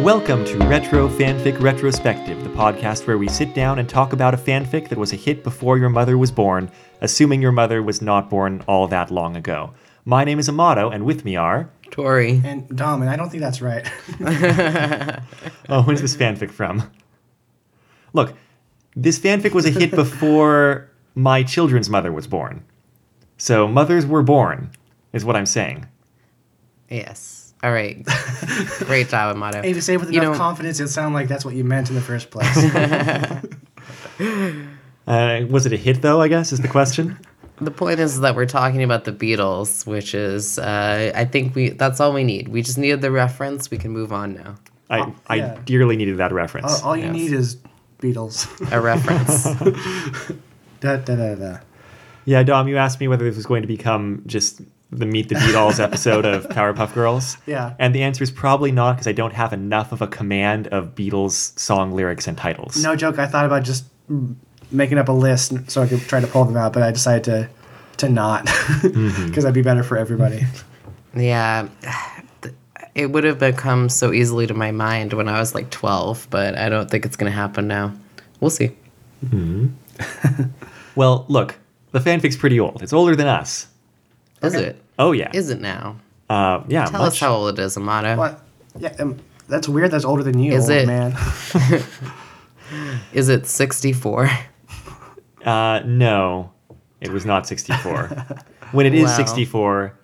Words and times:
Welcome 0.00 0.46
to 0.46 0.56
Retro 0.60 1.08
Fanfic 1.08 1.60
Retrospective, 1.60 2.42
the 2.42 2.48
podcast 2.48 3.06
where 3.06 3.18
we 3.18 3.28
sit 3.28 3.54
down 3.54 3.78
and 3.78 3.86
talk 3.86 4.14
about 4.14 4.32
a 4.32 4.38
fanfic 4.38 4.88
that 4.88 4.98
was 4.98 5.12
a 5.12 5.16
hit 5.16 5.44
before 5.44 5.76
your 5.76 5.90
mother 5.90 6.16
was 6.16 6.32
born, 6.32 6.70
assuming 7.02 7.42
your 7.42 7.52
mother 7.52 7.82
was 7.82 8.00
not 8.00 8.30
born 8.30 8.64
all 8.66 8.88
that 8.88 9.10
long 9.10 9.36
ago. 9.36 9.74
My 10.06 10.24
name 10.24 10.38
is 10.38 10.48
Amato, 10.48 10.88
and 10.88 11.04
with 11.04 11.24
me 11.26 11.36
are. 11.36 11.70
Tori. 11.90 12.40
And 12.44 12.66
Dom, 12.74 13.02
and 13.02 13.10
I 13.10 13.16
don't 13.16 13.28
think 13.28 13.42
that's 13.42 13.60
right. 13.60 13.86
Oh, 15.68 15.82
when's 15.82 16.00
this 16.00 16.16
fanfic 16.16 16.50
from? 16.50 16.90
Look, 18.14 18.34
this 18.96 19.18
fanfic 19.18 19.52
was 19.52 19.66
a 19.66 19.70
hit 19.70 19.90
before 19.90 20.89
my 21.14 21.42
children's 21.42 21.88
mother 21.90 22.12
was 22.12 22.26
born. 22.26 22.64
So, 23.36 23.66
mothers 23.66 24.04
were 24.06 24.22
born, 24.22 24.70
is 25.12 25.24
what 25.24 25.34
I'm 25.36 25.46
saying. 25.46 25.86
Yes. 26.88 27.54
All 27.62 27.72
right. 27.72 28.04
Great 28.80 29.08
job, 29.08 29.34
Amato. 29.36 29.58
and 29.60 29.74
to 29.74 29.82
say 29.82 29.94
it 29.94 30.00
with 30.00 30.10
You 30.12 30.20
enough 30.20 30.32
know- 30.34 30.38
confidence, 30.38 30.80
it 30.80 30.88
sounded 30.88 31.14
like 31.14 31.28
that's 31.28 31.44
what 31.44 31.54
you 31.54 31.64
meant 31.64 31.88
in 31.88 31.94
the 31.94 32.00
first 32.02 32.30
place. 32.30 32.56
Uh, 35.06 35.44
was 35.48 35.66
it 35.66 35.72
a 35.72 35.76
hit, 35.76 36.02
though, 36.02 36.20
I 36.20 36.28
guess, 36.28 36.52
is 36.52 36.60
the 36.60 36.68
question? 36.68 37.18
The 37.60 37.70
point 37.72 37.98
is 37.98 38.20
that 38.20 38.36
we're 38.36 38.46
talking 38.46 38.82
about 38.84 39.04
the 39.04 39.12
Beatles, 39.12 39.84
which 39.86 40.14
is, 40.14 40.58
uh, 40.58 41.10
I 41.14 41.24
think 41.24 41.54
we 41.56 41.70
that's 41.70 41.98
all 42.00 42.12
we 42.12 42.22
need. 42.22 42.46
We 42.48 42.62
just 42.62 42.78
needed 42.78 43.00
the 43.00 43.10
reference. 43.10 43.70
We 43.70 43.78
can 43.78 43.90
move 43.90 44.12
on 44.12 44.34
now. 44.34 44.54
I, 44.88 45.00
Oh, 45.00 45.14
I 45.26 45.34
yeah. 45.36 45.58
dearly 45.64 45.96
needed 45.96 46.18
that 46.18 46.32
reference. 46.32 46.80
all, 46.82 46.90
all 46.90 46.96
you 46.96 47.04
Yes. 47.06 47.12
need 47.14 47.32
is 47.32 47.56
Beatles. 47.98 48.46
A 48.70 48.80
reference. 48.80 49.46
da, 50.80 50.96
da, 50.96 51.14
da, 51.16 51.34
da. 51.34 51.58
Yeah, 52.24 52.42
Dom, 52.42 52.68
you 52.68 52.76
asked 52.76 53.00
me 53.00 53.08
whether 53.08 53.24
this 53.24 53.36
was 53.36 53.46
going 53.46 53.62
to 53.62 53.68
become 53.68 54.22
just 54.26 54.60
the 54.90 55.06
Meet 55.06 55.28
the 55.28 55.36
Beatles 55.36 55.78
episode 55.82 56.24
of 56.26 56.48
Powerpuff 56.48 56.92
Girls. 56.94 57.36
Yeah. 57.46 57.74
And 57.78 57.94
the 57.94 58.02
answer 58.02 58.22
is 58.24 58.30
probably 58.30 58.72
not 58.72 58.92
because 58.96 59.06
I 59.06 59.12
don't 59.12 59.32
have 59.32 59.52
enough 59.52 59.92
of 59.92 60.02
a 60.02 60.06
command 60.06 60.66
of 60.68 60.94
Beatles 60.94 61.58
song 61.58 61.92
lyrics 61.92 62.26
and 62.26 62.36
titles. 62.36 62.82
No 62.82 62.96
joke. 62.96 63.18
I 63.18 63.26
thought 63.26 63.46
about 63.46 63.62
just 63.62 63.84
making 64.70 64.98
up 64.98 65.08
a 65.08 65.12
list 65.12 65.70
so 65.70 65.82
I 65.82 65.86
could 65.86 66.00
try 66.02 66.20
to 66.20 66.26
pull 66.26 66.44
them 66.44 66.56
out, 66.56 66.72
but 66.72 66.82
I 66.82 66.90
decided 66.90 67.24
to 67.24 67.48
to 67.98 68.08
not 68.08 68.44
because 68.44 68.82
Mm-hmm. 68.82 69.30
that'd 69.34 69.52
be 69.54 69.62
better 69.62 69.82
for 69.82 69.96
everybody. 69.98 70.42
yeah. 71.16 71.68
It 72.94 73.12
would 73.12 73.24
have 73.24 73.38
become 73.38 73.88
so 73.88 74.12
easily 74.12 74.46
to 74.48 74.54
my 74.54 74.72
mind 74.72 75.12
when 75.12 75.28
I 75.28 75.38
was 75.38 75.54
like 75.54 75.70
12, 75.70 76.26
but 76.30 76.56
I 76.58 76.68
don't 76.68 76.90
think 76.90 77.06
it's 77.06 77.16
going 77.16 77.30
to 77.30 77.36
happen 77.36 77.68
now. 77.68 77.92
We'll 78.40 78.50
see. 78.50 78.70
Well, 80.96 81.24
look, 81.28 81.56
the 81.92 81.98
fanfic's 82.00 82.36
pretty 82.36 82.58
old. 82.60 82.82
It's 82.82 82.92
older 82.92 83.14
than 83.16 83.26
us. 83.26 83.68
Is 84.42 84.54
Okay. 84.54 84.66
it? 84.66 84.82
Oh, 84.98 85.12
yeah. 85.12 85.30
Is 85.34 85.50
it 85.50 85.60
now? 85.60 85.96
uh, 86.28 86.62
yeah, 86.68 86.86
Tell 86.86 87.00
much. 87.02 87.12
us 87.12 87.20
how 87.20 87.34
old 87.34 87.58
it 87.58 87.62
is, 87.62 87.76
Amato. 87.76 88.16
What? 88.16 88.40
Yeah, 88.78 88.94
um, 89.00 89.18
that's 89.48 89.68
weird. 89.68 89.90
That's 89.90 90.04
older 90.04 90.22
than 90.22 90.38
you, 90.38 90.52
Is 90.52 90.70
old 90.70 90.78
it? 90.78 90.86
man. 90.86 91.16
Is 93.12 93.28
it 93.28 93.46
64? 93.46 94.30
Uh, 95.44 95.80
no, 95.84 96.52
it 97.00 97.10
was 97.10 97.24
not 97.26 97.46
64. 97.46 98.06
when 98.72 98.86
it 98.86 98.94
is 98.94 99.06
Wow. 99.06 99.16
64, 99.16 99.98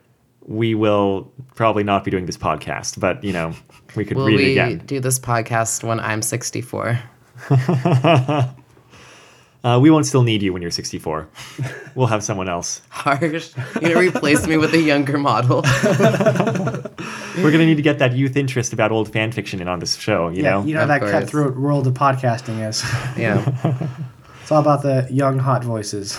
we 0.47 0.75
will 0.75 1.31
probably 1.55 1.85
not 1.85 2.03
be 2.05 2.11
doing 2.11 2.27
this 2.27 2.37
podcast, 2.37 2.99
but, 2.99 3.23
you 3.23 3.33
know, 3.33 3.53
we 3.95 4.05
could 4.05 4.17
Will 4.17 4.27
read 4.27 4.41
it 4.41 4.45
we 4.45 4.53
again. 4.53 4.83
do 4.87 4.99
this 5.01 5.19
podcast 5.19 5.85
when 5.85 6.01
I'm 6.01 6.23
64? 6.23 6.99
Uh, 9.65 9.79
we 9.83 9.91
won't 9.91 10.07
still 10.07 10.23
need 10.23 10.43
you 10.43 10.53
when 10.53 10.63
you're 10.63 10.71
64. 10.71 11.29
we'll 11.95 12.07
have 12.07 12.23
someone 12.23 12.49
else. 12.49 12.83
Harsh. 12.89 13.51
You're 13.81 13.95
gonna 13.95 13.99
replace 13.99 14.47
me 14.47 14.57
with 14.57 14.73
a 14.75 14.81
younger 14.81 15.19
model. 15.19 15.63
We're 17.37 17.51
going 17.51 17.59
to 17.59 17.67
need 17.67 17.77
to 17.77 17.83
get 17.83 17.99
that 17.99 18.15
youth 18.17 18.35
interest 18.35 18.73
about 18.73 18.93
old 18.93 19.13
fan 19.13 19.31
fiction 19.31 19.61
in 19.61 19.69
on 19.69 19.79
this 19.79 19.95
show, 19.97 20.31
you 20.31 20.43
yeah, 20.43 20.51
know? 20.53 20.65
you 20.65 20.75
know 20.75 20.83
Of 20.83 20.89
that 20.89 21.01
course. 21.01 21.11
cutthroat 21.13 21.57
world 21.57 21.87
of 21.87 21.93
podcasting 21.93 22.67
is. 22.67 22.83
Yeah. 23.19 23.45
It's 24.41 24.51
all 24.53 24.61
about 24.61 24.83
the 24.83 25.07
young 25.11 25.39
hot 25.39 25.63
voices. 25.65 26.19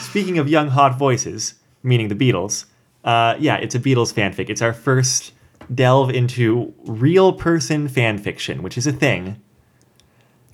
Speaking 0.00 0.38
of 0.38 0.48
young 0.48 0.68
hot 0.68 0.98
voices, 0.98 1.54
meaning 1.82 2.08
the 2.08 2.14
Beatles, 2.14 2.64
uh, 3.04 3.36
yeah, 3.38 3.56
it's 3.56 3.74
a 3.74 3.78
Beatles 3.78 4.12
fanfic. 4.12 4.48
It's 4.50 4.62
our 4.62 4.72
first 4.72 5.32
delve 5.74 6.10
into 6.10 6.72
real 6.84 7.32
person 7.34 7.86
fan 7.86 8.16
fiction, 8.18 8.62
which 8.62 8.78
is 8.78 8.86
a 8.86 8.92
thing. 8.92 9.40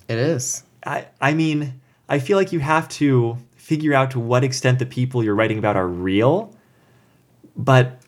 It 0.07 0.17
is. 0.17 0.63
I, 0.85 1.07
I 1.19 1.33
mean, 1.33 1.79
I 2.07 2.19
feel 2.19 2.37
like 2.37 2.51
you 2.51 2.59
have 2.59 2.87
to 2.89 3.37
figure 3.55 3.93
out 3.93 4.11
to 4.11 4.19
what 4.19 4.43
extent 4.43 4.79
the 4.79 4.85
people 4.85 5.23
you're 5.23 5.35
writing 5.35 5.57
about 5.57 5.75
are 5.75 5.87
real, 5.87 6.53
but 7.55 8.01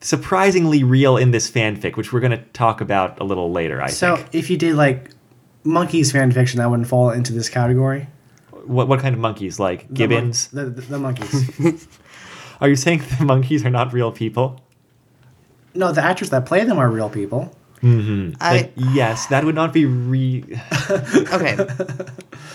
surprisingly 0.00 0.82
real 0.84 1.16
in 1.16 1.30
this 1.30 1.50
fanfic, 1.50 1.96
which 1.96 2.12
we're 2.12 2.20
going 2.20 2.32
to 2.32 2.42
talk 2.52 2.80
about 2.80 3.20
a 3.20 3.24
little 3.24 3.52
later, 3.52 3.80
I 3.82 3.88
so 3.88 4.16
think. 4.16 4.28
if 4.32 4.50
you 4.50 4.56
did 4.56 4.74
like 4.74 5.10
Monkees 5.64 6.12
fan 6.12 6.32
fiction, 6.32 6.58
that 6.58 6.68
wouldn't 6.70 6.88
fall 6.88 7.10
into 7.10 7.32
this 7.32 7.48
category. 7.48 8.08
What, 8.64 8.88
what 8.88 9.00
kind 9.00 9.14
of 9.14 9.20
monkeys? 9.20 9.58
Like 9.58 9.82
The 9.88 10.06
mon- 10.06 10.08
gibbons? 10.08 10.48
The, 10.48 10.64
the, 10.66 10.80
the 10.82 10.98
Monkees. 10.98 11.86
Are 12.60 12.68
you 12.68 12.76
saying 12.76 12.98
the 13.18 13.24
Monkees 13.24 13.64
are 13.64 13.70
not 13.70 13.92
real 13.92 14.12
people? 14.12 14.60
no, 15.74 15.92
the 15.92 16.02
actors 16.02 16.30
that 16.30 16.44
play 16.44 16.64
them 16.64 16.76
are 16.78 16.88
real 16.90 17.08
people. 17.08 17.54
Mm-hmm. 17.82 18.36
I 18.40 18.56
Like, 18.56 18.72
yes, 18.76 19.26
that 19.26 19.44
would 19.44 19.54
not 19.54 19.72
be 19.72 19.86
re. 19.86 20.44
okay. 20.90 21.56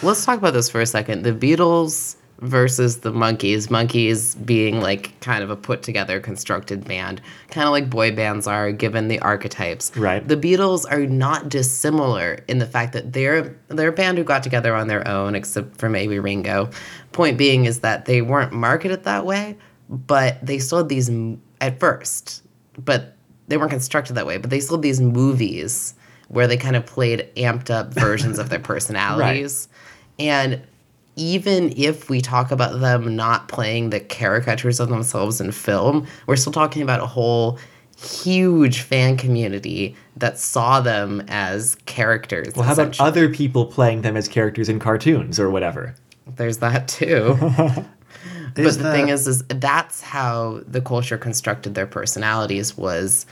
Let's 0.01 0.25
talk 0.25 0.37
about 0.37 0.53
this 0.53 0.69
for 0.69 0.81
a 0.81 0.85
second. 0.85 1.23
The 1.23 1.31
Beatles 1.31 2.17
versus 2.43 2.99
the 2.99 3.11
Monkees. 3.11 3.69
Monkees 3.69 4.43
being 4.45 4.81
like 4.81 5.17
kind 5.21 5.43
of 5.43 5.49
a 5.49 5.55
put 5.55 5.81
together 5.81 6.19
constructed 6.19 6.85
band, 6.85 7.21
kind 7.49 7.65
of 7.65 7.71
like 7.71 7.89
boy 7.89 8.13
bands 8.13 8.47
are 8.47 8.71
given 8.71 9.07
the 9.07 9.19
archetypes. 9.19 9.95
Right. 9.95 10.27
The 10.27 10.37
Beatles 10.37 10.85
are 10.91 11.05
not 11.05 11.49
dissimilar 11.49 12.39
in 12.47 12.59
the 12.59 12.67
fact 12.67 12.93
that 12.93 13.13
they're 13.13 13.55
they're 13.69 13.89
a 13.89 13.93
band 13.93 14.17
who 14.17 14.23
got 14.23 14.43
together 14.43 14.75
on 14.75 14.87
their 14.87 15.07
own, 15.07 15.35
except 15.35 15.77
for 15.77 15.89
maybe 15.89 16.19
Ringo. 16.19 16.69
Point 17.13 17.37
being 17.37 17.65
is 17.65 17.79
that 17.79 18.05
they 18.05 18.21
weren't 18.21 18.51
marketed 18.51 19.03
that 19.05 19.25
way, 19.25 19.57
but 19.89 20.45
they 20.45 20.59
still 20.59 20.79
had 20.79 20.89
these 20.89 21.09
m- 21.09 21.41
at 21.61 21.79
first, 21.79 22.43
but 22.77 23.12
they 23.47 23.57
weren't 23.57 23.71
constructed 23.71 24.13
that 24.13 24.25
way. 24.25 24.37
But 24.37 24.49
they 24.49 24.59
still 24.59 24.77
had 24.77 24.83
these 24.83 25.01
movies 25.01 25.93
where 26.29 26.47
they 26.47 26.57
kind 26.57 26.75
of 26.75 26.85
played 26.85 27.29
amped 27.35 27.69
up 27.69 27.93
versions 27.93 28.39
of 28.39 28.49
their 28.49 28.59
personalities, 28.59 29.67
and 30.19 30.61
even 31.15 31.73
if 31.77 32.09
we 32.09 32.21
talk 32.21 32.51
about 32.51 32.79
them 32.79 33.15
not 33.15 33.47
playing 33.47 33.91
the 33.91 33.99
caricatures 33.99 34.79
of 34.79 34.89
themselves 34.89 35.39
in 35.39 35.51
film, 35.51 36.07
we're 36.25 36.35
still 36.35 36.51
talking 36.51 36.81
about 36.81 36.99
a 36.99 37.05
whole 37.05 37.59
huge 37.97 38.81
fan 38.81 39.15
community 39.17 39.95
that 40.17 40.37
saw 40.39 40.81
them 40.81 41.23
as 41.27 41.75
characters. 41.85 42.53
Well, 42.55 42.65
how 42.65 42.73
about 42.73 42.99
other 42.99 43.29
people 43.29 43.65
playing 43.65 44.01
them 44.01 44.17
as 44.17 44.27
characters 44.27 44.69
in 44.69 44.79
cartoons 44.79 45.39
or 45.39 45.49
whatever? 45.49 45.95
There's 46.35 46.57
that 46.59 46.87
too. 46.87 47.37
but 48.55 48.65
Is 48.65 48.77
the, 48.77 48.91
thing 48.91 49.09
is, 49.09 49.27
is 49.27 49.43
that's 49.47 50.01
how 50.01 50.61
the 50.67 50.81
culture 50.81 51.17
constructed 51.17 51.75
their 51.75 51.87
personalities 51.87 52.77
was 52.77 53.25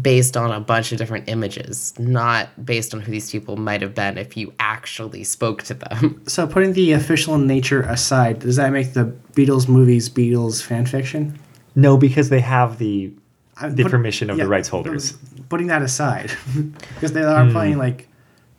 based 0.00 0.36
on 0.36 0.50
a 0.50 0.58
bunch 0.60 0.90
of 0.92 0.98
different 0.98 1.28
images, 1.28 1.92
not 1.98 2.64
based 2.64 2.94
on 2.94 3.00
who 3.00 3.12
these 3.12 3.30
people 3.30 3.56
might 3.56 3.82
have 3.82 3.94
been 3.94 4.16
if 4.16 4.36
you 4.36 4.52
actually 4.58 5.22
spoke 5.24 5.62
to 5.64 5.74
them. 5.74 6.22
So 6.28 6.46
putting 6.46 6.72
the 6.72 6.92
official 6.92 7.36
nature 7.36 7.82
aside, 7.82 8.38
does 8.40 8.56
that 8.56 8.72
make 8.72 8.94
the 8.94 9.14
Beatles 9.34 9.68
movies 9.68 10.08
Beatles 10.08 10.62
fan 10.62 10.86
fiction? 10.86 11.38
No, 11.74 11.96
because 11.96 12.30
they 12.30 12.40
have 12.40 12.78
the 12.78 13.12
I'm 13.58 13.74
the 13.74 13.82
put- 13.82 13.92
permission 13.92 14.30
of 14.30 14.38
yeah, 14.38 14.44
the 14.44 14.50
rights 14.50 14.68
holders. 14.68 15.12
Putting 15.50 15.66
that 15.66 15.82
aside, 15.82 16.32
because 16.94 17.12
they 17.12 17.22
are 17.22 17.44
hmm. 17.44 17.52
playing 17.52 17.78
like 17.78 18.08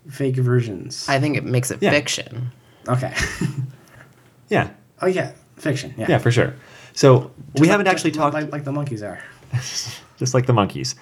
fake 0.09 0.36
versions. 0.36 1.08
I 1.09 1.20
think 1.20 1.36
it 1.36 1.44
makes 1.46 1.72
it 1.72 1.82
Yeah. 1.82 1.92
fiction. 1.92 2.52
okay. 2.88 3.14
Yeah, 4.50 4.70
oh 5.02 5.08
yeah, 5.08 5.32
fiction. 5.64 5.94
Yeah. 5.98 6.06
yeah, 6.10 6.18
for 6.20 6.32
sure. 6.32 6.54
So 6.94 7.32
we 7.56 7.62
Just 7.62 7.72
haven't 7.72 7.86
like- 7.88 7.94
actually 7.96 8.12
talked 8.12 8.34
like, 8.34 8.52
like 8.52 8.64
the 8.64 8.72
Monkees 8.72 9.02
are. 9.02 9.20
just 10.18 10.34
like 10.34 10.46
the 10.46 10.54
Monkees. 10.54 10.96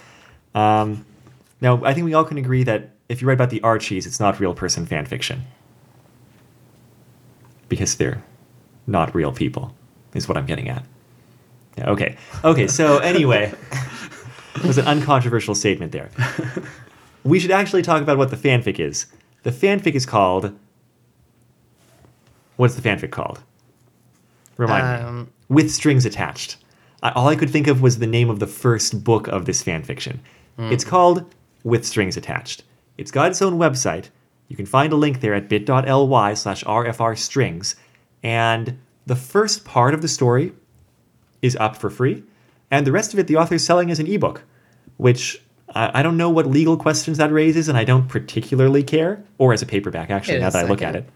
Um, 0.56 1.06
now, 1.60 1.84
I 1.84 1.94
think 1.94 2.06
we 2.06 2.14
all 2.14 2.24
can 2.24 2.38
agree 2.38 2.64
that 2.64 2.92
if 3.10 3.22
you 3.22 3.28
write 3.28 3.34
about 3.36 3.50
the 3.50 3.62
Archies, 3.62 4.06
it's 4.08 4.20
not 4.20 4.40
real 4.40 4.54
person 4.54 4.86
fan 4.86 5.06
fiction 5.06 5.44
because 7.70 7.96
they're 7.96 8.24
not 8.88 9.14
real 9.16 9.32
people. 9.32 9.74
Is 10.14 10.28
what 10.28 10.38
I'm 10.38 10.46
getting 10.46 10.68
at. 10.70 10.84
Yeah, 11.78 11.90
okay. 11.92 12.18
Okay. 12.44 12.68
So 12.68 12.98
anyway, 13.14 13.54
it 14.56 14.64
was 14.66 14.78
an 14.78 14.86
uncontroversial 14.88 15.56
statement 15.56 15.92
there. 15.94 16.10
We 17.24 17.40
should 17.40 17.52
actually 17.52 17.82
talk 17.82 18.02
about 18.02 18.18
what 18.18 18.30
the 18.30 18.36
fanfic 18.36 18.80
is. 18.80 19.06
The 19.44 19.52
fanfic 19.52 19.94
is 19.94 20.06
called. 20.06 20.58
What's 22.58 22.76
the 22.76 22.82
fanfic 22.82 23.12
called? 23.12 23.42
Remind 24.62 25.02
me. 25.02 25.08
Um, 25.08 25.32
With 25.50 25.72
strings 25.72 26.06
attached. 26.06 26.58
I, 27.04 27.12
all 27.12 27.28
I 27.28 27.36
could 27.36 27.50
think 27.50 27.68
of 27.68 27.82
was 27.82 27.98
the 28.00 28.08
name 28.08 28.30
of 28.30 28.40
the 28.40 28.48
first 28.48 29.04
book 29.04 29.28
of 29.28 29.46
this 29.46 29.64
fanfiction. 29.64 30.20
It's 30.58 30.84
called 30.84 31.34
With 31.64 31.84
Strings 31.86 32.18
Attached. 32.18 32.64
It's 33.00 33.10
got 33.10 33.32
its 33.32 33.42
own 33.42 33.58
website. 33.58 34.10
You 34.48 34.56
can 34.56 34.68
find 34.68 34.94
a 34.94 34.96
link 34.96 35.22
there 35.22 35.34
at 35.34 35.50
bit.ly 35.50 36.34
slash 36.36 36.64
rfrstrings. 36.64 37.76
And 38.22 38.78
the 39.08 39.16
first 39.16 39.66
part 39.66 39.96
of 39.96 40.04
the 40.04 40.08
story 40.08 40.54
is 41.42 41.56
up 41.56 41.76
for 41.76 41.90
free, 41.90 42.24
and 42.70 42.86
the 42.86 42.92
rest 42.92 43.14
of 43.14 43.20
it 43.20 43.26
the 43.26 43.38
author 43.38 43.56
is 43.56 43.66
selling 43.66 43.90
as 43.90 44.00
an 44.00 44.06
ebook, 44.06 44.44
which 44.98 45.42
I, 45.74 46.00
I 46.00 46.04
don't 46.04 46.18
know 46.18 46.30
what 46.30 46.46
legal 46.46 46.78
questions 46.78 47.18
that 47.18 47.32
raises, 47.32 47.68
and 47.68 47.76
I 47.76 47.84
don't 47.84 48.08
particularly 48.08 48.84
care, 48.84 49.24
or 49.40 49.54
as 49.54 49.64
a 49.64 49.66
paperback, 49.66 50.12
actually, 50.12 50.38
a 50.38 50.42
now 50.42 50.52
that 50.52 50.66
I 50.66 50.70
look 50.70 50.84
at 50.84 50.96
it. 50.96 51.10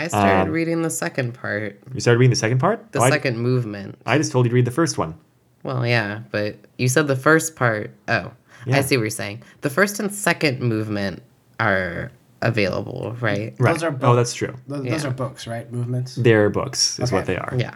I 0.00 0.08
started 0.08 0.48
Um, 0.48 0.50
reading 0.50 0.80
the 0.82 0.88
second 0.90 1.34
part, 1.34 1.78
You 1.92 2.00
started 2.00 2.18
reading 2.18 2.30
the 2.30 2.36
second 2.36 2.58
part? 2.58 2.90
the 2.92 3.00
Oh, 3.00 3.02
I- 3.02 3.10
second 3.10 3.38
movement. 3.38 3.98
I 4.06 4.16
just 4.16 4.32
told 4.32 4.46
you 4.46 4.50
to 4.50 4.54
read 4.54 4.64
the 4.64 4.70
first 4.70 4.96
one. 4.96 5.14
Well, 5.62 5.86
yeah, 5.86 6.20
but 6.30 6.56
you 6.78 6.88
said 6.88 7.06
the 7.06 7.16
first 7.16 7.54
part. 7.54 7.90
Oh, 8.08 8.30
Yeah. 8.64 8.78
I 8.78 8.80
see 8.80 8.96
what 8.96 9.02
you're 9.02 9.10
saying. 9.10 9.42
The 9.60 9.68
first 9.70 10.00
and 10.00 10.12
second 10.12 10.60
movement 10.62 11.22
are 11.58 12.10
available, 12.40 13.14
right? 13.20 13.54
Right. 13.58 13.72
Those 13.74 13.82
are 13.82 13.90
books. 13.90 14.04
oh, 14.04 14.16
that's 14.16 14.32
true. 14.32 14.54
Those, 14.68 14.84
those 14.84 15.04
are 15.04 15.10
books, 15.10 15.46
right? 15.46 15.70
Movements. 15.70 16.14
They're 16.14 16.48
books, 16.48 16.98
is 16.98 17.12
what 17.12 17.26
they 17.26 17.36
are. 17.36 17.52
Yeah. 17.58 17.74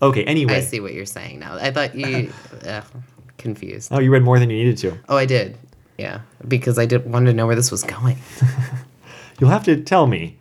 Okay, 0.00 0.24
anyway. 0.24 0.54
I 0.56 0.60
see 0.60 0.80
what 0.80 0.94
you're 0.94 1.04
saying 1.06 1.38
now. 1.40 1.56
I 1.60 1.70
thought 1.70 1.94
you 1.94 2.30
uh, 2.66 2.80
confused. 3.36 3.88
Oh, 3.92 3.98
you 3.98 4.10
read 4.10 4.22
more 4.22 4.38
than 4.38 4.48
you 4.48 4.56
needed 4.56 4.78
to. 4.78 4.96
Oh, 5.10 5.16
I 5.18 5.26
did. 5.26 5.58
Yeah, 5.98 6.20
because 6.48 6.78
I 6.78 6.86
did 6.86 7.10
wanted 7.10 7.30
to 7.32 7.36
know 7.36 7.46
where 7.46 7.56
this 7.56 7.70
was 7.70 7.82
going. 7.82 8.16
You'll 9.40 9.50
have 9.50 9.64
to 9.64 9.76
tell 9.82 10.06
me. 10.06 10.36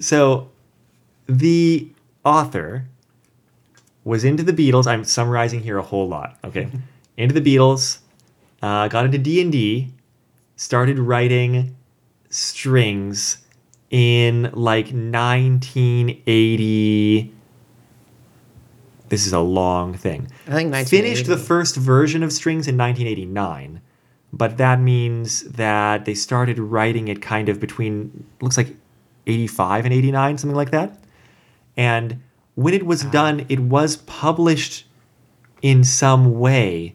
So, 0.00 0.48
the 1.26 1.90
author 2.24 2.86
was 4.04 4.24
into 4.24 4.42
the 4.42 4.52
Beatles. 4.52 4.86
I'm 4.86 5.04
summarizing 5.04 5.60
here 5.60 5.78
a 5.78 5.82
whole 5.82 6.08
lot. 6.08 6.38
Okay, 6.44 6.68
into 7.16 7.38
the 7.38 7.56
Beatles, 7.56 7.98
uh, 8.62 8.88
got 8.88 9.04
into 9.04 9.18
D 9.18 9.40
and 9.40 9.52
D, 9.52 9.92
started 10.56 10.98
writing 10.98 11.76
strings 12.30 13.38
in 13.90 14.50
like 14.52 14.86
1980. 14.86 17.32
This 19.08 19.26
is 19.26 19.32
a 19.32 19.40
long 19.40 19.94
thing. 19.94 20.28
I 20.46 20.54
think 20.54 20.72
1980. 20.72 20.88
Finished 20.88 21.26
the 21.26 21.36
first 21.36 21.76
version 21.76 22.22
of 22.22 22.32
strings 22.32 22.66
in 22.66 22.76
1989, 22.76 23.80
but 24.32 24.56
that 24.56 24.80
means 24.80 25.42
that 25.42 26.06
they 26.06 26.14
started 26.14 26.58
writing 26.58 27.08
it 27.08 27.22
kind 27.22 27.48
of 27.48 27.60
between 27.60 28.26
looks 28.40 28.56
like 28.56 28.74
85 29.26 29.84
and 29.84 29.94
89, 29.94 30.38
something 30.38 30.56
like 30.56 30.72
that. 30.72 30.98
And 31.76 32.22
when 32.54 32.74
it 32.74 32.86
was 32.86 33.02
done, 33.04 33.46
it 33.48 33.60
was 33.60 33.96
published 33.96 34.86
in 35.62 35.82
some 35.82 36.38
way, 36.38 36.94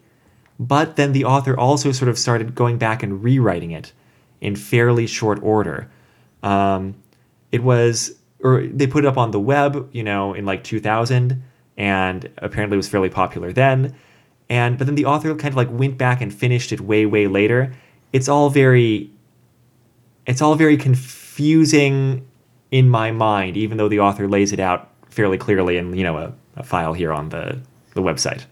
but 0.59 0.95
then 0.95 1.11
the 1.11 1.25
author 1.25 1.57
also 1.57 1.91
sort 1.91 2.09
of 2.09 2.19
started 2.19 2.53
going 2.53 2.77
back 2.77 3.01
and 3.01 3.23
rewriting 3.23 3.71
it 3.71 3.93
in 4.41 4.55
fairly 4.55 5.07
short 5.07 5.39
order. 5.41 5.89
Um, 6.43 6.95
it 7.51 7.63
was, 7.63 8.13
or 8.41 8.67
they 8.67 8.87
put 8.87 9.05
it 9.05 9.07
up 9.07 9.17
on 9.17 9.31
the 9.31 9.39
web, 9.39 9.89
you 9.91 10.03
know, 10.03 10.33
in 10.33 10.45
like 10.45 10.63
2000, 10.63 11.41
and 11.77 12.29
apparently 12.37 12.77
was 12.77 12.87
fairly 12.87 13.09
popular 13.09 13.51
then. 13.51 13.95
And 14.49 14.77
but 14.77 14.85
then 14.85 14.95
the 14.95 15.05
author 15.05 15.33
kind 15.35 15.51
of 15.51 15.57
like 15.57 15.71
went 15.71 15.97
back 15.97 16.21
and 16.21 16.33
finished 16.33 16.71
it 16.71 16.81
way, 16.81 17.05
way 17.05 17.27
later. 17.27 17.73
It's 18.13 18.27
all 18.27 18.49
very, 18.49 19.11
it's 20.25 20.41
all 20.41 20.55
very 20.55 20.77
confusing 20.77 22.27
in 22.71 22.89
my 22.89 23.11
mind, 23.11 23.57
even 23.57 23.77
though 23.77 23.89
the 23.89 23.99
author 23.99 24.27
lays 24.27 24.51
it 24.51 24.59
out 24.59 24.89
fairly 25.09 25.37
clearly 25.37 25.77
in 25.77 25.95
you 25.95 26.03
know 26.03 26.17
a, 26.17 26.33
a 26.55 26.63
file 26.63 26.93
here 26.93 27.11
on 27.11 27.29
the 27.29 27.59
the 27.93 28.01
website. 28.01 28.45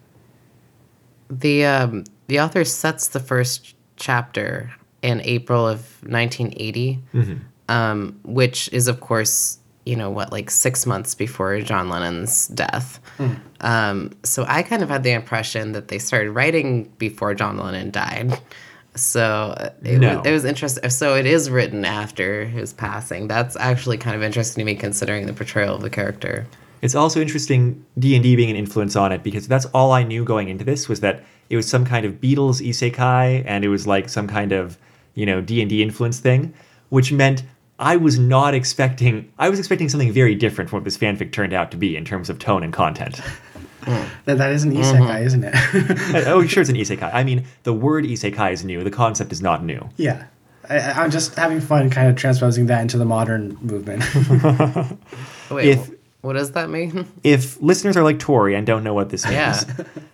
the 1.30 1.66
um, 1.66 2.04
the 2.28 2.40
author 2.40 2.64
sets 2.66 3.10
the 3.10 3.20
first 3.20 3.76
chapter 3.96 4.72
in 5.02 5.22
April 5.22 5.68
of 5.68 5.80
1980, 6.04 7.00
um, 7.70 8.20
which 8.24 8.70
is 8.74 8.88
of 8.88 9.00
course 9.00 9.60
you 9.86 9.96
know 9.96 10.10
what 10.10 10.32
like 10.32 10.50
six 10.50 10.86
months 10.86 11.16
before 11.16 11.62
John 11.62 11.90
Lennon's 11.90 12.48
death. 12.50 13.00
Um, 13.62 14.12
so 14.24 14.46
I 14.48 14.64
kind 14.64 14.84
of 14.84 14.90
had 14.90 15.04
the 15.04 15.12
impression 15.12 15.72
that 15.72 15.88
they 15.88 16.00
started 16.00 16.32
writing 16.32 16.92
before 16.98 17.34
John 17.34 17.58
Lennon 17.58 17.92
died. 17.92 18.40
So 18.98 19.54
uh, 19.58 19.70
it, 19.84 20.00
No. 20.00 20.18
was, 20.18 20.28
it 20.28 20.32
was 20.32 20.46
interesting. 20.46 20.90
So 20.90 21.16
it 21.16 21.26
is 21.26 21.50
written 21.50 21.86
after 21.86 22.46
his 22.46 22.74
passing. 22.74 23.28
That's 23.28 23.56
actually 23.56 23.98
kind 23.98 24.16
of 24.16 24.24
interesting 24.24 24.62
to 24.62 24.66
me, 24.66 24.76
considering 24.76 25.26
the 25.26 25.34
portrayal 25.34 25.76
of 25.76 25.82
the 25.82 25.90
character. 25.90 26.46
It's 26.82 26.96
also 26.96 27.22
interesting 27.22 27.84
D 27.98 28.16
and 28.16 28.24
D 28.24 28.36
being 28.36 28.50
an 28.52 28.56
influence 28.56 28.96
on 28.96 29.12
it 29.12 29.24
because 29.24 29.48
that's 29.48 29.66
all 29.68 29.92
I 29.92 30.04
knew 30.04 30.24
going 30.24 30.50
into 30.50 30.64
this 30.64 30.88
was 30.88 31.00
that 31.00 31.24
it 31.50 31.56
was 31.56 31.68
some 31.68 31.86
kind 31.86 32.06
of 32.06 32.14
Beatles 32.22 32.62
isekai 32.62 33.44
and 33.48 33.64
it 33.66 33.70
was 33.70 33.88
like 33.88 34.10
some 34.10 34.28
kind 34.28 34.52
of 34.52 34.78
you 35.16 35.26
know 35.26 35.42
D 35.42 35.62
and 35.62 35.70
D 35.70 35.82
influence 35.82 36.20
thing, 36.20 36.54
which 36.90 37.12
meant 37.12 37.44
I 37.80 37.96
was 37.98 38.20
not 38.20 38.54
expecting. 38.54 39.32
I 39.40 39.50
was 39.50 39.60
expecting 39.60 39.90
something 39.90 40.12
very 40.12 40.36
different 40.36 40.70
from 40.70 40.78
what 40.78 40.84
this 40.84 40.98
fanfic 40.98 41.32
turned 41.32 41.54
out 41.54 41.72
to 41.72 41.78
be 41.78 41.96
in 41.98 42.06
terms 42.06 42.30
of 42.30 42.38
tone 42.40 42.64
and 42.64 42.74
content. 42.74 43.22
That, 44.26 44.38
that 44.38 44.52
is 44.52 44.64
an 44.64 44.72
Mm-hmm. 44.74 44.82
isekai, 45.04 45.26
isn't 45.26 45.44
it? 45.44 45.54
oh, 46.28 46.46
sure, 46.46 46.62
it's 46.62 46.70
an 46.70 46.76
isekai. 46.84 47.10
I 47.14 47.24
mean, 47.24 47.46
the 47.64 47.74
word 47.74 48.04
isekai 48.06 48.52
is 48.54 48.64
new. 48.64 48.84
The 48.84 48.92
concept 48.92 49.32
is 49.32 49.42
not 49.42 49.64
new. 49.64 49.88
yeah. 49.98 50.26
I, 50.70 50.80
I- 50.80 51.04
I'm 51.04 51.12
just 51.12 51.36
having 51.36 51.62
fun 51.62 51.90
kind 51.90 52.10
of 52.10 52.16
transposing 52.18 52.66
that 52.68 52.82
into 52.82 52.98
the 52.98 53.06
modern 53.06 53.58
movement. 53.62 54.04
Wait, 55.52 55.68
If- 55.70 55.92
what 56.22 56.34
does 56.34 56.52
that 56.54 56.70
mean? 56.70 57.08
if 57.24 57.62
listeners 57.62 57.96
are 57.96 58.04
like 58.04 58.20
Tori 58.20 58.54
and 58.56 58.66
don't 58.68 58.84
know 58.84 58.94
what 58.94 59.10
this 59.10 59.24
means, 59.24 59.36
Yeah. 59.36 59.64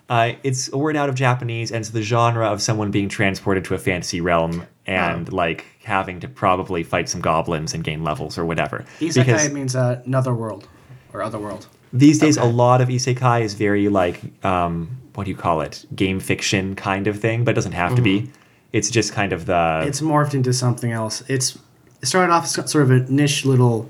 uh, 0.09 0.31
it's 0.43 0.71
a 0.71 0.77
word 0.77 0.95
out 0.95 1.09
of 1.09 1.15
Japanese 1.15 1.71
and 1.71 1.79
it's 1.79 1.89
the 1.89 2.03
genre 2.03 2.45
of 2.51 2.61
someone 2.61 2.91
being 2.91 3.09
transported 3.09 3.65
to 3.65 3.73
a 3.73 3.77
fantasy 3.79 4.21
realm 4.21 4.67
and 4.85 5.29
Oh. 5.31 5.35
like 5.35 5.65
having 5.83 6.19
to 6.19 6.27
probably 6.27 6.83
fight 6.83 7.09
some 7.09 7.21
goblins 7.21 7.73
and 7.73 7.83
gain 7.83 8.03
levels 8.03 8.37
or 8.37 8.45
whatever. 8.45 8.85
isekai 8.99 9.51
means 9.53 9.75
uh, 9.75 10.01
another 10.05 10.35
world 10.35 10.67
or 11.13 11.23
other 11.23 11.39
world. 11.39 11.67
These 11.93 12.19
days, 12.19 12.37
a 12.37 12.43
lot 12.45 12.81
of 12.81 12.89
isekai 12.89 13.41
is 13.41 13.53
very 13.53 13.87
like 13.87 14.19
um, 14.43 14.97
what 15.13 15.23
do 15.25 15.29
you 15.31 15.37
call 15.37 15.61
it? 15.61 15.85
Game 15.95 16.19
fiction 16.19 16.75
kind 16.75 17.07
of 17.07 17.19
thing, 17.19 17.43
but 17.43 17.51
it 17.51 17.55
doesn't 17.55 17.73
have 17.73 17.91
to 17.95 18.01
Mm-hmm. 18.01 18.25
be. 18.25 18.31
It's 18.71 18.89
just 18.89 19.13
kind 19.13 19.31
of 19.33 19.45
the 19.45 19.83
It's 19.85 20.01
morphed 20.01 20.33
into 20.33 20.51
something 20.53 20.91
else. 20.91 21.21
It's 21.27 21.57
it 22.01 22.07
started 22.07 22.33
off 22.33 22.43
as 22.45 22.71
sort 22.71 22.83
of 22.83 22.91
a 22.91 22.99
niche 23.11 23.45
little 23.45 23.87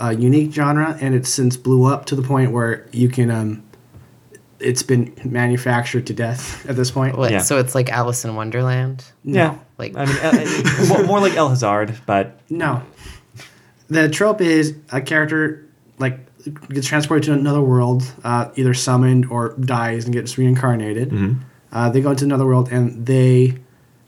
uh, 0.00 0.10
unique 0.10 0.52
genre, 0.52 0.98
and 1.00 1.14
it's 1.14 1.28
since 1.30 1.56
blew 1.56 1.84
up 1.84 2.06
to 2.06 2.16
the 2.16 2.22
point 2.22 2.50
where 2.52 2.86
you 2.92 3.08
can. 3.08 3.30
Um, 3.30 3.62
it's 4.58 4.82
been 4.82 5.14
manufactured 5.24 6.06
to 6.08 6.12
death 6.12 6.68
at 6.68 6.76
this 6.76 6.90
point. 6.90 7.16
What, 7.16 7.30
Yeah. 7.30 7.38
So 7.38 7.56
it's 7.58 7.74
like 7.74 7.88
Alice 7.90 8.26
in 8.26 8.34
Wonderland. 8.34 9.02
yeah. 9.24 9.56
Like- 9.78 9.96
I 9.96 10.04
mean, 10.04 10.16
uh, 10.22 10.86
more- 10.88 11.04
more 11.04 11.20
like 11.20 11.34
El 11.34 11.48
Hazard, 11.48 11.94
but 12.04 12.38
No. 12.50 12.82
The 13.88 14.08
trope 14.10 14.42
is 14.42 14.74
a 14.92 15.00
character 15.00 15.64
like 15.98 16.18
gets 16.68 16.86
transported 16.86 17.24
to 17.24 17.32
another 17.32 17.60
world, 17.60 18.02
uh, 18.24 18.50
either 18.56 18.74
summoned 18.74 19.26
or 19.30 19.54
dies 19.60 20.04
and 20.04 20.14
gets 20.14 20.36
reincarnated. 20.38 21.12
Uh, 21.72 21.88
they 21.90 22.00
go 22.00 22.10
into 22.10 22.24
another 22.24 22.46
world 22.46 22.70
and 22.72 23.06
they 23.06 23.56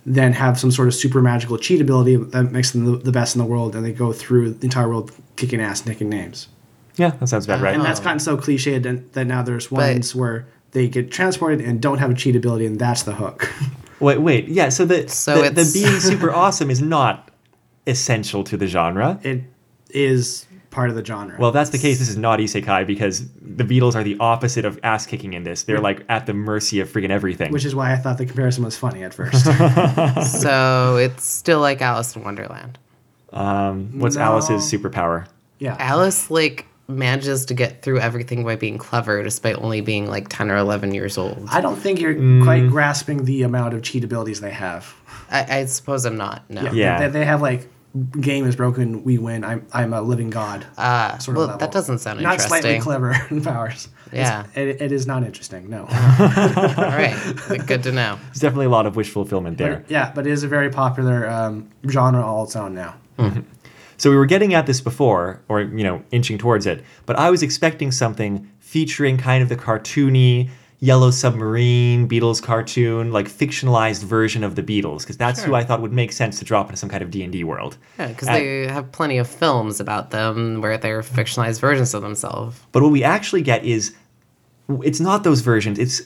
then 0.05 0.33
have 0.33 0.59
some 0.59 0.71
sort 0.73 0.89
of 0.89 0.95
super 0.95 1.23
magical 1.23 1.57
cheat 1.57 1.81
ability 1.81 2.17
that 2.17 2.51
makes 2.51 2.73
them 2.73 2.85
the, 2.85 2.97
the 2.99 3.13
best 3.13 3.37
in 3.37 3.39
the 3.39 3.45
world, 3.47 3.77
and 3.77 3.85
they 3.85 3.93
go 3.93 4.13
through 4.13 4.51
the 4.51 4.65
entire 4.65 4.89
world 4.89 5.13
kicking 5.37 5.61
ass, 5.61 5.87
nicking 5.87 6.09
names. 6.09 6.49
yeah, 6.97 7.11
that 7.11 7.29
sounds 7.29 7.45
about 7.45 7.61
right. 7.61 7.75
And 7.75 7.85
that's 7.85 8.01
gotten 8.01 8.19
so 8.19 8.37
cliched 8.37 8.83
that, 8.83 9.13
that 9.13 9.27
now 9.27 9.43
there's 9.43 9.71
ones 9.71 10.13
where 10.15 10.47
they 10.73 10.89
get 10.89 11.13
transported 11.13 11.61
and 11.61 11.81
don't 11.81 11.99
have 11.99 12.11
a 12.11 12.15
cheat 12.15 12.35
ability, 12.35 12.67
and 12.67 12.79
that's 12.81 13.05
the 13.05 13.15
hook. 13.15 13.49
Wait, 14.01 14.19
wait, 14.19 14.49
yeah. 14.49 14.69
So 14.69 14.85
the 14.85 15.07
So 15.09 15.43
the, 15.43 15.51
the 15.51 15.71
being 15.73 16.01
super 16.01 16.33
awesome 16.35 16.69
is 16.73 16.83
not 16.83 17.31
essential 17.87 18.43
to 18.43 18.57
the 18.57 18.67
genre. 18.67 19.21
it 19.23 19.43
is 19.91 20.47
part 20.73 20.91
of 20.91 20.97
the 20.97 21.05
genre. 21.05 21.37
Well, 21.39 21.51
if 21.51 21.55
that's 21.55 21.71
the 21.71 21.79
case, 21.79 22.01
this 22.01 22.09
is 22.09 22.17
not 22.17 22.41
isekai 22.41 22.85
because 22.87 23.29
the 23.41 23.63
Beatles 23.63 23.95
are 23.95 24.03
the 24.03 24.17
opposite 24.19 24.65
of 24.65 24.81
ass 24.83 25.07
kicking 25.07 25.35
in 25.35 25.45
this. 25.45 25.63
They're 25.63 25.79
like 25.81 26.05
at 26.09 26.27
the 26.27 26.35
mercy 26.35 26.81
of 26.81 26.89
freaking 26.93 27.11
everything. 27.11 27.53
which 27.53 27.65
is 27.65 27.75
why 27.75 27.93
I 27.93 27.97
thought 27.97 28.19
the 28.19 28.27
comparison 28.27 28.65
was 28.65 28.77
funny 28.77 29.05
at 29.05 29.15
first. 29.15 29.45
so 30.41 30.97
it's 30.97 31.25
still 31.25 31.61
like 31.61 31.81
Alice 31.81 32.17
in 32.17 32.25
Wonderland. 32.25 32.79
um, 33.33 33.99
what's 34.01 34.17
No. 34.17 34.23
Alice's 34.23 34.63
superpower? 34.71 35.27
yeah. 35.59 35.77
Alice 35.79 36.31
like 36.31 36.67
manages 36.89 37.47
to 37.47 37.55
get 37.55 37.81
through 37.83 38.01
everything 38.01 38.45
by 38.45 38.57
being 38.57 38.77
clever, 38.77 39.23
despite 39.23 39.57
only 39.59 39.81
being 39.81 40.07
like 40.09 40.29
ten 40.29 40.51
or 40.51 40.57
eleven 40.57 40.93
years 40.93 41.17
old. 41.17 41.47
I 41.51 41.61
don't 41.61 41.77
think 41.77 42.01
you're 42.01 42.15
Mm. 42.15 42.43
quite 42.43 42.69
grasping 42.69 43.25
the 43.25 43.43
amount 43.45 43.75
of 43.75 43.83
cheat 43.83 44.05
abilities 44.05 44.41
they 44.41 44.51
have. 44.51 44.93
I, 45.31 45.59
I 45.61 45.65
suppose 45.67 46.05
I'm 46.05 46.17
not. 46.17 46.43
No. 46.51 46.63
Yeah. 46.73 46.99
They, 47.09 47.21
they 47.21 47.25
have 47.25 47.41
like 47.41 47.69
game 48.21 48.47
is 48.47 48.57
broken, 48.57 49.05
we 49.05 49.19
win. 49.19 49.45
I'm 49.45 49.67
I'm 49.73 49.93
a 49.93 50.01
living 50.01 50.31
god. 50.31 50.67
Ah, 50.79 51.17
sort 51.21 51.37
of 51.37 51.39
well, 51.39 51.47
level. 51.49 51.59
that 51.59 51.73
doesn't 51.73 51.99
sound 51.99 52.21
not 52.21 52.35
interesting. 52.35 52.63
slightly 52.63 52.81
clever 52.81 53.15
in 53.31 53.43
powers. 53.43 53.89
Yeah. 54.13 54.47
it, 54.55 54.81
it 54.81 54.93
is 54.93 55.07
not 55.07 55.25
interesting. 55.25 55.71
No. 55.71 55.81
All 55.87 55.87
right, 55.89 57.35
good 57.67 57.83
to 57.85 57.93
know. 57.93 58.19
There's 58.27 58.41
definitely 58.41 58.67
a 58.67 58.71
lot 58.71 58.87
of 58.87 58.97
wish 58.97 59.11
fulfillment 59.11 59.59
there. 59.59 59.77
But, 59.77 59.91
yeah, 59.91 60.13
but 60.15 60.27
it 60.27 60.31
is 60.31 60.43
a 60.43 60.49
very 60.49 60.71
popular 60.71 61.29
um, 61.29 61.69
genre 61.89 62.25
all 62.25 62.45
its 62.45 62.57
own 62.57 62.75
now. 62.75 62.95
So 63.99 64.11
we 64.11 64.17
were 64.17 64.27
getting 64.27 64.53
at 64.53 64.67
this 64.67 64.81
before, 64.81 65.41
or 65.49 65.61
you 65.61 65.85
know, 65.85 66.03
inching 66.11 66.37
towards 66.37 66.67
it. 66.67 66.85
But 67.07 67.17
I 67.17 67.31
was 67.31 67.41
expecting 67.41 67.93
something 67.93 68.51
featuring 68.59 69.17
kind 69.17 69.45
of 69.45 69.49
the 69.49 69.55
cartoony, 69.55 70.51
Yellow 70.83 71.13
Submarine, 71.13 72.09
Beatles 72.09 72.43
cartoon, 72.43 73.13
like 73.13 73.29
fictionalized 73.29 74.03
version 74.03 74.43
of 74.43 74.57
the 74.57 74.65
Beatles, 74.65 75.03
because 75.03 75.17
that's 75.17 75.41
who 75.41 75.55
I 75.55 75.63
thought 75.63 75.81
would 75.81 75.93
make 75.93 76.11
sense 76.11 76.41
to 76.41 76.45
drop 76.45 76.67
into 76.67 76.77
some 76.77 76.89
kind 76.89 77.05
of 77.05 77.11
D 77.13 77.23
and 77.23 77.33
D 77.33 77.45
world. 77.45 77.79
Yeah, 78.01 78.09
because 78.09 78.27
they 78.27 78.67
have 78.67 78.91
plenty 78.91 79.19
of 79.19 79.29
films 79.29 79.79
about 79.79 80.11
them 80.11 80.61
where 80.61 80.77
they're 80.77 81.03
fictionalized 81.03 81.61
versions 81.61 81.95
of 81.95 82.03
themselves. 82.03 82.61
But 82.73 82.83
what 82.83 82.91
we 82.91 83.05
actually 83.05 83.43
get 83.43 83.65
is 83.65 83.95
it's 84.83 84.99
not 84.99 85.23
those 85.23 85.41
versions. 85.41 85.79
It's 85.79 86.03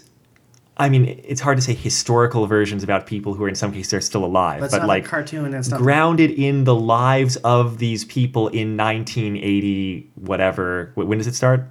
I 0.76 0.90
mean, 0.90 1.23
it's 1.25 1.40
hard 1.40 1.56
to 1.56 1.62
say 1.62 1.73
historical 1.73 2.47
versions 2.47 2.83
about 2.83 3.06
people 3.06 3.33
who 3.33 3.45
are 3.45 3.49
in 3.49 3.54
some 3.54 3.73
cases 3.73 3.95
are 3.95 4.02
still 4.02 4.26
alive, 4.26 4.61
But 4.61 4.73
but 4.73 4.78
not 4.80 4.88
like 4.88 5.04
like 5.04 5.11
cartoon 5.11 5.54
and 5.54 5.64
stuff. 5.64 5.78
grounded 5.78 6.33
in 6.33 6.64
the 6.64 6.75
lives 6.75 7.37
of 7.37 7.78
these 7.78 8.04
people 8.04 8.49
in 8.49 8.76
1980 8.76 10.11
whatever. 10.16 10.92
When 10.97 11.16
does 11.16 11.26
it 11.26 11.35
start? 11.35 11.66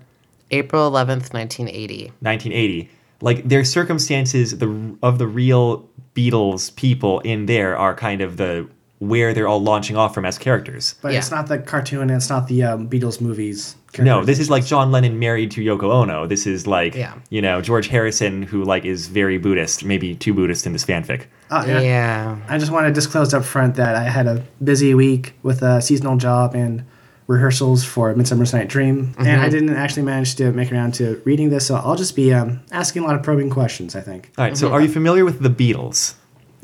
April 0.51 0.89
11th, 0.89 1.33
1980. 1.33 2.05
1980. 2.21 2.89
Like 3.21 3.47
their 3.47 3.63
circumstances 3.63 4.57
the 4.57 4.97
of 5.01 5.17
the 5.19 5.27
real 5.27 5.87
Beatles 6.15 6.73
people 6.75 7.19
in 7.21 7.45
there 7.45 7.77
are 7.77 7.93
kind 7.95 8.21
of 8.21 8.37
the 8.37 8.67
where 8.99 9.33
they're 9.33 9.47
all 9.47 9.61
launching 9.61 9.97
off 9.97 10.13
from 10.13 10.25
as 10.25 10.37
characters. 10.37 10.95
but 11.01 11.11
Yeah. 11.11 11.19
it's 11.19 11.29
not 11.29 11.47
the 11.47 11.57
cartoon 11.59 12.03
and 12.03 12.11
it's 12.11 12.29
not 12.29 12.47
the 12.47 12.63
um, 12.63 12.89
Beatles 12.89 13.19
movies. 13.19 13.75
No, 13.99 14.23
this 14.25 14.39
is 14.39 14.49
like 14.49 14.65
John 14.65 14.91
Lennon 14.91 15.19
married 15.19 15.51
to 15.51 15.61
Yoko 15.61 15.91
Ono. 15.91 16.25
This 16.27 16.47
is 16.47 16.65
like, 16.65 16.95
Yeah. 16.95 17.13
you 17.29 17.41
know, 17.41 17.61
George 17.61 17.87
Harrison, 17.87 18.41
who 18.43 18.63
like 18.63 18.83
is 18.85 19.07
very 19.07 19.37
Buddhist, 19.37 19.83
maybe 19.85 20.15
too 20.15 20.33
Buddhist 20.33 20.65
in 20.65 20.71
this 20.73 20.85
fanfic. 20.85 21.23
Oh, 21.51 21.65
Yeah. 21.65 21.79
yeah. 21.81 22.37
I 22.47 22.57
just 22.57 22.71
want 22.71 22.87
to 22.87 22.93
disclose 22.93 23.33
up 23.33 23.43
front 23.43 23.75
that 23.75 23.95
I 23.95 24.03
had 24.03 24.27
a 24.27 24.41
busy 24.63 24.93
week 24.93 25.33
with 25.43 25.61
a 25.61 25.81
seasonal 25.81 26.15
job 26.17 26.55
and 26.55 26.83
rehearsals 27.27 27.83
for 27.83 28.13
Midsummer's 28.15 28.53
Night 28.53 28.67
Dream, 28.67 29.15
and 29.17 29.27
I 29.27 29.33
mm-hmm. 29.33 29.49
didn't 29.49 29.75
actually 29.75 30.03
manage 30.03 30.35
to 30.35 30.51
make 30.51 30.71
it 30.71 30.75
around 30.75 30.93
to 30.95 31.21
reading 31.25 31.49
this, 31.49 31.65
so 31.65 31.75
I'll 31.75 31.95
just 31.95 32.15
be 32.15 32.33
um, 32.33 32.61
asking 32.71 33.03
a 33.03 33.05
lot 33.05 33.15
of 33.15 33.23
probing 33.23 33.49
questions. 33.49 33.95
I 33.95 34.01
think 34.01 34.31
All 34.37 34.45
right, 34.45 34.57
so 34.57 34.67
mm-hmm. 34.67 34.75
are 34.75 34.81
you 34.81 34.89
familiar 34.89 35.25
with 35.25 35.41
the 35.41 35.49
Beatles? 35.49 36.15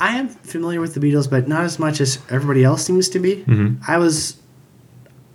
I 0.00 0.16
am 0.16 0.28
familiar 0.28 0.80
with 0.80 0.94
the 0.94 1.00
Beatles, 1.00 1.28
but 1.28 1.48
not 1.48 1.64
as 1.64 1.78
much 1.78 2.00
as 2.00 2.18
everybody 2.30 2.64
else 2.64 2.84
seems 2.84 3.08
to 3.10 3.18
be. 3.18 3.36
Mm-hmm. 3.36 3.82
I 3.86 3.98
was. 3.98 4.40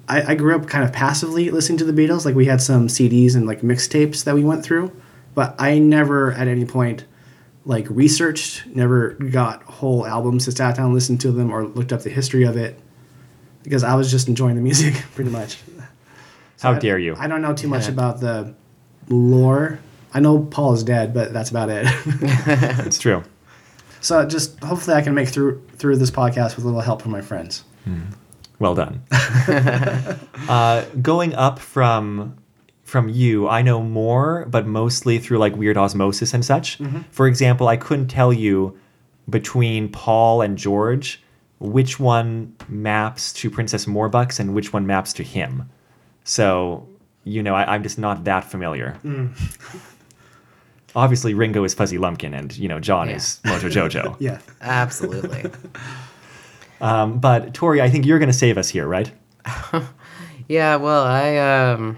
I, 0.07 0.31
I 0.31 0.35
grew 0.35 0.55
up 0.55 0.67
kind 0.67 0.83
of 0.83 0.91
passively 0.91 1.51
listening 1.51 1.77
to 1.79 1.85
the 1.85 1.93
Beatles. 1.93 2.25
Like 2.25 2.33
we 2.33 2.45
had 2.45 2.61
some 2.61 2.87
CDs 2.87 3.35
and 3.35 3.45
like 3.45 3.61
mixtapes 3.61 4.23
that 4.23 4.33
we 4.33 4.43
went 4.43 4.63
through, 4.63 4.91
but 5.35 5.55
I 5.59 5.77
never 5.77 6.31
at 6.31 6.47
any 6.47 6.65
point 6.65 7.05
like 7.65 7.85
researched, 7.89 8.65
never 8.67 9.11
got 9.11 9.61
whole 9.63 10.07
albums 10.07 10.45
to 10.45 10.51
sat 10.51 10.77
down 10.77 10.85
and 10.85 10.93
listen 10.95 11.17
to 11.19 11.31
them 11.31 11.51
or 11.51 11.67
looked 11.67 11.93
up 11.93 12.01
the 12.01 12.09
history 12.09 12.43
of 12.43 12.57
it 12.57 12.79
because 13.63 13.83
I 13.83 13.95
was 13.95 14.09
just 14.11 14.27
enjoying 14.27 14.55
the 14.55 14.61
music 14.61 14.93
pretty 15.15 15.29
much. 15.31 15.57
How 16.61 16.73
I- 16.73 16.79
dare 16.79 16.97
you? 16.99 17.15
I 17.17 17.27
don't 17.27 17.41
know 17.41 17.53
too 17.53 17.67
much 17.67 17.85
Yeah. 17.85 17.91
about 17.93 18.19
the 18.19 18.53
lore. 19.09 19.79
I 20.13 20.19
know 20.19 20.39
Paul 20.39 20.73
is 20.73 20.83
dead, 20.83 21.13
but 21.13 21.33
that's 21.33 21.49
about 21.51 21.69
it. 21.69 21.85
it's 22.85 22.97
true. 22.99 23.23
so 24.01 24.25
just 24.25 24.61
hopefully 24.63 24.95
I 24.97 25.01
can 25.01 25.13
make 25.13 25.27
through 25.29 25.61
through 25.77 25.97
this 25.97 26.09
podcast 26.11 26.55
with 26.55 26.65
a 26.65 26.67
little 26.67 26.81
help 26.81 27.01
from 27.01 27.11
my 27.11 27.21
friends. 27.21 27.63
Well 28.59 28.75
done. 28.75 29.01
uh, 30.49 30.85
going 31.01 31.33
up 31.35 31.59
from 31.59 32.35
from 32.83 33.07
you, 33.07 33.47
I 33.47 33.61
know 33.61 33.83
more, 33.83 34.45
but 34.49 34.65
mostly 34.65 35.19
through 35.19 35.37
like 35.37 35.55
weird 35.55 35.77
osmosis 35.77 36.33
and 36.33 36.43
such. 36.43 36.79
For 37.11 37.27
example, 37.27 37.67
I 37.67 37.77
couldn't 37.77 38.07
tell 38.07 38.33
you 38.33 38.77
between 39.29 39.89
Paul 39.89 40.41
and 40.41 40.57
George 40.57 41.21
which 41.59 41.99
one 41.99 42.55
maps 42.67 43.33
to 43.33 43.49
Princess 43.49 43.85
Morbucks 43.85 44.39
and 44.39 44.53
which 44.53 44.71
one 44.73 44.87
maps 44.87 45.13
to 45.13 45.23
him. 45.23 45.69
So, 46.23 46.87
you 47.23 47.43
know, 47.43 47.53
I, 47.55 47.73
I'm 47.73 47.83
just 47.83 47.99
not 47.99 48.23
that 48.25 48.45
familiar. 48.45 48.97
Obviously, 50.95 51.33
Ringo 51.35 51.63
is 51.63 51.73
Fuzzy 51.73 51.97
Lumpkin, 51.99 52.33
and 52.33 52.55
you 52.57 52.67
know, 52.67 52.79
John 52.79 53.09
Yeah. 53.09 53.15
is 53.17 53.39
Mojo 53.43 53.69
Jojo. 53.69 54.15
Yeah. 54.19 54.39
Absolutely. 54.61 55.45
um, 56.81 57.19
but 57.19 57.53
Tori, 57.53 57.81
I 57.81 57.89
think 57.89 58.05
you're 58.05 58.19
going 58.19 58.31
to 58.31 58.37
save 58.37 58.57
us 58.57 58.69
here, 58.69 58.87
right? 58.87 59.11
yeah, 60.47 60.75
well, 60.77 61.03
I 61.05 61.37
um 61.37 61.97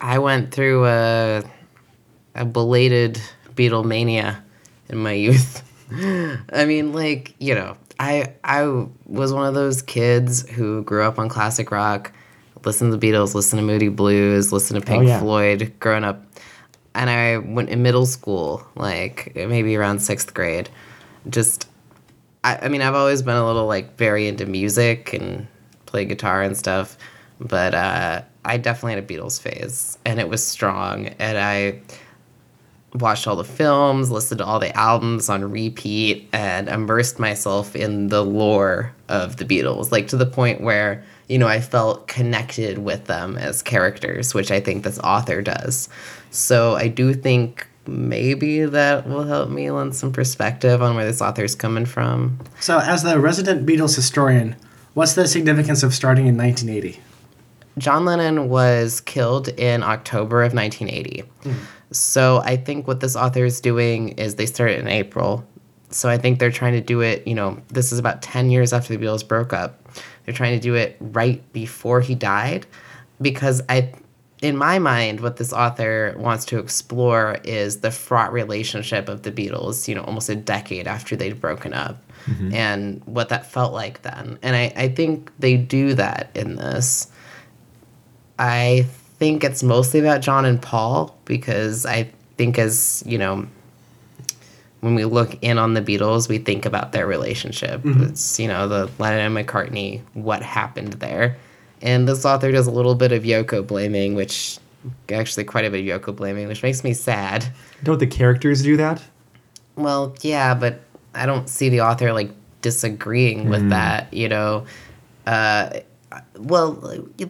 I 0.00 0.18
went 0.18 0.52
through 0.52 0.86
a 0.86 1.42
a 2.34 2.44
belated 2.44 3.20
Beatlemania 3.54 4.40
in 4.88 4.98
my 4.98 5.12
youth. 5.12 5.62
I 6.52 6.64
mean, 6.66 6.92
like, 6.92 7.34
you 7.38 7.54
know, 7.54 7.76
I 8.00 8.32
I 8.42 8.86
was 9.06 9.32
one 9.32 9.46
of 9.46 9.54
those 9.54 9.82
kids 9.82 10.48
who 10.48 10.82
grew 10.82 11.04
up 11.04 11.18
on 11.18 11.28
classic 11.28 11.70
rock, 11.70 12.12
listened 12.64 12.92
to 12.92 12.96
the 12.96 13.06
Beatles, 13.06 13.34
listened 13.34 13.60
to 13.60 13.66
Moody 13.66 13.88
Blues, 13.88 14.52
listened 14.52 14.80
to 14.80 14.86
Pink 14.86 15.06
yeah. 15.06 15.20
Floyd 15.20 15.74
growing 15.78 16.02
up. 16.02 16.24
And 16.94 17.10
I 17.10 17.36
went 17.36 17.68
in 17.68 17.82
middle 17.82 18.06
school, 18.06 18.66
like 18.74 19.32
maybe 19.36 19.76
around 19.76 20.00
sixth 20.00 20.32
grade. 20.32 20.70
Just 21.28 21.68
I, 22.42 22.58
I 22.62 22.68
mean, 22.68 22.80
I've 22.80 22.94
always 22.94 23.20
been 23.20 23.36
a 23.36 23.46
little 23.46 23.66
like 23.66 23.98
very 23.98 24.26
into 24.26 24.46
music 24.46 25.12
and 25.12 25.46
play 25.84 26.06
guitar 26.06 26.42
and 26.42 26.56
stuff, 26.56 26.96
but 27.38 27.74
uh, 27.74 28.22
I 28.46 28.56
definitely 28.56 28.94
had 28.94 29.04
a 29.04 29.06
Beatles 29.06 29.38
phase, 29.38 29.98
and 30.06 30.18
it 30.18 30.28
was 30.28 30.44
strong. 30.44 31.08
And 31.18 31.36
I 31.36 31.80
watched 32.94 33.26
all 33.26 33.36
the 33.36 33.44
films, 33.44 34.10
listened 34.10 34.38
to 34.38 34.44
all 34.44 34.58
the 34.58 34.76
albums 34.76 35.28
on 35.28 35.50
repeat, 35.50 36.28
and 36.32 36.68
immersed 36.68 37.18
myself 37.18 37.76
in 37.76 38.08
the 38.08 38.24
lore 38.24 38.92
of 39.08 39.36
the 39.36 39.44
Beatles, 39.44 39.92
like 39.92 40.08
to 40.08 40.16
the 40.16 40.26
point 40.26 40.60
where 40.60 41.04
you 41.28 41.38
know 41.38 41.46
I 41.46 41.60
felt 41.60 42.08
connected 42.08 42.78
with 42.78 43.06
them 43.06 43.36
as 43.38 43.62
characters, 43.62 44.34
which 44.34 44.50
I 44.50 44.60
think 44.60 44.84
this 44.84 44.98
author 44.98 45.42
does. 45.42 45.88
So 46.30 46.74
I 46.74 46.88
do 46.88 47.14
think 47.14 47.66
maybe 47.86 48.64
that 48.64 49.08
will 49.08 49.24
help 49.24 49.50
me 49.50 49.70
lend 49.70 49.94
some 49.96 50.12
perspective 50.12 50.82
on 50.82 50.96
where 50.96 51.04
this 51.04 51.22
author's 51.22 51.54
coming 51.54 51.86
from. 51.86 52.38
So 52.60 52.78
as 52.78 53.02
the 53.02 53.18
resident 53.18 53.66
Beatles 53.66 53.96
historian, 53.96 54.56
what's 54.94 55.14
the 55.14 55.26
significance 55.26 55.82
of 55.82 55.94
starting 55.94 56.26
in 56.26 56.36
1980? 56.36 57.00
John 57.78 58.04
Lennon 58.04 58.48
was 58.48 59.00
killed 59.00 59.48
in 59.48 59.82
October 59.82 60.42
of 60.42 60.52
1980. 60.52 61.20
Hmm. 61.42 61.52
So 61.92 62.40
I 62.44 62.56
think 62.56 62.86
what 62.86 63.00
this 63.00 63.16
author 63.16 63.44
is 63.44 63.60
doing 63.60 64.10
is 64.10 64.36
they 64.36 64.46
started 64.46 64.78
in 64.78 64.88
April. 64.88 65.44
So 65.90 66.08
I 66.08 66.18
think 66.18 66.38
they're 66.38 66.52
trying 66.52 66.74
to 66.74 66.80
do 66.80 67.00
it, 67.00 67.26
you 67.26 67.34
know, 67.34 67.60
this 67.68 67.92
is 67.92 67.98
about 67.98 68.22
10 68.22 68.50
years 68.50 68.72
after 68.72 68.96
the 68.96 69.04
Beatles 69.04 69.26
broke 69.26 69.52
up. 69.52 69.80
They're 70.24 70.34
trying 70.34 70.58
to 70.58 70.62
do 70.62 70.74
it 70.74 70.96
right 71.00 71.42
before 71.52 72.00
he 72.00 72.14
died 72.14 72.66
because 73.20 73.62
I 73.68 73.92
in 74.42 74.56
my 74.56 74.78
mind 74.78 75.20
what 75.20 75.36
this 75.36 75.52
author 75.52 76.14
wants 76.16 76.46
to 76.46 76.58
explore 76.58 77.38
is 77.44 77.80
the 77.80 77.90
fraught 77.90 78.32
relationship 78.32 79.08
of 79.08 79.22
the 79.22 79.30
Beatles, 79.30 79.86
you 79.86 79.94
know, 79.94 80.02
almost 80.02 80.28
a 80.28 80.36
decade 80.36 80.86
after 80.86 81.14
they'd 81.14 81.40
broken 81.40 81.74
up 81.74 82.02
mm-hmm. 82.24 82.54
and 82.54 83.02
what 83.04 83.28
that 83.28 83.44
felt 83.44 83.72
like 83.74 84.02
then. 84.02 84.38
And 84.42 84.56
I, 84.56 84.72
I 84.76 84.88
think 84.88 85.30
they 85.38 85.56
do 85.56 85.94
that 85.94 86.30
in 86.34 86.56
this. 86.56 87.08
I 88.38 88.86
think 89.20 89.44
it's 89.44 89.62
mostly 89.62 90.00
about 90.00 90.22
John 90.22 90.44
and 90.44 90.60
Paul 90.60 91.16
because 91.26 91.86
I 91.86 92.10
think 92.36 92.58
as, 92.58 93.04
you 93.06 93.18
know, 93.18 93.46
when 94.80 94.94
we 94.94 95.04
look 95.04 95.36
in 95.42 95.58
on 95.58 95.74
the 95.74 95.82
Beatles, 95.82 96.28
we 96.28 96.38
think 96.38 96.64
about 96.64 96.92
their 96.92 97.06
relationship. 97.06 97.82
It's, 97.84 98.40
you 98.40 98.48
know, 98.48 98.66
the 98.66 98.90
Lennon 98.98 99.36
and 99.36 99.46
McCartney, 99.46 100.00
what 100.14 100.42
happened 100.42 100.94
there. 100.94 101.36
And 101.82 102.08
this 102.08 102.24
author 102.24 102.50
does 102.50 102.66
a 102.66 102.70
little 102.70 102.94
bit 102.94 103.12
of 103.12 103.22
Yoko 103.22 103.66
blaming, 103.66 104.14
which 104.14 104.58
actually 105.12 105.44
quite 105.44 105.66
a 105.66 105.70
bit 105.70 105.80
of 105.80 106.00
Yoko 106.00 106.16
blaming, 106.16 106.48
which 106.48 106.62
makes 106.62 106.82
me 106.82 106.94
sad. 106.94 107.46
Don't 107.82 107.98
the 107.98 108.06
characters 108.06 108.62
do 108.62 108.78
that? 108.78 109.02
Well, 109.76 110.14
yeah, 110.22 110.54
but 110.54 110.80
I 111.14 111.26
don't 111.26 111.46
see 111.46 111.68
the 111.68 111.82
author 111.82 112.14
like 112.14 112.30
disagreeing 112.62 113.50
with 113.50 113.68
that, 113.68 114.12
you 114.14 114.30
know. 114.30 114.64
Uh, 115.26 115.80
well, 116.38 116.72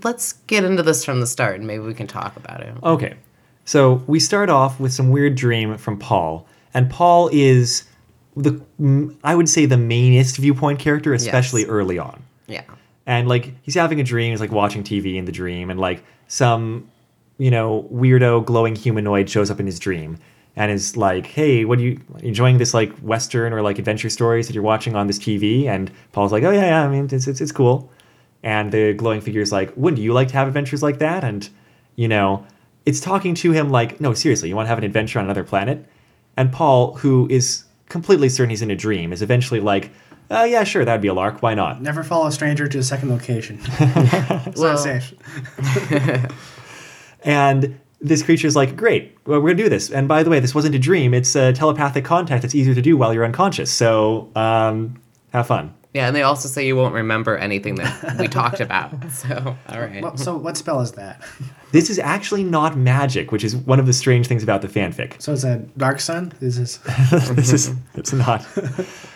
let's 0.02 0.32
get 0.46 0.64
into 0.64 0.82
this 0.82 1.04
from 1.04 1.20
the 1.20 1.26
start 1.26 1.56
and 1.56 1.66
maybe 1.66 1.82
we 1.84 1.94
can 1.94 2.06
talk 2.06 2.36
about 2.36 2.60
it. 2.60 2.74
Okay. 2.82 3.14
So 3.64 4.02
we 4.06 4.18
start 4.20 4.48
off 4.50 4.80
with 4.80 4.92
some 4.92 5.10
weird 5.10 5.34
dream 5.36 5.76
from 5.76 5.98
Paul, 5.98 6.46
and 6.74 6.90
Paul 6.90 7.28
is 7.32 7.84
the 8.36 8.60
I 9.22 9.34
would 9.34 9.48
say 9.48 9.66
the 9.66 9.76
mainest 9.76 10.36
viewpoint 10.38 10.78
character, 10.78 11.12
especially 11.14 11.62
Yes. 11.62 11.70
early 11.70 11.98
on. 11.98 12.22
Yeah. 12.46 12.62
And 13.06 13.28
like 13.28 13.54
he's 13.62 13.74
having 13.74 14.00
a 14.00 14.04
dream, 14.04 14.30
he's 14.32 14.40
like 14.40 14.50
watching 14.52 14.82
TV 14.82 15.16
in 15.16 15.24
the 15.24 15.32
dream, 15.32 15.70
and 15.70 15.78
like 15.78 16.02
some 16.28 16.88
you 17.38 17.50
know 17.50 17.88
weirdo 17.92 18.44
glowing 18.44 18.74
humanoid 18.76 19.28
shows 19.30 19.50
up 19.50 19.60
in 19.60 19.66
his 19.66 19.78
dream 19.78 20.16
and 20.56 20.72
is 20.72 20.96
like, 20.96 21.26
"Hey, 21.26 21.64
what 21.64 21.78
are 21.78 21.82
you 21.82 22.00
enjoying 22.20 22.58
this 22.58 22.74
like 22.74 22.92
western 22.98 23.52
or 23.52 23.62
like 23.62 23.78
adventure 23.78 24.10
stories 24.10 24.46
that 24.48 24.54
you're 24.54 24.64
watching 24.64 24.96
on 24.96 25.06
this 25.06 25.18
TV?" 25.18 25.66
And 25.66 25.90
Paul's 26.12 26.32
like, 26.32 26.42
"Oh 26.44 26.50
yeah, 26.50 26.66
yeah, 26.66 26.82
I 26.84 26.88
mean 26.88 27.08
it's 27.12 27.26
it's, 27.28 27.40
it's 27.40 27.52
cool." 27.52 27.90
And 28.42 28.72
the 28.72 28.94
glowing 28.94 29.20
figure 29.20 29.42
is 29.42 29.52
like, 29.52 29.72
"Wouldn't 29.76 30.00
you 30.00 30.12
like 30.12 30.28
to 30.28 30.34
have 30.34 30.48
adventures 30.48 30.82
like 30.82 30.98
that?" 30.98 31.24
And 31.24 31.48
you 31.96 32.08
know, 32.08 32.46
it's 32.86 33.00
talking 33.00 33.34
to 33.34 33.52
him 33.52 33.68
like, 33.70 34.00
"No, 34.00 34.14
seriously, 34.14 34.48
you 34.48 34.56
want 34.56 34.66
to 34.66 34.70
have 34.70 34.78
an 34.78 34.84
adventure 34.84 35.18
on 35.18 35.26
another 35.26 35.44
planet?" 35.44 35.84
And 36.36 36.50
Paul, 36.50 36.94
who 36.94 37.26
is 37.30 37.64
completely 37.88 38.28
certain 38.28 38.50
he's 38.50 38.62
in 38.62 38.70
a 38.70 38.76
dream, 38.76 39.12
is 39.12 39.20
eventually 39.20 39.60
like, 39.60 39.90
"Oh 40.30 40.44
yeah, 40.44 40.64
sure, 40.64 40.84
that'd 40.84 41.02
be 41.02 41.08
a 41.08 41.14
lark. 41.14 41.42
Why 41.42 41.54
not?" 41.54 41.82
Never 41.82 42.02
follow 42.02 42.26
a 42.28 42.32
stranger 42.32 42.66
to 42.66 42.78
a 42.78 42.82
second 42.82 43.10
location. 43.10 43.58
it's 43.78 44.58
Well- 44.60 44.74
not 44.74 44.78
safe. 44.80 45.12
And 47.22 47.78
this 48.00 48.22
creature's 48.22 48.56
like, 48.56 48.76
great, 48.76 49.14
well, 49.26 49.40
we're 49.40 49.50
gonna 49.50 49.62
do 49.64 49.68
this. 49.68 49.90
And 49.90 50.08
by 50.08 50.22
the 50.22 50.30
way, 50.30 50.40
this 50.40 50.54
wasn't 50.54 50.74
a 50.74 50.78
dream; 50.78 51.12
it's 51.12 51.36
a 51.36 51.52
telepathic 51.52 52.04
contact 52.04 52.40
that's 52.42 52.54
easier 52.54 52.74
to 52.74 52.80
do 52.80 52.96
while 52.96 53.12
you're 53.12 53.26
unconscious. 53.26 53.70
So 53.70 54.30
um, 54.34 54.98
have 55.32 55.46
fun. 55.46 55.74
Yeah, 55.92 56.06
and 56.06 56.14
they 56.14 56.22
also 56.22 56.48
say 56.48 56.66
you 56.66 56.76
won't 56.76 56.94
remember 56.94 57.36
anything 57.36 57.74
that 57.76 58.16
we 58.18 58.28
talked 58.40 58.60
about. 58.60 59.10
So, 59.10 59.56
all 59.68 59.80
right. 59.80 60.02
Well, 60.02 60.16
so 60.16 60.36
what 60.36 60.56
spell 60.56 60.80
is 60.80 60.92
that? 60.92 61.22
This 61.72 61.88
is 61.88 62.00
actually 62.00 62.42
not 62.42 62.76
magic, 62.76 63.30
which 63.30 63.44
is 63.44 63.54
one 63.54 63.78
of 63.78 63.86
the 63.86 63.92
strange 63.92 64.26
things 64.26 64.42
about 64.42 64.60
the 64.60 64.66
fanfic. 64.66 65.22
So 65.22 65.32
it's 65.32 65.44
a 65.44 65.58
dark 65.76 66.00
sun. 66.00 66.32
This 66.40 66.58
is 66.58 66.78
this 67.10 67.52
is 67.52 67.70
mm-hmm. 67.70 68.00
it's 68.00 68.12
not. 68.12 68.44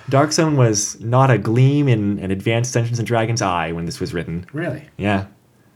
Dark 0.09 0.31
sun 0.31 0.57
was 0.57 1.01
not 1.01 1.33
a 1.33 1.37
gleam 1.37 1.89
in 1.89 2.21
an 2.21 2.31
advanced 2.31 2.73
Dungeons 2.73 3.01
and 3.01 3.09
Dragons 3.09 3.43
eye 3.43 3.73
when 3.73 3.87
this 3.87 3.99
was 3.99 4.15
written. 4.15 4.47
really 4.53 4.85
Yeah, 4.97 5.27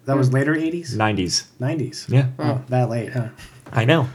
that 0.04 0.16
was 0.16 0.28
hmm. 0.28 0.34
later 0.34 0.54
eighties, 0.54 0.96
90s. 0.96 1.46
nineties. 1.58 2.06
Yeah, 2.08 2.28
Oh, 2.38 2.62
that 2.68 2.88
late, 2.88 3.12
huh? 3.12 3.30
I 3.72 3.84
know. 3.84 4.08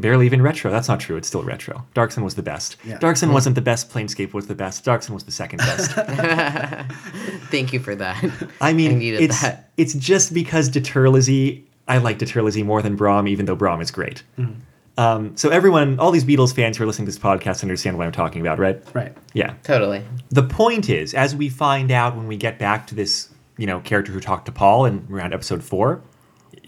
Barely 0.00 0.26
even 0.26 0.42
retro. 0.42 0.70
That's 0.70 0.88
not 0.88 1.00
true. 1.00 1.16
It's 1.16 1.28
still 1.28 1.42
retro. 1.42 1.86
Dark 1.94 2.12
Sun 2.12 2.24
was 2.24 2.34
the 2.34 2.42
best. 2.42 2.76
Yeah. 2.84 2.98
Dark 2.98 3.16
Sun 3.16 3.32
wasn't 3.32 3.54
the 3.54 3.60
best. 3.60 3.90
Planescape 3.90 4.32
was 4.32 4.46
the 4.46 4.54
best. 4.54 4.84
Dark 4.84 5.02
Sun 5.02 5.14
was 5.14 5.24
the 5.24 5.32
second 5.32 5.58
best. 5.58 5.92
Thank 7.50 7.72
you 7.72 7.80
for 7.80 7.94
that. 7.96 8.24
I 8.60 8.72
mean, 8.72 8.92
I 8.92 8.94
needed 8.94 9.20
it's 9.20 9.42
that. 9.42 9.70
it's 9.76 9.94
just 9.94 10.32
because 10.34 10.70
DiTerlizzi, 10.70 11.62
I 11.88 11.98
like 11.98 12.18
DiTerlizzi 12.18 12.64
more 12.64 12.82
than 12.82 12.96
Brom, 12.96 13.28
even 13.28 13.46
though 13.46 13.56
Brom 13.56 13.80
is 13.80 13.90
great. 13.90 14.22
Mm-hmm. 14.38 14.60
Um, 15.00 15.36
so 15.36 15.48
everyone, 15.48 15.98
all 15.98 16.10
these 16.10 16.24
Beatles 16.24 16.54
fans 16.54 16.76
who 16.76 16.84
are 16.84 16.86
listening 16.86 17.06
to 17.06 17.12
this 17.12 17.18
podcast 17.18 17.62
understand 17.62 17.96
what 17.96 18.06
I'm 18.06 18.12
talking 18.12 18.40
about, 18.42 18.58
right? 18.58 18.82
Right. 18.94 19.16
Yeah. 19.32 19.54
Totally. 19.62 20.04
The 20.30 20.42
point 20.42 20.90
is, 20.90 21.14
as 21.14 21.34
we 21.34 21.48
find 21.48 21.90
out 21.90 22.16
when 22.16 22.26
we 22.26 22.36
get 22.36 22.58
back 22.58 22.86
to 22.88 22.94
this, 22.94 23.30
you 23.56 23.66
know, 23.66 23.80
character 23.80 24.12
who 24.12 24.20
talked 24.20 24.46
to 24.46 24.52
Paul 24.52 24.84
in 24.84 25.06
around 25.10 25.32
episode 25.32 25.64
four, 25.64 26.02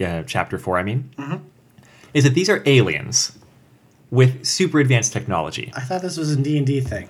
uh, 0.00 0.22
chapter 0.22 0.58
four, 0.58 0.78
I 0.78 0.82
mean, 0.82 1.10
is 2.14 2.24
that 2.24 2.34
these 2.34 2.48
are 2.48 2.62
aliens 2.66 3.32
with 4.10 4.44
super 4.44 4.78
advanced 4.80 5.12
technology. 5.12 5.72
I 5.74 5.80
thought 5.80 6.02
this 6.02 6.16
was 6.16 6.30
a 6.32 6.36
D 6.36 6.58
and 6.58 6.66
D 6.66 6.80
thing. 6.80 7.08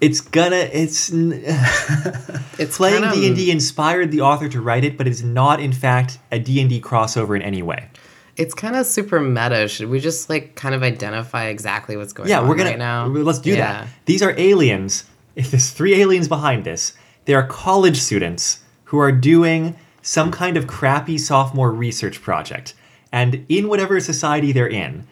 It's 0.00 0.20
gonna, 0.20 0.56
it's 0.56 1.12
n- 1.12 1.32
It's 2.58 2.76
playing 2.78 3.02
kind 3.02 3.14
of- 3.14 3.20
D 3.20 3.26
and 3.26 3.36
D 3.36 3.50
inspired 3.50 4.10
the 4.10 4.22
author 4.22 4.48
to 4.48 4.60
write 4.60 4.84
it, 4.84 4.96
but 4.96 5.06
it 5.06 5.10
is 5.10 5.22
not, 5.22 5.60
in 5.60 5.72
fact, 5.72 6.18
a 6.32 6.38
D 6.38 6.60
and 6.60 6.68
D 6.70 6.80
crossover 6.80 7.36
in 7.36 7.42
any 7.42 7.62
way. 7.62 7.88
It's 8.36 8.54
kind 8.54 8.74
of 8.76 8.86
super 8.86 9.20
meta. 9.20 9.68
Should 9.68 9.90
we 9.90 10.00
just 10.00 10.30
like 10.30 10.54
kind 10.56 10.74
of 10.74 10.82
identify 10.82 11.46
exactly 11.46 11.96
what's 11.96 12.12
going 12.14 12.28
Yeah, 12.28 12.40
on 12.40 12.48
we're 12.48 12.54
gonna 12.56 12.70
right 12.70 12.78
now? 12.78 13.06
let's 13.06 13.38
do 13.40 13.50
Yeah. 13.50 13.56
that. 13.82 13.88
These 14.06 14.22
are 14.22 14.34
aliens. 14.38 15.04
If 15.36 15.50
there's 15.50 15.70
three 15.70 16.00
aliens 16.00 16.26
behind 16.28 16.64
this, 16.64 16.94
they 17.26 17.34
are 17.34 17.46
college 17.46 17.98
students 17.98 18.60
who 18.84 18.98
are 18.98 19.12
doing 19.12 19.76
some 20.02 20.30
kind 20.30 20.56
of 20.56 20.66
crappy 20.66 21.18
sophomore 21.18 21.70
research 21.70 22.22
project. 22.22 22.74
And 23.12 23.44
in 23.48 23.68
whatever 23.68 23.98
society 24.00 24.52
they're 24.52 24.68
in, 24.68 25.06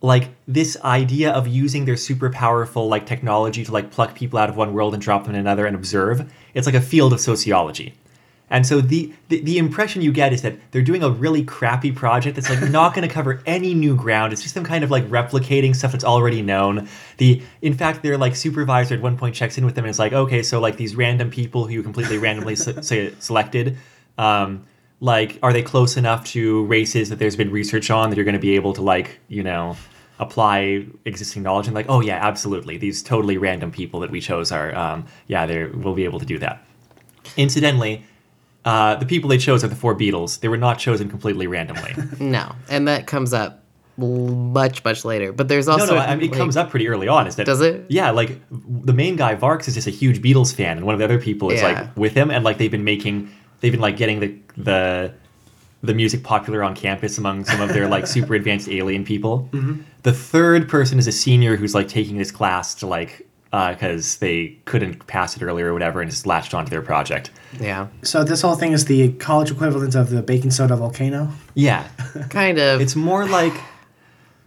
like 0.00 0.30
this 0.48 0.76
idea 0.82 1.30
of 1.30 1.46
using 1.46 1.84
their 1.84 1.96
super 1.96 2.28
powerful 2.30 2.88
like 2.88 3.06
technology 3.06 3.64
to 3.64 3.72
like 3.72 3.90
pluck 3.90 4.14
people 4.14 4.38
out 4.38 4.48
of 4.48 4.56
one 4.56 4.72
world 4.72 4.94
and 4.94 5.02
drop 5.02 5.24
them 5.24 5.34
in 5.34 5.40
another 5.40 5.66
and 5.66 5.76
observe, 5.76 6.30
it's 6.54 6.66
like 6.66 6.74
a 6.74 6.80
field 6.80 7.12
of 7.12 7.20
sociology. 7.20 7.94
And 8.52 8.66
so 8.66 8.82
the, 8.82 9.10
the 9.30 9.40
the 9.40 9.56
impression 9.56 10.02
you 10.02 10.12
get 10.12 10.34
is 10.34 10.42
that 10.42 10.58
they're 10.72 10.82
doing 10.82 11.02
a 11.02 11.08
really 11.08 11.42
crappy 11.42 11.90
project 11.90 12.36
that's 12.36 12.50
like 12.50 12.70
not 12.70 12.94
going 12.94 13.08
to 13.08 13.12
cover 13.12 13.42
any 13.46 13.72
new 13.72 13.96
ground. 13.96 14.34
It's 14.34 14.42
just 14.42 14.54
them 14.54 14.62
kind 14.62 14.84
of 14.84 14.90
like 14.90 15.04
replicating 15.04 15.74
stuff 15.74 15.92
that's 15.92 16.04
already 16.04 16.42
known. 16.42 16.86
The 17.16 17.40
in 17.62 17.72
fact, 17.72 18.02
their 18.02 18.18
like 18.18 18.36
supervisor 18.36 18.94
at 18.94 19.00
one 19.00 19.16
point 19.16 19.34
checks 19.34 19.56
in 19.56 19.64
with 19.64 19.74
them 19.74 19.86
and 19.86 19.90
is 19.90 19.98
like, 19.98 20.12
okay, 20.12 20.42
so 20.42 20.60
like 20.60 20.76
these 20.76 20.94
random 20.94 21.30
people 21.30 21.66
who 21.66 21.72
you 21.72 21.82
completely 21.82 22.18
randomly 22.18 22.54
se- 22.54 22.82
say 22.82 23.14
selected, 23.20 23.78
um, 24.18 24.66
like 25.02 25.38
are 25.42 25.52
they 25.52 25.62
close 25.62 25.96
enough 25.96 26.24
to 26.24 26.64
races 26.66 27.08
that 27.10 27.18
there's 27.18 27.34
been 27.36 27.50
research 27.50 27.90
on 27.90 28.08
that 28.08 28.16
you're 28.16 28.24
going 28.24 28.40
to 28.42 28.46
be 28.50 28.54
able 28.54 28.72
to 28.72 28.80
like 28.82 29.18
you 29.28 29.42
know 29.42 29.76
apply 30.20 30.86
existing 31.04 31.42
knowledge 31.42 31.66
and 31.66 31.74
like 31.74 31.86
oh 31.88 32.00
yeah 32.00 32.18
absolutely 32.24 32.76
these 32.78 33.02
totally 33.02 33.36
random 33.36 33.72
people 33.72 33.98
that 34.00 34.10
we 34.10 34.20
chose 34.20 34.52
are 34.52 34.72
um, 34.76 35.04
yeah 35.26 35.44
they 35.44 35.64
will 35.64 35.94
be 35.94 36.04
able 36.04 36.20
to 36.20 36.26
do 36.26 36.38
that 36.38 36.64
incidentally 37.36 38.04
uh, 38.64 38.94
the 38.94 39.06
people 39.06 39.28
they 39.28 39.38
chose 39.38 39.64
are 39.64 39.68
the 39.68 39.74
four 39.74 39.92
Beatles. 39.92 40.38
They 40.38 40.46
were 40.46 40.56
not 40.56 40.78
chosen 40.78 41.08
completely 41.08 41.48
randomly. 41.48 41.96
No, 42.20 42.54
and 42.70 42.86
that 42.86 43.08
comes 43.08 43.32
up 43.32 43.64
much 43.96 44.84
much 44.84 45.04
later. 45.04 45.32
But 45.32 45.48
there's 45.48 45.66
also 45.66 45.86
no, 45.86 45.94
no, 45.94 45.98
I 45.98 46.14
mean, 46.14 46.26
it 46.26 46.30
like- 46.30 46.38
comes 46.38 46.56
up 46.56 46.70
pretty 46.70 46.86
early 46.86 47.08
on. 47.08 47.26
Is 47.26 47.34
that 47.36 47.46
Does 47.46 47.60
it? 47.60 47.84
Yeah, 47.88 48.10
like 48.12 48.40
the 48.52 48.92
main 48.92 49.16
guy 49.16 49.34
Varks 49.34 49.66
is 49.66 49.74
just 49.74 49.88
a 49.88 49.90
huge 49.90 50.22
Beatles 50.22 50.54
fan, 50.54 50.76
and 50.76 50.86
one 50.86 50.94
of 50.94 51.00
the 51.00 51.04
other 51.04 51.18
people 51.18 51.50
is 51.50 51.60
Yeah. 51.60 51.72
like 51.80 51.96
with 51.96 52.14
him, 52.14 52.30
and 52.30 52.44
like 52.44 52.58
they've 52.58 52.70
been 52.70 52.84
making, 52.84 53.30
they've 53.58 53.72
been 53.72 53.80
like 53.80 53.96
getting 53.96 54.20
the 54.20 54.28
the 54.56 55.12
the 55.82 55.94
music 55.94 56.22
popular 56.22 56.62
on 56.62 56.76
campus 56.76 57.18
among 57.18 57.44
some 57.44 57.60
of 57.60 57.70
their 57.70 57.88
like 57.88 58.06
super 58.06 58.34
advanced 58.34 58.68
alien 58.68 59.04
people. 59.04 59.48
Mm-hmm. 59.52 59.82
The 60.04 60.12
third 60.12 60.68
person 60.68 60.98
is 60.98 61.08
a 61.08 61.12
senior 61.12 61.56
who's 61.56 61.74
like 61.74 61.88
taking 61.88 62.18
this 62.18 62.30
class 62.30 62.74
to 62.76 62.86
like 62.86 63.26
because 63.50 64.16
they 64.16 64.56
couldn't 64.64 65.06
pass 65.06 65.36
it 65.36 65.42
earlier 65.42 65.68
or 65.68 65.72
whatever, 65.74 66.00
and 66.00 66.10
just 66.10 66.26
latched 66.26 66.54
onto 66.54 66.70
their 66.70 66.80
project. 66.80 67.30
Yeah, 67.60 67.88
So 68.02 68.24
this 68.24 68.40
whole 68.40 68.54
thing 68.54 68.72
is 68.72 68.86
the 68.86 69.12
college 69.14 69.50
equivalent 69.50 69.94
of 69.94 70.08
the 70.08 70.22
baking 70.22 70.52
soda 70.52 70.74
volcano. 70.74 71.28
Yeah, 71.54 71.86
kind 72.30 72.58
of. 72.58 72.80
it's 72.80 72.96
more 72.96 73.26
like 73.26 73.52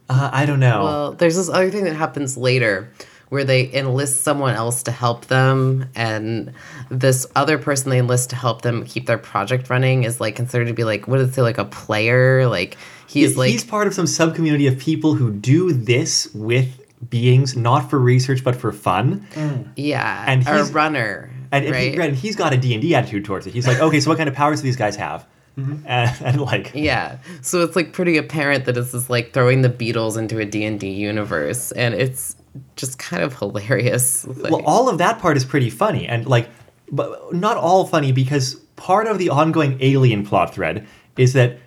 uh, 0.09 0.29
I 0.31 0.45
don't 0.45 0.59
know. 0.59 0.83
Well, 0.83 1.11
there's 1.13 1.35
this 1.35 1.49
other 1.49 1.69
thing 1.69 1.83
that 1.83 1.95
happens 1.95 2.35
later 2.37 2.91
where 3.29 3.43
they 3.43 3.71
enlist 3.73 4.23
someone 4.23 4.55
else 4.55 4.83
to 4.83 4.91
help 4.91 5.25
them, 5.25 5.89
and 5.95 6.53
this 6.89 7.25
other 7.35 7.57
person 7.57 7.89
they 7.89 7.99
enlist 7.99 8.29
to 8.31 8.35
help 8.35 8.61
them 8.61 8.85
keep 8.85 9.07
their 9.07 9.17
project 9.17 9.69
running 9.69 10.03
is 10.03 10.19
like 10.21 10.35
considered 10.35 10.65
to 10.67 10.73
be 10.73 10.83
like 10.83 11.07
what 11.07 11.19
is 11.19 11.37
it 11.37 11.41
like 11.41 11.57
a 11.57 11.65
player? 11.65 12.47
Like 12.47 12.77
he's 13.07 13.33
Yeah, 13.33 13.39
like 13.39 13.51
he's 13.51 13.63
part 13.63 13.87
of 13.87 13.93
some 13.93 14.05
subcommunity 14.05 14.67
of 14.67 14.77
people 14.79 15.15
who 15.15 15.31
do 15.31 15.73
this 15.73 16.33
with 16.33 16.81
beings 17.09 17.55
not 17.55 17.89
for 17.89 17.99
research 17.99 18.43
but 18.43 18.55
for 18.55 18.71
fun 18.71 19.27
mm. 19.33 19.67
yeah, 19.75 20.25
and 20.27 20.47
a 20.47 20.63
runner, 20.73 21.29
and, 21.51 21.65
and 21.65 21.73
right? 21.73 21.93
he, 21.93 21.99
and 21.99 22.15
he's 22.15 22.35
got 22.35 22.51
a 22.51 22.57
d&d 22.57 22.95
attitude 22.95 23.23
towards 23.23 23.45
it 23.45 23.53
he's 23.53 23.67
like 23.67 23.79
okay 23.79 23.99
so 23.99 24.09
what 24.09 24.17
kind 24.17 24.27
of 24.27 24.33
powers 24.33 24.61
do 24.61 24.63
these 24.63 24.75
guys 24.75 24.95
have 24.95 25.27
mm-hmm. 25.57 25.85
and, 25.85 26.15
and 26.21 26.41
like 26.41 26.71
Yeah. 26.73 27.17
So 27.41 27.61
it's 27.63 27.75
like 27.75 27.93
pretty 27.93 28.17
apparent 28.17 28.65
that 28.65 28.73
this 28.73 28.93
is 28.93 29.09
like 29.09 29.33
throwing 29.33 29.61
the 29.61 29.69
Beatles 29.69 30.17
into 30.17 30.39
a 30.39 30.45
D&D 30.45 30.87
universe 30.89 31.71
and 31.73 31.93
it's 31.93 32.34
just 32.75 32.99
kind 32.99 33.23
of 33.23 33.37
hilarious. 33.37 34.25
Like, 34.27 34.51
well 34.51 34.63
all 34.65 34.89
of 34.89 34.97
that 34.97 35.19
part 35.19 35.37
is 35.37 35.45
pretty 35.45 35.69
funny 35.69 36.07
and 36.07 36.25
like 36.25 36.49
but 36.91 37.33
not 37.33 37.57
all 37.57 37.85
funny 37.85 38.11
because 38.11 38.55
part 38.75 39.07
of 39.07 39.17
the 39.17 39.29
ongoing 39.29 39.77
alien 39.81 40.25
plot 40.25 40.53
thread 40.53 40.87
is 41.17 41.33
that 41.33 41.57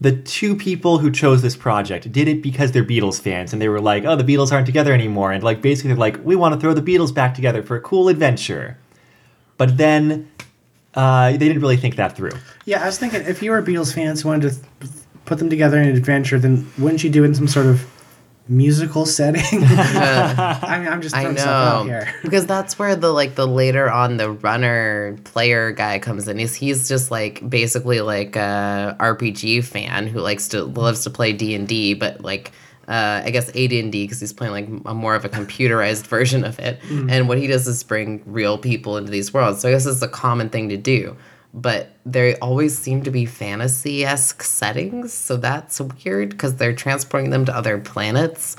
the 0.00 0.12
two 0.12 0.54
people 0.54 0.98
who 0.98 1.10
chose 1.10 1.42
this 1.42 1.56
project 1.56 2.10
did 2.12 2.28
it 2.28 2.42
because 2.42 2.70
they're 2.70 2.84
Beatles 2.84 3.20
fans 3.20 3.52
and 3.52 3.60
they 3.60 3.68
were 3.68 3.80
like, 3.80 4.04
oh, 4.04 4.14
the 4.14 4.22
Beatles 4.22 4.52
aren't 4.52 4.66
together 4.66 4.92
anymore. 4.92 5.32
And 5.32 5.42
like 5.42 5.60
basically 5.60 5.88
they're 5.88 5.98
like, 5.98 6.24
we 6.24 6.36
want 6.36 6.54
to 6.54 6.60
throw 6.60 6.72
the 6.72 6.82
Beatles 6.82 7.12
back 7.12 7.34
together 7.34 7.62
for 7.62 7.76
a 7.76 7.80
cool 7.80 8.08
adventure. 8.08 8.78
But 9.56 9.76
then 9.76 10.30
uh, 10.94 11.32
they 11.32 11.38
didn't 11.38 11.60
really 11.60 11.76
think 11.76 11.96
that 11.96 12.16
through. 12.16 12.30
Yeah, 12.64 12.82
I 12.82 12.86
was 12.86 12.98
thinking 12.98 13.22
if 13.22 13.42
you 13.42 13.50
were 13.50 13.60
Beatles 13.60 13.92
fans 13.92 14.22
who 14.22 14.28
wanted 14.28 14.52
to 14.52 14.60
th- 14.80 14.92
put 15.24 15.38
them 15.38 15.50
together 15.50 15.78
in 15.80 15.88
an 15.88 15.96
adventure, 15.96 16.38
then 16.38 16.70
wouldn't 16.78 17.02
you 17.02 17.10
do 17.10 17.24
it 17.24 17.26
in 17.26 17.34
some 17.34 17.48
sort 17.48 17.66
of 17.66 17.84
musical 18.48 19.06
setting? 19.06 19.42
I 19.64 20.78
mean, 20.78 20.88
I'm 20.88 21.02
just 21.02 21.14
I 21.14 21.22
throwing 21.22 21.36
stuff 21.36 21.48
out 21.48 21.86
here. 21.86 22.14
because 22.22 22.46
that's 22.46 22.78
where 22.78 22.96
the 22.96 23.12
like 23.12 23.34
the 23.34 23.46
later 23.46 23.90
on 23.90 24.16
the 24.16 24.30
runner 24.30 25.16
player 25.24 25.72
guy 25.72 25.98
comes 25.98 26.28
in. 26.28 26.38
He's 26.38 26.54
he's 26.54 26.88
just 26.88 27.10
like 27.10 27.48
basically 27.48 28.00
like 28.00 28.36
a 28.36 28.96
RPG 28.98 29.64
fan 29.64 30.06
who 30.06 30.20
likes 30.20 30.48
to 30.48 30.64
loves 30.64 31.04
to 31.04 31.10
play 31.10 31.32
D 31.32 31.54
and 31.54 31.68
D, 31.68 31.94
but 31.94 32.22
like 32.22 32.52
uh, 32.88 33.22
I 33.24 33.30
guess 33.30 33.50
AD 33.50 33.72
and 33.72 33.92
D 33.92 34.04
because 34.04 34.20
he's 34.20 34.32
playing 34.32 34.52
like 34.52 34.82
a 34.86 34.94
more 34.94 35.14
of 35.14 35.24
a 35.24 35.28
computerized 35.28 36.06
version 36.06 36.44
of 36.44 36.58
it. 36.58 36.80
And 36.90 37.28
what 37.28 37.38
he 37.38 37.46
does 37.46 37.66
is 37.68 37.82
bring 37.82 38.22
real 38.24 38.56
people 38.56 38.96
into 38.96 39.10
these 39.10 39.32
worlds. 39.32 39.60
So 39.60 39.68
I 39.68 39.72
guess 39.72 39.84
it's 39.84 40.02
a 40.02 40.08
common 40.08 40.48
thing 40.48 40.70
to 40.70 40.76
do. 40.76 41.16
But 41.54 41.92
they 42.04 42.36
always 42.36 42.76
seem 42.78 43.02
to 43.04 43.10
be 43.10 43.24
fantasy 43.24 44.04
esque 44.04 44.42
settings, 44.42 45.12
so 45.12 45.36
that's 45.36 45.80
weird 45.80 46.30
because 46.30 46.56
they're 46.56 46.74
transporting 46.74 47.30
them 47.30 47.44
to 47.46 47.56
other 47.56 47.78
planets. 47.78 48.56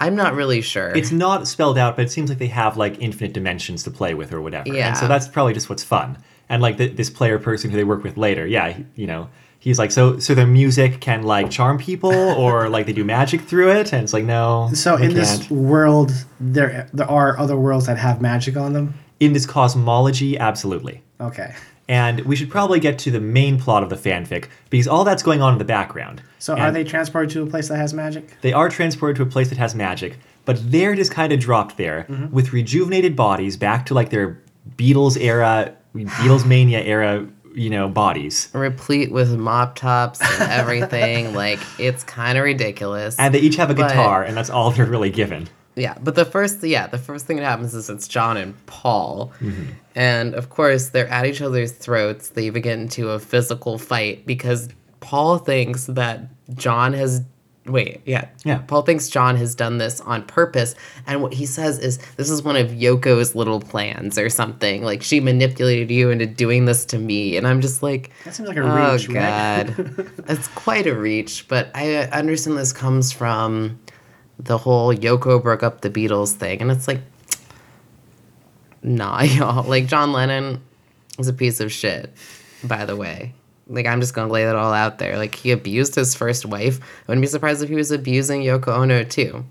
I'm 0.00 0.16
not 0.16 0.34
really 0.34 0.60
sure. 0.60 0.90
It's 0.96 1.12
not 1.12 1.46
spelled 1.46 1.78
out, 1.78 1.96
but 1.96 2.06
it 2.06 2.10
seems 2.10 2.28
like 2.28 2.38
they 2.38 2.48
have 2.48 2.76
like 2.76 3.00
infinite 3.00 3.32
dimensions 3.32 3.84
to 3.84 3.90
play 3.90 4.14
with 4.14 4.32
or 4.32 4.40
whatever. 4.40 4.68
Yeah. 4.68 4.88
And 4.88 4.96
so 4.96 5.06
that's 5.06 5.28
probably 5.28 5.54
just 5.54 5.70
what's 5.70 5.84
fun. 5.84 6.18
And 6.48 6.60
like 6.60 6.76
the, 6.76 6.88
this 6.88 7.08
player 7.08 7.38
person 7.38 7.70
who 7.70 7.76
they 7.76 7.84
work 7.84 8.02
with 8.02 8.16
later, 8.16 8.46
yeah, 8.46 8.76
you 8.96 9.06
know, 9.06 9.30
he's 9.60 9.78
like, 9.78 9.90
so 9.90 10.18
so 10.18 10.34
their 10.34 10.46
music 10.46 11.00
can 11.00 11.22
like 11.22 11.50
charm 11.50 11.78
people 11.78 12.12
or 12.12 12.68
like 12.74 12.86
they 12.86 12.92
do 12.92 13.04
magic 13.04 13.40
through 13.42 13.70
it, 13.70 13.92
and 13.92 14.02
it's 14.02 14.12
like 14.12 14.24
no. 14.24 14.70
So 14.74 14.96
in 14.96 15.14
this 15.14 15.38
can't. 15.38 15.50
world, 15.52 16.12
there 16.38 16.88
there 16.92 17.10
are 17.10 17.38
other 17.38 17.56
worlds 17.56 17.86
that 17.86 17.96
have 17.96 18.20
magic 18.20 18.56
on 18.56 18.72
them. 18.74 18.94
in 19.20 19.32
this 19.32 19.46
cosmology, 19.46 20.36
absolutely. 20.36 21.02
Okay. 21.20 21.54
And 21.88 22.20
we 22.20 22.34
should 22.34 22.50
probably 22.50 22.80
get 22.80 22.98
to 23.00 23.10
the 23.10 23.20
main 23.20 23.58
plot 23.60 23.82
of 23.82 23.90
the 23.90 23.96
fanfic 23.96 24.46
because 24.70 24.88
all 24.88 25.04
that's 25.04 25.22
going 25.22 25.42
on 25.42 25.52
in 25.52 25.58
the 25.58 25.64
background. 25.66 26.22
So 26.38 26.56
are 26.56 26.70
they 26.72 26.82
transported 26.84 27.30
to 27.32 27.42
a 27.42 27.46
place 27.46 27.68
that 27.68 27.76
has 27.76 27.92
magic? 27.92 28.40
They 28.40 28.52
are 28.54 28.68
transported 28.70 29.16
to 29.16 29.22
a 29.22 29.26
place 29.26 29.50
that 29.50 29.58
has 29.58 29.74
magic, 29.74 30.16
but 30.46 30.58
they're 30.70 30.94
just 30.94 31.10
kind 31.10 31.32
of 31.32 31.40
dropped 31.40 31.76
there 31.76 32.06
Mm-hmm. 32.08 32.34
with 32.34 32.52
rejuvenated 32.54 33.16
bodies 33.16 33.56
back 33.58 33.86
to 33.86 33.94
like 33.94 34.08
their 34.10 34.40
Beatles 34.76 35.20
era, 35.20 35.74
Beatles 35.94 36.46
mania 36.46 36.80
era 36.80 37.26
you 37.54 37.70
know, 37.70 37.88
bodies. 37.88 38.48
replete 38.52 39.12
with 39.12 39.30
mop 39.36 39.76
tops 39.76 40.20
and 40.20 40.50
everything. 40.50 41.34
like 41.34 41.60
it's 41.78 42.02
kind 42.02 42.36
of 42.36 42.44
ridiculous. 42.44 43.16
And 43.18 43.32
they 43.34 43.38
each 43.40 43.56
have 43.56 43.70
a 43.70 43.74
But- 43.74 43.88
guitar, 43.90 44.24
and 44.24 44.36
that's 44.36 44.50
all 44.50 44.70
they're 44.70 44.86
really 44.86 45.10
given. 45.10 45.48
Yeah, 45.76 45.96
but 46.02 46.14
the 46.14 46.24
first 46.24 46.62
yeah, 46.62 46.86
the 46.86 46.98
first 46.98 47.26
thing 47.26 47.36
that 47.38 47.44
happens 47.44 47.74
is 47.74 47.90
it's 47.90 48.08
John 48.08 48.36
and 48.36 48.66
Paul. 48.66 49.32
Mm-hmm. 49.40 49.72
And 49.94 50.34
of 50.34 50.50
course, 50.50 50.90
they're 50.90 51.08
at 51.08 51.26
each 51.26 51.40
other's 51.40 51.72
throats. 51.72 52.30
They 52.30 52.50
begin 52.50 52.82
into 52.82 53.10
a 53.10 53.18
physical 53.18 53.78
fight 53.78 54.26
because 54.26 54.68
Paul 55.00 55.38
thinks 55.38 55.86
that 55.86 56.22
John 56.54 56.92
has 56.92 57.22
wait, 57.66 58.02
yeah. 58.04 58.28
Yeah. 58.44 58.58
Paul 58.58 58.82
thinks 58.82 59.08
John 59.08 59.36
has 59.36 59.54
done 59.54 59.78
this 59.78 60.00
on 60.02 60.24
purpose. 60.24 60.74
And 61.06 61.22
what 61.22 61.32
he 61.32 61.46
says 61.46 61.78
is 61.78 61.98
this 62.16 62.28
is 62.28 62.42
one 62.42 62.56
of 62.56 62.68
Yoko's 62.68 63.34
little 63.34 63.60
plans 63.60 64.18
or 64.18 64.28
something. 64.28 64.82
Like 64.82 65.02
she 65.02 65.18
manipulated 65.18 65.90
you 65.90 66.10
into 66.10 66.26
doing 66.26 66.66
this 66.66 66.84
to 66.86 66.98
me. 66.98 67.36
And 67.36 67.46
I'm 67.46 67.60
just 67.60 67.82
like 67.82 68.12
That 68.24 68.34
seems 68.34 68.48
like 68.48 68.58
a 68.58 68.60
oh 68.60 68.92
reach, 68.92 69.08
right? 69.08 69.14
god 69.76 70.10
it's 70.28 70.48
quite 70.48 70.86
a 70.86 70.94
reach 70.94 71.46
but 71.48 71.70
i 71.74 71.96
understand 72.12 72.58
this 72.58 72.72
comes 72.72 73.12
from 73.12 73.78
the 74.38 74.58
whole 74.58 74.94
yoko 74.94 75.42
broke 75.42 75.62
up 75.62 75.80
the 75.80 75.90
beatles 75.90 76.32
thing 76.32 76.60
and 76.60 76.70
it's 76.70 76.88
like 76.88 77.00
nah 78.82 79.22
y'all. 79.22 79.68
Like 79.68 79.86
john 79.86 80.12
lennon 80.12 80.62
is 81.18 81.28
a 81.28 81.32
piece 81.32 81.60
of 81.60 81.72
shit 81.72 82.12
by 82.62 82.84
the 82.84 82.96
way. 82.96 83.34
Like 83.66 83.86
i'm 83.86 84.00
just 84.00 84.14
gonna 84.14 84.32
lay 84.32 84.44
that 84.44 84.56
all 84.56 84.72
out 84.72 84.98
there. 84.98 85.16
Like 85.16 85.34
he 85.34 85.50
abused 85.50 85.94
his 85.94 86.14
first 86.14 86.44
wife. 86.46 86.80
I 86.80 86.84
wouldn't 87.08 87.22
be 87.22 87.28
surprised 87.28 87.62
if 87.62 87.68
he 87.68 87.76
was 87.76 87.90
abusing 87.90 88.42
yoko 88.42 88.68
ono 88.68 89.04
too. 89.04 89.44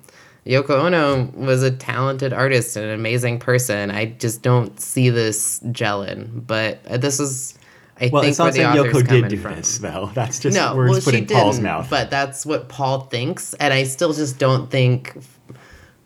Yoko 0.45 0.71
Ono 0.71 1.31
was 1.35 1.63
a 1.63 1.71
talented 1.71 2.33
artist 2.33 2.75
and 2.75 2.85
an 2.85 2.93
amazing 2.93 3.39
person. 3.39 3.91
I 3.91 4.07
just 4.07 4.41
don't 4.41 4.77
see 4.79 5.09
this 5.09 5.61
gelling, 5.67 6.45
but 6.45 6.79
uh, 6.89 6.97
this 6.97 7.19
is, 7.19 7.57
I 8.01 8.09
Well, 8.11 8.21
think, 8.23 8.31
it's 8.31 8.39
not 8.39 8.53
saying 8.53 8.67
Yoko 8.75 9.07
did 9.07 9.27
do 9.27 9.37
from. 9.37 9.55
this, 9.55 9.77
though. 9.77 10.09
That's 10.15 10.39
just 10.39 10.55
No, 10.57 10.75
words 10.75 10.91
well, 10.91 11.01
put 11.01 11.13
in 11.15 11.25
Paul's 11.27 11.59
mouth. 11.59 11.87
but 11.89 12.09
that's 12.09 12.45
what 12.45 12.67
Paul 12.67 13.01
thinks, 13.01 13.53
and 13.55 13.73
I 13.73 13.83
still 13.83 14.13
just 14.13 14.39
don't 14.39 14.69
think. 14.71 15.15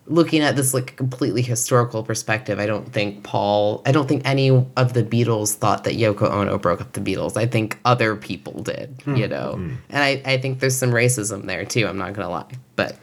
Looking 0.09 0.41
at 0.41 0.55
this 0.55 0.73
like 0.73 0.95
completely 0.95 1.41
historical 1.41 2.01
perspective, 2.01 2.59
I 2.59 2.65
don't 2.65 2.93
think 2.93 3.23
Paul. 3.23 3.81
I 3.85 3.91
don't 3.91 4.07
think 4.07 4.21
any 4.25 4.49
of 4.49 4.93
the 4.93 5.03
Beatles 5.03 5.53
thought 5.55 5.83
that 5.83 5.95
Yoko 5.95 6.31
Ono 6.31 6.57
broke 6.57 6.79
up 6.79 6.93
the 6.93 7.01
Beatles. 7.01 7.35
I 7.35 7.45
think 7.45 7.77
other 7.83 8.15
people 8.15 8.61
did, 8.63 9.01
Hmm. 9.03 9.15
you 9.17 9.27
know, 9.27 9.53
and 9.55 9.77
I, 9.91 10.21
I 10.23 10.37
think 10.37 10.61
there's 10.61 10.77
some 10.77 10.91
racism 10.91 11.45
there 11.45 11.65
too. 11.65 11.85
I'm 11.87 11.97
not 11.97 12.13
gonna 12.13 12.29
lie, 12.29 12.45
but 12.77 12.95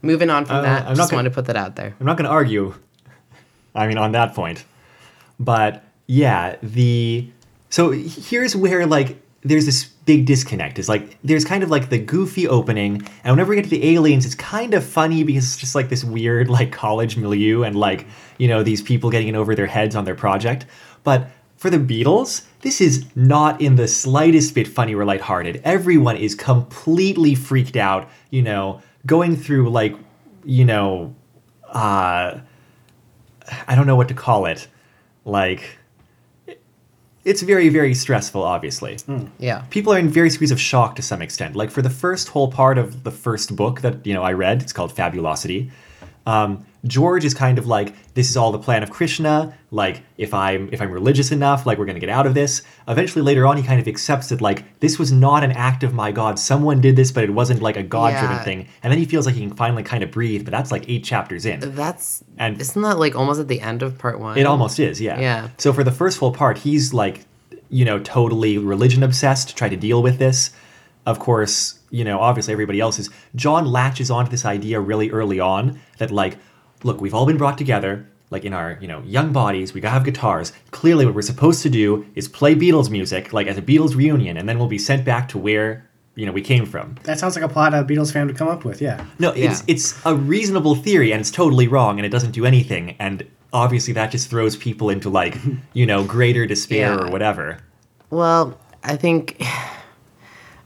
moving 0.00 0.30
on 0.30 0.46
from 0.46 0.56
Uh, 0.56 0.62
that, 0.62 0.80
I'm 0.84 0.88
not 0.88 0.96
just 0.96 1.10
gonna- 1.10 1.24
to 1.28 1.34
put 1.34 1.44
that 1.46 1.56
out 1.56 1.76
there. 1.76 1.94
I'm 2.00 2.06
not 2.06 2.16
going 2.16 2.24
to 2.24 2.30
argue. 2.30 2.72
I 3.74 3.86
mean, 3.86 3.98
on 3.98 4.12
that 4.12 4.34
point, 4.34 4.64
but 5.38 5.84
yeah, 6.06 6.56
the 6.62 7.28
so 7.70 7.90
here's 7.90 8.56
where 8.56 8.86
like 8.86 9.20
there's 9.42 9.66
this 9.66 9.84
big 9.84 10.26
disconnect. 10.26 10.78
Is 10.78 10.88
like 10.88 11.18
there's 11.22 11.44
kind 11.44 11.62
of 11.62 11.70
like 11.70 11.90
the 11.90 11.98
goofy 11.98 12.48
opening, 12.48 13.02
and 13.24 13.32
whenever 13.32 13.50
we 13.50 13.56
get 13.56 13.64
to 13.64 13.70
the 13.70 13.94
aliens, 13.94 14.26
it's 14.26 14.34
kind 14.34 14.74
of 14.74 14.84
funny 14.84 15.22
because 15.22 15.44
it's 15.44 15.56
just 15.56 15.74
like 15.74 15.88
this 15.88 16.04
weird 16.04 16.48
like 16.48 16.72
college 16.72 17.16
milieu 17.16 17.62
and 17.62 17.76
like 17.76 18.06
you 18.38 18.48
know 18.48 18.62
these 18.62 18.82
people 18.82 19.10
getting 19.10 19.28
in 19.28 19.36
over 19.36 19.54
their 19.54 19.66
heads 19.66 19.94
on 19.94 20.04
their 20.04 20.14
project. 20.14 20.66
But 21.04 21.28
for 21.56 21.70
the 21.70 21.78
Beatles, 21.78 22.46
this 22.60 22.80
is 22.80 23.04
not 23.16 23.60
in 23.60 23.76
the 23.76 23.88
slightest 23.88 24.54
bit 24.54 24.68
funny 24.68 24.94
or 24.94 25.04
lighthearted. 25.04 25.60
Everyone 25.64 26.16
is 26.16 26.34
completely 26.34 27.34
freaked 27.34 27.76
out. 27.76 28.08
You 28.30 28.42
know, 28.42 28.82
going 29.06 29.36
through 29.36 29.70
like 29.70 29.94
you 30.44 30.64
know 30.64 31.14
uh 31.68 32.38
I 33.66 33.74
don't 33.74 33.86
know 33.86 33.96
what 33.96 34.08
to 34.08 34.14
call 34.14 34.46
it. 34.46 34.68
Like 35.24 35.77
it's 37.24 37.42
very 37.42 37.68
very 37.68 37.94
stressful 37.94 38.42
obviously. 38.42 38.96
Yeah, 39.38 39.64
People 39.70 39.92
are 39.92 39.98
in 39.98 40.08
various 40.08 40.34
degrees 40.34 40.50
of 40.50 40.60
shock 40.60 40.96
to 40.96 41.02
some 41.02 41.22
extent. 41.22 41.56
Like 41.56 41.70
for 41.70 41.82
the 41.82 41.90
first 41.90 42.28
whole 42.28 42.50
part 42.50 42.78
of 42.78 43.04
the 43.04 43.10
first 43.10 43.54
book 43.56 43.80
that, 43.82 44.06
you 44.06 44.14
know, 44.14 44.22
I 44.22 44.32
read, 44.32 44.62
it's 44.62 44.72
called 44.72 44.92
Fabulosity. 44.92 45.70
Um, 46.26 46.66
George 46.88 47.24
is 47.24 47.34
kind 47.34 47.58
of 47.58 47.66
like, 47.66 47.94
this 48.14 48.28
is 48.30 48.36
all 48.36 48.50
the 48.50 48.58
plan 48.58 48.82
of 48.82 48.90
Krishna. 48.90 49.54
Like, 49.70 50.02
if 50.16 50.34
I'm 50.34 50.68
if 50.72 50.82
I'm 50.82 50.90
religious 50.90 51.30
enough, 51.30 51.66
like 51.66 51.78
we're 51.78 51.84
gonna 51.86 52.00
get 52.00 52.08
out 52.08 52.26
of 52.26 52.34
this. 52.34 52.62
Eventually, 52.88 53.22
later 53.22 53.46
on, 53.46 53.56
he 53.56 53.62
kind 53.62 53.80
of 53.80 53.86
accepts 53.86 54.30
that 54.30 54.40
like 54.40 54.64
this 54.80 54.98
was 54.98 55.12
not 55.12 55.44
an 55.44 55.52
act 55.52 55.82
of 55.84 55.94
my 55.94 56.10
God. 56.10 56.38
Someone 56.38 56.80
did 56.80 56.96
this, 56.96 57.12
but 57.12 57.22
it 57.24 57.30
wasn't 57.30 57.62
like 57.62 57.76
a 57.76 57.82
God-driven 57.82 58.36
Yeah. 58.38 58.42
thing. 58.42 58.66
And 58.82 58.90
then 58.90 58.98
he 58.98 59.04
feels 59.04 59.26
like 59.26 59.34
he 59.36 59.42
can 59.46 59.54
finally 59.54 59.82
kind 59.84 60.02
of 60.02 60.10
breathe. 60.10 60.44
But 60.44 60.50
that's 60.52 60.72
like 60.72 60.88
eight 60.88 61.04
chapters 61.04 61.46
in. 61.46 61.60
that's 61.76 62.24
And- 62.38 62.60
isn't 62.60 62.82
that 62.82 62.98
like 62.98 63.14
almost 63.14 63.38
at 63.38 63.46
the 63.48 63.60
end 63.60 63.82
of 63.82 63.98
part 63.98 64.18
one? 64.18 64.36
It 64.38 64.46
almost 64.46 64.80
is, 64.80 65.00
yeah. 65.00 65.20
Yeah. 65.20 65.48
So 65.58 65.72
for 65.72 65.84
the 65.84 65.92
first 65.92 66.18
full 66.18 66.32
part, 66.32 66.58
he's 66.58 66.92
like, 66.94 67.24
you 67.70 67.84
know, 67.84 67.98
totally 67.98 68.56
religion 68.56 69.02
obsessed, 69.02 69.50
to 69.50 69.54
try 69.54 69.68
to 69.68 69.76
deal 69.76 70.02
with 70.02 70.18
this. 70.18 70.50
Of 71.04 71.18
course, 71.18 71.78
you 71.90 72.04
know, 72.04 72.18
obviously 72.20 72.52
everybody 72.52 72.80
else 72.80 72.98
is. 72.98 73.08
John 73.34 73.64
latches 73.66 74.10
onto 74.10 74.30
this 74.30 74.44
idea 74.44 74.78
really 74.80 75.10
early 75.10 75.40
on 75.40 75.78
that, 75.98 76.10
like, 76.10 76.36
look, 76.84 77.00
we've 77.00 77.14
all 77.14 77.26
been 77.26 77.36
brought 77.38 77.58
together, 77.58 78.06
like 78.30 78.44
in 78.44 78.52
our, 78.52 78.78
you 78.80 78.88
know, 78.88 79.02
young 79.02 79.32
bodies, 79.32 79.72
we 79.74 79.80
gotta 79.80 79.92
have 79.94 80.04
guitars. 80.04 80.52
Clearly, 80.70 81.06
what 81.06 81.14
we're 81.14 81.22
supposed 81.22 81.62
to 81.62 81.70
do 81.70 82.06
is 82.14 82.28
play 82.28 82.54
Beatles 82.54 82.90
music, 82.90 83.32
like 83.32 83.46
as 83.46 83.56
a 83.56 83.62
Beatles 83.62 83.94
reunion, 83.96 84.36
and 84.36 84.48
then 84.48 84.58
we'll 84.58 84.68
be 84.68 84.78
sent 84.78 85.04
back 85.04 85.28
to 85.30 85.38
where, 85.38 85.88
you 86.14 86.26
know, 86.26 86.32
we 86.32 86.42
came 86.42 86.66
from. 86.66 86.96
That 87.04 87.18
sounds 87.18 87.36
like 87.36 87.44
a 87.44 87.48
plot 87.48 87.72
a 87.74 87.84
Beatles 87.84 88.12
fan 88.12 88.26
would 88.26 88.36
come 88.36 88.48
up 88.48 88.64
with. 88.64 88.80
Yeah. 88.82 89.04
No, 89.18 89.30
it's 89.30 89.60
Yeah. 89.60 89.64
it's 89.74 90.00
a 90.04 90.14
reasonable 90.14 90.74
theory 90.74 91.12
and 91.12 91.20
it's 91.20 91.30
totally 91.30 91.68
wrong 91.68 91.98
and 91.98 92.04
it 92.04 92.10
doesn't 92.10 92.32
do 92.32 92.44
anything 92.44 92.96
and 92.98 93.24
obviously 93.52 93.94
that 93.94 94.10
just 94.10 94.28
throws 94.28 94.56
people 94.56 94.90
into 94.90 95.08
like, 95.08 95.36
you 95.72 95.86
know, 95.86 96.04
greater 96.04 96.44
despair 96.44 96.92
Yeah. 96.94 97.06
or 97.06 97.10
whatever. 97.10 97.58
Well, 98.10 98.58
I 98.84 98.96
think 98.96 99.40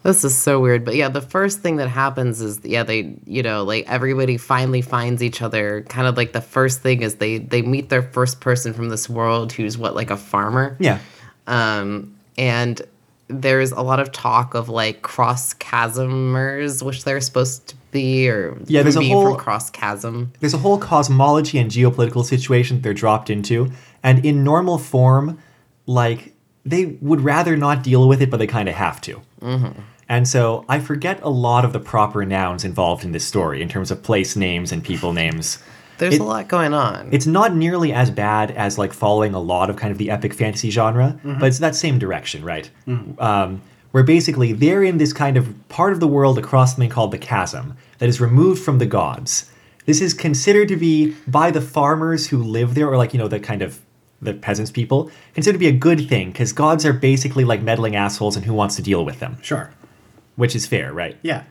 this 0.02 0.24
is 0.24 0.36
so 0.36 0.60
weird, 0.60 0.84
but 0.84 0.94
yeah, 0.94 1.08
the 1.08 1.20
first 1.20 1.60
thing 1.60 1.76
that 1.76 1.88
happens 1.88 2.40
is 2.40 2.60
yeah, 2.64 2.82
they 2.82 3.14
you 3.26 3.42
know 3.42 3.64
like 3.64 3.88
everybody 3.88 4.36
finally 4.36 4.82
finds 4.82 5.22
each 5.22 5.42
other. 5.42 5.82
Kind 5.82 6.06
of 6.06 6.16
like 6.16 6.32
the 6.32 6.40
first 6.40 6.80
thing 6.80 7.02
is 7.02 7.16
they 7.16 7.38
they 7.38 7.62
meet 7.62 7.88
their 7.88 8.02
first 8.02 8.40
person 8.40 8.72
from 8.72 8.88
this 8.88 9.08
world 9.08 9.52
who's 9.52 9.78
what 9.78 9.94
like 9.94 10.10
a 10.10 10.16
farmer. 10.16 10.76
Yeah. 10.80 10.98
Um, 11.46 12.14
and 12.38 12.80
there's 13.28 13.72
a 13.72 13.80
lot 13.80 13.98
of 14.00 14.12
talk 14.12 14.54
of 14.54 14.68
like 14.68 15.02
cross 15.02 15.54
chasmers, 15.54 16.82
which 16.82 17.04
they're 17.04 17.20
supposed 17.20 17.68
to 17.68 17.76
be, 17.90 18.28
or 18.28 18.58
Yeah, 18.66 18.82
there's 18.82 18.96
a 18.96 19.04
whole- 19.08 19.36
cross 19.36 19.70
chasm. 19.70 20.32
There's 20.40 20.54
a 20.54 20.58
whole 20.58 20.78
cosmology 20.78 21.58
and 21.58 21.70
geopolitical 21.70 22.24
situation 22.24 22.76
that 22.78 22.82
they're 22.82 22.94
dropped 22.94 23.30
into 23.30 23.70
and 24.02 24.24
in 24.24 24.44
normal 24.44 24.78
form 24.78 25.38
like 25.86 26.32
they 26.64 26.86
would 27.00 27.20
rather 27.20 27.56
not 27.56 27.82
deal 27.82 28.06
with 28.08 28.22
it 28.22 28.30
but 28.30 28.36
they 28.38 28.46
kind 28.46 28.68
of 28.68 28.74
have 28.74 29.00
to. 29.02 29.20
And 30.12 30.29
so 30.29 30.66
I 30.68 30.79
forget 30.79 31.20
a 31.22 31.31
lot 31.31 31.64
of 31.64 31.72
the 31.72 31.81
proper 31.81 32.27
nouns 32.27 32.64
involved 32.66 33.03
in 33.03 33.12
this 33.12 33.25
story 33.25 33.62
in 33.62 33.68
terms 33.70 33.90
of 33.90 34.03
place 34.03 34.37
names 34.37 34.70
and 34.70 34.85
people 34.85 35.14
names. 35.14 35.59
There's 35.96 36.16
It- 36.16 36.20
a 36.20 36.25
lot 36.25 36.48
going 36.48 36.75
on. 36.75 37.09
It's 37.12 37.27
not 37.27 37.57
nearly 37.57 37.94
as 37.94 38.11
bad 38.11 38.51
as 38.51 38.77
like 38.77 38.92
following 38.92 39.33
a 39.33 39.40
lot 39.40 39.70
of 39.70 39.77
kind 39.77 39.90
of 39.90 39.96
the 39.96 40.11
epic 40.11 40.35
fantasy 40.35 40.68
genre, 40.68 41.16
but 41.40 41.46
it's 41.46 41.61
that 41.61 41.75
same 41.75 41.98
direction, 41.98 42.44
right? 42.44 42.68
Um, 43.18 43.62
where 43.92 44.03
basically 44.03 44.53
they're 44.53 44.83
in 44.83 44.98
this 44.98 45.14
kind 45.14 45.38
of 45.38 45.44
part 45.70 45.94
of 45.94 46.01
the 46.01 46.07
world 46.09 46.37
across 46.38 46.72
something 46.72 46.90
called 46.90 47.11
the 47.11 47.18
chasm 47.18 47.75
that 47.98 48.09
is 48.11 48.20
removed 48.20 48.62
from 48.62 48.77
the 48.79 48.87
gods. 48.87 49.46
This 49.87 50.03
is 50.03 50.12
considered 50.12 50.68
to 50.68 50.77
be 50.77 51.14
by 51.27 51.51
the 51.51 51.62
farmers 51.62 52.27
who 52.27 52.37
live 52.42 52.75
there, 52.75 52.87
or 52.90 52.98
like 52.98 53.14
you 53.14 53.18
know 53.18 53.29
the 53.29 53.40
kind 53.40 53.62
of 53.62 53.81
the 54.20 54.35
peasants 54.35 54.70
people, 54.70 55.11
considered 55.35 55.55
to 55.55 55.59
be 55.59 55.68
a 55.68 55.72
good 55.88 56.07
thing 56.09 56.33
because 56.33 56.53
gods 56.53 56.85
are 56.85 56.92
basically 56.92 57.44
like 57.44 57.62
meddling 57.62 57.96
assholes, 57.96 58.37
and 58.37 58.44
who 58.44 58.53
wants 58.53 58.77
to 58.77 58.83
deal 58.83 59.05
with 59.07 59.18
them? 59.18 59.38
Sure. 59.40 59.70
Which 60.36 60.54
is 60.56 60.66
fair, 60.66 60.92
right? 60.92 61.16
Yeah. 61.22 61.44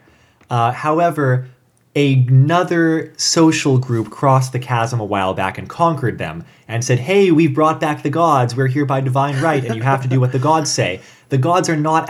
Uh, 0.49 0.71
however, 0.71 1.47
another 1.95 3.13
social 3.17 3.77
group 3.77 4.09
crossed 4.09 4.51
the 4.53 4.59
chasm 4.59 4.99
a 4.99 5.05
while 5.05 5.33
back 5.33 5.57
and 5.57 5.69
conquered 5.69 6.17
them 6.17 6.43
and 6.67 6.83
said, 6.83 6.99
Hey, 6.99 7.31
we've 7.31 7.53
brought 7.53 7.79
back 7.79 8.03
the 8.03 8.09
gods. 8.09 8.55
We're 8.55 8.67
here 8.67 8.85
by 8.85 9.01
divine 9.01 9.41
right, 9.41 9.63
and 9.63 9.75
you 9.75 9.81
have 9.81 10.01
to 10.01 10.07
do 10.07 10.19
what 10.19 10.31
the 10.31 10.39
gods 10.39 10.71
say. 10.71 11.01
The 11.29 11.37
gods 11.37 11.69
are 11.69 11.77
not, 11.77 12.09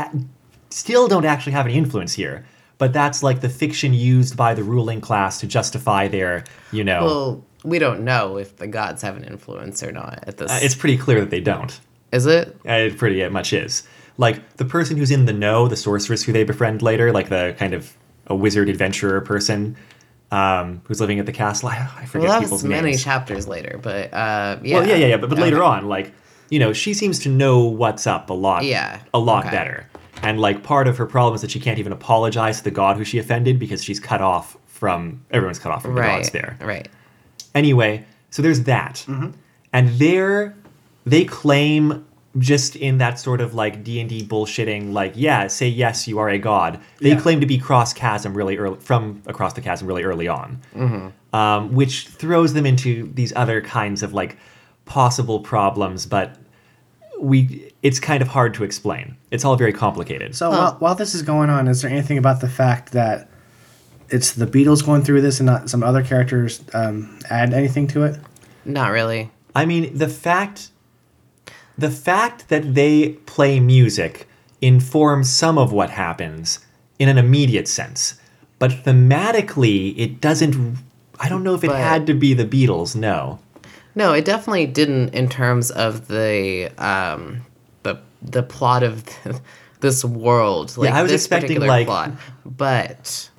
still 0.69 1.07
don't 1.07 1.25
actually 1.25 1.53
have 1.53 1.65
any 1.65 1.75
influence 1.75 2.13
here. 2.13 2.45
But 2.77 2.93
that's 2.93 3.21
like 3.21 3.41
the 3.41 3.49
fiction 3.49 3.93
used 3.93 4.36
by 4.36 4.55
the 4.55 4.63
ruling 4.63 5.01
class 5.01 5.39
to 5.41 5.47
justify 5.47 6.07
their, 6.07 6.45
you 6.71 6.84
know. 6.84 7.05
well, 7.05 7.45
we 7.63 7.77
don't 7.77 8.01
know 8.03 8.38
if 8.38 8.57
the 8.57 8.65
gods 8.65 9.03
have 9.03 9.15
an 9.17 9.23
influence 9.23 9.84
or 9.84 9.91
not 9.91 10.23
at 10.25 10.38
this. 10.38 10.49
uh, 10.49 10.60
it's 10.63 10.73
pretty 10.73 10.97
clear 10.97 11.19
that 11.19 11.29
they 11.29 11.41
don't. 11.41 11.79
is 12.12 12.25
it? 12.25 12.57
Uh, 12.67 12.71
It 12.73 12.97
pretty 12.97 13.27
much 13.29 13.53
is. 13.53 13.84
Like 14.17 14.58
the 14.58 14.65
person 14.65 14.97
who's 14.97 15.12
in 15.12 15.26
the 15.26 15.34
know, 15.34 15.67
the 15.67 15.76
sorceress 15.76 16.24
who 16.24 16.32
they 16.32 16.43
befriend 16.43 16.82
later, 16.82 17.12
like 17.12 17.30
the 17.30 17.56
kind 17.58 17.74
of 17.74 17.95
a 18.28 18.36
wizard 18.36 18.69
adventurer 18.69 19.21
person 19.21 19.76
um, 20.32 20.82
who's 20.86 21.02
living 21.02 21.19
at 21.19 21.26
the 21.26 21.32
castle. 21.32 21.69
I, 21.69 21.89
I 21.97 22.06
forget 22.06 22.30
Well, 22.30 22.39
that 22.39 22.45
people's 22.45 22.63
was 22.63 22.69
many 22.69 22.91
names. 22.91 23.04
chapters 23.04 23.47
later, 23.47 23.80
but 23.82 24.13
uh, 24.13 24.60
yeah. 24.63 24.78
Well, 24.80 24.88
yeah, 24.88 24.95
yeah, 24.95 25.08
yeah. 25.08 25.17
But, 25.17 25.30
but 25.30 25.39
later 25.39 25.63
on, 25.63 25.88
like 25.88 26.13
you 26.50 26.60
know, 26.60 26.74
she 26.74 26.93
seems 26.93 27.19
to 27.19 27.30
know 27.30 27.63
what's 27.63 28.06
up 28.06 28.30
a 28.30 28.34
lot. 28.34 28.63
Yeah, 28.65 29.02
a 29.13 29.19
lot 29.19 29.45
okay. 29.45 29.56
better. 29.56 29.88
And 30.21 30.39
like 30.39 30.62
part 30.63 30.88
of 30.88 30.97
her 30.97 31.06
problem 31.06 31.34
is 31.36 31.41
that 31.41 31.50
she 31.50 31.60
can't 31.60 31.80
even 31.80 31.91
apologize 31.91 32.60
to 32.60 32.63
the 32.63 32.71
god 32.71 32.97
who 32.97 33.04
she 33.04 33.17
offended 33.17 33.58
because 33.58 33.84
she's 33.84 34.00
cut 34.00 34.21
off 34.21 34.56
from 34.67 35.26
everyone's 35.32 35.60
cut 35.60 35.71
off 35.71 35.82
from 35.82 35.95
the 35.95 36.02
right, 36.02 36.17
gods 36.17 36.30
there. 36.32 36.58
right. 36.62 36.88
Anyway, 37.56 38.06
so 38.30 38.41
there's 38.41 38.63
that. 38.63 39.04
Mm-hmm. 39.08 39.32
And 39.74 39.89
there 39.97 40.56
they 41.06 41.26
claim 41.26 42.06
just 42.38 42.76
in 42.78 42.98
that 43.00 43.20
sort 43.20 43.41
of 43.41 43.54
like 43.54 43.84
d&d 43.84 44.26
bullshitting 44.26 44.94
like 44.94 45.12
yeah 45.15 45.48
say 45.48 45.67
yes 45.67 46.08
you 46.08 46.17
are 46.17 46.30
a 46.30 46.38
god 46.38 46.80
they 47.00 47.10
Yeah. 47.10 47.20
claim 47.20 47.39
to 47.41 47.46
be 47.46 47.58
cross 47.58 47.91
chasm 47.94 48.34
really 48.34 48.58
early 48.58 48.78
from 48.80 49.22
across 49.26 49.54
the 49.54 49.62
chasm 49.62 49.88
really 49.88 50.04
early 50.04 50.28
on 50.28 50.62
um, 51.34 51.74
which 51.76 52.08
throws 52.08 52.54
them 52.54 52.65
into 52.65 53.12
these 53.13 53.34
other 53.36 53.60
kinds 53.62 54.02
of 54.04 54.13
like 54.13 54.38
possible 54.86 55.39
problems 55.41 56.06
but 56.06 56.38
we 57.20 57.72
it's 57.84 58.00
kind 58.00 58.22
of 58.22 58.28
hard 58.30 58.54
to 58.54 58.63
explain 58.63 59.15
it's 59.30 59.44
all 59.46 59.56
very 59.56 59.74
complicated 59.74 60.36
So 60.36 60.50
while, 60.50 60.76
while 60.80 60.96
this 60.96 61.13
is 61.13 61.22
going 61.22 61.50
on, 61.50 61.67
is 61.67 61.82
there 61.82 61.91
anything 61.91 62.17
about 62.17 62.41
the 62.41 62.50
fact 62.50 62.94
that 62.94 63.30
it's 64.10 64.34
the 64.34 64.46
Beatles 64.48 64.86
going 64.86 65.04
through 65.04 65.22
this 65.22 65.39
and 65.39 65.46
not 65.48 65.70
some 65.70 65.84
other 65.84 66.04
characters 66.04 66.62
um, 66.74 67.20
add 67.30 67.54
anything 67.54 67.88
to 67.88 68.04
it? 68.04 68.20
Not 68.65 68.91
really. 68.91 69.32
I 69.56 69.65
mean, 69.65 69.98
the 69.98 70.10
fact 70.10 70.70
the 71.82 71.91
fact 71.91 72.48
that 72.50 72.76
they 72.76 73.10
play 73.26 73.60
music 73.60 74.28
informs 74.62 75.30
some 75.30 75.58
of 75.58 75.72
what 75.72 75.89
happens 75.89 76.60
in 77.00 77.10
an 77.10 77.17
immediate 77.17 77.67
sense. 77.67 78.15
But 78.60 78.72
thematically, 78.72 79.98
it 79.98 80.22
doesn't 80.22 80.78
I 81.20 81.30
don't 81.30 81.44
know 81.44 81.54
if 81.54 81.63
it 81.63 81.67
But- 81.67 81.78
had 81.78 82.08
to 82.08 82.13
be 82.13 82.34
the 82.34 82.46
Beatles, 82.46 82.96
no. 82.96 83.39
No, 83.94 84.13
it 84.13 84.24
definitely 84.26 84.65
didn't 84.67 85.10
in 85.13 85.28
terms 85.30 85.70
of 85.72 86.08
the 86.08 86.72
um 86.78 87.41
the 87.84 88.00
the 88.22 88.44
plot 88.44 88.84
of 88.84 89.04
this 89.82 90.06
world. 90.06 90.78
Like 90.78 90.94
I 90.94 91.02
was 91.02 91.12
this 91.12 91.22
expecting, 91.26 91.60
like- 91.60 91.88
plot. 91.88 92.12
But 92.46 93.30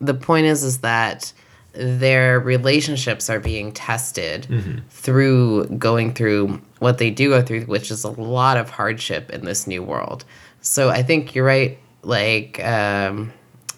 the 0.00 0.14
point 0.14 0.46
is 0.46 0.62
is 0.62 0.78
that 0.78 1.32
their 1.78 2.40
relationships 2.40 3.30
are 3.30 3.40
being 3.40 3.72
tested 3.72 4.46
Mm-hmm. 4.50 4.78
through 4.90 5.66
going 5.78 6.12
through 6.12 6.60
what 6.80 6.98
they 6.98 7.10
do 7.10 7.30
go 7.30 7.42
through, 7.42 7.62
which 7.62 7.90
is 7.90 8.04
a 8.04 8.10
lot 8.10 8.56
of 8.56 8.68
hardship 8.70 9.30
in 9.30 9.44
this 9.44 9.66
new 9.66 9.82
world. 9.82 10.24
So 10.60 10.88
I 10.90 11.02
think 11.02 11.34
you're 11.34 11.44
right. 11.46 11.78
Like, 12.02 12.62
um, 12.64 13.32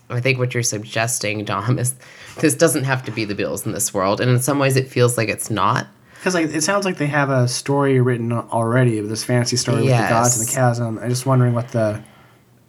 I 0.09 0.21
think 0.21 0.39
what 0.39 0.55
you're 0.55 0.63
suggesting, 0.63 1.45
Dom, 1.45 1.79
is 1.79 1.95
this 2.39 2.55
doesn't 2.55 2.85
have 2.85 3.05
to 3.05 3.11
be 3.11 3.25
the 3.25 3.35
Beatles 3.35 3.67
in 3.67 3.73
this 3.73 3.93
world, 3.95 4.21
and 4.21 4.31
in 4.31 4.41
some 4.41 4.59
ways, 4.59 4.77
it 4.77 4.89
feels 4.89 5.17
like 5.17 5.29
it's 5.29 5.51
not. 5.51 5.87
Because 6.15 6.35
like 6.35 6.47
it 6.51 6.63
sounds 6.63 6.85
like 6.85 6.97
they 6.99 7.07
have 7.07 7.31
a 7.31 7.49
story 7.49 8.01
written 8.01 8.33
already 8.33 8.99
of 8.99 9.09
this 9.09 9.25
fantasy 9.25 9.57
story 9.57 9.79
with 9.83 9.87
the 9.87 10.09
gods 10.09 10.39
and 10.39 10.47
the 10.49 10.53
chasm. 10.53 10.99
I'm 10.99 11.09
just 11.09 11.27
wondering 11.27 11.55
what 11.55 11.69
the 11.69 12.03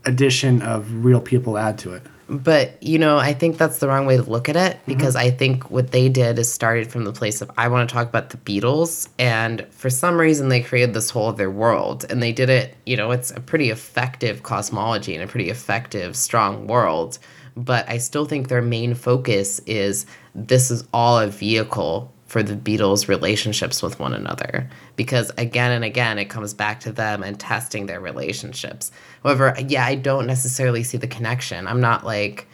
addition 0.06 0.62
of 0.62 1.04
real 1.06 1.22
people 1.22 1.58
add 1.58 1.78
to 1.80 1.94
it. 1.94 2.04
But 2.32 2.82
you 2.82 2.98
know, 2.98 3.18
I 3.18 3.34
think 3.34 3.58
that's 3.58 3.80
the 3.80 3.90
wrong 3.90 4.06
way 4.06 4.16
to 4.16 4.24
look 4.24 4.48
at 4.48 4.56
it 4.56 4.78
Mm-hmm. 4.78 4.86
because 4.94 5.16
I 5.18 5.30
think 5.32 5.70
what 5.70 5.92
they 5.92 6.08
did 6.08 6.40
is 6.40 6.50
started 6.52 6.90
from 6.90 7.04
the 7.04 7.12
place 7.12 7.42
of 7.42 7.52
I 7.58 7.68
want 7.68 7.90
to 7.90 7.94
talk 7.94 8.08
about 8.08 8.30
the 8.30 8.38
Beatles, 8.38 9.10
and 9.20 9.68
for 9.72 9.90
some 9.90 10.18
reason 10.18 10.48
they 10.48 10.62
created 10.62 10.94
this 10.94 11.10
whole 11.10 11.28
other 11.28 11.52
world, 11.52 12.06
and 12.10 12.24
they 12.24 12.32
did 12.32 12.50
it. 12.50 12.76
You 12.86 12.96
know, 12.96 13.12
it's 13.12 13.32
a 13.32 13.42
pretty 13.42 13.70
effective 13.70 14.44
cosmology 14.44 15.14
and 15.14 15.24
a 15.24 15.28
pretty 15.28 15.50
effective, 15.50 16.16
strong 16.16 16.68
world. 16.68 17.20
But 17.58 17.88
I 17.90 17.98
still 17.98 18.24
think 18.24 18.48
their 18.48 18.62
main 18.62 18.96
focus 18.96 19.60
is 19.66 20.06
this 20.34 20.72
is 20.72 20.86
all 20.94 21.20
a 21.20 21.28
vehicle 21.28 22.14
for 22.32 22.42
the 22.42 22.56
Beatles' 22.56 23.10
relationships 23.10 23.84
with 23.84 24.00
one 24.00 24.14
another. 24.14 24.70
Because 24.96 25.34
again 25.38 25.74
and 25.74 25.84
again, 25.84 26.18
it 26.18 26.30
comes 26.30 26.54
back 26.54 26.80
to 26.80 26.92
them 26.94 27.24
and 27.24 27.38
testing 27.38 27.88
their 27.88 28.00
relationships. 28.00 28.90
However, 29.22 29.54
yeah, 29.68 29.86
I 29.86 29.96
don't 29.96 30.28
necessarily 30.28 30.82
see 30.82 30.98
the 30.98 31.08
connection. 31.08 31.68
I'm 31.68 31.82
not 31.82 32.06
like, 32.06 32.48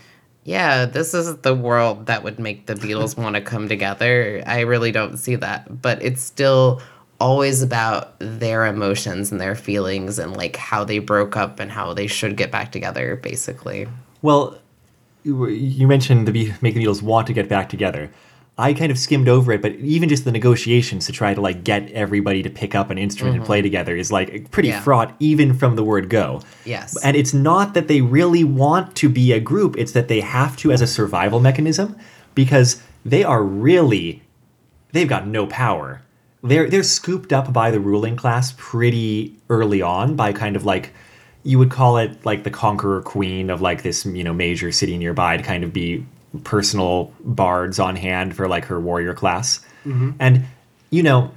yeah, 0.45 0.85
this 0.85 1.13
is 1.13 1.37
the 1.37 1.53
world 1.53 2.07
that 2.07 2.23
would 2.23 2.39
make 2.39 2.65
the 2.65 2.73
Beatles 2.73 3.15
want 3.23 3.35
to 3.35 3.41
come 3.41 3.69
together. 3.69 4.41
I 4.47 4.61
really 4.61 4.91
don't 4.91 5.17
see 5.17 5.35
that. 5.35 5.79
But 5.79 6.01
it's 6.01 6.23
still 6.23 6.81
always 7.19 7.61
about 7.61 8.15
their 8.17 8.65
emotions 8.65 9.31
and 9.31 9.39
their 9.39 9.53
feelings 9.53 10.17
and 10.17 10.35
like 10.35 10.55
how 10.55 10.85
they 10.85 10.97
broke 10.97 11.37
up 11.37 11.59
and 11.59 11.71
how 11.71 11.93
they 11.93 12.07
should 12.07 12.35
get 12.35 12.49
back 12.49 12.71
together, 12.71 13.15
basically. 13.15 13.87
Well, 14.23 14.57
you 15.23 15.45
you 15.49 15.87
mentioned 15.87 16.27
the 16.27 16.31
Be- 16.31 16.55
Make 16.61 16.73
the 16.73 16.83
Beatles 16.83 17.03
want 17.03 17.27
to 17.27 17.33
get 17.33 17.47
back 17.47 17.69
together. 17.69 18.09
I 18.59 18.73
kind 18.73 18.91
of 18.91 18.97
skimmed 18.97 19.29
over 19.29 19.51
it, 19.51 19.61
but 19.61 19.73
even 19.75 20.09
just 20.09 20.25
the 20.25 20.31
negotiations 20.31 21.05
to 21.05 21.11
try 21.11 21.35
to 21.35 21.41
like 21.41 21.63
get 21.63 21.91
everybody 21.91 22.41
to 22.41 22.49
pick 22.49 22.73
up 22.73 22.89
an 22.89 22.97
instrument 22.97 23.35
and 23.35 23.43
mm-hmm. 23.43 23.47
play 23.47 23.61
together 23.61 23.95
is 23.95 24.11
like 24.11 24.49
pretty 24.49 24.69
Yeah. 24.69 24.81
fraught, 24.81 25.15
even 25.19 25.53
from 25.53 25.75
the 25.75 25.83
word 25.83 26.09
go. 26.09 26.41
Yes. 26.65 26.97
And 27.03 27.15
it's 27.15 27.35
not 27.35 27.75
that 27.75 27.87
they 27.87 28.01
really 28.01 28.43
want 28.43 28.95
to 28.95 29.09
be 29.09 29.31
a 29.31 29.39
group; 29.39 29.77
it's 29.77 29.91
that 29.91 30.07
they 30.07 30.21
have 30.21 30.57
to 30.57 30.71
as 30.71 30.81
a 30.81 30.87
survival 30.87 31.39
mechanism 31.39 31.95
because 32.33 32.81
they 33.05 33.23
are 33.23 33.43
really 33.43 34.23
they've 34.91 35.07
got 35.07 35.27
no 35.27 35.45
power. 35.45 36.01
They're 36.43 36.67
they're 36.67 36.83
scooped 36.83 37.31
up 37.31 37.53
by 37.53 37.69
the 37.69 37.79
ruling 37.79 38.15
class 38.15 38.55
pretty 38.57 39.35
early 39.49 39.83
on 39.83 40.15
by 40.15 40.33
kind 40.33 40.55
of 40.55 40.65
like 40.65 40.93
you 41.43 41.59
would 41.59 41.69
call 41.69 41.97
it 41.97 42.25
like 42.25 42.43
the 42.43 42.49
conqueror 42.49 43.01
queen 43.01 43.49
of 43.49 43.61
like 43.61 43.83
this 43.83 44.05
you 44.05 44.23
know 44.23 44.33
major 44.33 44.71
city 44.71 44.97
nearby 44.97 45.37
to 45.37 45.43
kind 45.43 45.63
of 45.63 45.71
be 45.71 46.05
personal 46.43 47.13
bards 47.21 47.79
on 47.79 47.95
hand 47.95 48.35
for 48.35 48.47
like 48.47 48.65
her 48.65 48.79
warrior 48.79 49.13
class. 49.13 49.59
Mm-hmm. 49.85 50.11
And 50.19 50.45
you 50.89 51.03
know, 51.03 51.31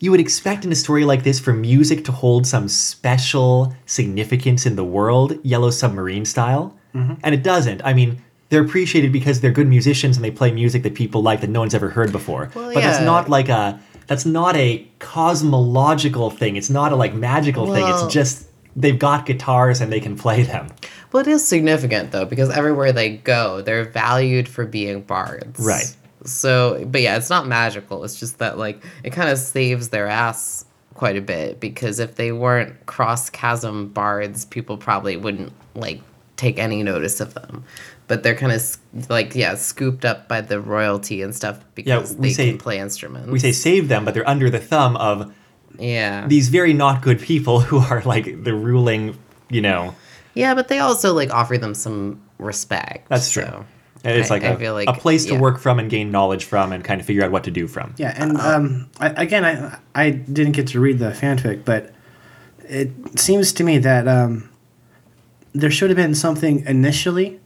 you 0.00 0.10
would 0.10 0.20
expect 0.20 0.64
in 0.64 0.72
a 0.72 0.76
story 0.76 1.04
like 1.04 1.24
this 1.24 1.40
for 1.40 1.52
music 1.52 2.04
to 2.04 2.12
hold 2.12 2.46
some 2.46 2.68
special 2.68 3.74
significance 3.86 4.66
in 4.66 4.76
the 4.76 4.84
world, 4.84 5.38
Yellow 5.44 5.70
Submarine 5.70 6.24
style, 6.24 6.76
mm-hmm. 6.94 7.14
and 7.22 7.34
it 7.34 7.42
doesn't. 7.42 7.82
I 7.84 7.94
mean, 7.94 8.22
they're 8.48 8.62
appreciated 8.62 9.12
because 9.12 9.40
they're 9.40 9.52
good 9.52 9.68
musicians 9.68 10.16
and 10.16 10.24
they 10.24 10.30
play 10.30 10.52
music 10.52 10.82
that 10.84 10.94
people 10.94 11.22
like 11.22 11.40
that 11.40 11.50
no 11.50 11.60
one's 11.60 11.74
ever 11.74 11.90
heard 11.90 12.12
before. 12.12 12.50
Well, 12.54 12.72
but 12.72 12.80
that's 12.80 13.02
not 13.04 13.28
like 13.28 13.48
a 13.48 13.80
that's 14.06 14.24
not 14.24 14.56
a 14.56 14.88
cosmological 15.00 16.30
thing. 16.30 16.56
It's 16.56 16.70
not 16.70 16.92
a 16.92 16.96
like 16.96 17.14
magical 17.14 17.72
thing. 17.72 17.86
It's 17.86 18.12
just 18.12 18.46
they've 18.74 18.98
got 18.98 19.26
guitars 19.26 19.80
and 19.80 19.92
they 19.92 20.00
can 20.00 20.16
play 20.16 20.42
them. 20.42 20.68
Well, 21.12 21.22
it 21.22 21.28
is 21.28 21.46
significant 21.46 22.12
though 22.12 22.24
because 22.24 22.50
everywhere 22.50 22.92
they 22.92 23.16
go, 23.16 23.62
they're 23.62 23.84
valued 23.84 24.48
for 24.48 24.66
being 24.66 25.02
bards. 25.02 25.58
Right. 25.58 25.94
So, 26.24 26.84
but 26.86 27.00
yeah, 27.00 27.16
it's 27.16 27.30
not 27.30 27.46
magical. 27.46 28.04
It's 28.04 28.18
just 28.18 28.38
that 28.38 28.58
like 28.58 28.82
it 29.02 29.10
kind 29.10 29.30
of 29.30 29.38
saves 29.38 29.88
their 29.88 30.06
ass 30.06 30.64
quite 30.94 31.16
a 31.16 31.22
bit 31.22 31.60
because 31.60 31.98
if 32.00 32.16
they 32.16 32.32
weren't 32.32 32.86
cross 32.86 33.30
chasm 33.30 33.88
bards, 33.88 34.44
people 34.44 34.76
probably 34.76 35.16
wouldn't 35.16 35.52
like 35.74 36.00
take 36.36 36.58
any 36.58 36.82
notice 36.82 37.20
of 37.20 37.34
them. 37.34 37.64
But 38.08 38.22
they're 38.22 38.34
kind 38.34 38.52
of 38.52 39.08
like 39.08 39.34
yeah, 39.34 39.54
scooped 39.54 40.04
up 40.04 40.28
by 40.28 40.40
the 40.40 40.60
royalty 40.60 41.22
and 41.22 41.34
stuff 41.34 41.64
because 41.74 42.12
yeah, 42.12 42.18
we 42.18 42.28
they 42.28 42.34
say- 42.34 42.48
can 42.50 42.58
play 42.58 42.78
instruments. 42.78 43.30
We 43.30 43.38
say 43.38 43.52
save 43.52 43.88
them, 43.88 44.04
but 44.04 44.14
they're 44.14 44.28
under 44.28 44.50
the 44.50 44.60
thumb 44.60 44.96
of 44.96 45.32
yeah. 45.78 46.26
these 46.26 46.48
very 46.48 46.72
not 46.72 47.02
good 47.02 47.20
people 47.20 47.60
who 47.68 47.78
are 47.78 48.02
like 48.02 48.44
the 48.44 48.54
ruling, 48.54 49.16
you 49.48 49.62
know. 49.62 49.94
Yeah, 50.38 50.54
but 50.54 50.68
they 50.68 50.78
also 50.78 51.12
like 51.14 51.30
offer 51.30 51.58
them 51.58 51.74
some 51.74 52.22
respect. 52.38 53.08
That's 53.08 53.30
true. 53.30 53.42
so 53.44 53.66
it's 54.04 54.30
I- 54.30 54.34
like, 54.34 54.44
I 54.44 54.48
a, 54.48 54.58
feel 54.58 54.74
like, 54.74 54.88
a 54.88 54.92
place 54.92 55.26
to 55.26 55.34
yeah. 55.34 55.40
work 55.40 55.58
from 55.58 55.78
and 55.78 55.90
gain 55.90 56.10
knowledge 56.10 56.44
from 56.44 56.72
and 56.72 56.84
kind 56.84 57.00
of 57.00 57.06
figure 57.06 57.24
out 57.24 57.32
what 57.32 57.44
to 57.44 57.50
do 57.50 57.66
from. 57.66 57.94
Yeah, 57.98 58.14
and 58.16 58.38
um, 58.38 58.90
I, 59.00 59.08
again, 59.22 59.44
I 59.44 59.78
I 59.94 60.10
didn't 60.10 60.52
get 60.52 60.68
to 60.68 60.80
read 60.80 60.98
the 60.98 61.10
fanfic, 61.10 61.64
but 61.64 61.92
it 62.64 62.90
seems 63.18 63.52
to 63.54 63.64
me 63.64 63.78
that 63.78 64.06
um, 64.06 64.48
there 65.52 65.70
should 65.70 65.90
have 65.90 65.96
been 65.96 66.14
something 66.14 66.64
initially 66.66 67.40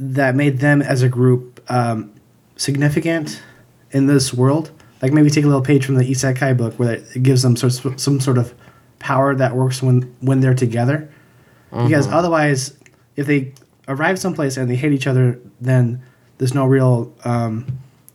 that 0.00 0.34
made 0.34 0.58
them 0.58 0.82
as 0.82 1.02
a 1.02 1.08
group 1.08 1.60
um, 1.70 2.12
significant 2.56 3.42
in 3.90 4.06
this 4.06 4.34
world. 4.34 4.70
Like 5.00 5.12
maybe 5.12 5.30
take 5.30 5.44
a 5.44 5.46
little 5.46 5.62
page 5.62 5.86
from 5.86 5.94
the 5.94 6.04
Isekai 6.04 6.56
book 6.56 6.74
where 6.74 6.94
it 6.94 7.22
gives 7.22 7.42
them 7.42 7.56
sort 7.56 7.84
of, 7.84 8.00
some 8.00 8.20
sort 8.20 8.36
of 8.36 8.52
power 8.98 9.34
that 9.34 9.54
works 9.54 9.80
when 9.82 10.02
when 10.20 10.40
they're 10.40 10.54
together. 10.54 11.08
Because 11.70 12.06
otherwise, 12.08 12.76
if 13.16 13.26
they 13.26 13.52
arrive 13.88 14.18
someplace 14.18 14.56
and 14.56 14.70
they 14.70 14.76
hate 14.76 14.92
each 14.92 15.06
other, 15.06 15.38
then 15.60 16.02
there's 16.38 16.54
no 16.54 16.64
real 16.64 17.14
um, 17.24 17.66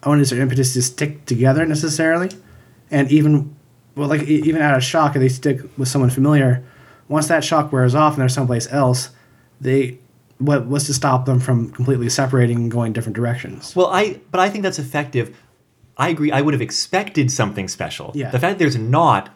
onus 0.03 0.31
or 0.31 0.41
impetus 0.41 0.73
to 0.73 0.81
stick 0.81 1.25
together 1.25 1.65
necessarily. 1.65 2.29
And 2.89 3.11
even, 3.11 3.55
well, 3.95 4.07
like 4.07 4.23
even 4.23 4.61
out 4.61 4.75
of 4.75 4.83
shock, 4.83 5.15
if 5.15 5.19
they 5.19 5.29
stick 5.29 5.61
with 5.77 5.87
someone 5.87 6.09
familiar, 6.09 6.63
once 7.07 7.27
that 7.27 7.43
shock 7.43 7.71
wears 7.71 7.95
off 7.95 8.13
and 8.13 8.21
they're 8.21 8.29
someplace 8.29 8.71
else, 8.71 9.09
they 9.61 9.97
what 10.39 10.65
what's 10.65 10.85
to 10.85 10.93
stop 10.93 11.25
them 11.25 11.39
from 11.39 11.71
completely 11.71 12.09
separating 12.09 12.57
and 12.57 12.71
going 12.71 12.93
different 12.93 13.15
directions? 13.15 13.75
Well, 13.75 13.87
I 13.87 14.19
but 14.31 14.39
I 14.39 14.49
think 14.49 14.63
that's 14.63 14.79
effective. 14.79 15.35
I 15.97 16.09
agree. 16.09 16.31
I 16.31 16.41
would 16.41 16.53
have 16.53 16.61
expected 16.61 17.31
something 17.31 17.67
special. 17.67 18.11
Yeah. 18.15 18.31
The 18.31 18.39
fact 18.39 18.53
that 18.53 18.59
there's 18.59 18.77
not 18.77 19.29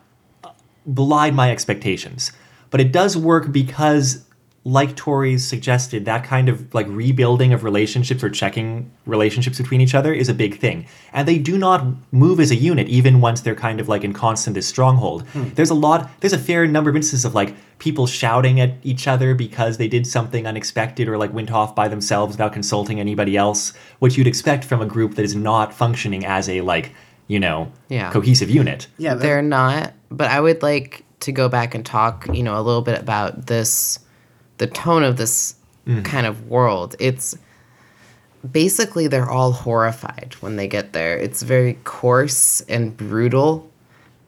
belied 0.91 1.35
my 1.35 1.51
expectations, 1.51 2.31
but 2.69 2.79
it 2.81 2.91
does 2.91 3.15
work 3.17 3.51
because, 3.51 4.23
like 4.63 4.97
Tori's 4.97 5.47
suggested, 5.47 6.03
that 6.05 6.25
kind 6.25 6.49
of 6.49 6.73
like 6.73 6.85
rebuilding 6.89 7.53
of 7.53 7.63
relationships 7.63 8.21
or 8.21 8.29
checking 8.29 8.91
relationships 9.05 9.57
between 9.57 9.79
each 9.79 9.95
other 9.95 10.11
is 10.13 10.27
a 10.27 10.33
big 10.33 10.59
thing, 10.59 10.85
and 11.13 11.25
they 11.27 11.37
do 11.37 11.57
not 11.57 11.85
move 12.11 12.39
as 12.41 12.51
a 12.51 12.55
unit 12.55 12.87
even 12.89 13.21
once 13.21 13.39
they're 13.41 13.55
kind 13.55 13.79
of 13.79 13.87
like 13.87 14.03
in 14.03 14.11
constant 14.11 14.53
this 14.55 14.67
stronghold. 14.67 15.21
Hmm. 15.29 15.49
There's 15.55 15.69
a 15.69 15.73
lot. 15.73 16.09
There's 16.19 16.33
a 16.33 16.37
fair 16.39 16.67
number 16.67 16.89
of 16.89 16.95
instances 16.97 17.23
of 17.23 17.33
like 17.33 17.55
people 17.79 18.07
shouting 18.07 18.59
at 18.59 18.73
each 18.83 19.07
other 19.07 19.33
because 19.35 19.77
they 19.77 19.87
did 19.87 20.05
something 20.05 20.45
unexpected 20.45 21.07
or 21.07 21.17
like 21.17 21.31
went 21.33 21.51
off 21.51 21.73
by 21.75 21.87
themselves 21.87 22.33
without 22.33 22.51
consulting 22.51 22.99
anybody 22.99 23.37
else, 23.37 23.71
which 23.99 24.17
you'd 24.17 24.27
expect 24.27 24.65
from 24.65 24.81
a 24.81 24.85
group 24.85 25.15
that 25.15 25.23
is 25.23 25.35
not 25.35 25.73
functioning 25.73 26.25
as 26.25 26.49
a 26.49 26.59
like 26.61 26.91
you 27.27 27.39
know 27.39 27.71
Yeah. 27.87 28.11
cohesive 28.11 28.49
unit. 28.49 28.87
Yeah, 28.97 29.13
They're 29.13 29.41
not, 29.41 29.93
but 30.11 30.29
I 30.29 30.41
would 30.41 30.61
like 30.61 31.03
to 31.21 31.31
go 31.31 31.49
back 31.49 31.75
and 31.75 31.85
talk, 31.85 32.27
you 32.31 32.43
know, 32.43 32.59
a 32.59 32.61
little 32.61 32.81
bit 32.81 32.99
about 32.99 33.47
this, 33.47 33.99
the 34.57 34.67
tone 34.67 35.03
of 35.03 35.17
this 35.17 35.55
mm. 35.85 36.03
kind 36.05 36.27
of 36.27 36.47
world. 36.47 36.95
It's 36.99 37.37
basically 38.49 39.07
they're 39.07 39.29
all 39.29 39.51
horrified 39.51 40.35
when 40.39 40.55
they 40.55 40.67
get 40.67 40.93
there. 40.93 41.17
It's 41.17 41.41
very 41.41 41.73
coarse 41.83 42.61
and 42.61 42.95
brutal. 42.95 43.69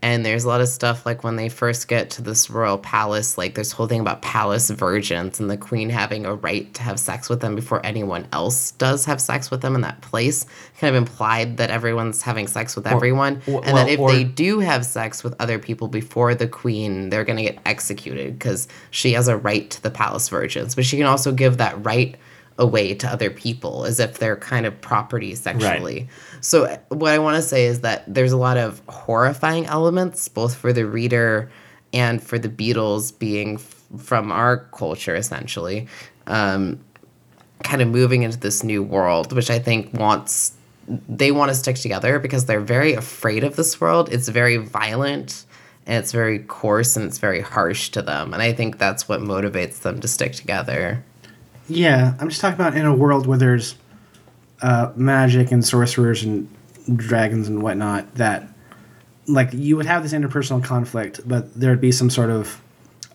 And 0.01 0.25
there's 0.25 0.45
a 0.45 0.47
lot 0.47 0.61
of 0.61 0.69
stuff 0.69 1.05
like 1.05 1.25
when 1.25 1.35
they 1.35 1.49
first 1.49 1.89
get 1.89 2.09
to 2.11 2.21
this 2.21 2.49
royal 2.49 2.77
palace, 2.77 3.37
like 3.37 3.55
there's 3.55 3.73
whole 3.73 3.85
thing 3.87 3.99
about 3.99 4.21
palace 4.21 4.69
virgins 4.69 5.41
and 5.41 5.49
the 5.49 5.57
queen 5.57 5.89
having 5.89 6.25
a 6.25 6.35
right 6.35 6.73
to 6.75 6.83
have 6.83 6.97
sex 7.01 7.27
with 7.27 7.41
them 7.41 7.53
before 7.53 7.85
anyone 7.85 8.25
else 8.31 8.71
does 8.71 9.03
have 9.03 9.19
sex 9.19 9.51
with 9.51 9.59
them 9.61 9.75
in 9.75 9.81
that 9.81 9.99
place. 9.99 10.45
Kind 10.79 10.95
of 10.95 11.01
implied 11.01 11.57
that 11.57 11.69
everyone's 11.69 12.21
having 12.21 12.47
sex 12.47 12.77
with 12.77 12.87
everyone. 12.87 13.41
or- 13.45 13.61
and 13.65 13.73
well, 13.73 13.85
that 13.87 13.91
if 13.91 13.99
or- 13.99 14.13
they 14.13 14.23
do 14.23 14.59
have 14.61 14.85
sex 14.85 15.21
with 15.21 15.35
other 15.37 15.59
people 15.59 15.89
before 15.89 16.33
the 16.33 16.47
queen, 16.47 17.09
they're 17.09 17.25
going 17.25 17.37
to 17.37 17.43
get 17.43 17.59
executed 17.65 18.39
because 18.39 18.69
she 18.91 19.11
has 19.13 19.27
a 19.27 19.35
right 19.35 19.69
to 19.69 19.83
the 19.83 19.91
palace 19.91 20.29
virgins. 20.29 20.75
But 20.75 20.85
she 20.85 20.95
can 20.95 21.07
also 21.07 21.33
give 21.33 21.57
that 21.57 21.83
right 21.85 22.15
away 22.59 22.93
to 22.93 23.07
other 23.07 23.31
people 23.31 23.85
as 23.85 23.99
if 23.99 24.19
they're 24.19 24.35
kind 24.35 24.65
of 24.65 24.79
property 24.81 25.33
sexually. 25.33 26.07
So 26.41 26.77
what 26.89 27.11
I 27.11 27.17
want 27.17 27.37
to 27.37 27.41
say 27.41 27.65
is 27.65 27.81
that 27.81 28.03
there's 28.07 28.33
a 28.33 28.37
lot 28.37 28.57
of 28.57 28.81
horrifying 28.87 29.65
elements 29.65 30.27
both 30.27 30.53
for 30.53 30.71
the 30.71 30.85
reader 30.85 31.49
and 31.93 32.21
for 32.21 32.37
the 32.37 32.49
Beatles 32.49 33.17
being 33.17 33.55
f- 33.55 33.85
from 33.97 34.31
our 34.31 34.57
culture 34.71 35.15
essentially. 35.15 35.87
Um, 36.27 36.79
kind 37.63 37.81
of 37.81 37.87
moving 37.87 38.23
into 38.23 38.37
this 38.37 38.63
new 38.63 38.83
world, 38.83 39.33
which 39.33 39.49
I 39.49 39.59
think 39.59 39.93
wants 39.93 40.53
they 41.07 41.31
want 41.31 41.49
to 41.49 41.55
stick 41.55 41.75
together 41.75 42.17
because 42.19 42.45
they're 42.45 42.59
very 42.59 42.93
afraid 42.93 43.43
of 43.43 43.55
this 43.55 43.79
world. 43.79 44.11
It's 44.11 44.27
very 44.27 44.57
violent 44.57 45.45
and 45.85 45.97
it's 45.97 46.11
very 46.11 46.39
coarse 46.39 46.95
and 46.95 47.05
it's 47.05 47.19
very 47.19 47.41
harsh 47.41 47.89
to 47.89 48.01
them. 48.01 48.33
And 48.33 48.41
I 48.41 48.53
think 48.53 48.79
that's 48.79 49.07
what 49.07 49.21
motivates 49.21 49.81
them 49.81 49.99
to 50.01 50.07
stick 50.07 50.33
together. 50.33 51.03
Yeah, 51.69 52.15
I'm 52.19 52.29
just 52.29 52.41
talking 52.41 52.55
about 52.59 52.75
in 52.75 52.85
a 52.85 52.93
world 52.95 53.27
where 53.27 53.37
there's 53.37 53.75
uh, 54.61 54.91
magic 54.95 55.51
and 55.51 55.63
sorcerers 55.65 56.23
and 56.23 56.49
dragons 56.95 57.47
and 57.47 57.61
whatnot. 57.61 58.15
That 58.15 58.47
like 59.27 59.49
you 59.53 59.77
would 59.77 59.85
have 59.85 60.03
this 60.03 60.13
interpersonal 60.13 60.63
conflict, 60.63 61.21
but 61.25 61.53
there'd 61.59 61.79
be 61.81 61.91
some 61.91 62.09
sort 62.09 62.31
of 62.31 62.59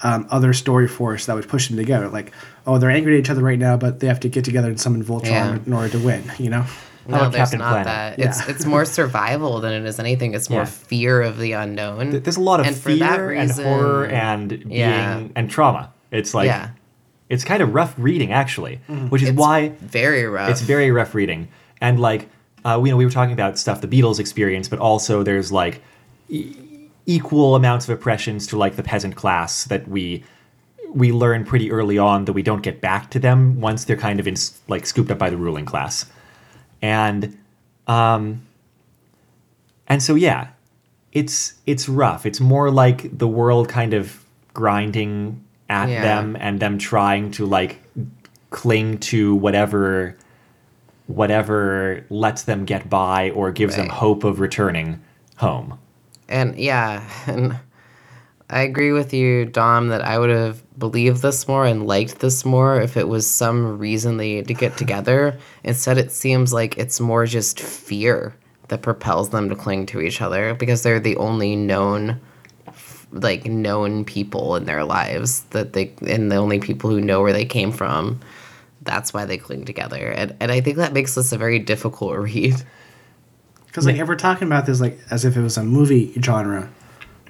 um, 0.03 0.27
other 0.31 0.53
story 0.53 0.87
force 0.87 1.27
that 1.27 1.35
would 1.35 1.49
push 1.49 1.69
them 1.69 1.77
together. 1.77 2.09
Like, 2.09 2.33
oh, 2.67 2.79
they're 2.79 2.91
angry 2.91 3.15
at 3.17 3.21
each 3.21 3.31
other 3.31 3.43
right 3.43 3.59
now, 3.59 3.77
but 3.77 4.01
they 4.01 4.07
have 4.07 4.21
to 4.21 4.29
get 4.29 4.45
together 4.45 4.69
and 4.69 4.81
summon 4.81 5.03
Voltron 5.05 5.25
Yeah. 5.25 5.59
in 5.67 5.73
order 5.73 5.89
to 5.91 5.99
win. 5.99 6.23
You 6.39 6.51
know? 6.51 6.65
No, 7.07 7.19
there's 7.29 7.35
Captain 7.37 7.59
not 7.59 7.83
Planet? 7.83 7.87
that. 7.87 8.19
Yeah. 8.19 8.29
It's 8.31 8.49
it's 8.49 8.65
more 8.65 8.85
survival 8.87 9.61
than 9.61 9.73
it 9.75 9.85
is 9.87 9.99
anything. 9.99 10.33
It's 10.35 10.49
more 10.49 10.61
Yeah. 10.61 10.65
fear 10.67 11.21
of 11.21 11.39
the 11.39 11.53
unknown. 11.53 12.23
There's 12.23 12.37
a 12.39 12.41
lot 12.41 12.61
of 12.61 12.67
And 12.67 12.77
for 12.77 12.95
that 12.95 13.17
fear 13.17 13.33
and 13.33 13.51
horror 13.51 14.07
and 14.07 14.49
being 14.49 14.71
Yeah. 14.71 15.21
and 15.37 15.51
trauma. 15.51 15.93
It's 16.11 16.33
like 16.33 16.47
yeah, 16.47 16.71
it's 17.29 17.45
kind 17.45 17.63
of 17.63 17.75
rough 17.75 17.95
reading 17.97 18.33
actually, 18.33 18.77
which 19.09 19.23
is 19.23 19.31
It's 19.31 19.39
why 19.39 19.69
very 19.81 20.25
rough. 20.25 20.51
it's 20.51 20.61
very 20.61 20.91
rough 20.91 21.15
reading. 21.15 21.49
And 21.81 21.99
like 22.01 22.29
uh, 22.65 22.79
we 22.81 22.89
you 22.89 22.93
know 22.93 22.97
we 22.97 23.05
were 23.05 23.11
talking 23.11 23.33
about 23.33 23.59
stuff 23.59 23.81
the 23.81 23.89
Beatles 23.89 24.19
experience, 24.19 24.69
but 24.69 24.79
also 24.79 25.23
there's 25.23 25.51
like 25.53 25.83
e- 26.29 26.57
equal 27.07 27.55
amounts 27.57 27.87
of 27.89 27.95
oppressions 27.95 28.47
to 28.49 28.57
like 28.57 28.77
the 28.77 28.83
peasant 28.83 29.17
class 29.17 29.65
that 29.65 29.87
we 29.89 30.23
we 30.95 31.13
learn 31.13 31.45
pretty 31.45 31.71
early 31.73 31.99
on 31.99 32.25
that 32.25 32.33
we 32.35 32.43
don't 32.43 32.63
get 32.63 32.81
back 32.81 33.11
to 33.11 33.19
them 33.19 33.61
once 33.61 33.85
they're 33.85 33.97
kind 33.97 34.21
of 34.21 34.27
in 34.29 34.37
like 34.69 34.87
scooped 34.87 35.11
up 35.11 35.19
by 35.19 35.29
the 35.29 35.37
ruling 35.37 35.65
class. 35.67 36.07
And 36.81 37.37
um 37.87 38.43
and 39.87 40.03
so 40.03 40.15
yeah, 40.15 40.49
it's 41.13 41.55
it's 41.67 41.89
rough. 41.89 42.25
It's 42.25 42.41
more 42.41 42.71
like 42.71 43.19
the 43.19 43.29
world 43.29 43.69
kind 43.69 43.93
of 43.93 44.25
grinding 44.55 45.44
at 45.69 45.89
Yeah. 45.89 46.03
them 46.03 46.37
and 46.39 46.61
them 46.61 46.79
trying 46.79 47.31
to 47.33 47.47
like 47.47 47.81
cling 48.51 48.99
to 48.99 49.35
whatever 49.35 50.17
whatever 51.07 52.05
lets 52.09 52.43
them 52.43 52.65
get 52.65 52.89
by 52.89 53.31
or 53.31 53.53
gives 53.53 53.77
them 53.77 53.89
hope 53.89 54.25
of 54.25 54.41
returning 54.41 55.01
home. 55.37 55.79
And 56.29 56.57
yeah, 56.59 57.03
and 57.27 57.59
I 58.49 58.61
agree 58.63 58.93
with 58.93 59.13
you, 59.13 59.45
Dom, 59.47 59.89
that 59.89 60.03
I 60.03 60.19
would 60.19 60.31
have 60.31 60.63
believed 60.79 61.23
this 61.23 61.47
more 61.47 61.67
and 61.67 61.87
liked 61.87 62.21
this 62.21 62.45
more 62.45 62.81
if 62.81 62.97
it 62.97 63.09
was 63.09 63.27
some 63.27 63.79
reason 63.79 64.17
they 64.17 64.37
had 64.37 64.49
to 64.49 64.55
get 64.55 64.77
together. 64.79 65.39
Instead, 65.63 65.99
it 65.99 66.11
seems 66.13 66.53
like 66.53 66.79
it's 66.79 67.01
more 67.01 67.27
just 67.27 67.61
fear 67.61 68.35
that 68.69 68.81
propels 68.83 69.29
them 69.31 69.51
to 69.51 69.55
cling 69.57 69.85
to 69.87 70.01
each 70.01 70.23
other 70.23 70.55
because 70.55 70.83
they're 70.83 71.01
the 71.01 71.17
only 71.19 71.55
known 71.55 72.19
like 73.15 73.47
known 73.47 74.05
people 74.05 74.57
in 74.57 74.65
their 74.65 74.85
lives 74.85 75.43
that 75.51 75.73
they 75.73 75.93
and 76.07 76.31
the 76.33 76.37
only 76.37 76.59
people 76.59 76.91
who 76.91 77.01
know 77.01 77.23
where 77.23 77.33
they 77.33 77.45
came 77.45 77.71
from 77.73 78.19
that's 78.83 79.15
why 79.15 79.25
they 79.25 79.39
cling 79.39 79.65
together 79.65 80.09
and, 80.11 80.35
and 80.41 80.51
i 80.53 80.61
think 80.61 80.77
that 80.79 80.93
makes 80.93 81.15
this 81.15 81.31
a 81.33 81.39
very 81.39 81.59
difficult 81.61 82.17
read 82.19 82.55
Because 83.67 83.87
like 83.87 83.97
if 83.97 84.09
we're 84.09 84.17
talking 84.17 84.49
about 84.49 84.67
this 84.67 84.81
like 84.81 84.99
as 85.11 85.25
if 85.25 85.37
it 85.37 85.41
was 85.43 85.57
a 85.57 85.65
movie 85.65 86.13
genre, 86.21 86.69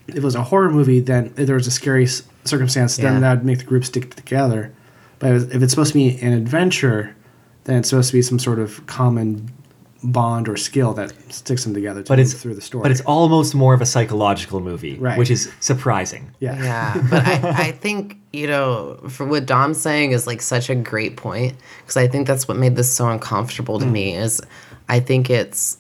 if 0.08 0.16
it 0.16 0.22
was 0.22 0.34
a 0.34 0.42
horror 0.42 0.70
movie, 0.70 1.00
then 1.00 1.32
if 1.38 1.46
there 1.46 1.54
was 1.56 1.66
a 1.66 1.70
scary 1.70 2.04
s- 2.04 2.22
circumstance, 2.44 2.98
Yeah. 2.98 3.10
then 3.12 3.20
that 3.22 3.36
would 3.38 3.44
make 3.46 3.58
the 3.60 3.64
group 3.64 3.84
stick 3.86 4.14
together. 4.14 4.70
But 5.18 5.32
if 5.32 5.62
it's 5.62 5.72
supposed 5.72 5.92
to 5.92 5.98
be 5.98 6.18
an 6.20 6.32
adventure, 6.34 7.14
then 7.64 7.76
it's 7.78 7.88
supposed 7.88 8.10
to 8.10 8.16
be 8.18 8.20
some 8.22 8.38
sort 8.38 8.58
of 8.58 8.84
common 8.86 9.50
bond 10.04 10.48
or 10.48 10.56
skill 10.56 10.92
that 10.94 11.12
sticks 11.32 11.64
them 11.64 11.72
together 11.72 12.02
to 12.02 12.08
But 12.08 12.20
it's 12.20 12.34
through 12.34 12.54
the 12.54 12.60
story. 12.60 12.82
But 12.82 12.90
it's 12.90 13.00
almost 13.02 13.54
more 13.54 13.72
of 13.72 13.80
a 13.80 13.86
psychological 13.86 14.60
movie, 14.60 14.98
Right. 14.98 15.18
which 15.18 15.30
is 15.30 15.50
surprising. 15.60 16.30
yeah. 16.40 16.62
Yeah, 16.62 17.06
but 17.10 17.26
I, 17.26 17.68
I 17.68 17.72
think, 17.72 18.18
you 18.32 18.46
know, 18.46 19.00
for 19.08 19.26
what 19.26 19.46
Dom's 19.46 19.80
saying 19.80 20.12
is 20.12 20.26
like 20.26 20.42
such 20.42 20.68
a 20.68 20.74
great 20.74 21.16
point 21.16 21.56
because 21.80 21.96
I 21.96 22.06
think 22.06 22.26
that's 22.26 22.46
what 22.46 22.58
made 22.58 22.76
this 22.76 22.92
so 22.92 23.08
uncomfortable 23.08 23.78
to 23.78 23.86
mm. 23.86 23.92
me 23.92 24.14
is 24.14 24.40
I 24.88 25.00
think 25.00 25.30
it's 25.30 25.78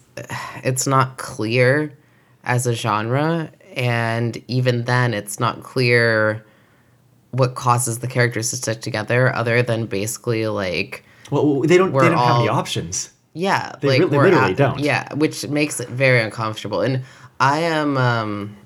it's 0.62 0.86
not 0.86 1.18
clear 1.18 1.92
as 2.44 2.66
a 2.66 2.72
genre 2.72 3.50
and 3.74 4.42
even 4.48 4.84
then 4.84 5.12
it's 5.12 5.38
not 5.40 5.62
clear 5.62 6.44
what 7.32 7.56
causes 7.56 7.98
the 7.98 8.06
characters 8.06 8.50
to 8.50 8.56
stick 8.56 8.80
together 8.80 9.34
other 9.34 9.60
than 9.62 9.86
basically 9.86 10.46
like 10.46 11.04
Well, 11.30 11.60
they 11.60 11.76
don't. 11.76 11.92
We're 11.92 12.02
They 12.02 12.10
don't 12.10 12.18
have 12.18 12.40
any 12.40 12.48
options. 12.48 13.10
Yeah, 13.34 13.72
They 13.80 13.88
like 13.88 13.98
really- 14.00 14.16
we're 14.16 14.24
literally 14.24 14.52
at- 14.52 14.56
don't. 14.56 14.78
Yeah, 14.80 15.12
which 15.14 15.46
makes 15.48 15.80
it 15.80 15.88
very 15.90 16.20
uncomfortable. 16.22 16.80
And 16.80 17.02
I 17.38 17.58
am 17.60 17.96
um 17.98 18.56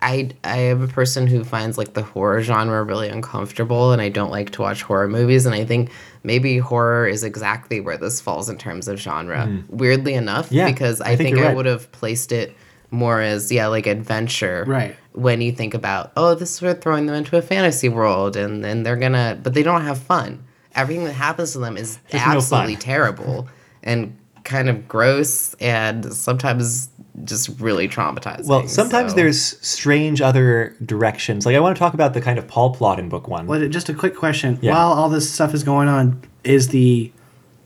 I 0.00 0.30
I 0.44 0.58
am 0.58 0.82
a 0.82 0.88
person 0.88 1.26
who 1.26 1.42
finds 1.44 1.76
like 1.78 1.94
the 1.94 2.02
horror 2.02 2.40
genre 2.42 2.82
really 2.84 3.08
uncomfortable 3.08 3.92
and 3.92 4.00
I 4.00 4.08
don't 4.10 4.30
like 4.30 4.50
to 4.52 4.62
watch 4.62 4.82
horror 4.82 5.08
movies 5.08 5.44
and 5.46 5.54
I 5.54 5.64
think 5.64 5.90
maybe 6.22 6.58
horror 6.58 7.06
is 7.08 7.24
exactly 7.24 7.80
where 7.80 7.96
this 7.96 8.20
falls 8.20 8.48
in 8.48 8.58
terms 8.58 8.86
of 8.88 8.98
genre. 9.00 9.62
Weirdly 9.68 10.14
enough. 10.14 10.52
Yeah, 10.52 10.66
because 10.70 11.00
I 11.00 11.10
I, 11.10 11.16
think 11.16 11.34
think, 11.34 11.38
I 11.38 11.48
right. 11.48 11.56
would 11.56 11.66
have 11.66 11.90
placed 11.90 12.30
it 12.32 12.54
more 12.90 13.20
as 13.20 13.50
yeah, 13.52 13.66
like 13.66 13.86
adventure. 13.86 14.64
Right. 14.66 14.96
When 15.12 15.40
you 15.40 15.50
think 15.50 15.74
about, 15.74 16.12
oh, 16.16 16.34
this 16.36 16.54
is 16.54 16.62
we're 16.62 16.74
throwing 16.74 17.06
them 17.06 17.16
into 17.16 17.36
a 17.36 17.42
fantasy 17.42 17.88
world 17.88 18.36
and 18.36 18.64
then 18.64 18.84
they're 18.84 18.96
gonna 18.96 19.38
but 19.42 19.52
they 19.54 19.62
don't 19.64 19.82
have 19.82 19.98
fun. 19.98 20.44
Everything 20.76 21.04
that 21.06 21.12
happens 21.14 21.52
to 21.52 21.58
them 21.58 21.76
is 21.76 21.98
There's 22.10 22.22
absolutely 22.22 22.74
fun. 22.76 22.82
terrible 22.82 23.48
and 23.82 24.16
kind 24.44 24.68
of 24.68 24.88
gross 24.88 25.54
and 25.60 26.12
sometimes 26.14 26.88
just 27.24 27.48
really 27.60 27.88
traumatizing. 27.88 28.46
Well, 28.46 28.66
sometimes 28.68 29.12
so- 29.12 29.16
there's 29.16 29.40
strange 29.66 30.20
other 30.22 30.74
directions. 30.84 31.44
Like 31.44 31.56
I 31.56 31.60
want 31.60 31.76
to 31.76 31.78
talk 31.78 31.94
about 31.94 32.14
the 32.14 32.20
kind 32.20 32.38
of 32.38 32.46
Paul 32.48 32.72
plot 32.74 32.98
in 32.98 33.08
book 33.08 33.28
one. 33.28 33.46
Well, 33.46 33.66
just 33.68 33.88
a 33.88 33.94
quick 33.94 34.16
question. 34.16 34.58
Yeah. 34.62 34.72
While 34.72 34.92
all 34.92 35.08
this 35.08 35.30
stuff 35.30 35.52
is 35.54 35.64
going 35.64 35.88
on, 35.88 36.22
is 36.44 36.68
the 36.68 37.12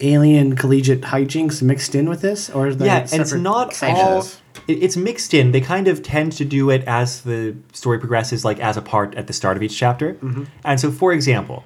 alien 0.01 0.57
collegiate 0.57 1.03
hijinks 1.03 1.62
mixed 1.62 1.94
in 1.94 2.09
with 2.09 2.20
this, 2.22 2.51
or 2.51 2.66
is 2.66 2.77
that 2.79 2.85
yeah, 2.87 3.07
and 3.12 3.20
it's 3.20 3.33
not 3.35 3.72
sections? 3.72 4.01
all. 4.09 4.62
it- 4.66 4.83
It's 4.83 4.96
mixed 4.96 5.35
in. 5.35 5.53
They 5.53 5.61
kind 5.61 5.87
of 5.87 6.03
tend 6.03 6.33
to 6.33 6.44
do 6.44 6.70
it 6.70 6.83
as 6.88 7.20
the 7.22 7.55
story 7.72 7.98
progresses, 8.01 8.44
like 8.44 8.59
as 8.59 8.77
a 8.77 8.83
part 8.83 9.14
at 9.14 9.27
the 9.29 9.33
start 9.33 9.57
of 9.57 9.62
each 9.62 9.77
chapter. 9.77 10.14
Mm-hmm. 10.14 10.44
And 10.64 10.81
so, 10.81 10.90
for 10.90 11.12
example, 11.12 11.62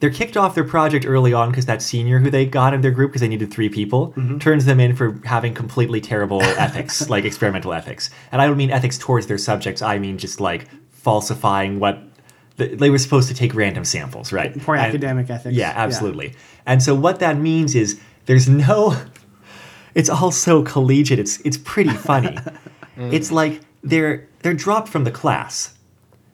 they're 0.00 0.10
kicked 0.10 0.36
off 0.36 0.54
their 0.54 0.64
project 0.64 1.04
early 1.06 1.32
on 1.32 1.50
because 1.50 1.66
that 1.66 1.82
senior 1.82 2.18
who 2.20 2.30
they 2.30 2.46
got 2.46 2.72
in 2.72 2.80
their 2.82 2.90
group 2.92 3.10
because 3.10 3.20
they 3.20 3.28
needed 3.28 3.50
three 3.52 3.68
people 3.68 4.12
Mm-hmm. 4.16 4.38
turns 4.38 4.64
them 4.64 4.78
in 4.80 4.94
for 4.94 5.20
having 5.24 5.54
completely 5.54 6.00
terrible 6.00 6.40
ethics, 6.66 7.08
like 7.10 7.24
experimental 7.24 7.72
ethics. 7.72 8.10
And 8.32 8.40
I 8.40 8.46
don't 8.46 8.56
mean 8.56 8.70
ethics 8.70 8.96
towards 8.98 9.26
their 9.26 9.38
subjects. 9.38 9.82
I 9.82 9.98
mean 9.98 10.16
just 10.18 10.40
like 10.40 10.66
falsifying 10.92 11.80
what 11.80 12.02
the, 12.56 12.74
they 12.74 12.90
were 12.90 12.98
supposed 12.98 13.28
to 13.28 13.34
take 13.34 13.54
random 13.54 13.84
samples, 13.84 14.32
right? 14.32 14.56
Poor 14.62 14.76
And- 14.76 14.86
academic 14.86 15.30
ethics. 15.30 15.56
yeah, 15.56 15.72
absolutely. 15.74 16.34
And 16.66 16.82
so 16.82 16.94
what 16.94 17.18
that 17.20 17.38
means 17.38 17.74
is 17.74 18.00
there's 18.26 18.48
no 18.48 18.96
it's 19.94 20.10
all 20.10 20.30
so 20.30 20.62
collegiate. 20.62 21.18
It's 21.18 21.40
it's 21.40 21.58
pretty 21.58 21.90
funny. 21.94 22.36
It's 23.00 23.30
like 23.30 23.60
they're 23.84 24.26
they're 24.42 24.54
dropped 24.54 24.88
from 24.88 25.04
the 25.04 25.12
class, 25.12 25.74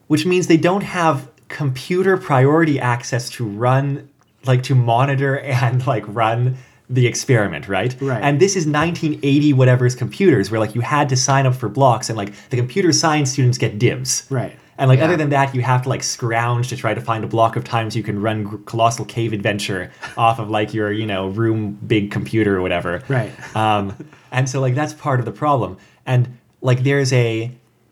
which 0.07 0.25
means 0.25 0.47
they 0.47 0.57
don't 0.57 0.81
have 0.81 1.29
computer 1.47 2.17
priority 2.17 2.79
access 2.79 3.29
to 3.31 3.45
run 3.45 4.09
like 4.45 4.63
to 4.63 4.75
monitor 4.75 5.39
and 5.39 5.85
like 5.87 6.03
run 6.07 6.57
the 6.89 7.07
experiment, 7.07 7.67
right? 7.67 7.95
Right. 7.99 8.21
And 8.23 8.39
this 8.39 8.55
is 8.55 8.67
1980 8.67 9.53
whatever's 9.53 9.95
computers 9.95 10.51
where 10.51 10.59
like 10.59 10.75
you 10.75 10.81
had 10.81 11.09
to 11.09 11.15
sign 11.15 11.47
up 11.47 11.55
for 11.55 11.67
blocks 11.67 12.09
and 12.09 12.17
like 12.17 12.33
the 12.49 12.57
computer 12.57 12.91
science 12.91 13.31
students 13.31 13.57
get 13.57 13.79
dibs. 13.79 14.27
Right. 14.29 14.55
And 14.77 14.87
like 14.89 14.99
Yeah. 14.99 15.05
other 15.05 15.17
than 15.17 15.29
that, 15.29 15.55
you 15.55 15.61
have 15.61 15.83
to 15.83 15.89
like 15.89 16.03
scrounge 16.03 16.67
to 16.69 16.77
try 16.77 16.93
to 16.93 17.01
find 17.01 17.23
a 17.23 17.27
block 17.27 17.55
of 17.55 17.63
times 17.63 17.95
you 17.95 18.03
can 18.03 18.21
run 18.21 18.63
Colossal 18.65 19.05
Cave 19.05 19.33
Adventure 19.33 19.91
off 20.17 20.37
of 20.37 20.49
like 20.51 20.73
your 20.75 20.91
you 20.91 21.07
know 21.07 21.29
room 21.29 21.79
big 21.87 22.11
computer 22.11 22.55
or 22.57 22.61
whatever. 22.61 23.01
Right. 23.07 23.31
Um, 23.55 23.95
and 24.31 24.47
so 24.47 24.61
like 24.61 24.75
that's 24.75 24.93
part 24.93 25.19
of 25.19 25.25
the 25.25 25.31
problem. 25.31 25.77
And 26.05 26.37
like 26.61 26.83
there's 26.83 27.11
a 27.13 27.51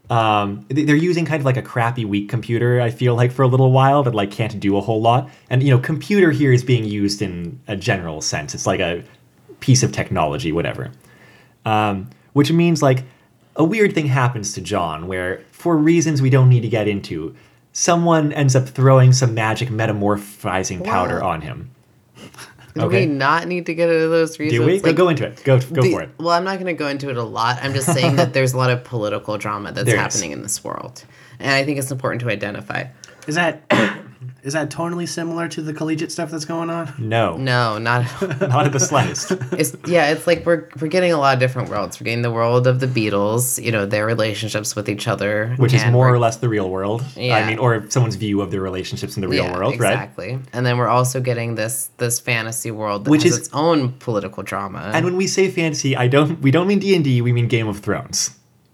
um, 0.09 0.65
they're 0.69 0.95
using 0.95 1.25
kind 1.25 1.39
of 1.39 1.45
like 1.45 1.57
a 1.57 1.61
crappy 1.61 2.05
weak 2.05 2.29
computer. 2.29 2.81
I 2.81 2.89
feel 2.91 3.15
like 3.15 3.31
for 3.31 3.43
a 3.43 3.47
little 3.47 3.71
while 3.71 4.03
that 4.03 4.13
like 4.13 4.31
can't 4.31 4.59
do 4.59 4.77
a 4.77 4.81
whole 4.81 5.01
lot. 5.01 5.29
And 5.49 5.63
you 5.63 5.69
know, 5.71 5.79
computer 5.79 6.31
here 6.31 6.51
is 6.51 6.63
being 6.63 6.85
used 6.85 7.21
in 7.21 7.59
a 7.67 7.75
general 7.75 8.21
sense. 8.21 8.53
It's 8.53 8.67
like 8.67 8.79
a 8.79 9.03
piece 9.59 9.81
of 9.83 9.91
technology, 9.91 10.51
whatever. 10.51 10.91
Um, 11.65 12.09
which 12.33 12.51
means 12.51 12.81
like 12.81 13.03
a 13.55 13.63
weird 13.63 13.93
thing 13.93 14.07
happens 14.07 14.53
to 14.53 14.61
John 14.61 15.07
where, 15.07 15.41
for 15.51 15.77
reasons 15.77 16.21
we 16.21 16.29
don't 16.29 16.49
need 16.49 16.61
to 16.61 16.67
get 16.69 16.87
into, 16.87 17.35
someone 17.71 18.33
ends 18.33 18.55
up 18.55 18.67
throwing 18.67 19.13
some 19.13 19.33
magic 19.33 19.69
metamorphizing 19.69 20.83
powder 20.83 21.21
Wow. 21.21 21.29
on 21.29 21.41
him. 21.41 21.69
Do 22.75 22.81
Okay. 22.81 23.05
we 23.07 23.13
not 23.13 23.47
need 23.47 23.67
to 23.67 23.73
get 23.75 23.89
into 23.89 24.07
those 24.07 24.39
reasons? 24.39 24.59
Do 24.61 24.65
we? 24.65 24.79
Go- 24.79 24.87
Like, 24.89 24.95
go 24.95 25.09
into 25.09 25.25
it. 25.25 25.41
Go 25.43 25.59
go 25.59 25.81
the- 25.83 25.91
for 25.91 26.01
it. 26.01 26.09
Well, 26.17 26.29
I'm 26.31 26.43
not 26.43 26.55
going 26.55 26.65
to 26.65 26.73
go 26.73 26.87
into 26.87 27.09
it 27.09 27.17
a 27.17 27.23
lot. 27.23 27.59
I'm 27.61 27.73
just 27.73 27.91
saying 27.93 28.15
that 28.15 28.33
there's 28.33 28.53
a 28.53 28.57
lot 28.57 28.71
of 28.71 28.83
political 28.83 29.37
drama 29.37 29.71
that's 29.71 29.85
There 29.85 29.95
is. 29.95 30.01
happening 30.01 30.31
in 30.31 30.41
this 30.41 30.63
world. 30.63 31.03
And 31.39 31.51
I 31.51 31.63
think 31.63 31.77
it's 31.77 31.91
important 31.91 32.21
to 32.21 32.29
identify. 32.29 32.85
Is 33.27 33.35
that 33.35 33.61
is 34.43 34.53
that 34.53 34.69
tonally 34.69 35.07
similar 35.07 35.47
to 35.47 35.61
the 35.61 35.73
collegiate 35.73 36.11
stuff 36.11 36.29
that's 36.29 36.45
going 36.45 36.69
on? 36.69 36.93
No, 36.97 37.37
No, 37.37 37.77
not 37.77 38.05
not 38.41 38.65
at 38.65 38.73
the 38.73 38.79
slightest. 38.79 39.31
it's 39.53 39.75
yeah, 39.87 40.11
it's 40.11 40.27
like 40.27 40.45
we're 40.45 40.67
we're 40.79 40.89
getting 40.89 41.11
a 41.13 41.17
lot 41.17 41.33
of 41.33 41.39
different 41.39 41.69
worlds. 41.69 41.99
We're 41.99 42.05
getting 42.05 42.21
the 42.23 42.31
world 42.31 42.67
of 42.67 42.79
the 42.79 42.87
Beatles, 42.87 43.63
you 43.63 43.71
know, 43.71 43.85
their 43.85 44.05
relationships 44.05 44.75
with 44.75 44.89
each 44.89 45.07
other, 45.07 45.55
Which 45.57 45.73
is 45.73 45.85
more 45.85 46.09
or 46.13 46.19
less 46.19 46.37
the 46.37 46.49
real 46.49 46.69
world. 46.69 47.03
Yeah. 47.15 47.37
I 47.37 47.47
mean, 47.47 47.57
or 47.57 47.89
someone's 47.89 48.15
view 48.15 48.41
of 48.41 48.51
their 48.51 48.61
relationships 48.61 49.15
in 49.15 49.21
the 49.21 49.27
real 49.29 49.45
yeah, 49.45 49.53
world, 49.57 49.79
right? 49.79 49.91
exactly. 49.93 50.39
And 50.51 50.65
then 50.65 50.77
we're 50.77 50.89
also 50.89 51.21
getting 51.21 51.55
this 51.55 51.89
this 51.97 52.19
fantasy 52.19 52.71
world 52.71 53.05
that 53.05 53.11
Which 53.11 53.23
has 53.23 53.33
is- 53.33 53.37
its 53.39 53.49
own 53.53 53.93
political 53.93 54.43
drama. 54.43 54.91
And 54.93 55.05
when 55.05 55.15
we 55.15 55.27
say 55.27 55.49
fantasy, 55.49 55.95
I 55.95 56.07
don't 56.07 56.41
we 56.41 56.51
don't 56.51 56.67
mean 56.67 56.79
D 56.79 56.95
and 56.95 57.03
D. 57.03 57.21
We 57.21 57.31
mean 57.31 57.47
Game 57.47 57.67
of 57.69 57.79
Thrones. 57.79 58.31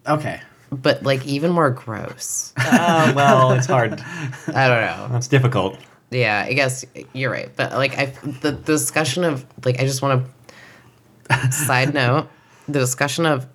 Okay. 0.08 0.42
But 0.72 1.04
like 1.04 1.26
even 1.26 1.52
more 1.52 1.70
gross. 1.70 2.54
Ah, 2.58 3.14
well, 3.16 3.52
it's 3.52 3.66
hard. 3.66 3.94
I 4.48 4.68
don't 4.68 4.82
know. 4.82 5.08
That's 5.12 5.28
difficult. 5.28 5.78
Yeah, 6.12 6.44
I 6.46 6.54
guess 6.54 6.86
you're 7.14 7.32
right. 7.32 7.50
But 7.56 7.74
like 7.74 7.98
I 7.98 8.08
the, 8.42 8.52
the 8.52 8.74
discussion 8.74 9.24
of 9.24 9.46
like 9.66 9.80
I 9.80 9.84
just 9.84 10.02
want 10.02 10.26
to 11.30 11.52
side 11.52 11.94
note, 11.94 12.28
the 12.68 12.80
discussion 12.80 13.26
of 13.26 13.48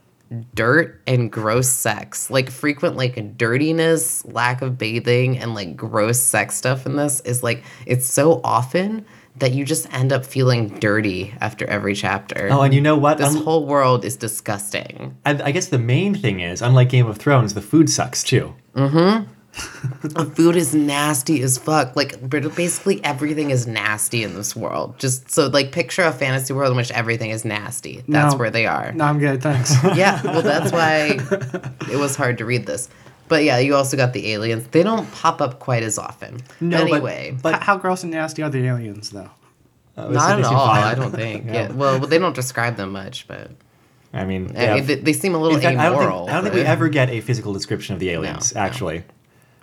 dirt 0.55 1.01
and 1.07 1.31
gross 1.31 1.69
sex, 1.69 2.31
like 2.31 2.51
frequent 2.51 2.97
like 2.97 3.37
dirtiness, 3.37 4.25
lack 4.27 4.62
of 4.62 4.79
bathing 4.79 5.39
and 5.39 5.55
like 5.55 5.77
gross 5.77 6.21
sex 6.21 6.57
stuff 6.57 6.87
in 6.87 6.97
this 6.97 7.21
is 7.21 7.43
like 7.43 7.62
it's 7.87 8.07
so 8.07 8.41
often 8.43 9.05
that 9.37 9.53
you 9.53 9.64
just 9.64 9.93
end 9.93 10.12
up 10.12 10.24
feeling 10.24 10.68
dirty 10.78 11.35
after 11.41 11.66
every 11.66 11.95
chapter. 11.95 12.49
Oh, 12.51 12.62
and 12.62 12.72
you 12.72 12.80
know 12.80 12.97
what? 12.97 13.18
this 13.18 13.35
Un- 13.35 13.43
whole 13.43 13.66
world 13.66 14.05
is 14.05 14.16
disgusting. 14.16 15.16
I, 15.26 15.30
I 15.43 15.51
guess 15.53 15.68
the 15.68 15.78
main 15.78 16.14
thing 16.14 16.41
is, 16.41 16.62
unlike 16.62 16.89
Game 16.89 17.07
of 17.07 17.18
Thrones, 17.18 17.55
the 17.55 17.61
food 17.62 17.91
sucks 17.91 18.22
too. 18.22 18.55
Mm-hmm. 18.76 19.30
the 20.09 20.24
food 20.24 20.57
is 20.57 20.74
nasty 20.74 21.41
as 21.43 21.59
fuck. 21.59 21.95
Like 21.95 22.28
basically 22.28 23.05
everything 23.05 23.51
is 23.51 23.66
nasty 23.68 24.24
in 24.24 24.35
this 24.35 24.57
world. 24.57 24.99
Just 24.99 25.30
so 25.30 25.47
like 25.47 25.70
picture 25.70 26.03
a 26.03 26.12
fantasy 26.12 26.53
world 26.53 26.72
in 26.72 26.76
which 26.76 26.91
everything 26.91 27.30
is 27.30 27.45
nasty. 27.45 28.03
That's 28.09 28.35
No. 28.35 28.39
where 28.39 28.51
they 28.51 28.66
are. 28.66 28.93
No, 28.93 29.05
I'm 29.05 29.18
good. 29.20 29.43
Thanks. 29.43 29.72
Yeah, 29.97 30.20
well 30.24 30.43
that's 30.43 30.72
why 30.78 31.18
it 31.93 31.97
was 31.99 32.16
hard 32.16 32.39
to 32.39 32.45
read 32.45 32.66
this. 32.66 32.89
But 33.29 33.45
yeah, 33.45 33.59
you 33.59 33.75
also 33.75 33.97
got 33.97 34.12
the 34.12 34.33
aliens. 34.33 34.66
They 34.68 34.83
don't 34.83 35.11
pop 35.12 35.41
up 35.41 35.59
quite 35.59 35.83
as 35.83 35.99
often. 35.99 36.43
No, 36.61 36.79
but- 36.85 36.93
anyway, 36.93 37.37
but- 37.43 37.55
H- 37.57 37.62
How 37.62 37.77
gross 37.79 38.03
and 38.03 38.12
nasty 38.12 38.43
are 38.43 38.51
the 38.51 38.66
aliens, 38.66 39.11
though? 39.11 39.31
Uh, 39.97 40.09
not 40.09 40.39
at 40.41 40.45
all. 40.45 40.68
I 40.68 40.95
don't 40.95 41.12
think. 41.12 41.45
Yeah. 41.47 41.53
yeah. 41.53 41.72
Well, 41.72 42.01
they 42.01 42.18
don't 42.18 42.35
describe 42.35 42.77
them 42.77 42.93
much, 42.93 43.27
but 43.29 43.53
I 44.12 44.25
mean, 44.25 44.53
I 44.57 44.62
yeah. 44.64 44.75
mean, 44.75 44.87
they, 44.87 44.95
they 44.97 45.12
seem 45.12 45.35
a 45.35 45.39
little 45.39 45.57
In 45.57 45.62
fact, 45.62 45.79
I 45.79 45.89
don't 45.89 45.99
think, 45.99 46.31
I 46.31 46.33
don't 46.35 46.43
think 46.43 46.55
we 46.55 46.61
ever 46.62 46.89
get 46.89 47.11
a 47.11 47.20
physical 47.20 47.53
description 47.53 47.95
of 47.95 48.01
the 48.01 48.11
aliens. 48.11 48.55
no. 48.55 48.61
Actually, 48.61 49.05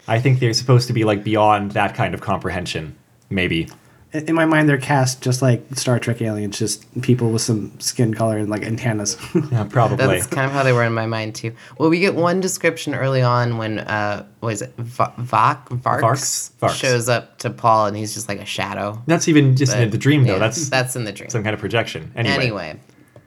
I 0.07 0.19
think 0.19 0.39
they're 0.39 0.53
supposed 0.53 0.87
to 0.87 0.93
be 0.93 1.03
like 1.03 1.23
beyond 1.23 1.71
that 1.71 1.95
kind 1.95 2.13
of 2.13 2.21
comprehension. 2.21 2.95
Maybe. 3.29 3.69
In 4.13 4.27
in 4.27 4.35
my 4.35 4.45
mind, 4.45 4.67
they're 4.67 4.77
cast 4.77 5.21
just 5.21 5.41
like 5.41 5.63
Star 5.73 5.97
Trek 5.99 6.21
aliens, 6.21 6.59
just 6.59 6.85
people 7.01 7.31
with 7.31 7.41
some 7.41 7.79
skin 7.79 8.13
color 8.13 8.37
and 8.37 8.49
like 8.49 8.63
antennas. 8.63 9.17
Yeah, 9.51 9.63
probably. 9.69 9.97
That's 10.05 10.27
kind 10.27 10.45
of 10.45 10.51
how 10.51 10.63
they 10.63 10.73
were 10.73 10.83
in 10.83 10.93
my 10.93 11.05
mind 11.05 11.35
too. 11.35 11.53
Well, 11.77 11.89
we 11.89 11.99
get 11.99 12.15
one 12.15 12.39
description 12.41 12.93
early 12.93 13.21
on 13.21 13.57
when 13.57 13.79
uh, 13.79 14.25
what 14.41 14.53
is 14.53 14.61
it? 14.61 14.73
Va- 14.77 15.13
Vok 15.17 15.69
Varks, 15.69 16.01
Varks? 16.01 16.49
Varks. 16.59 16.75
shows 16.75 17.07
up 17.09 17.37
to 17.39 17.49
Paul 17.49 17.85
and 17.87 17.95
he's 17.95 18.13
just 18.13 18.27
like 18.27 18.39
a 18.39 18.45
shadow. 18.45 19.01
That's 19.07 19.27
even 19.27 19.55
just 19.55 19.75
in 19.75 19.89
the 19.91 19.97
dream, 19.97 20.25
though. 20.25 20.33
yeah, 20.33 20.39
That's 20.39 20.69
that's 20.69 20.95
in 20.95 21.05
the 21.05 21.11
dream. 21.13 21.29
some 21.29 21.43
kind 21.43 21.53
of 21.53 21.59
projection. 21.59 22.11
Anyway. 22.15 22.35
Anyway, 22.35 22.79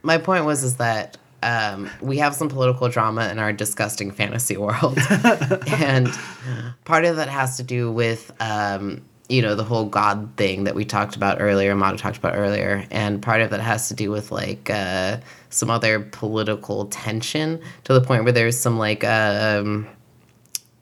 my 0.03 0.19
point 0.19 0.45
was 0.45 0.63
is 0.65 0.77
that 0.77 1.17
um, 1.43 1.91
we 2.01 2.19
have 2.19 2.35
some 2.35 2.49
political 2.49 2.89
drama 2.89 3.29
in 3.29 3.39
our 3.39 3.53
disgusting 3.53 4.11
fantasy 4.11 4.57
world, 4.57 4.99
and 5.69 6.09
part 6.85 7.05
of 7.05 7.17
that 7.17 7.29
has 7.29 7.57
to 7.59 7.63
do 7.63 7.91
with 7.93 8.33
um, 8.41 9.03
you 9.29 9.41
know 9.43 9.55
the 9.55 9.65
whole 9.65 9.87
God 9.87 10.29
thing 10.37 10.65
that 10.65 10.75
we 10.75 10.85
talked 10.85 11.17
about 11.17 11.41
earlier, 11.41 11.75
Mata 11.75 11.97
talked 11.97 12.17
about 12.17 12.37
earlier, 12.37 12.87
and 12.91 13.23
part 13.23 13.41
of 13.41 13.51
that 13.51 13.61
has 13.61 13.89
to 13.89 13.95
do 13.95 14.11
with 14.11 14.31
like 14.31 14.69
uh, 14.71 15.19
some 15.51 15.71
other 15.71 16.01
political 16.01 16.87
tension 16.87 17.61
to 17.85 17.95
the 17.95 18.01
point 18.01 18.25
where 18.25 18.33
there's 18.33 18.59
some 18.59 18.79
like. 18.79 19.05
Um, 19.05 19.89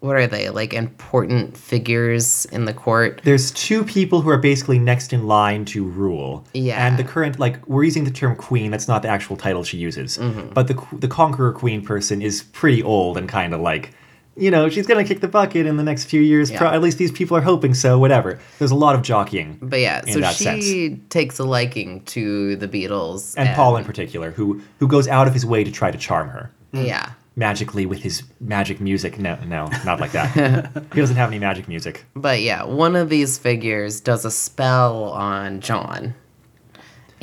what 0.01 0.17
are 0.17 0.27
they 0.27 0.51
like 0.51 0.75
important 0.75 1.57
figures 1.57 2.45
in 2.47 2.65
the 2.65 2.75
court 2.75 3.21
There's 3.23 3.53
two 3.53 3.85
people 3.85 4.21
who 4.21 4.31
are 4.31 4.37
basically 4.37 4.81
next 4.81 5.13
in 5.13 5.29
line 5.29 5.65
to 5.67 5.85
rule. 5.85 6.45
Yeah. 6.55 6.85
And 6.85 6.99
the 6.99 7.05
current, 7.05 7.39
like, 7.39 7.65
we're 7.69 7.85
using 7.85 8.03
the 8.03 8.11
term 8.11 8.35
queen. 8.35 8.73
That's 8.73 8.89
not 8.89 9.03
the 9.03 9.09
actual 9.09 9.37
title 9.37 9.63
she 9.63 9.77
uses. 9.77 10.19
Mm-hmm. 10.19 10.55
But 10.55 10.67
the 10.67 10.85
the 10.93 11.07
conqueror 11.07 11.53
queen 11.53 11.85
person 11.85 12.21
is 12.21 12.43
pretty 12.43 12.83
old 12.83 13.17
and 13.17 13.29
kind 13.29 13.55
of 13.55 13.61
like, 13.61 13.93
you 14.37 14.51
know, 14.51 14.69
she's 14.69 14.87
gonna 14.87 15.05
kick 15.05 15.21
the 15.21 15.29
bucket 15.29 15.67
in 15.67 15.77
the 15.77 15.83
next 15.83 16.05
few 16.05 16.21
years. 16.21 16.51
Pro- 16.51 16.69
at 16.69 16.81
least 16.81 16.99
these 16.99 17.13
people 17.13 17.37
are 17.37 17.43
hoping 17.43 17.75
so. 17.75 17.99
Whatever. 17.99 18.39
There's 18.59 18.71
a 18.71 18.77
lot 18.77 18.95
of 18.95 19.03
jockeying. 19.03 19.59
But 19.61 19.81
yeah, 19.81 20.03
so 20.07 20.23
she 20.33 20.45
sense. 20.45 21.01
takes 21.11 21.39
a 21.39 21.45
liking 21.45 22.03
to 22.07 22.57
the 22.57 22.69
Beatles 22.69 23.35
And 23.37 23.55
Paul 23.55 23.77
in 23.77 23.85
particular, 23.85 24.31
who 24.31 24.63
who 24.79 24.89
goes 24.89 25.09
out 25.09 25.27
of 25.27 25.35
his 25.35 25.45
way 25.45 25.65
to 25.65 25.71
try 25.71 25.91
to 25.91 25.99
charm 25.99 26.29
her. 26.31 26.51
Yeah, 26.73 27.11
magically 27.37 27.85
with 27.85 28.01
his 28.03 28.23
magic 28.41 28.81
music. 28.81 29.19
No, 29.19 29.37
no, 29.47 29.69
not 29.85 30.01
like 30.01 30.13
that. 30.13 30.71
he 30.95 31.01
doesn't 31.01 31.17
have 31.17 31.29
any 31.29 31.39
magic 31.39 31.69
music. 31.69 32.05
but 32.17 32.41
yeah, 32.41 32.65
one 32.65 32.97
of 32.97 33.09
these 33.11 33.37
figures 33.39 34.01
does 34.01 34.25
a 34.25 34.31
spell 34.31 35.05
on 35.11 35.61
John, 35.61 36.15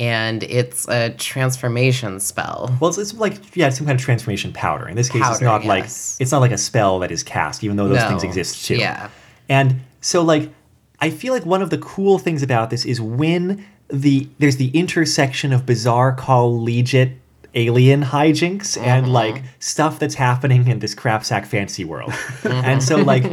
and 0.00 0.42
it's 0.44 0.88
a 0.88 1.10
transformation 1.10 2.18
spell. 2.20 2.74
Well, 2.80 2.88
it's, 2.88 2.96
it's 2.98 3.14
like 3.14 3.54
yeah, 3.54 3.68
it's 3.68 3.76
some 3.76 3.86
kind 3.86 4.00
of 4.00 4.04
transformation 4.04 4.50
powder. 4.52 4.88
In 4.88 4.96
this 4.96 5.10
case, 5.10 5.20
it's 5.20 5.38
Powder, 5.38 5.44
not 5.44 5.64
like 5.66 5.84
it's 5.84 6.32
not 6.32 6.38
like 6.40 6.52
a 6.52 6.58
spell 6.58 6.98
that 7.00 7.10
is 7.12 7.22
cast, 7.22 7.62
even 7.62 7.76
though 7.76 7.86
those 7.86 7.98
No. 7.98 8.08
things 8.08 8.24
exist 8.24 8.64
too. 8.64 8.76
Yeah. 8.76 9.10
And 9.48 9.80
so 10.00 10.22
like 10.22 10.50
I 11.00 11.10
feel 11.10 11.34
like 11.34 11.44
one 11.44 11.60
of 11.60 11.68
the 11.70 11.78
cool 11.78 12.18
things 12.18 12.42
about 12.42 12.70
this 12.70 12.86
is 12.86 12.98
when 13.00 13.64
the 13.88 14.26
there's 14.38 14.56
the 14.56 14.68
intersection 14.70 15.52
of 15.52 15.66
bizarre 15.66 16.12
collegiate 16.12 17.19
alien 17.54 18.02
hijinks 18.02 18.76
and 18.80 19.06
Mm-hmm. 19.06 19.12
like 19.14 19.42
stuff 19.58 19.98
that's 19.98 20.14
happening 20.14 20.68
in 20.68 20.78
this 20.78 20.94
crapsack 20.94 21.46
fantasy 21.46 21.84
world. 21.84 22.12
and 22.44 22.82
so 22.82 22.96
like 22.98 23.24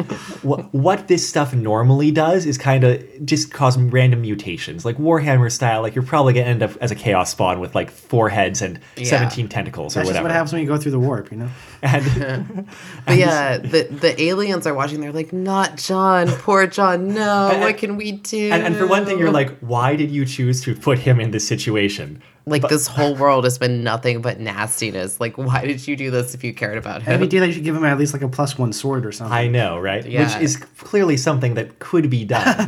wh- 0.42 0.74
what 0.74 1.08
this 1.08 1.28
stuff 1.28 1.54
normally 1.54 2.10
does 2.12 2.46
is 2.46 2.58
kind 2.58 2.84
of 2.84 3.04
just 3.26 3.54
cause 3.54 3.78
random 3.78 4.22
mutations. 4.22 4.86
Like 4.86 4.98
Warhammer 4.98 5.52
style, 5.52 5.82
like 5.82 5.94
you're 5.96 6.04
probably 6.04 6.34
going 6.34 6.46
to 6.46 6.50
end 6.50 6.64
up 6.64 6.72
as 6.82 6.90
a 6.92 6.96
chaos 6.96 7.32
spawn 7.32 7.60
with 7.60 7.76
like 7.76 7.92
four 7.92 8.30
heads 8.30 8.62
and 8.62 8.80
Yeah. 8.96 9.06
17 9.06 9.48
tentacles 9.50 9.96
or 9.96 10.00
That's 10.00 10.10
just 10.10 10.14
whatever. 10.16 10.24
what 10.26 10.32
happens 10.32 10.54
when 10.54 10.62
you 10.62 10.68
go 10.68 10.78
through 10.78 10.92
the 10.92 11.00
warp, 11.00 11.32
you 11.32 11.38
know? 11.38 11.50
And 11.82 12.68
But 13.06 13.18
yeah, 13.18 13.58
the 13.58 13.84
the 13.90 14.20
aliens 14.22 14.66
are 14.68 14.74
watching. 14.74 15.02
They're 15.02 15.12
like, 15.12 15.32
"Not 15.34 15.78
John, 15.78 16.28
poor 16.28 16.66
John. 16.68 17.14
No, 17.14 17.50
And- 17.52 17.62
what 17.62 17.78
can 17.78 17.98
we 17.98 18.14
do?" 18.14 18.50
and, 18.52 18.64
and 18.64 18.76
for 18.76 18.88
one 18.88 19.06
thing, 19.06 19.20
you're 19.20 19.32
like, 19.32 19.58
why 19.60 19.96
did 19.96 20.12
you 20.12 20.26
choose 20.26 20.62
to 20.64 20.76
put 20.76 21.00
him 21.00 21.20
in 21.20 21.32
this 21.32 21.48
situation? 21.48 22.22
Like 22.48 22.62
but- 22.64 22.70
this 22.72 22.88
whole 22.88 23.14
world 23.16 23.44
has 23.44 23.58
been 23.58 23.84
nothing 23.84 24.22
but 24.22 24.40
nastiness. 24.40 25.20
Like, 25.20 25.38
why 25.38 25.66
did 25.66 25.86
you 25.88 25.96
do 25.96 26.10
this 26.10 26.34
if 26.34 26.44
you 26.44 26.54
cared 26.54 26.78
about 26.78 27.04
him? 27.04 27.14
Every 27.14 27.28
day 27.28 27.40
that 27.40 27.48
you 27.48 27.54
should 27.54 27.64
give 27.64 27.76
him 27.76 27.84
at 27.84 28.00
least 28.00 28.14
like 28.14 28.22
a 28.24 28.28
plus 28.30 28.58
one 28.58 28.74
sword 28.74 29.06
or 29.06 29.12
something. 29.12 29.38
I 29.38 29.48
know, 29.48 29.78
right? 29.78 30.06
Yeah. 30.06 30.24
Which 30.34 30.42
is 30.44 30.58
clearly 30.58 31.18
something 31.18 31.54
that 31.56 31.80
could 31.80 32.10
be 32.10 32.26
done. 32.26 32.44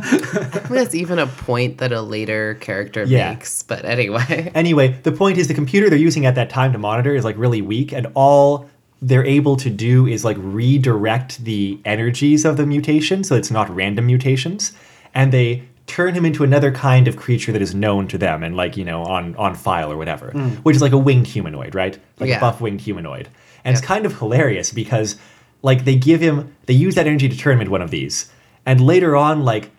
That's 0.70 0.94
even 0.94 1.18
a 1.18 1.26
point 1.26 1.78
that 1.78 1.92
a 1.92 2.02
later 2.02 2.54
character 2.60 3.04
Yeah. 3.04 3.32
makes. 3.32 3.62
But 3.62 3.84
anyway, 3.84 4.52
anyway, 4.54 4.98
the 5.02 5.12
point 5.12 5.38
is 5.38 5.48
the 5.48 5.54
computer 5.54 5.88
they're 5.90 5.98
using 5.98 6.26
at 6.26 6.34
that 6.36 6.50
time 6.50 6.72
to 6.72 6.78
monitor 6.78 7.14
is 7.14 7.24
like 7.24 7.36
really 7.38 7.62
weak, 7.62 7.92
and 7.92 8.06
all 8.14 8.68
they're 9.02 9.24
able 9.24 9.56
to 9.56 9.70
do 9.70 10.06
is 10.06 10.24
like 10.26 10.36
redirect 10.40 11.42
the 11.44 11.80
energies 11.86 12.44
of 12.44 12.56
the 12.58 12.66
mutation 12.66 13.24
so 13.24 13.34
it's 13.34 13.50
not 13.50 13.74
random 13.74 14.04
mutations. 14.06 14.72
And 15.14 15.32
they 15.32 15.62
turn 15.90 16.14
him 16.14 16.24
into 16.24 16.44
another 16.44 16.70
kind 16.70 17.08
of 17.08 17.16
creature 17.16 17.52
that 17.52 17.62
is 17.62 17.74
known 17.74 18.06
to 18.08 18.16
them 18.16 18.42
and 18.44 18.56
like 18.56 18.76
you 18.76 18.84
know 18.84 19.02
on 19.02 19.34
on 19.36 19.54
file 19.54 19.90
or 19.92 19.96
whatever, 19.96 20.30
hmm. 20.30 20.48
which 20.64 20.76
is 20.76 20.82
like 20.82 20.92
a 20.92 20.98
winged 20.98 21.26
humanoid, 21.26 21.74
right? 21.74 21.98
Like 22.20 22.30
Yeah. 22.30 22.38
a 22.38 22.40
buff 22.40 22.60
winged 22.60 22.80
humanoid, 22.80 23.28
and 23.64 23.76
it's 23.76 23.84
kind 23.84 24.06
of 24.06 24.12
hilarious 24.18 24.72
because 24.72 25.16
like 25.62 25.84
they 25.84 25.96
give 25.96 26.20
him 26.20 26.54
they 26.66 26.74
use 26.86 26.94
that 26.94 27.06
energy 27.06 27.28
to 27.28 27.36
turn 27.36 27.54
him 27.54 27.60
into 27.62 27.72
one 27.72 27.82
of 27.82 27.90
these, 27.90 28.30
and 28.64 28.80
later 28.80 29.16
on 29.16 29.44
like. 29.44 29.70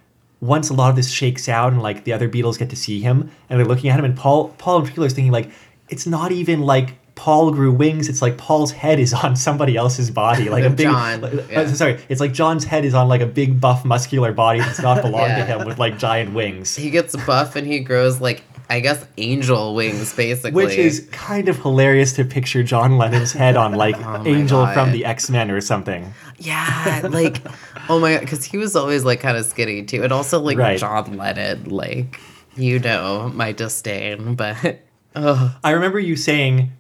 Once 0.44 0.72
a 0.72 0.74
lot 0.74 0.90
of 0.90 0.96
this 0.96 1.12
shakes 1.12 1.48
out 1.48 1.72
and 1.72 1.84
like 1.84 2.04
the 2.04 2.12
other 2.12 2.28
Beatles 2.28 2.58
get 2.58 2.68
to 2.72 2.76
see 2.76 3.00
him 3.00 3.30
and 3.48 3.60
they're 3.60 3.72
looking 3.72 3.92
at 3.92 4.00
him 4.00 4.06
and 4.06 4.18
Paul 4.18 4.50
Paul 4.58 4.78
in 4.78 4.82
particular 4.82 5.06
is 5.06 5.14
thinking 5.14 5.32
like 5.32 5.52
it's 5.88 6.08
not 6.08 6.32
even 6.32 6.62
like 6.62 6.96
Paul 7.16 7.52
grew 7.52 7.72
wings. 7.72 8.10
It's 8.10 8.22
like 8.22 8.38
Paul's 8.38 8.72
head 8.72 9.00
is 9.00 9.14
on 9.14 9.36
somebody 9.36 9.76
else's 9.76 10.10
body, 10.10 10.50
like 10.50 10.64
a 10.64 10.70
big. 10.82 10.88
John, 10.88 11.22
like- 11.22 11.56
uh, 11.56 11.68
sorry, 11.74 12.00
it's 12.10 12.20
like 12.22 12.34
John's 12.34 12.64
head 12.64 12.86
is 12.86 12.94
on 12.94 13.08
like 13.08 13.22
a 13.22 13.26
big 13.28 13.60
buff 13.62 13.86
muscular 13.86 14.32
body 14.32 14.60
that's 14.60 14.82
not 14.82 15.02
belong 15.04 15.28
to 15.30 15.46
him 15.46 15.66
with 15.66 15.78
like 15.78 16.00
giant 16.00 16.34
wings, 16.34 16.76
He 16.76 16.90
gets 16.90 17.16
buff 17.26 17.56
and 17.56 17.68
he 17.68 17.80
grows 17.80 18.20
like 18.22 18.44
I 18.70 18.80
guess 18.80 19.06
angel 19.18 19.76
wings 19.76 20.14
basically. 20.16 20.54
which 20.66 20.78
is 20.78 21.08
kind 21.12 21.50
of 21.50 21.58
hilarious 21.62 22.14
to 22.14 22.24
picture 22.24 22.64
John 22.64 22.98
Lennon's 22.98 23.34
head 23.34 23.58
on 23.58 23.74
like 23.74 23.98
Oh 24.06 24.24
Angel 24.26 24.64
God. 24.64 24.74
from 24.74 24.92
the 24.94 25.04
X 25.04 25.30
Men 25.30 25.52
or 25.52 25.60
something. 25.60 26.14
yeah, 26.40 27.02
like 27.12 27.42
oh 27.90 28.00
my 28.00 28.14
god, 28.14 28.22
because 28.22 28.46
he 28.46 28.58
was 28.58 28.76
always 28.78 29.04
like 29.04 29.20
kind 29.20 29.36
of 29.38 29.46
skinny 29.46 29.84
too, 29.84 30.04
and 30.04 30.14
also 30.14 30.40
like 30.40 30.58
Right. 30.58 30.80
John 30.80 31.18
Lennon, 31.18 31.66
like 31.66 32.20
you 32.56 32.80
know 32.80 33.30
my 33.36 33.52
disdain, 33.52 34.36
but 34.36 34.80
oh 35.18 35.54
I 35.64 35.72
remember 35.72 36.00
you 36.00 36.16
saying, 36.16 36.72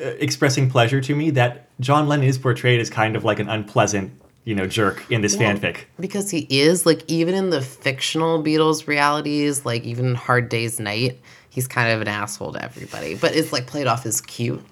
expressing 0.00 0.70
pleasure 0.70 1.00
to 1.00 1.14
me 1.14 1.30
that 1.30 1.68
John 1.80 2.08
Lennon 2.08 2.26
is 2.26 2.38
portrayed 2.38 2.80
as 2.80 2.90
kind 2.90 3.16
of 3.16 3.24
like 3.24 3.38
an 3.38 3.48
unpleasant, 3.48 4.12
you 4.44 4.54
know, 4.54 4.66
jerk 4.66 5.04
in 5.10 5.20
this 5.20 5.36
Well, 5.36 5.54
fanfic. 5.54 5.84
because 5.98 6.30
he 6.30 6.46
is 6.50 6.86
like 6.86 7.02
even 7.08 7.34
in 7.34 7.50
the 7.50 7.60
fictional 7.60 8.42
Beatles 8.42 8.86
realities, 8.86 9.64
like 9.64 9.84
even 9.84 10.14
Hard 10.14 10.48
Day's 10.48 10.80
Night, 10.80 11.20
he's 11.50 11.66
kind 11.68 11.92
of 11.92 12.00
an 12.00 12.08
asshole 12.08 12.52
to 12.54 12.62
everybody, 12.64 13.14
but 13.14 13.34
it's 13.34 13.52
like 13.52 13.66
played 13.66 13.86
off 13.86 14.06
as 14.06 14.20
cute. 14.20 14.64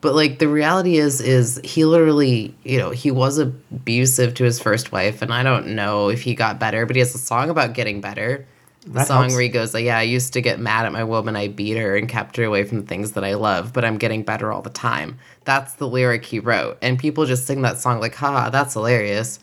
But 0.00 0.14
like 0.14 0.38
the 0.38 0.46
reality 0.46 0.96
is, 0.98 1.20
is 1.20 1.60
he 1.64 1.84
literally, 1.84 2.54
you 2.62 2.78
know, 2.78 2.90
he 2.90 3.10
was 3.10 3.38
abusive 3.38 4.34
to 4.34 4.44
his 4.44 4.60
first 4.60 4.92
wife, 4.92 5.22
and 5.22 5.34
I 5.34 5.42
don't 5.42 5.74
know 5.74 6.08
if 6.08 6.22
he 6.22 6.34
got 6.36 6.60
better, 6.60 6.86
but 6.86 6.94
he 6.94 7.00
has 7.00 7.14
a 7.14 7.18
song 7.18 7.50
about 7.50 7.72
getting 7.74 8.00
better. 8.00 8.46
The 8.88 8.94
That 9.00 9.06
song 9.06 9.20
helps. 9.24 9.34
where 9.34 9.42
he 9.42 9.48
goes, 9.50 9.74
like, 9.74 9.84
"Yeah, 9.84 9.98
I 9.98 10.02
used 10.02 10.32
to 10.32 10.40
get 10.40 10.58
mad 10.58 10.86
at 10.86 10.92
my 10.92 11.04
woman, 11.04 11.36
I 11.36 11.48
beat 11.48 11.76
her 11.76 11.94
and 11.96 12.08
kept 12.08 12.36
her 12.38 12.44
away 12.44 12.64
from 12.64 12.80
the 12.80 12.86
things 12.86 13.12
that 13.12 13.22
I 13.24 13.34
love, 13.34 13.72
but 13.74 13.84
I'm 13.84 13.98
getting 13.98 14.22
better 14.22 14.50
all 14.50 14.62
the 14.62 14.70
time." 14.70 15.18
That's 15.44 15.74
the 15.74 15.86
lyric 15.86 16.24
he 16.24 16.38
wrote, 16.40 16.78
and 16.80 16.98
people 16.98 17.26
just 17.26 17.46
sing 17.46 17.60
that 17.62 17.78
song 17.78 18.00
like, 18.00 18.14
"Ha, 18.14 18.48
that's 18.50 18.72
hilarious." 18.74 19.40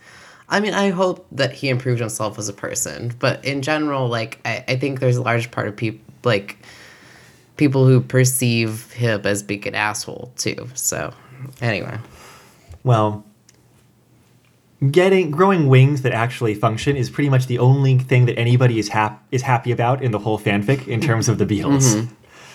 I 0.49 0.59
mean, 0.59 0.73
I 0.73 0.89
hope 0.89 1.25
that 1.31 1.53
he 1.53 1.69
improved 1.69 1.99
himself 1.99 2.37
as 2.39 2.49
a 2.49 2.53
person, 2.53 3.13
but 3.19 3.43
in 3.45 3.61
general, 3.61 4.07
like, 4.07 4.39
I, 4.45 4.63
I 4.67 4.75
think 4.77 4.99
there's 4.99 5.17
a 5.17 5.21
large 5.23 5.49
part 5.51 5.67
of 5.67 5.75
people 5.75 6.01
like 6.23 6.57
people 7.57 7.85
who 7.87 8.01
perceive 8.01 8.91
him 8.93 9.21
as 9.25 9.41
being 9.43 9.67
an 9.67 9.75
asshole 9.75 10.31
too. 10.37 10.67
So, 10.73 11.13
anyway, 11.61 11.97
Well, 12.83 13.23
getting 14.91 15.31
growing 15.31 15.67
wings 15.67 16.01
that 16.03 16.11
actually 16.13 16.53
function 16.55 16.95
is 16.95 17.09
pretty 17.09 17.29
much 17.29 17.47
the 17.47 17.59
only 17.59 17.97
thing 17.99 18.25
that 18.25 18.38
anybody 18.38 18.79
is 18.79 18.89
hap- 18.89 19.23
is 19.31 19.41
happy 19.41 19.71
about 19.71 20.03
in 20.03 20.11
the 20.11 20.19
whole 20.19 20.39
fanfic 20.39 20.88
in 20.88 20.99
terms 21.01 21.29
of 21.29 21.38
the 21.38 21.45
Beatles, 21.45 22.07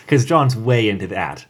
because 0.05 0.25
John's 0.25 0.57
way 0.57 0.89
into 0.89 1.07
that. 1.09 1.47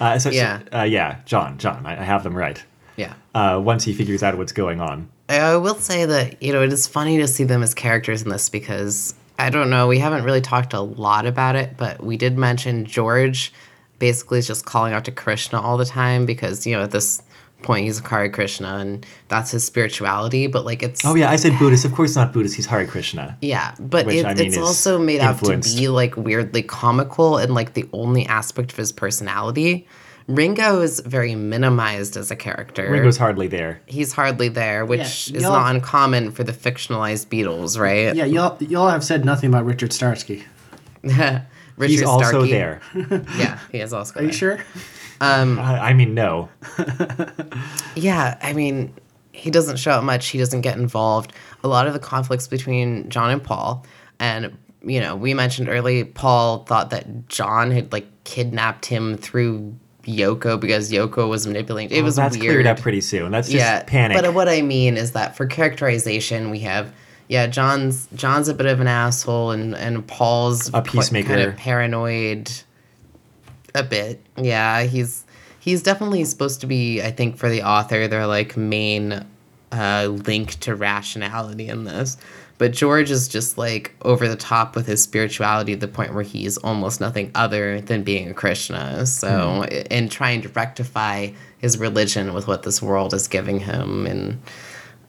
Uh, 0.00 0.18
so, 0.18 0.30
so- 0.30 0.36
Yeah. 0.36 0.60
uh, 0.74 0.82
yeah, 0.82 1.18
John, 1.26 1.58
John, 1.58 1.84
I, 1.86 2.00
I 2.00 2.04
have 2.04 2.22
them 2.24 2.36
right. 2.36 2.62
yeah. 2.96 3.14
Uh, 3.34 3.60
once 3.62 3.84
he 3.84 3.92
figures 3.92 4.22
out 4.22 4.36
what's 4.36 4.52
going 4.52 4.80
on, 4.80 5.08
I 5.28 5.56
will 5.56 5.76
say 5.76 6.04
that 6.06 6.42
you 6.42 6.52
know 6.52 6.62
it 6.62 6.72
is 6.72 6.86
funny 6.86 7.18
to 7.18 7.28
see 7.28 7.44
them 7.44 7.62
as 7.62 7.72
characters 7.74 8.22
in 8.22 8.28
this 8.30 8.48
because 8.48 9.14
I 9.38 9.48
don't 9.50 9.70
know 9.70 9.86
we 9.86 9.98
haven't 9.98 10.24
really 10.24 10.40
talked 10.40 10.72
a 10.72 10.80
lot 10.80 11.24
about 11.26 11.54
it, 11.56 11.76
but 11.76 12.02
we 12.02 12.16
did 12.16 12.36
mention 12.36 12.84
George 12.84 13.52
basically 14.00 14.38
is 14.38 14.46
just 14.46 14.64
calling 14.64 14.92
out 14.94 15.04
to 15.04 15.12
Krishna 15.12 15.60
all 15.60 15.76
the 15.76 15.84
time 15.84 16.26
because 16.26 16.66
you 16.66 16.74
know 16.74 16.86
this 16.86 17.22
point 17.62 17.84
he's 17.84 18.00
a 18.00 18.08
Hare 18.08 18.30
Krishna 18.30 18.76
and 18.76 19.06
that's 19.28 19.50
his 19.50 19.64
spirituality, 19.64 20.46
but 20.46 20.64
like 20.64 20.82
it's 20.82 21.04
oh 21.04 21.14
yeah, 21.14 21.30
I 21.30 21.36
said 21.36 21.58
Buddhist. 21.58 21.84
Of 21.84 21.92
course, 21.92 22.16
not 22.16 22.32
Buddhist. 22.32 22.56
He's 22.56 22.66
Hare 22.66 22.86
Krishna. 22.86 23.36
yeah, 23.40 23.74
but 23.78 24.06
Which, 24.06 24.16
it, 24.16 24.26
I 24.26 24.34
mean, 24.34 24.46
it's 24.46 24.58
also 24.58 24.98
made 24.98 25.20
out 25.20 25.42
to 25.44 25.58
be 25.58 25.88
like 25.88 26.16
weirdly 26.16 26.62
comical 26.62 27.38
and 27.38 27.54
like 27.54 27.74
the 27.74 27.88
only 27.92 28.26
aspect 28.26 28.72
of 28.72 28.76
his 28.76 28.92
personality. 28.92 29.86
Ringo 30.26 30.80
is 30.80 31.00
very 31.00 31.34
minimized 31.34 32.16
as 32.16 32.30
a 32.30 32.36
character. 32.36 32.88
Ringo's 32.88 33.16
hardly 33.16 33.48
there. 33.48 33.80
He's 33.86 34.12
hardly 34.12 34.48
there, 34.48 34.84
which 34.86 35.28
Yeah, 35.28 35.38
is 35.38 35.42
not 35.42 35.74
uncommon 35.74 36.30
for 36.30 36.44
the 36.44 36.52
fictionalized 36.52 37.26
Beatles, 37.26 37.78
right? 37.78 38.14
Yeah, 38.14 38.26
y'all 38.26 38.56
y'all 38.62 38.88
have 38.88 39.02
said 39.02 39.24
nothing 39.24 39.50
about 39.50 39.64
Richard 39.64 39.92
Starkey. 39.92 40.44
Richard 41.02 41.42
He's 41.78 42.02
also 42.02 42.44
there. 42.44 42.80
Yeah, 43.38 43.58
he 43.72 43.78
is 43.80 43.92
also. 43.92 44.14
There. 44.14 44.22
Are 44.22 44.26
you 44.26 44.38
there. 44.38 44.64
Sure? 45.20 45.60
I, 45.60 45.90
I 45.90 45.92
mean, 45.94 46.14
no. 46.14 46.48
Yeah, 47.96 48.38
I 48.42 48.52
mean, 48.52 48.94
he 49.32 49.50
doesn't 49.50 49.76
show 49.78 49.92
up 49.92 50.04
much. 50.04 50.28
He 50.28 50.38
doesn't 50.38 50.60
get 50.62 50.76
involved. 50.78 51.32
A 51.64 51.68
lot 51.68 51.86
of 51.86 51.92
the 51.92 51.98
conflicts 51.98 52.46
between 52.48 53.08
John 53.10 53.30
and 53.30 53.42
Paul, 53.42 53.84
and 54.18 54.56
you 54.82 55.00
know, 55.00 55.14
we 55.16 55.34
mentioned 55.34 55.68
early, 55.68 56.04
Paul 56.04 56.64
thought 56.64 56.90
that 56.90 57.28
John 57.28 57.70
had 57.70 57.92
like 57.92 58.06
kidnapped 58.24 58.86
him 58.86 59.16
through 59.16 59.74
Yoko 60.04 60.58
because 60.58 60.90
Yoko 60.90 61.28
was 61.28 61.46
manipulating. 61.46 61.96
It 61.96 62.02
was 62.02 62.16
That's 62.16 62.36
weird. 62.38 62.52
cleared 62.52 62.66
up 62.66 62.80
pretty 62.80 63.00
soon. 63.00 63.30
That's 63.32 63.48
just 63.48 63.58
yeah, 63.58 63.82
panic. 63.82 64.20
But 64.20 64.32
what 64.34 64.48
I 64.48 64.62
mean 64.62 64.96
is 64.96 65.12
that 65.12 65.36
for 65.36 65.46
characterization, 65.46 66.50
we 66.50 66.60
have 66.60 66.92
yeah, 67.28 67.46
John's 67.46 68.08
John's 68.14 68.48
a 68.48 68.54
bit 68.54 68.66
of 68.66 68.80
an 68.80 68.88
asshole, 68.88 69.50
and 69.50 69.74
and 69.76 70.06
Paul's 70.06 70.70
A 70.74 70.82
peacemaker. 70.82 71.28
kind 71.28 71.40
of 71.42 71.56
paranoid. 71.56 72.50
A 73.74 73.82
bit, 73.82 74.20
yeah. 74.36 74.82
He's 74.82 75.24
he's 75.60 75.82
definitely 75.82 76.24
supposed 76.24 76.60
to 76.62 76.66
be. 76.66 77.02
I 77.02 77.10
think 77.10 77.36
for 77.36 77.48
the 77.48 77.62
author, 77.62 78.08
their 78.08 78.26
like 78.26 78.56
main 78.56 79.24
uh, 79.72 80.08
link 80.26 80.58
to 80.60 80.74
rationality 80.74 81.68
in 81.68 81.84
this. 81.84 82.16
But 82.58 82.72
George 82.72 83.10
is 83.10 83.26
just 83.26 83.56
like 83.56 83.94
over 84.02 84.28
the 84.28 84.36
top 84.36 84.76
with 84.76 84.86
his 84.86 85.02
spirituality 85.02 85.72
to 85.72 85.80
the 85.80 85.88
point 85.88 86.12
where 86.12 86.22
he's 86.22 86.58
almost 86.58 87.00
nothing 87.00 87.30
other 87.34 87.80
than 87.80 88.02
being 88.02 88.28
a 88.28 88.34
Krishna. 88.34 89.06
So, 89.06 89.62
and 89.90 90.10
trying 90.10 90.42
to 90.42 90.50
rectify 90.50 91.30
his 91.56 91.78
religion 91.78 92.34
with 92.34 92.46
what 92.46 92.62
this 92.62 92.82
world 92.82 93.14
is 93.14 93.28
giving 93.28 93.60
him. 93.60 94.06
And 94.06 94.42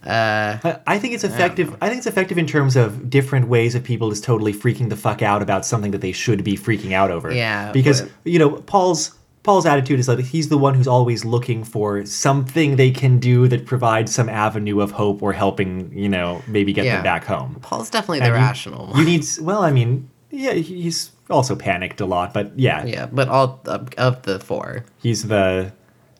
uh, 0.06 0.58
I- 0.64 0.80
I 0.88 1.00
think 1.00 1.14
it's 1.14 1.24
effective. 1.24 1.76
I 1.82 1.88
think 1.88 2.00
it's 2.00 2.08
effective 2.08 2.38
in 2.38 2.48
terms 2.48 2.76
of 2.76 3.10
different 3.10 3.48
ways 3.48 3.76
of 3.76 3.84
people 3.84 4.12
is 4.12 4.20
totally 4.22 4.54
freaking 4.54 4.90
the 4.90 4.96
fuck 4.96 5.22
out 5.22 5.42
about 5.42 5.66
something 5.66 5.92
that 5.92 6.02
they 6.02 6.12
should 6.12 6.44
be 6.44 6.58
freaking 6.58 6.92
out 6.94 7.12
over. 7.12 7.32
Yeah, 7.32 7.72
Because 7.72 8.02
but- 8.02 8.12
you 8.24 8.40
know 8.40 8.50
Paul's 8.52 9.16
Paul's 9.44 9.66
attitude 9.66 10.00
is 10.00 10.08
like 10.08 10.20
he's 10.20 10.50
the 10.50 10.58
one 10.58 10.76
who's 10.76 10.88
always 10.88 11.26
looking 11.26 11.64
for 11.64 12.06
something 12.06 12.76
they 12.76 12.92
can 12.92 13.18
do 13.20 13.48
that 13.48 13.66
provides 13.66 14.14
some 14.14 14.30
avenue 14.30 14.82
of 14.82 14.92
hope 14.92 15.24
or 15.24 15.34
helping 15.34 15.92
you 15.98 16.10
know 16.10 16.42
maybe 16.48 16.74
get 16.74 16.86
Yeah. 16.86 16.96
them 16.96 17.04
back 17.04 17.26
home. 17.26 17.58
Paul's 17.62 17.90
definitely 17.90 18.20
the 18.20 18.28
you- 18.28 18.34
rational 18.34 18.88
one. 18.88 19.00
You 19.00 19.06
need 19.06 19.26
well, 19.42 19.64
I 19.64 19.72
mean, 19.72 20.10
yeah, 20.30 20.54
he's 20.54 21.12
also 21.30 21.56
panicked 21.56 22.02
a 22.02 22.06
lot, 22.06 22.34
but 22.34 22.52
yeah, 22.58 22.86
yeah, 22.86 23.08
but 23.12 23.28
all 23.30 23.62
of, 23.66 23.90
of 23.98 24.22
the 24.24 24.40
four. 24.40 24.86
he's 25.02 25.24
the 25.28 25.72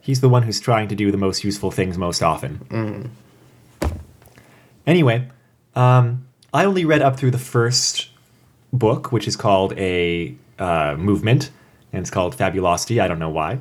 he's 0.02 0.22
the 0.22 0.30
one 0.30 0.42
who's 0.44 0.60
trying 0.60 0.88
to 0.88 0.96
do 0.96 1.12
the 1.12 1.18
most 1.18 1.44
useful 1.44 1.70
things 1.70 1.98
most 2.00 2.24
often. 2.24 3.12
Anyway, 4.88 5.28
um, 5.76 6.26
I 6.54 6.66
only 6.66 6.86
read 6.86 7.02
up 7.02 7.18
through 7.18 7.32
the 7.32 7.38
first 7.38 8.10
book, 8.74 9.12
which 9.12 9.28
is 9.28 9.36
called 9.36 9.74
a 9.78 10.36
uh, 10.60 10.96
movement, 10.98 11.52
and 11.94 12.02
it's 12.02 12.10
called 12.10 12.36
Fabulosity. 12.36 13.00
I 13.00 13.08
don't 13.08 13.20
know 13.20 13.30
why, 13.30 13.60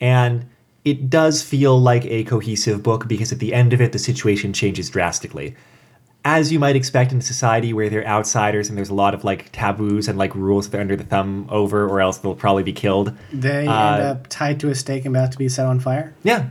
and 0.00 0.46
it 0.84 1.10
does 1.10 1.42
feel 1.42 1.78
like 1.78 2.04
a 2.06 2.24
cohesive 2.24 2.82
book 2.82 3.06
because 3.08 3.32
at 3.32 3.38
the 3.38 3.52
end 3.52 3.72
of 3.72 3.80
it, 3.80 3.92
the 3.92 3.98
situation 3.98 4.52
changes 4.52 4.88
drastically. 4.90 5.54
As 6.22 6.52
you 6.52 6.58
might 6.58 6.76
expect 6.76 7.12
in 7.12 7.18
a 7.18 7.22
society 7.22 7.72
where 7.72 7.88
they're 7.88 8.06
outsiders 8.06 8.68
and 8.68 8.76
there's 8.76 8.90
a 8.90 8.94
lot 8.94 9.14
of 9.14 9.24
like 9.24 9.50
taboos 9.52 10.06
and 10.06 10.18
like 10.18 10.34
rules 10.34 10.66
that 10.66 10.72
they're 10.72 10.80
under 10.82 10.96
the 10.96 11.04
thumb 11.04 11.46
over, 11.50 11.88
or 11.88 12.00
else 12.00 12.18
they'll 12.18 12.34
probably 12.34 12.62
be 12.62 12.74
killed. 12.74 13.16
They 13.32 13.66
Uh, 13.66 13.94
end 13.94 14.02
up 14.02 14.26
tied 14.28 14.60
to 14.60 14.68
a 14.68 14.74
stake 14.74 15.06
and 15.06 15.16
about 15.16 15.32
to 15.32 15.38
be 15.38 15.48
set 15.48 15.66
on 15.66 15.80
fire. 15.80 16.12
Yeah, 16.22 16.48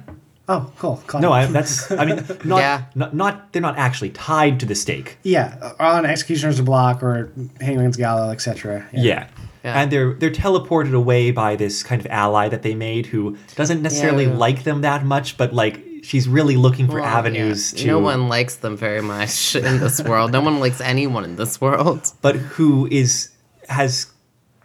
Oh, 0.52 0.72
cool. 0.80 1.02
Call 1.08 1.22
No. 1.22 1.32
I, 1.32 1.46
that's. 1.46 1.92
I 1.92 2.06
mean, 2.06 2.18
not, 2.44 2.58
Yeah. 2.60 2.82
not 2.96 3.14
not 3.16 3.54
they're 3.54 3.62
not 3.62 3.78
actually 3.78 4.10
tied 4.10 4.60
to 4.62 4.66
the 4.66 4.76
stake. 4.76 5.18
yeah, 5.24 5.56
uh, 5.62 5.74
on 5.98 6.06
executioner's 6.06 6.60
block 6.60 7.04
or 7.04 7.32
hangman's 7.62 7.96
gallows, 7.98 8.34
etc. 8.34 8.86
Yeah. 8.92 9.28
Yeah. 9.64 9.82
and 9.82 9.92
they're 9.92 10.14
they're 10.14 10.32
teleported 10.32 10.94
away 10.96 11.32
by 11.32 11.56
this 11.58 11.84
kind 11.84 12.00
of 12.02 12.08
ally 12.12 12.48
that 12.50 12.62
they 12.64 12.76
made 12.76 13.06
who 13.06 13.38
doesn't 13.56 13.82
necessarily 13.82 14.26
Yeah. 14.26 14.34
like 14.48 14.64
them 14.64 14.82
that 14.82 15.04
much, 15.06 15.38
but 15.38 15.54
like 15.54 15.84
she's 16.02 16.28
really 16.30 16.56
looking 16.56 16.88
for 16.88 16.96
Well, 17.02 17.06
avenues 17.18 17.74
yeah. 17.74 17.82
to. 17.82 17.88
No 17.88 18.00
one 18.00 18.30
likes 18.30 18.56
them 18.56 18.76
very 18.78 19.02
much 19.02 19.56
in 19.56 19.80
this 19.80 20.02
world. 20.10 20.32
No 20.32 20.42
one 20.42 20.60
likes 20.62 20.80
anyone 20.82 21.26
in 21.26 21.36
this 21.36 21.60
world. 21.62 22.12
but 22.22 22.36
who 22.38 22.88
is 22.90 23.30
has 23.68 24.08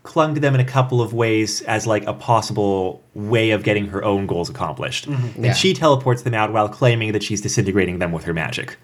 clung 0.05 0.35
to 0.35 0.41
them 0.41 0.55
in 0.55 0.61
a 0.61 0.65
couple 0.65 1.01
of 1.03 1.13
ways 1.13 1.61
as 1.63 1.87
like 1.87 2.05
a 2.07 2.13
possible 2.13 3.03
way 3.15 3.51
of 3.51 3.63
getting 3.65 3.87
her 3.89 4.05
own 4.05 4.27
goals 4.27 4.49
accomplished. 4.51 5.07
And 5.07 5.45
Yeah. 5.45 5.53
she 5.55 5.73
teleports 5.75 6.23
them 6.23 6.35
out 6.35 6.53
while 6.53 6.69
claiming 6.69 7.13
that 7.13 7.23
she's 7.23 7.41
disintegrating 7.41 7.99
them 7.99 8.13
with 8.13 8.25
her 8.25 8.35
magic. 8.35 8.77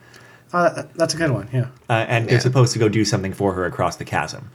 Uh, 0.52 0.82
that's 0.96 1.14
a 1.14 1.16
good 1.16 1.30
one. 1.30 1.48
Yeah. 1.52 1.66
uh, 1.88 2.06
and 2.08 2.28
they're 2.28 2.40
supposed 2.40 2.72
to 2.72 2.78
go 2.80 2.88
do 2.88 3.04
something 3.04 3.32
for 3.32 3.52
her 3.52 3.64
across 3.66 3.96
the 3.96 4.04
chasm. 4.04 4.50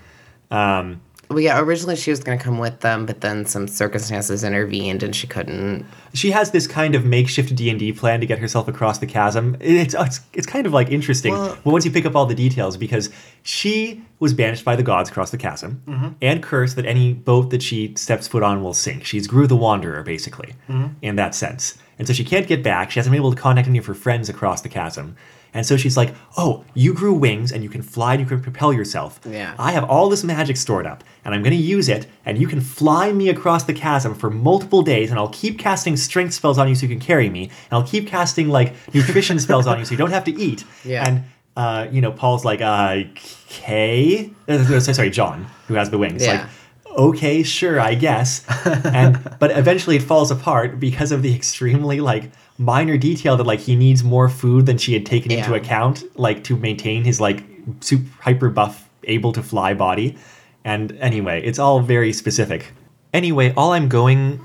Um, 0.52 1.02
Well, 1.30 1.40
yeah, 1.40 1.60
originally 1.60 1.96
she 1.96 2.12
was 2.12 2.20
going 2.24 2.38
to 2.38 2.44
come 2.44 2.60
with 2.60 2.82
them, 2.82 3.06
but 3.06 3.22
then 3.22 3.46
some 3.46 3.68
circumstances 3.68 4.44
intervened 4.44 5.02
and 5.04 5.16
she 5.16 5.28
couldn't. 5.28 5.86
she 6.14 6.32
has 6.32 6.52
this 6.52 6.68
kind 6.68 6.96
of 6.96 7.04
makeshift 7.04 7.56
D 7.56 7.70
and 7.70 7.80
D 7.80 7.92
plan 7.92 8.20
to 8.20 8.26
get 8.26 8.40
herself 8.40 8.68
across 8.68 9.00
the 9.00 9.08
chasm. 9.08 9.58
It's 9.60 9.96
it's, 9.98 10.22
it's 10.34 10.48
kind 10.48 10.66
of 10.66 10.74
like 10.74 10.90
interesting 10.90 11.34
Well- 11.34 11.58
well, 11.64 11.74
once 11.74 11.86
you 11.86 11.92
pick 11.92 12.06
up 12.06 12.16
all 12.16 12.26
the 12.26 12.36
details 12.36 12.78
because 12.78 13.10
she 13.44 14.04
was 14.20 14.34
banished 14.34 14.64
by 14.64 14.76
the 14.76 14.84
gods 14.84 15.10
across 15.10 15.32
the 15.32 15.38
chasm 15.38 15.82
mm-hmm. 15.88 16.10
and 16.22 16.42
cursed 16.42 16.76
that 16.76 16.86
any 16.86 17.14
boat 17.14 17.50
that 17.50 17.62
she 17.62 17.94
steps 17.96 18.28
foot 18.28 18.44
on 18.44 18.64
will 18.64 18.74
sink. 18.74 19.04
She's 19.04 19.28
Grew 19.28 19.48
the 19.48 19.56
Wanderer 19.56 20.04
basically 20.04 20.54
mm-hmm. 20.70 20.94
in 21.02 21.16
that 21.16 21.36
sense, 21.36 21.78
and 21.98 22.08
so 22.08 22.14
she 22.14 22.24
can't 22.24 22.48
get 22.48 22.64
back. 22.64 22.92
She 22.92 23.00
hasn't 23.00 23.12
been 23.12 23.20
able 23.20 23.34
to 23.34 23.42
contact 23.42 23.68
any 23.68 23.78
of 23.78 23.86
her 23.88 23.94
friends 23.96 24.30
across 24.30 24.62
the 24.62 24.70
chasm. 24.70 25.16
And 25.56 25.66
so 25.66 25.78
she's 25.78 25.98
like, 25.98 26.14
"Oh, 26.38 26.64
you 26.76 26.94
grew 26.94 27.14
wings 27.14 27.52
and 27.52 27.64
you 27.64 27.70
can 27.70 27.82
fly 27.82 28.14
and 28.14 28.22
you 28.22 28.28
can 28.28 28.42
propel 28.42 28.72
yourself. 28.74 29.20
Yeah. 29.28 29.56
I 29.58 29.72
have 29.72 29.86
all 29.86 30.10
this 30.10 30.24
magic 30.24 30.58
stored 30.58 30.86
up, 30.86 31.04
and 31.24 31.34
I'm 31.34 31.42
going 31.42 31.58
to 31.58 31.64
use 31.78 31.88
it, 31.90 32.06
and 32.26 32.38
you 32.38 32.46
can 32.48 32.62
fly 32.62 33.12
me 33.14 33.30
across 33.30 33.64
the 33.64 33.74
chasm 33.74 34.14
for 34.14 34.30
multiple 34.30 34.84
days, 34.84 35.10
and 35.10 35.18
I'll 35.18 35.30
keep 35.30 35.58
casting 35.58 35.96
strength 35.98 36.34
spells 36.34 36.58
on 36.60 36.68
you 36.70 36.76
so 36.76 36.84
you 36.86 36.90
can 36.90 37.00
carry 37.00 37.30
me, 37.30 37.44
and 37.46 37.72
I'll 37.72 37.88
keep 37.88 38.06
casting 38.08 38.50
like 38.50 38.74
nutrition 38.94 39.40
spells 39.40 39.66
on 39.66 39.80
you 39.80 39.86
so 39.86 39.92
you 39.92 39.98
don't 39.98 40.12
have 40.12 40.26
to 40.26 40.32
eat. 40.40 40.64
Yeah. 40.86 41.08
And 41.08 41.24
uh, 41.58 41.88
you 41.90 42.02
know, 42.02 42.12
Paul's 42.12 42.44
like, 42.46 42.60
uh, 42.62 43.04
okay, 43.48 44.30
uh, 44.48 44.80
sorry, 44.80 45.10
John, 45.10 45.48
who 45.68 45.74
has 45.76 45.90
the 45.90 45.98
wings, 45.98 46.24
Yeah. 46.24 46.34
like. 46.42 46.50
Okay, 46.96 47.44
sure, 47.44 47.80
I 47.80 47.96
guess. 47.96 48.46
And 48.66 49.22
but 49.40 49.52
eventually 49.52 49.98
it 49.98 50.04
falls 50.04 50.32
apart 50.32 50.80
because 50.80 51.12
of 51.12 51.22
the 51.22 51.36
extremely 51.36 52.00
like 52.00 52.32
minor 52.58 52.98
detail 52.98 53.36
that 53.38 53.46
like 53.46 53.60
he 53.60 53.76
needs 53.76 54.04
more 54.04 54.30
food 54.30 54.66
than 54.66 54.78
she 54.78 54.94
had 54.94 55.06
taken 55.06 55.32
into 55.32 55.54
account, 55.54 56.04
like 56.18 56.44
to 56.46 56.56
maintain 56.56 57.04
his 57.04 57.20
like 57.20 57.44
super 57.82 58.10
hyper 58.22 58.50
buff, 58.50 58.90
able 59.04 59.34
to 59.34 59.44
fly 59.44 59.74
body. 59.74 60.18
And 60.64 60.94
anyway, 60.94 61.42
it's 61.44 61.60
all 61.60 61.82
very 61.82 62.14
specific. 62.14 62.72
Anyway, 63.14 63.54
all 63.56 63.74
I'm 63.74 63.90
going 63.90 64.44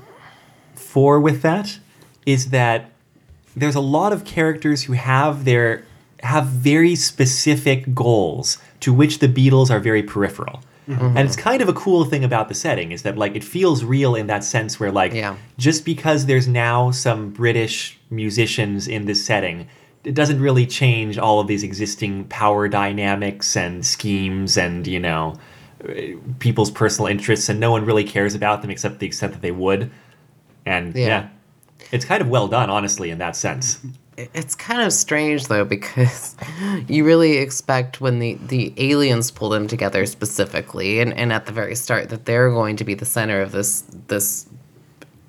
for 0.75 1.19
with 1.19 1.41
that 1.41 1.79
is 2.25 2.49
that 2.49 2.91
there's 3.55 3.75
a 3.75 3.81
lot 3.81 4.13
of 4.13 4.25
characters 4.25 4.83
who 4.83 4.93
have 4.93 5.45
their 5.45 5.85
have 6.21 6.45
very 6.45 6.95
specific 6.95 7.95
goals 7.95 8.59
to 8.79 8.93
which 8.93 9.19
the 9.19 9.27
Beatles 9.27 9.71
are 9.71 9.79
very 9.79 10.03
peripheral. 10.03 10.61
Mm-hmm. 10.91 11.17
And 11.17 11.27
it's 11.27 11.35
kind 11.35 11.61
of 11.61 11.69
a 11.69 11.73
cool 11.73 12.05
thing 12.05 12.23
about 12.23 12.47
the 12.49 12.55
setting 12.55 12.91
is 12.91 13.01
that 13.03 13.17
like 13.17 13.35
it 13.35 13.43
feels 13.43 13.83
real 13.83 14.15
in 14.15 14.27
that 14.27 14.43
sense 14.43 14.79
where 14.79 14.91
like 14.91 15.13
Yeah. 15.13 15.35
just 15.57 15.85
because 15.85 16.25
there's 16.25 16.47
now 16.47 16.91
some 16.91 17.31
British 17.31 17.99
musicians 18.09 18.87
in 18.87 19.05
this 19.05 19.23
setting, 19.25 19.67
it 20.03 20.13
doesn't 20.15 20.39
really 20.41 20.65
change 20.65 21.17
all 21.17 21.39
of 21.39 21.47
these 21.47 21.63
existing 21.63 22.25
power 22.25 22.67
dynamics 22.67 23.55
and 23.55 23.85
schemes 23.85 24.57
and, 24.57 24.87
you 24.87 24.99
know, 24.99 25.35
people's 26.39 26.71
personal 26.71 27.07
interests, 27.07 27.49
and 27.49 27.59
no 27.59 27.71
one 27.71 27.85
really 27.85 28.03
cares 28.03 28.35
about 28.35 28.61
them 28.61 28.69
except 28.71 28.99
the 28.99 29.05
extent 29.07 29.33
that 29.33 29.41
they 29.41 29.51
would. 29.51 29.89
And 30.65 30.95
yeah. 30.95 31.07
Yeah. 31.07 31.27
it's 31.91 32.05
kind 32.05 32.21
of 32.21 32.29
well 32.29 32.47
done, 32.47 32.69
honestly, 32.69 33.09
in 33.09 33.17
that 33.19 33.35
sense. 33.35 33.75
Mm-hmm. 33.77 33.89
It's 34.33 34.55
kind 34.55 34.81
of 34.81 34.93
strange 34.93 35.47
though 35.47 35.65
because 35.65 36.35
you 36.87 37.05
really 37.05 37.37
expect 37.37 38.01
when 38.01 38.19
the, 38.19 38.35
the 38.47 38.73
aliens 38.77 39.31
pull 39.31 39.49
them 39.49 39.67
together 39.67 40.05
specifically 40.05 40.99
and, 40.99 41.13
and 41.13 41.31
at 41.31 41.45
the 41.45 41.51
very 41.51 41.75
start 41.75 42.09
that 42.09 42.25
they're 42.25 42.49
going 42.49 42.75
to 42.77 42.83
be 42.83 42.93
the 42.93 43.05
center 43.05 43.41
of 43.41 43.51
this 43.51 43.83
this 44.07 44.47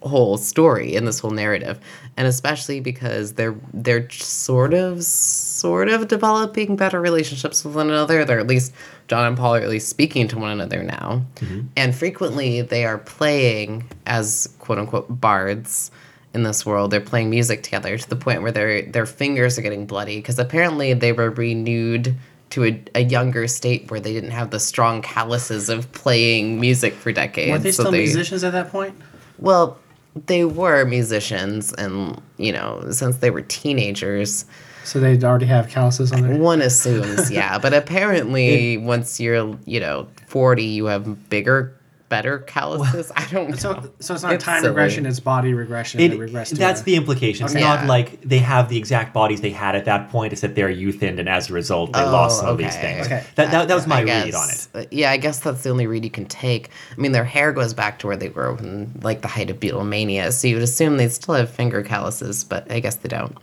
whole 0.03 0.37
story 0.37 0.95
in 0.95 1.05
this 1.05 1.19
whole 1.21 1.31
narrative. 1.31 1.79
And 2.17 2.27
especially 2.27 2.81
because 2.81 3.35
they're 3.35 3.57
they're 3.73 4.09
sort 4.11 4.75
of 4.75 5.03
sort 5.03 5.89
of 5.89 6.09
developing 6.09 6.77
better 6.77 7.01
relationships 7.01 7.65
with 7.65 7.75
one 7.75 7.89
another. 7.89 8.25
They're 8.25 8.41
at 8.41 8.47
least 8.47 8.73
John 9.09 9.27
and 9.27 9.37
Paul 9.37 9.57
are 9.57 9.61
at 9.61 9.69
least 9.69 9.89
speaking 9.89 10.29
to 10.29 10.39
one 10.39 10.51
another 10.51 10.83
now. 10.83 11.25
Mm-hmm. 11.37 11.61
And 11.77 11.95
frequently 11.95 12.61
they 12.61 12.85
are 12.85 12.99
playing 12.99 13.89
as 14.07 14.49
quote 14.59 14.79
unquote 14.79 15.21
bards 15.21 15.91
in 16.35 16.43
this 16.43 16.65
world. 16.65 16.91
They're 16.91 17.01
playing 17.01 17.31
music 17.31 17.63
together 17.63 17.97
to 17.99 18.09
the 18.09 18.17
point 18.17 18.43
where 18.43 18.53
their 18.53 18.83
their 18.83 19.07
fingers 19.07 19.59
are 19.59 19.63
getting 19.63 19.87
bloody 19.87 20.17
because 20.19 20.39
apparently 20.39 20.95
they 20.95 21.13
were 21.13 21.31
renewed 21.31 22.15
to 22.51 22.65
a, 22.65 22.83
a 22.95 23.01
younger 23.05 23.49
state 23.49 23.91
where 23.91 23.99
they 24.01 24.13
didn't 24.13 24.31
have 24.33 24.51
the 24.51 24.61
strong 24.61 25.01
calluses 25.03 25.69
of 25.71 25.91
playing 25.93 26.61
music 26.61 26.93
for 26.95 27.11
decades. 27.13 27.51
Weren't 27.51 27.63
they 27.63 27.73
So 27.73 27.85
still 27.85 27.93
musicians 27.93 28.45
at 28.45 28.53
that 28.53 28.71
point? 28.71 28.95
well, 29.39 29.79
they 30.27 30.45
were 30.45 30.85
musicians, 30.85 31.73
and 31.73 32.21
you 32.37 32.53
know, 32.53 32.85
since 32.91 33.17
they 33.19 33.31
were 33.31 33.41
teenagers, 33.41 34.45
So 34.85 35.01
they'd 35.01 35.25
already 35.25 35.47
have 35.47 35.69
calluses 35.71 36.13
on 36.13 36.21
their. 36.21 36.37
one 36.37 36.61
assumes, 36.61 37.31
yeah. 37.31 37.59
But 37.59 37.73
apparently, 37.73 38.77
once 38.95 39.19
you're, 39.19 39.57
you 39.65 39.81
know, 39.81 40.07
forty, 40.27 40.65
you 40.65 40.85
have 40.87 41.31
bigger, 41.31 41.75
better 42.13 42.41
calluses. 42.41 43.11
I 43.17 43.25
don't 43.31 43.49
know. 43.49 43.57
So, 43.57 43.91
so 43.99 44.13
it's 44.15 44.23
not 44.23 44.35
It's 44.35 44.45
time 44.45 44.61
silly. 44.61 44.69
regression; 44.69 45.07
it's 45.07 45.19
body 45.19 45.55
regression. 45.55 45.99
It, 45.99 46.09
that 46.11 46.19
regress 46.19 46.51
that's 46.51 46.83
a- 46.83 46.85
the 46.85 46.97
implication. 46.97 47.47
It's 47.47 47.55
Okay. 47.55 47.65
not 47.65 47.81
Yeah. 47.85 47.89
like 47.89 48.21
they 48.21 48.39
have 48.41 48.69
the 48.69 48.77
exact 48.77 49.15
bodies 49.15 49.41
they 49.41 49.51
had 49.51 49.75
at 49.75 49.87
that 49.87 50.11
point. 50.11 50.35
It's 50.35 50.43
that 50.43 50.55
they're 50.55 50.69
youthened, 50.69 51.19
and 51.19 51.27
as 51.29 51.49
a 51.49 51.55
result, 51.55 51.95
they 51.95 52.03
Oh, 52.03 52.11
lost 52.13 52.41
some 52.41 52.51
of 52.51 52.59
these 52.59 52.77
things. 52.77 53.07
Okay. 53.07 53.25
That, 53.37 53.51
that, 53.51 53.69
that 53.69 53.75
was 53.75 53.87
my 53.87 54.01
I 54.01 54.05
read 54.05 54.35
on 54.35 54.49
it. 54.51 54.89
Yeah, 54.93 55.11
I 55.11 55.17
guess 55.17 55.41
that's 55.41 55.63
the 55.63 55.71
only 55.71 55.87
read 55.87 56.05
you 56.05 56.11
can 56.11 56.27
take. 56.27 56.69
I 56.97 57.01
mean, 57.01 57.13
their 57.13 57.25
hair 57.25 57.51
goes 57.53 57.73
back 57.73 57.99
to 58.01 58.07
where 58.09 58.17
they 58.19 58.29
were 58.29 58.59
in 58.59 58.93
like 59.03 59.23
the 59.23 59.29
height 59.29 59.49
of 59.49 59.59
Beatlemania, 59.59 60.31
so 60.33 60.49
you 60.49 60.57
would 60.57 60.63
assume 60.63 60.99
they 60.99 61.09
still 61.09 61.35
have 61.35 61.49
finger 61.49 61.83
calluses, 61.83 62.45
but 62.45 62.71
I 62.71 62.81
guess 62.81 62.97
they 62.97 63.09
don't. 63.09 63.35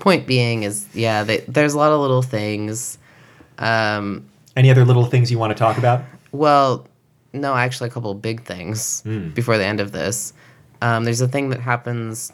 Point 0.00 0.26
being 0.26 0.64
is, 0.64 0.86
yeah, 0.94 1.22
they, 1.22 1.38
there's 1.46 1.74
a 1.74 1.78
lot 1.78 1.92
of 1.92 2.00
little 2.00 2.22
things. 2.22 2.98
Um, 3.58 4.26
Any 4.56 4.70
other 4.70 4.84
little 4.84 5.04
things 5.06 5.30
you 5.30 5.38
want 5.38 5.52
to 5.52 5.58
talk 5.58 5.78
about? 5.78 6.02
well, 6.32 6.86
no, 7.36 7.54
actually, 7.54 7.88
a 7.88 7.92
couple 7.92 8.10
of 8.10 8.22
big 8.22 8.44
things 8.44 9.02
before 9.34 9.58
the 9.58 9.64
end 9.64 9.80
of 9.80 9.92
this. 9.92 10.32
Um, 10.82 11.04
there's 11.04 11.20
a 11.20 11.28
thing 11.28 11.50
that 11.50 11.60
happens 11.60 12.32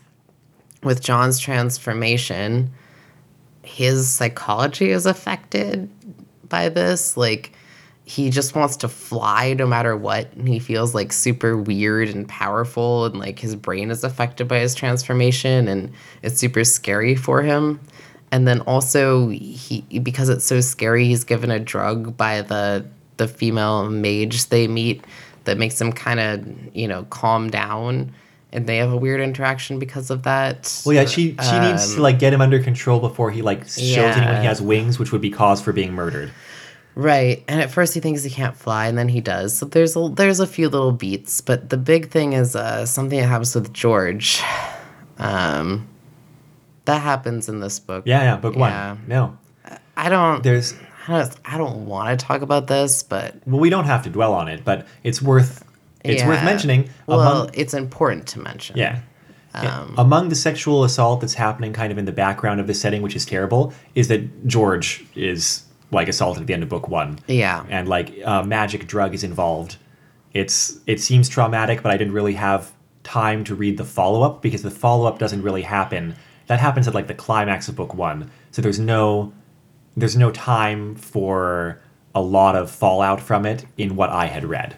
with 0.83 1.01
John's 1.03 1.39
transformation. 1.39 2.73
His 3.63 4.09
psychology 4.09 4.91
is 4.91 5.07
affected 5.07 5.89
by 6.49 6.69
this. 6.69 7.17
Like, 7.17 7.53
he 8.05 8.31
just 8.31 8.55
wants 8.55 8.77
to 8.79 8.89
fly 8.89 9.55
no 9.55 9.67
matter 9.67 9.97
what. 9.97 10.33
And 10.33 10.49
he 10.49 10.59
feels 10.59 10.95
like 10.95 11.13
super 11.13 11.57
weird 11.57 12.09
and 12.09 12.29
powerful. 12.29 13.07
And 13.07 13.19
like 13.19 13.39
his 13.39 13.55
brain 13.55 13.91
is 13.91 14.03
affected 14.03 14.49
by 14.49 14.59
his 14.59 14.75
transformation. 14.75 15.69
And 15.69 15.93
it's 16.23 16.39
super 16.39 16.65
scary 16.65 17.15
for 17.15 17.43
him. 17.43 17.81
And 18.33 18.49
then 18.49 18.61
also, 18.63 19.29
he 19.29 19.83
because 20.03 20.31
it's 20.31 20.45
so 20.45 20.61
scary, 20.61 21.05
he's 21.05 21.23
given 21.23 21.51
a 21.51 21.61
drug 21.61 22.17
by 22.17 22.43
the 22.43 22.87
the 23.23 23.29
female 23.29 23.89
mage 23.89 24.47
they 24.49 24.67
meet 24.69 25.05
that 25.45 25.59
makes 25.59 25.79
them 25.79 25.93
kind 25.93 26.21
of 26.21 26.77
you 26.77 26.87
know 26.89 27.05
calm 27.11 27.51
down, 27.51 28.13
and 28.53 28.67
they 28.67 28.77
have 28.79 28.93
a 28.93 28.97
weird 28.97 29.21
interaction 29.21 29.79
because 29.79 30.11
of 30.11 30.23
that. 30.25 30.83
Well, 30.85 30.95
yeah, 30.95 31.05
she 31.05 31.37
she 31.51 31.59
needs 31.61 31.95
to 31.95 32.03
like 32.03 32.19
get 32.19 32.33
him 32.33 32.41
under 32.41 32.61
control 32.63 33.01
before 33.01 33.31
he 33.31 33.43
like 33.43 33.67
shows 33.69 34.17
anyone 34.17 34.41
he 34.41 34.47
has 34.47 34.61
wings, 34.61 34.99
which 34.99 35.13
would 35.13 35.21
be 35.21 35.31
cause 35.31 35.61
for 35.63 35.73
being 35.73 35.93
murdered. 35.93 36.31
Right, 36.95 37.43
and 37.49 37.59
at 37.63 37.71
first 37.71 37.95
he 37.95 38.01
thinks 38.01 38.23
he 38.23 38.29
can't 38.29 38.55
fly, 38.57 38.87
and 38.87 38.99
then 38.99 39.09
he 39.09 39.23
does. 39.23 39.57
So 39.57 39.65
there's 39.67 39.97
a 39.97 40.09
there's 40.11 40.41
a 40.41 40.47
few 40.47 40.69
little 40.69 40.93
beats, 40.93 41.41
but 41.41 41.71
the 41.71 41.79
big 41.79 42.11
thing 42.11 42.35
is 42.35 42.55
uh, 42.55 42.85
something 42.85 43.19
that 43.19 43.27
happens 43.29 43.55
with 43.55 43.73
George. 43.73 44.43
Um, 45.19 45.89
that 46.85 47.01
happens 47.01 47.49
in 47.49 47.61
this 47.61 47.79
book. 47.79 48.05
Yeah, 48.07 48.23
yeah. 48.23 48.37
Book 48.37 48.55
Yeah. 48.57 48.91
one. 48.93 49.03
No, 49.07 49.39
I 49.97 50.09
don't. 50.09 50.43
there's 50.43 50.75
I 51.07 51.19
don't, 51.19 51.37
I 51.45 51.59
don't 51.59 51.87
want 51.87 52.19
to 52.19 52.27
talk 52.27 52.43
about 52.43 52.67
this, 52.67 53.03
but 53.03 53.35
well, 53.47 53.61
we 53.61 53.71
don't 53.71 53.85
have 53.85 54.05
to 54.05 54.11
dwell 54.11 54.35
on 54.35 54.49
it, 54.49 54.65
but 54.65 54.87
it's 55.03 55.21
worth 55.21 55.65
it's 56.05 56.25
worth 56.25 56.45
mentioning. 56.45 56.91
well, 57.07 57.21
among, 57.21 57.51
it's 57.55 57.75
important 57.75 58.27
to 58.29 58.41
mention. 58.41 58.77
yeah. 58.77 59.01
Yeah. 59.55 59.81
Um, 59.81 59.95
Among 59.99 60.29
the 60.31 60.35
sexual 60.35 60.83
assault 60.83 61.21
that's 61.21 61.35
happening 61.35 61.75
kind 61.75 61.93
of 61.93 61.99
in 61.99 62.07
the 62.07 62.13
background 62.13 62.59
of 62.59 62.67
this 62.67 62.81
setting, 62.81 63.03
which 63.03 63.15
is 63.15 63.27
terrible, 63.27 63.75
is 63.95 64.09
that 64.09 64.47
George 64.47 65.05
is 65.15 65.65
like 65.91 66.09
assaulted 66.09 66.41
at 66.43 66.47
the 66.47 66.55
end 66.55 66.63
of 66.63 66.71
book 66.71 66.89
one. 66.89 67.19
Yeah. 67.27 67.65
And 67.69 67.87
like 67.87 68.15
uh, 68.25 68.43
magic 68.45 68.87
drug 68.87 69.13
is 69.13 69.23
involved. 69.23 69.77
It's 70.33 70.79
it 70.87 71.01
seems 71.01 71.29
traumatic, 71.29 71.83
but 71.83 71.93
I 71.93 71.99
didn't 71.99 72.15
really 72.15 72.33
have 72.33 72.73
time 73.05 73.45
to 73.45 73.55
read 73.55 73.77
the 73.77 73.85
follow 73.85 74.23
up 74.23 74.41
because 74.41 74.63
the 74.63 74.71
follow 74.71 75.07
up 75.07 75.19
doesn't 75.19 75.43
really 75.43 75.63
happen. 75.63 76.17
That 76.47 76.59
happens 76.59 76.89
at 76.89 76.95
like 76.95 77.09
the 77.09 77.15
climax 77.15 77.69
of 77.69 77.77
book 77.77 77.93
one. 77.95 78.31
So 78.53 78.63
there's 78.63 78.81
no 78.81 79.35
there's 79.97 80.17
no 80.17 80.31
time 80.31 80.95
for 80.95 81.81
a 82.15 82.23
lot 82.23 82.57
of 82.57 82.71
fallout 82.71 83.21
from 83.21 83.47
it 83.47 83.65
in 83.77 83.97
what 83.97 84.11
I 84.11 84.27
had 84.27 84.45
read. 84.45 84.77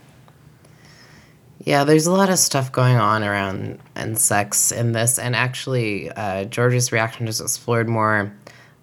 Yeah, 1.65 1.85
there's 1.85 2.07
a 2.07 2.13
lot 2.13 2.29
of 2.29 2.39
stuff 2.39 2.71
going 2.71 2.97
on 2.97 3.25
around 3.25 3.79
and 3.95 4.19
sex 4.19 4.71
in 4.71 4.93
this, 4.93 5.19
and 5.19 5.35
actually, 5.35 6.11
uh, 6.11 6.45
George's 6.45 6.93
reaction 6.93 7.27
is 7.27 7.41
explored 7.41 7.89
more. 7.89 8.33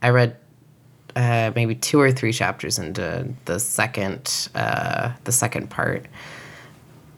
I 0.01 0.09
read 0.09 0.35
uh, 1.15 1.51
maybe 1.55 1.75
two 1.75 1.99
or 1.99 2.11
three 2.11 2.33
chapters 2.33 2.79
into 2.79 3.31
the 3.45 3.59
second 3.59 4.49
uh, 4.55 5.11
the 5.25 5.31
second 5.31 5.69
part. 5.69 6.07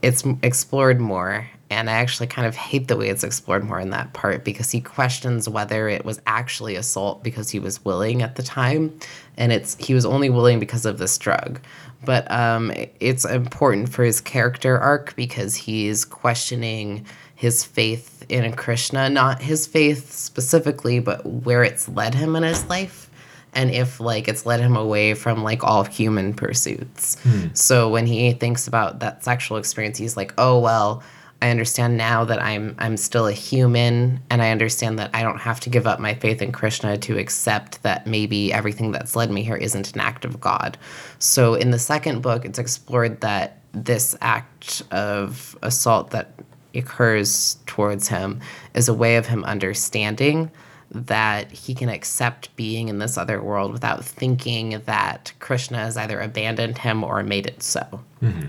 It's 0.01 0.25
explored 0.41 0.99
more, 0.99 1.47
And 1.69 1.89
I 1.89 1.93
actually 1.93 2.27
kind 2.27 2.47
of 2.47 2.55
hate 2.55 2.87
the 2.87 2.95
way 2.95 3.09
it's 3.09 3.23
explored 3.23 3.63
more 3.63 3.79
in 3.79 3.89
that 3.91 4.13
part 4.13 4.43
because 4.43 4.69
he 4.69 4.79
questions 4.79 5.49
whether 5.49 5.89
it 5.89 6.05
was 6.05 6.21
actually 6.27 6.75
assault 6.75 7.23
because 7.23 7.49
he 7.49 7.59
was 7.59 7.83
willing 7.83 8.21
at 8.21 8.35
the 8.35 8.43
time, 8.43 8.97
and 9.37 9.51
it's 9.51 9.75
he 9.83 9.93
was 9.93 10.05
only 10.05 10.29
willing 10.29 10.59
because 10.59 10.85
of 10.85 10.97
this 10.99 11.17
drug. 11.17 11.59
But 12.05 12.29
um, 12.29 12.71
it's 12.99 13.25
important 13.25 13.89
for 13.89 14.03
his 14.03 14.21
character 14.21 14.77
arc 14.77 15.15
because 15.15 15.55
he's 15.55 16.05
questioning 16.05 17.05
his 17.33 17.63
faith 17.63 18.25
in 18.29 18.53
Krishna, 18.53 19.09
not 19.09 19.41
his 19.41 19.65
faith 19.65 20.11
specifically, 20.11 20.99
but 20.99 21.25
where 21.25 21.63
it's 21.63 21.89
led 21.89 22.13
him 22.13 22.35
in 22.35 22.43
his 22.43 22.65
life 22.69 23.09
and 23.55 23.71
if 23.71 23.99
like 23.99 24.27
it's 24.27 24.45
led 24.45 24.59
him 24.59 24.75
away 24.75 25.13
from 25.13 25.43
like 25.43 25.63
all 25.63 25.83
human 25.83 26.33
pursuits. 26.33 27.17
So 27.53 27.89
when 27.89 28.05
he 28.05 28.31
thinks 28.33 28.67
about 28.67 28.99
that 28.99 29.23
sexual 29.23 29.57
experience, 29.57 29.97
he's 29.97 30.17
like, 30.17 30.33
"Oh 30.37 30.59
well, 30.59 31.03
I 31.43 31.49
understand 31.49 31.97
now 31.97 32.23
that 32.23 32.41
I'm 32.41 32.73
I'm 32.79 32.95
still 32.95 33.27
a 33.27 33.33
human 33.33 34.21
and 34.29 34.41
I 34.41 34.51
understand 34.51 34.97
that 34.99 35.09
I 35.13 35.23
don't 35.23 35.39
have 35.39 35.59
to 35.61 35.69
give 35.69 35.85
up 35.85 35.99
my 35.99 36.13
faith 36.13 36.41
in 36.41 36.53
Krishna 36.53 36.97
to 36.99 37.17
accept 37.17 37.83
that 37.83 38.07
maybe 38.07 38.53
everything 38.53 38.93
that's 38.93 39.13
led 39.13 39.29
me 39.29 39.43
here 39.43 39.57
isn't 39.57 39.93
an 39.93 39.99
act 39.99 40.23
of 40.23 40.39
God." 40.39 40.77
So 41.19 41.55
in 41.55 41.71
the 41.71 41.79
second 41.79 42.21
book, 42.21 42.45
it's 42.45 42.59
explored 42.59 43.19
that 43.19 43.57
this 43.73 44.15
act 44.21 44.83
of 44.91 45.57
assault 45.61 46.11
that 46.11 46.31
occurs 46.73 47.57
towards 47.65 48.07
him 48.07 48.39
is 48.73 48.87
a 48.87 48.93
way 48.93 49.17
of 49.17 49.27
him 49.27 49.43
understanding 49.43 50.49
that 50.91 51.51
he 51.51 51.75
can 51.75 51.89
accept 51.89 52.55
being 52.55 52.87
in 52.87 52.99
this 52.99 53.17
other 53.17 53.41
world 53.41 53.73
without 53.73 54.05
thinking 54.05 54.81
that 54.85 55.33
Krishna 55.39 55.79
has 55.79 55.97
either 55.97 56.21
abandoned 56.21 56.77
him 56.77 57.03
or 57.03 57.21
made 57.21 57.47
it 57.47 57.61
so. 57.61 57.85
Mm-hmm. 58.21 58.47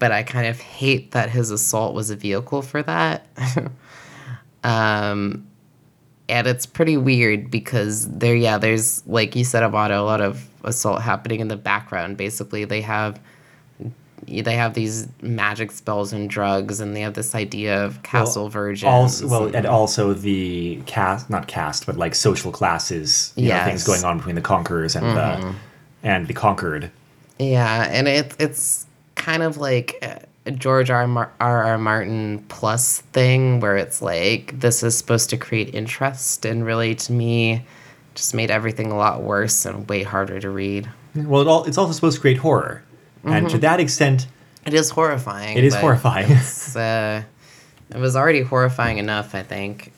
But 0.00 0.10
I 0.10 0.24
kind 0.24 0.46
of 0.48 0.58
hate 0.58 1.12
that 1.12 1.30
his 1.30 1.50
assault 1.52 1.94
was 1.94 2.10
a 2.10 2.16
vehicle 2.16 2.62
for 2.62 2.82
that. 2.82 3.26
um, 4.64 5.46
and 6.28 6.46
it's 6.46 6.66
pretty 6.66 6.96
weird 6.96 7.50
because 7.50 8.08
there, 8.10 8.34
yeah, 8.36 8.58
there's 8.58 9.06
like 9.06 9.34
you 9.36 9.44
said 9.44 9.62
about 9.62 9.90
a 9.90 10.02
lot 10.02 10.20
of 10.20 10.48
assault 10.64 11.02
happening 11.02 11.40
in 11.40 11.48
the 11.48 11.56
background. 11.56 12.16
Basically, 12.16 12.64
they 12.64 12.80
have 12.82 13.20
they 14.26 14.54
have 14.54 14.74
these 14.74 15.08
magic 15.22 15.72
spells 15.72 16.12
and 16.12 16.28
drugs, 16.30 16.78
and 16.80 16.94
they 16.94 17.00
have 17.00 17.14
this 17.14 17.34
idea 17.34 17.84
of 17.84 18.02
castle 18.02 18.48
virgins. 18.48 18.88
Also, 18.88 19.26
well, 19.26 19.46
and- 19.46 19.54
and 19.56 19.66
also 19.66 20.12
the 20.12 20.76
cast, 20.86 21.30
not 21.30 21.48
cast, 21.48 21.84
but 21.86 21.96
like 21.96 22.14
social 22.14 22.52
classes, 22.52 23.32
you 23.34 23.48
know, 23.48 23.64
things 23.64 23.82
Mm-hmm. 23.82 23.92
going 23.92 24.04
on 24.04 24.18
between 24.18 24.34
the 24.36 24.40
conquerors 24.42 24.94
and 24.94 25.04
the 25.06 25.54
and 26.02 26.26
the 26.28 26.34
conquered. 26.34 26.90
Yeah, 27.38 27.88
and 27.90 28.06
it, 28.06 28.34
it's 28.38 28.86
kind 29.30 29.42
of 29.44 29.58
like 29.58 29.94
a 30.46 30.50
George 30.50 30.90
R. 30.90 31.06
Mar- 31.06 31.32
R. 31.40 31.64
R. 31.64 31.78
Martin 31.78 32.44
plus 32.48 33.00
thing 33.12 33.60
where 33.60 33.76
it's 33.76 34.02
like 34.02 34.58
this 34.58 34.82
is 34.82 34.96
supposed 34.96 35.30
to 35.30 35.36
create 35.36 35.74
interest, 35.74 36.44
and 36.44 36.64
really 36.64 36.94
to 36.96 37.12
me, 37.12 37.64
just 38.14 38.34
made 38.34 38.50
everything 38.50 38.90
a 38.90 38.96
lot 38.96 39.22
worse 39.22 39.64
and 39.66 39.88
way 39.88 40.02
harder 40.02 40.40
to 40.40 40.50
read. 40.50 40.88
Well, 41.14 41.42
it 41.42 41.48
all, 41.48 41.64
it's 41.64 41.78
also 41.78 41.92
supposed 41.92 42.16
to 42.16 42.20
create 42.20 42.38
horror, 42.38 42.82
and 43.24 43.46
Mm-hmm. 43.46 43.54
to 43.54 43.58
that 43.58 43.78
extent, 43.80 44.26
It 44.66 44.74
is 44.74 44.90
horrifying. 44.90 45.56
it 45.56 45.64
is 45.64 45.74
horrifying. 45.74 46.30
Uh, 46.76 47.22
it 47.94 47.98
was 47.98 48.14
already 48.14 48.42
horrifying 48.42 48.98
enough, 48.98 49.34
I 49.34 49.42
think. 49.42 49.92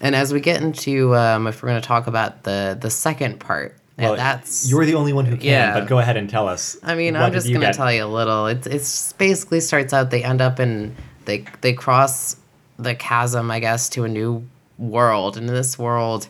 And 0.00 0.14
as 0.14 0.32
we 0.32 0.40
get 0.40 0.62
into, 0.62 1.14
um, 1.16 1.46
if 1.48 1.60
we're 1.62 1.68
going 1.70 1.80
to 1.82 1.86
talk 1.86 2.06
about 2.06 2.44
the 2.44 2.76
the 2.80 2.90
second 2.90 3.38
part, 3.40 3.76
and 3.98 4.06
well, 4.06 4.16
that's 4.16 4.70
you're 4.70 4.86
the 4.86 4.94
only 4.94 5.12
one 5.12 5.26
who 5.26 5.36
can. 5.36 5.46
Yeah. 5.46 5.78
But 5.78 5.88
go 5.88 5.98
ahead 5.98 6.16
and 6.16 6.28
tell 6.28 6.48
us. 6.48 6.76
I 6.82 6.94
mean, 6.94 7.14
I'm 7.14 7.32
just 7.32 7.46
gonna 7.46 7.66
get? 7.66 7.74
tell 7.74 7.92
you 7.92 8.04
a 8.04 8.06
little. 8.06 8.46
It's 8.46 8.66
it's 8.66 9.12
basically 9.14 9.60
starts 9.60 9.92
out 9.92 10.10
they 10.10 10.24
end 10.24 10.40
up 10.40 10.58
in 10.60 10.96
they 11.26 11.44
they 11.60 11.72
cross 11.72 12.36
the 12.78 12.94
chasm, 12.94 13.50
I 13.50 13.60
guess, 13.60 13.88
to 13.90 14.04
a 14.04 14.08
new 14.08 14.46
world. 14.78 15.36
And 15.36 15.48
in 15.48 15.54
this 15.54 15.78
world, 15.78 16.28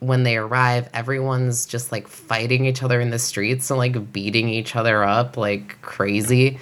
when 0.00 0.22
they 0.22 0.36
arrive, 0.36 0.88
everyone's 0.92 1.66
just 1.66 1.90
like 1.90 2.08
fighting 2.08 2.66
each 2.66 2.82
other 2.82 3.00
in 3.00 3.10
the 3.10 3.18
streets 3.18 3.70
and 3.70 3.78
like 3.78 4.12
beating 4.12 4.48
each 4.48 4.76
other 4.76 5.02
up 5.02 5.36
like 5.36 5.80
crazy. 5.82 6.58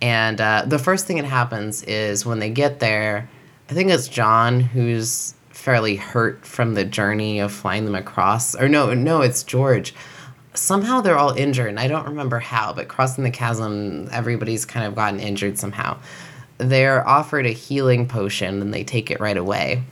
And 0.00 0.40
uh, 0.40 0.64
the 0.66 0.78
first 0.78 1.06
thing 1.06 1.16
that 1.16 1.26
happens 1.26 1.82
is 1.82 2.24
when 2.24 2.38
they 2.38 2.50
get 2.50 2.78
there, 2.78 3.28
I 3.68 3.74
think 3.74 3.90
it's 3.90 4.08
John 4.08 4.60
who's 4.60 5.34
fairly 5.68 5.96
hurt 5.96 6.46
from 6.46 6.72
the 6.72 6.82
journey 6.82 7.40
of 7.40 7.52
flying 7.52 7.84
them 7.84 7.94
across. 7.94 8.54
Or 8.54 8.70
no, 8.70 8.94
no, 8.94 9.20
it's 9.20 9.42
George. 9.42 9.94
Somehow 10.54 11.02
they're 11.02 11.18
all 11.18 11.36
injured 11.36 11.68
and 11.68 11.78
i 11.78 11.86
don't 11.86 12.06
remember 12.06 12.38
how 12.38 12.72
but 12.72 12.88
crossing 12.88 13.22
the 13.22 13.30
chasm 13.30 14.08
everybody's 14.10 14.64
kind 14.64 14.86
of 14.86 14.94
gotten 14.94 15.20
injured 15.20 15.58
somehow. 15.58 15.98
They're 16.56 17.06
offered 17.06 17.44
a 17.44 17.50
healing 17.50 18.08
potion 18.08 18.62
and 18.62 18.72
they 18.72 18.82
take 18.82 19.10
it 19.10 19.20
right 19.20 19.36
away. 19.36 19.82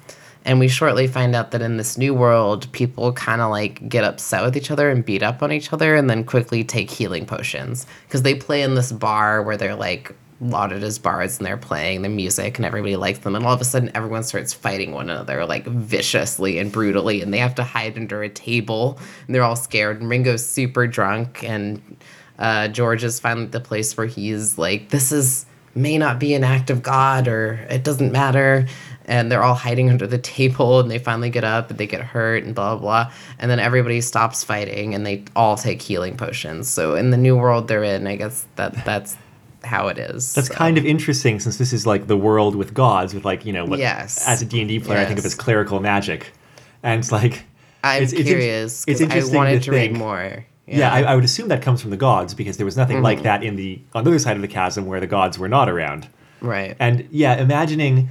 And 0.46 0.58
we 0.58 0.68
shortly 0.68 1.08
find 1.08 1.36
out 1.36 1.50
that 1.50 1.60
in 1.60 1.76
this 1.76 1.98
new 1.98 2.14
world 2.14 2.72
people 2.72 3.12
kind 3.12 3.42
of 3.42 3.50
like 3.50 3.86
get 3.86 4.02
upset 4.02 4.42
with 4.42 4.56
each 4.56 4.70
other 4.70 4.88
and 4.88 5.04
beat 5.04 5.22
up 5.22 5.42
on 5.42 5.52
each 5.52 5.74
other 5.74 5.94
and 5.94 6.08
then 6.08 6.24
quickly 6.24 6.64
take 6.64 6.90
healing 6.90 7.26
potions. 7.26 7.84
Because 8.08 8.22
they 8.22 8.34
play 8.34 8.62
in 8.62 8.76
this 8.76 8.92
bar 8.92 9.42
where 9.42 9.58
they're 9.58 9.76
like 9.76 10.14
lauded 10.40 10.82
as 10.82 10.98
bards 10.98 11.38
and 11.38 11.46
they're 11.46 11.56
playing 11.56 12.02
the 12.02 12.08
music 12.08 12.58
and 12.58 12.66
everybody 12.66 12.96
likes 12.96 13.20
them. 13.20 13.34
And 13.34 13.46
all 13.46 13.54
of 13.54 13.60
a 13.60 13.64
sudden 13.64 13.90
everyone 13.94 14.22
starts 14.22 14.52
fighting 14.52 14.92
one 14.92 15.08
another 15.08 15.46
like 15.46 15.66
viciously 15.66 16.58
and 16.58 16.70
brutally 16.70 17.22
and 17.22 17.32
they 17.32 17.38
have 17.38 17.54
to 17.54 17.64
hide 17.64 17.96
under 17.96 18.22
a 18.22 18.28
table 18.28 18.98
and 19.26 19.34
they're 19.34 19.42
all 19.42 19.56
scared. 19.56 20.00
And 20.00 20.10
Ringo's 20.10 20.46
super 20.46 20.86
drunk 20.86 21.42
and 21.42 21.96
uh, 22.38 22.68
George 22.68 23.02
is 23.02 23.18
finally 23.18 23.46
at 23.46 23.52
the 23.52 23.60
place 23.60 23.96
where 23.96 24.06
he's 24.06 24.58
like 24.58 24.90
this 24.90 25.10
is 25.10 25.46
may 25.74 25.98
not 25.98 26.18
be 26.18 26.34
an 26.34 26.44
act 26.44 26.70
of 26.70 26.82
God 26.82 27.28
or 27.28 27.54
it 27.70 27.82
doesn't 27.82 28.12
matter. 28.12 28.66
And 29.08 29.30
they're 29.30 29.44
all 29.44 29.54
hiding 29.54 29.88
under 29.88 30.06
the 30.06 30.18
table 30.18 30.80
and 30.80 30.90
they 30.90 30.98
finally 30.98 31.30
get 31.30 31.44
up 31.44 31.70
and 31.70 31.78
they 31.78 31.86
get 31.86 32.00
hurt 32.00 32.44
and 32.44 32.54
blah 32.54 32.76
blah 32.76 33.04
blah. 33.06 33.12
And 33.38 33.50
then 33.50 33.58
everybody 33.58 34.02
stops 34.02 34.44
fighting 34.44 34.94
and 34.94 35.06
they 35.06 35.24
all 35.34 35.56
take 35.56 35.80
healing 35.80 36.16
potions. 36.16 36.68
So 36.68 36.94
in 36.94 37.10
the 37.10 37.16
new 37.16 37.36
world 37.38 37.68
they're 37.68 37.84
in 37.84 38.06
I 38.06 38.16
guess 38.16 38.46
that 38.56 38.84
that's 38.84 39.16
how 39.66 39.88
it 39.88 39.98
is 39.98 40.32
That's 40.34 40.48
so. 40.48 40.54
kind 40.54 40.78
of 40.78 40.86
interesting 40.86 41.40
since 41.40 41.58
this 41.58 41.72
is 41.72 41.86
like 41.86 42.06
the 42.06 42.16
world 42.16 42.54
with 42.56 42.72
gods, 42.72 43.12
with 43.14 43.24
like 43.24 43.44
you 43.44 43.52
know, 43.52 43.64
what, 43.66 43.78
Yes. 43.78 44.26
as 44.26 44.40
a 44.40 44.44
D 44.46 44.60
and 44.60 44.68
D 44.68 44.78
player, 44.80 45.00
I 45.00 45.04
think 45.04 45.18
of 45.18 45.24
Yes. 45.24 45.32
as 45.32 45.38
clerical 45.38 45.80
magic, 45.80 46.32
and 46.82 46.98
it's 47.00 47.12
like 47.12 47.44
I'm 47.84 48.02
it's, 48.02 48.12
it's 48.12 48.22
curious 48.28 48.84
it's 48.86 49.00
'cause 49.00 49.00
I 49.02 49.04
interesting 49.04 49.36
wanted 49.36 49.58
to 49.62 49.64
to, 49.66 49.70
read 49.72 49.78
think- 49.90 49.98
more. 49.98 50.46
Yeah, 50.68 50.92
I, 50.92 51.02
I 51.02 51.14
would 51.14 51.22
assume 51.22 51.46
that 51.48 51.62
comes 51.62 51.80
from 51.80 51.90
the 51.92 51.96
gods 51.96 52.34
because 52.34 52.56
there 52.56 52.64
was 52.66 52.76
nothing 52.76 52.96
Mm-hmm. 52.96 53.04
like 53.04 53.22
that 53.22 53.44
in 53.44 53.54
the 53.54 53.80
on 53.94 54.02
the 54.02 54.10
other 54.10 54.18
side 54.18 54.34
of 54.34 54.42
the 54.42 54.48
chasm 54.48 54.86
where 54.86 54.98
the 54.98 55.06
gods 55.06 55.38
were 55.38 55.48
not 55.48 55.68
around. 55.68 56.08
right. 56.40 56.74
And 56.80 57.06
yeah, 57.12 57.36
imagining 57.36 58.08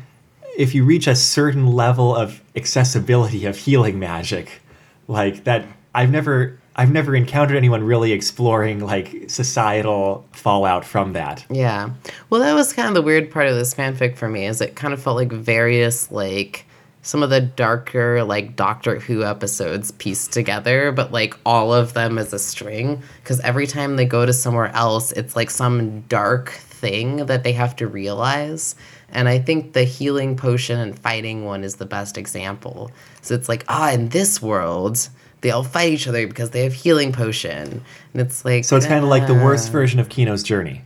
if 0.57 0.73
you 0.73 0.85
reach 0.85 1.05
a 1.07 1.15
certain 1.15 1.67
level 1.67 2.15
of 2.15 2.41
accessibility 2.55 3.45
of 3.45 3.57
healing 3.57 3.99
magic, 3.99 4.61
like 5.09 5.43
that, 5.43 5.65
I've 5.93 6.11
never 6.11 6.57
I've 6.77 6.91
never 6.91 7.15
encountered 7.15 7.55
anyone 7.55 7.83
really 7.83 8.11
exploring 8.11 8.81
like 8.81 9.29
societal 9.29 10.27
fallout 10.31 10.83
from 10.83 11.13
that. 11.13 11.45
Yeah. 11.49 11.91
Well, 12.29 12.41
that 12.41 12.53
was 12.53 12.73
kind 12.73 12.89
of 12.89 12.95
the 12.95 13.01
weird 13.01 13.31
part 13.31 13.47
of 13.47 13.55
this 13.55 13.73
fanfic 13.73 14.17
for 14.17 14.27
me 14.27 14.45
is 14.45 14.61
it 14.61 14.75
kind 14.75 14.93
of 14.93 15.01
felt 15.01 15.15
like 15.15 15.31
various 15.31 16.11
like 16.11 16.65
some 17.01 17.21
of 17.21 17.29
the 17.29 17.39
darker 17.39 18.23
like 18.23 18.55
Doctor 18.55 18.99
Who 18.99 19.23
episodes 19.23 19.91
pieced 19.91 20.33
together, 20.33 20.91
but 20.91 21.11
like 21.11 21.37
all 21.45 21.73
of 21.73 21.93
them 21.93 22.17
as 22.17 22.33
a 22.33 22.39
string 22.39 23.01
because 23.21 23.39
every 23.41 23.67
time 23.67 23.95
they 23.95 24.05
go 24.05 24.25
to 24.25 24.33
somewhere 24.33 24.73
else, 24.75 25.11
it's 25.11 25.35
like 25.35 25.51
some 25.51 26.01
dark 26.01 26.49
thing 26.49 27.27
that 27.27 27.43
they 27.43 27.53
have 27.53 27.75
to 27.77 27.87
realize. 27.87 28.75
And 29.09 29.29
I 29.29 29.39
think 29.39 29.73
the 29.73 29.83
healing 29.83 30.35
potion 30.35 30.79
and 30.79 30.97
fighting 30.97 31.45
one 31.45 31.63
is 31.63 31.75
the 31.75 31.85
best 31.85 32.17
example. 32.17 32.91
So 33.21 33.33
it's 33.35 33.47
like, 33.47 33.63
ah, 33.69 33.91
in 33.91 34.09
this 34.09 34.41
world, 34.41 35.07
they 35.45 35.51
all 35.51 35.63
fight 35.63 35.93
each 35.93 36.07
other 36.07 36.25
because 36.27 36.49
they 36.49 36.63
have 36.63 36.73
healing 36.73 37.11
potion. 37.13 37.83
And 38.13 38.21
it's 38.21 38.43
like 38.43 38.65
So 38.65 38.75
it's 38.75 38.87
kind 38.87 39.03
of 39.03 39.09
like 39.11 39.27
the 39.27 39.35
worst 39.35 39.71
version 39.71 39.99
of 39.99 40.09
Kino's 40.09 40.41
journey. 40.41 40.81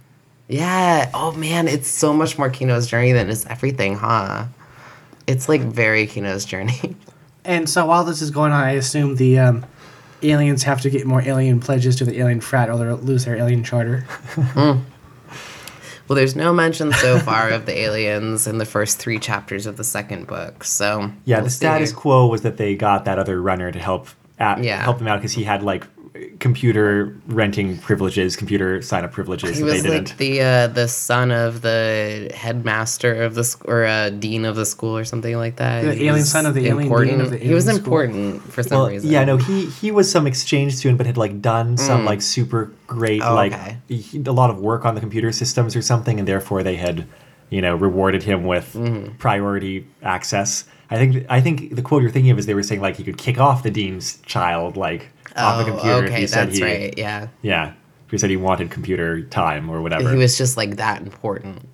Yeah. 0.49 1.09
Oh 1.13 1.31
man, 1.31 1.69
it's 1.69 1.87
so 1.87 2.11
much 2.11 2.37
more 2.37 2.49
Kino's 2.49 2.87
journey 2.87 3.13
than 3.13 3.29
is 3.29 3.45
everything, 3.45 3.95
huh? 3.95 4.47
It's 5.27 5.47
like 5.47 5.61
very 5.61 6.07
Kino's 6.07 6.43
journey. 6.45 6.95
And 7.45 7.67
so 7.69 7.85
while 7.85 8.03
this 8.03 8.21
is 8.21 8.29
going 8.31 8.51
on, 8.51 8.61
I 8.61 8.71
assume 8.73 9.15
the 9.15 9.39
um, 9.39 9.65
aliens 10.21 10.63
have 10.63 10.81
to 10.81 10.89
get 10.89 11.07
more 11.07 11.21
alien 11.21 11.59
pledges 11.61 11.95
to 11.95 12.05
the 12.05 12.19
alien 12.19 12.41
frat, 12.41 12.69
or 12.69 12.77
they'll 12.77 12.97
lose 12.97 13.25
their 13.25 13.37
alien 13.37 13.63
charter. 13.63 14.05
well, 14.45 14.83
there's 16.09 16.35
no 16.35 16.53
mention 16.53 16.91
so 16.93 17.17
far 17.29 17.49
of 17.49 17.65
the 17.65 17.75
aliens 17.77 18.45
in 18.45 18.57
the 18.57 18.65
first 18.65 18.99
three 18.99 19.17
chapters 19.19 19.65
of 19.65 19.77
the 19.77 19.83
second 19.83 20.27
book. 20.27 20.63
So 20.63 21.11
Yeah, 21.25 21.37
we'll 21.37 21.45
the 21.45 21.49
see. 21.49 21.57
status 21.57 21.93
quo 21.93 22.27
was 22.27 22.41
that 22.41 22.57
they 22.57 22.75
got 22.75 23.05
that 23.05 23.17
other 23.17 23.41
runner 23.41 23.71
to 23.71 23.79
help 23.79 24.09
at, 24.39 24.63
Yeah. 24.63 24.81
help 24.83 24.97
them 24.99 25.07
out 25.07 25.17
because 25.19 25.33
he 25.33 25.43
had 25.43 25.63
like 25.63 25.85
computer 26.39 27.15
renting 27.27 27.77
privileges, 27.77 28.35
computer 28.35 28.81
sign 28.81 29.03
up 29.03 29.11
privileges 29.11 29.57
He 29.57 29.63
that 29.63 29.65
they 29.67 29.73
was 29.73 29.83
didn't. 29.83 30.09
like 30.09 30.17
the 30.17 30.41
uh, 30.41 30.67
the 30.67 30.87
son 30.87 31.31
of 31.31 31.61
the 31.61 32.31
headmaster 32.35 33.23
of 33.23 33.35
the 33.35 33.43
sc- 33.43 33.65
or 33.67 33.85
uh, 33.85 34.09
dean 34.09 34.43
of 34.45 34.55
the 34.55 34.65
school 34.65 34.97
or 34.97 35.05
something 35.05 35.35
like 35.37 35.57
that. 35.57 35.83
The 35.83 35.93
He 35.93 36.01
alien 36.07 36.15
was 36.15 36.31
son 36.31 36.45
of 36.45 36.53
the 36.55 36.61
alien 36.61 36.77
dean 36.77 36.85
important. 36.87 37.21
of 37.21 37.29
the 37.31 37.37
he 37.37 37.53
was 37.53 37.65
alien 37.67 37.81
school. 37.83 37.99
important 37.99 38.43
for 38.51 38.63
some 38.63 38.79
well, 38.79 38.89
reason. 38.89 39.09
yeah, 39.09 39.23
no, 39.23 39.37
he 39.37 39.65
he 39.67 39.91
was 39.91 40.09
some 40.11 40.25
exchange 40.27 40.75
student, 40.75 40.97
but 40.97 41.05
had 41.07 41.17
like 41.17 41.41
done 41.41 41.77
some 41.77 42.05
like 42.05 42.21
super 42.21 42.71
great 42.87 43.21
Mm. 43.21 43.29
Oh, 43.31 43.35
like 43.35 43.53
okay. 43.53 43.77
he- 43.87 44.23
a 44.25 44.31
lot 44.31 44.49
of 44.49 44.59
work 44.59 44.85
on 44.85 44.95
the 44.95 45.01
computer 45.01 45.31
systems 45.31 45.75
or 45.75 45.81
something, 45.81 46.19
and 46.19 46.27
therefore 46.27 46.63
they 46.63 46.75
had 46.75 47.05
you 47.51 47.61
know, 47.63 47.75
rewarded 47.75 48.21
him 48.23 48.43
with 48.45 48.73
Mm-hmm. 48.75 49.15
priority 49.17 49.87
access. 50.03 50.65
I 50.91 50.95
think 50.97 51.25
I 51.29 51.41
think 51.41 51.75
the 51.75 51.81
quote 51.81 52.01
you're 52.01 52.11
thinking 52.11 52.31
of 52.31 52.39
is 52.39 52.45
they 52.45 52.53
were 52.55 52.63
saying 52.63 52.81
like 52.81 52.95
he 52.95 53.03
could 53.03 53.17
kick 53.17 53.37
off 53.39 53.63
the 53.63 53.71
dean's 53.71 54.17
child 54.25 54.75
like 54.77 55.09
off 55.35 55.63
the 55.65 55.71
Oh, 55.71 55.75
computer 55.75 56.05
if 56.05 56.11
okay, 56.11 56.21
he 56.21 56.27
said 56.27 56.47
that's 56.47 56.57
he 56.57 56.63
right. 56.63 56.93
Yeah. 56.97 57.27
yeah 57.41 57.73
if 58.05 58.11
he 58.11 58.17
said 58.17 58.29
he 58.31 58.37
wanted 58.37 58.71
computer 58.71 59.21
time 59.21 59.69
or 59.69 59.81
whatever. 59.81 60.09
He 60.09 60.17
was 60.17 60.37
just 60.37 60.57
like 60.57 60.77
that 60.77 61.01
important. 61.03 61.67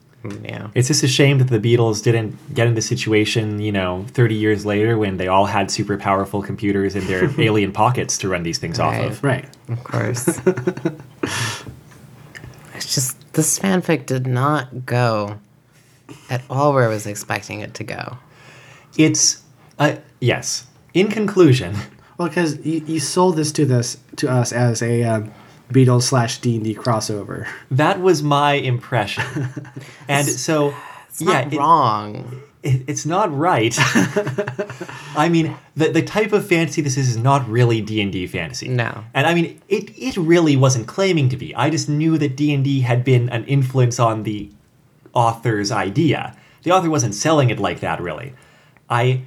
Yeah. 0.44 0.70
It's 0.74 0.88
just 0.88 1.04
a 1.04 1.08
shame 1.08 1.38
that 1.38 1.50
the 1.50 1.60
Beatles 1.60 2.04
didn't 2.04 2.54
get 2.54 2.68
in 2.68 2.74
the 2.74 2.82
situation, 2.82 3.62
you 3.62 3.72
know, 3.72 4.06
30 4.10 4.36
years 4.36 4.66
later 4.66 4.98
when 4.98 5.18
they 5.18 5.28
all 5.28 5.46
had 5.46 5.70
super 5.70 5.98
powerful 5.98 6.42
computers 6.42 6.96
in 6.96 7.06
their 7.08 7.30
alien 7.40 7.72
pockets 7.72 8.18
to 8.18 8.28
run 8.28 8.44
these 8.44 8.58
things 8.58 8.80
off 8.80 8.96
of. 9.00 9.24
Right. 9.24 9.46
Of 9.70 9.84
course. 9.84 10.28
it's 12.74 12.94
just 12.94 13.34
this 13.34 13.60
fanfic 13.60 14.06
did 14.08 14.28
not 14.28 14.86
go 14.86 15.40
at 16.30 16.42
all 16.50 16.74
where 16.74 16.86
I 16.86 16.88
was 16.88 17.06
expecting 17.06 17.62
it 17.62 17.74
to 17.76 17.84
go. 17.84 18.18
It's, 18.98 19.44
uh, 19.80 19.96
yes. 20.20 20.68
In 20.94 21.08
conclusion, 21.10 21.76
Well, 22.18 22.30
because 22.30 22.66
you, 22.66 22.82
you 22.88 23.00
sold 23.02 23.36
this 23.36 23.52
to 23.54 23.66
this 23.66 23.98
to 24.16 24.30
us 24.32 24.54
as 24.54 24.82
a 24.82 25.04
um, 25.04 25.32
Beatles 25.70 26.04
slash 26.04 26.38
D 26.40 26.56
and 26.56 26.64
D 26.64 26.74
crossover. 26.74 27.46
that 27.72 28.00
was 28.00 28.24
my 28.24 28.54
impression. 28.54 29.26
And 30.08 30.26
so, 30.26 30.74
It's 31.10 31.22
yeah, 31.22 31.44
not 31.44 31.54
it- 31.54 31.58
wrong. 31.60 32.42
it, 32.64 32.84
it's 32.88 33.06
not 33.06 33.36
right. 33.38 33.76
I 35.18 35.28
mean, 35.30 35.56
the 35.76 35.90
the 35.92 36.02
type 36.02 36.32
of 36.34 36.48
fantasy 36.48 36.82
this 36.82 36.96
is 36.98 37.10
is 37.10 37.18
not 37.18 37.48
really 37.50 37.82
D 37.82 38.00
and 38.02 38.12
D 38.14 38.28
fantasy. 38.28 38.70
No. 38.70 39.04
and 39.14 39.28
I 39.28 39.34
mean, 39.34 39.60
it 39.68 39.90
it 39.98 40.16
really 40.18 40.56
wasn't 40.56 40.88
claiming 40.88 41.28
to 41.30 41.38
be. 41.38 41.54
I 41.56 41.70
just 41.70 41.90
knew 41.90 42.18
that 42.18 42.36
D 42.38 42.54
and 42.54 42.64
D 42.64 42.82
had 42.82 43.04
been 43.04 43.30
an 43.30 43.44
influence 43.46 44.00
on 44.00 44.24
the 44.24 44.50
author's 45.14 45.72
idea. 45.72 46.36
The 46.64 46.72
author 46.72 46.90
wasn't 46.90 47.14
selling 47.14 47.50
it 47.50 47.60
like 47.60 47.80
that, 47.82 48.00
really. 48.02 48.34
I, 48.90 49.22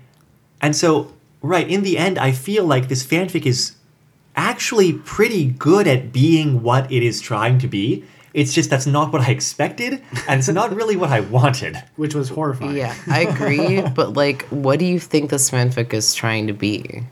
and 0.61 0.74
so 0.74 1.12
right 1.42 1.68
in 1.68 1.82
the 1.82 1.98
end, 1.98 2.18
I 2.18 2.32
feel 2.32 2.64
like 2.64 2.88
this 2.88 3.06
fanfic 3.06 3.46
is 3.46 3.76
actually 4.36 4.92
pretty 4.92 5.46
good 5.46 5.86
at 5.86 6.12
being 6.12 6.62
what 6.62 6.90
it 6.92 7.02
is 7.02 7.20
trying 7.20 7.59
to 7.59 7.68
be. 7.68 8.04
It's 8.34 8.52
just 8.52 8.70
that's 8.70 8.86
not 8.86 9.12
what 9.12 9.22
I 9.22 9.30
expected, 9.38 10.02
and 10.28 10.38
it's 10.38 10.48
not 10.48 10.74
really 10.74 10.96
what 10.96 11.11
I 11.11 11.20
wanted. 11.20 11.82
which 11.96 12.14
was 12.14 12.28
horrifying. 12.28 12.76
Yeah, 12.76 12.94
I 13.09 13.20
agree. 13.22 13.80
but 13.94 14.14
like, 14.14 14.42
what 14.50 14.78
do 14.78 14.84
you 14.84 15.00
think 15.00 15.30
this 15.30 15.50
fanfic 15.50 15.92
is 15.92 16.14
trying 16.14 16.46
to 16.46 16.52
be? 16.52 17.02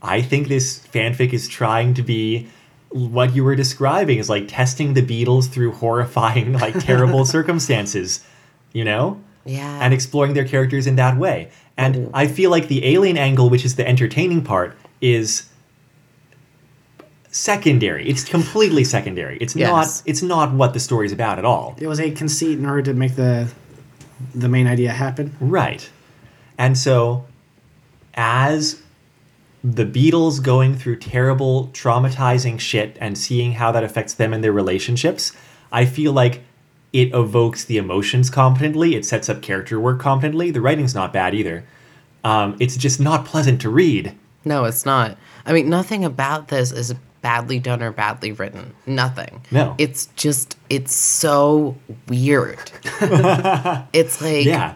I 0.00 0.22
think 0.22 0.48
this 0.48 0.80
fanfic 0.92 1.32
is 1.32 1.48
trying 1.48 1.94
to 1.94 2.02
be 2.02 2.48
what 2.90 3.34
you 3.34 3.42
were 3.42 3.56
describing 3.56 4.18
is 4.18 4.30
like 4.30 4.46
testing 4.46 4.94
the 4.94 5.02
Beatles 5.02 5.50
through 5.50 5.72
horrifying, 5.72 6.52
like 6.52 6.78
terrible 6.78 7.24
circumstances, 7.36 8.24
you 8.72 8.84
know? 8.84 9.20
Yeah. 9.44 9.80
And 9.82 9.92
exploring 9.92 10.34
their 10.34 10.46
characters 10.46 10.86
in 10.86 10.94
that 10.96 11.18
way. 11.18 11.50
And 11.76 11.94
mm-hmm. 11.94 12.16
I 12.16 12.26
feel 12.26 12.50
like 12.50 12.68
the 12.68 12.84
alien 12.84 13.18
angle, 13.18 13.50
which 13.50 13.64
is 13.64 13.76
the 13.76 13.86
entertaining 13.86 14.42
part, 14.42 14.76
is 15.00 15.48
secondary. 17.30 18.08
It's 18.08 18.24
completely 18.24 18.84
secondary. 18.84 19.38
It's 19.38 19.56
Yes. 19.56 19.68
not 19.68 20.02
it's 20.06 20.22
not 20.22 20.52
what 20.52 20.72
the 20.72 20.80
story's 20.80 21.12
about 21.12 21.38
at 21.38 21.44
all. 21.44 21.76
It 21.80 21.88
was 21.88 21.98
a 22.00 22.10
conceit 22.12 22.58
in 22.58 22.66
order 22.66 22.82
to 22.82 22.94
make 22.94 23.16
the 23.16 23.48
the 24.34 24.48
main 24.48 24.66
idea 24.66 24.92
happen. 24.92 25.34
Right. 25.40 25.88
And 26.56 26.78
so, 26.78 27.24
as 28.14 28.80
the 29.64 29.84
Beatles 29.84 30.42
going 30.42 30.76
through 30.76 30.96
terrible, 30.96 31.70
traumatizing 31.72 32.60
shit 32.60 32.96
and 33.00 33.18
seeing 33.18 33.52
how 33.52 33.72
that 33.72 33.82
affects 33.82 34.14
them 34.14 34.32
and 34.32 34.44
their 34.44 34.52
relationships, 34.52 35.32
I 35.72 35.86
feel 35.86 36.12
like 36.12 36.42
it 36.94 37.12
evokes 37.12 37.64
the 37.64 37.76
emotions 37.76 38.30
competently. 38.30 38.94
It 38.94 39.04
sets 39.04 39.28
up 39.28 39.42
character 39.42 39.78
work 39.78 40.00
competently. 40.00 40.50
The 40.50 40.60
writing's 40.62 40.94
not 40.94 41.12
bad 41.12 41.34
either. 41.34 41.64
Um, 42.22 42.56
it's 42.60 42.76
just 42.78 43.00
not 43.00 43.26
pleasant 43.26 43.60
to 43.62 43.68
read. 43.68 44.16
No, 44.44 44.64
it's 44.64 44.86
not. 44.86 45.18
I 45.44 45.52
mean, 45.52 45.68
nothing 45.68 46.04
about 46.04 46.48
this 46.48 46.70
is 46.72 46.94
badly 47.20 47.58
done 47.58 47.82
or 47.82 47.90
badly 47.90 48.32
written. 48.32 48.74
Nothing. 48.86 49.42
No. 49.50 49.74
It's 49.76 50.06
just, 50.14 50.56
it's 50.70 50.94
so 50.94 51.76
weird. 52.08 52.70
it's 53.92 54.20
like 54.22 54.44
Yeah. 54.46 54.74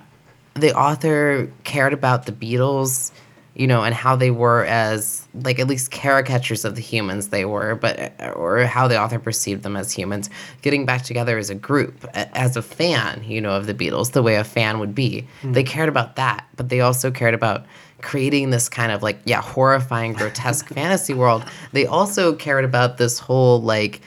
the 0.55 0.75
author 0.77 1.51
cared 1.65 1.93
about 1.93 2.27
the 2.27 2.33
Beatles, 2.33 3.13
you 3.59 3.67
know, 3.67 3.83
and 3.83 3.95
how 3.95 4.17
they 4.17 4.31
were 4.31 4.65
as, 4.65 5.27
like, 5.35 5.59
at 5.59 5.67
least 5.67 5.91
caricatures 5.91 6.65
of 6.65 6.77
the 6.77 6.81
humans 6.81 7.29
they 7.29 7.45
were, 7.45 7.75
but, 7.75 8.15
or 8.37 8.65
how 8.65 8.87
the 8.87 8.99
author 8.99 9.19
perceived 9.19 9.65
them 9.65 9.77
as 9.77 9.93
humans, 9.93 10.31
getting 10.63 10.87
back 10.87 11.03
together 11.03 11.37
as 11.37 11.51
a 11.51 11.57
group, 11.57 12.07
as 12.15 12.57
a 12.57 12.63
fan, 12.63 13.23
you 13.25 13.41
know, 13.41 13.51
of 13.51 13.67
the 13.67 13.75
Beatles, 13.75 14.13
the 14.13 14.23
way 14.23 14.37
a 14.37 14.45
fan 14.45 14.79
would 14.79 14.95
be. 14.95 15.27
Hmm. 15.43 15.53
They 15.53 15.65
cared 15.65 15.89
about 15.89 16.17
that, 16.17 16.47
but 16.57 16.69
they 16.69 16.81
also 16.81 17.11
cared 17.11 17.35
about 17.35 17.67
creating 18.01 18.51
this 18.51 18.69
kind 18.69 18.93
of 18.93 19.03
like 19.03 19.19
yeah 19.25 19.43
horrifying 19.43 20.13
grotesque 20.13 20.69
fantasy 20.75 21.13
world. 21.13 21.45
They 21.73 21.85
also 21.85 22.35
cared 22.35 22.65
about 22.65 22.97
this 22.97 23.19
whole 23.19 23.61
like 23.61 24.01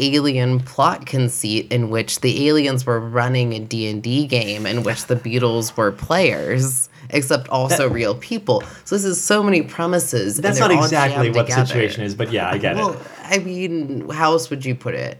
alien 0.00 0.58
plot 0.60 1.06
conceit 1.06 1.70
in 1.70 1.90
which 1.90 2.20
the 2.20 2.48
aliens 2.48 2.86
were 2.86 2.98
running 2.98 3.52
a 3.52 3.60
D&D 3.60 4.26
game 4.26 4.66
in 4.66 4.82
which 4.82 5.06
the 5.06 5.14
Beatles 5.14 5.76
were 5.76 5.92
players 5.92 6.88
except 7.12 7.48
also 7.48 7.88
real 7.88 8.14
people. 8.14 8.62
So 8.84 8.94
this 8.96 9.04
is 9.04 9.22
so 9.22 9.42
many 9.42 9.62
premises. 9.62 10.36
That's 10.36 10.58
not 10.60 10.70
exactly 10.70 11.30
what 11.30 11.46
the 11.46 11.66
situation 11.66 12.02
is, 12.04 12.14
but 12.14 12.32
yeah, 12.32 12.50
I 12.50 12.58
get 12.58 12.76
Well, 12.76 12.92
it. 12.92 12.98
I 13.24 13.38
mean, 13.38 14.08
how 14.10 14.32
else 14.32 14.50
would 14.50 14.64
you 14.64 14.74
put 14.74 14.94
it? 14.94 15.18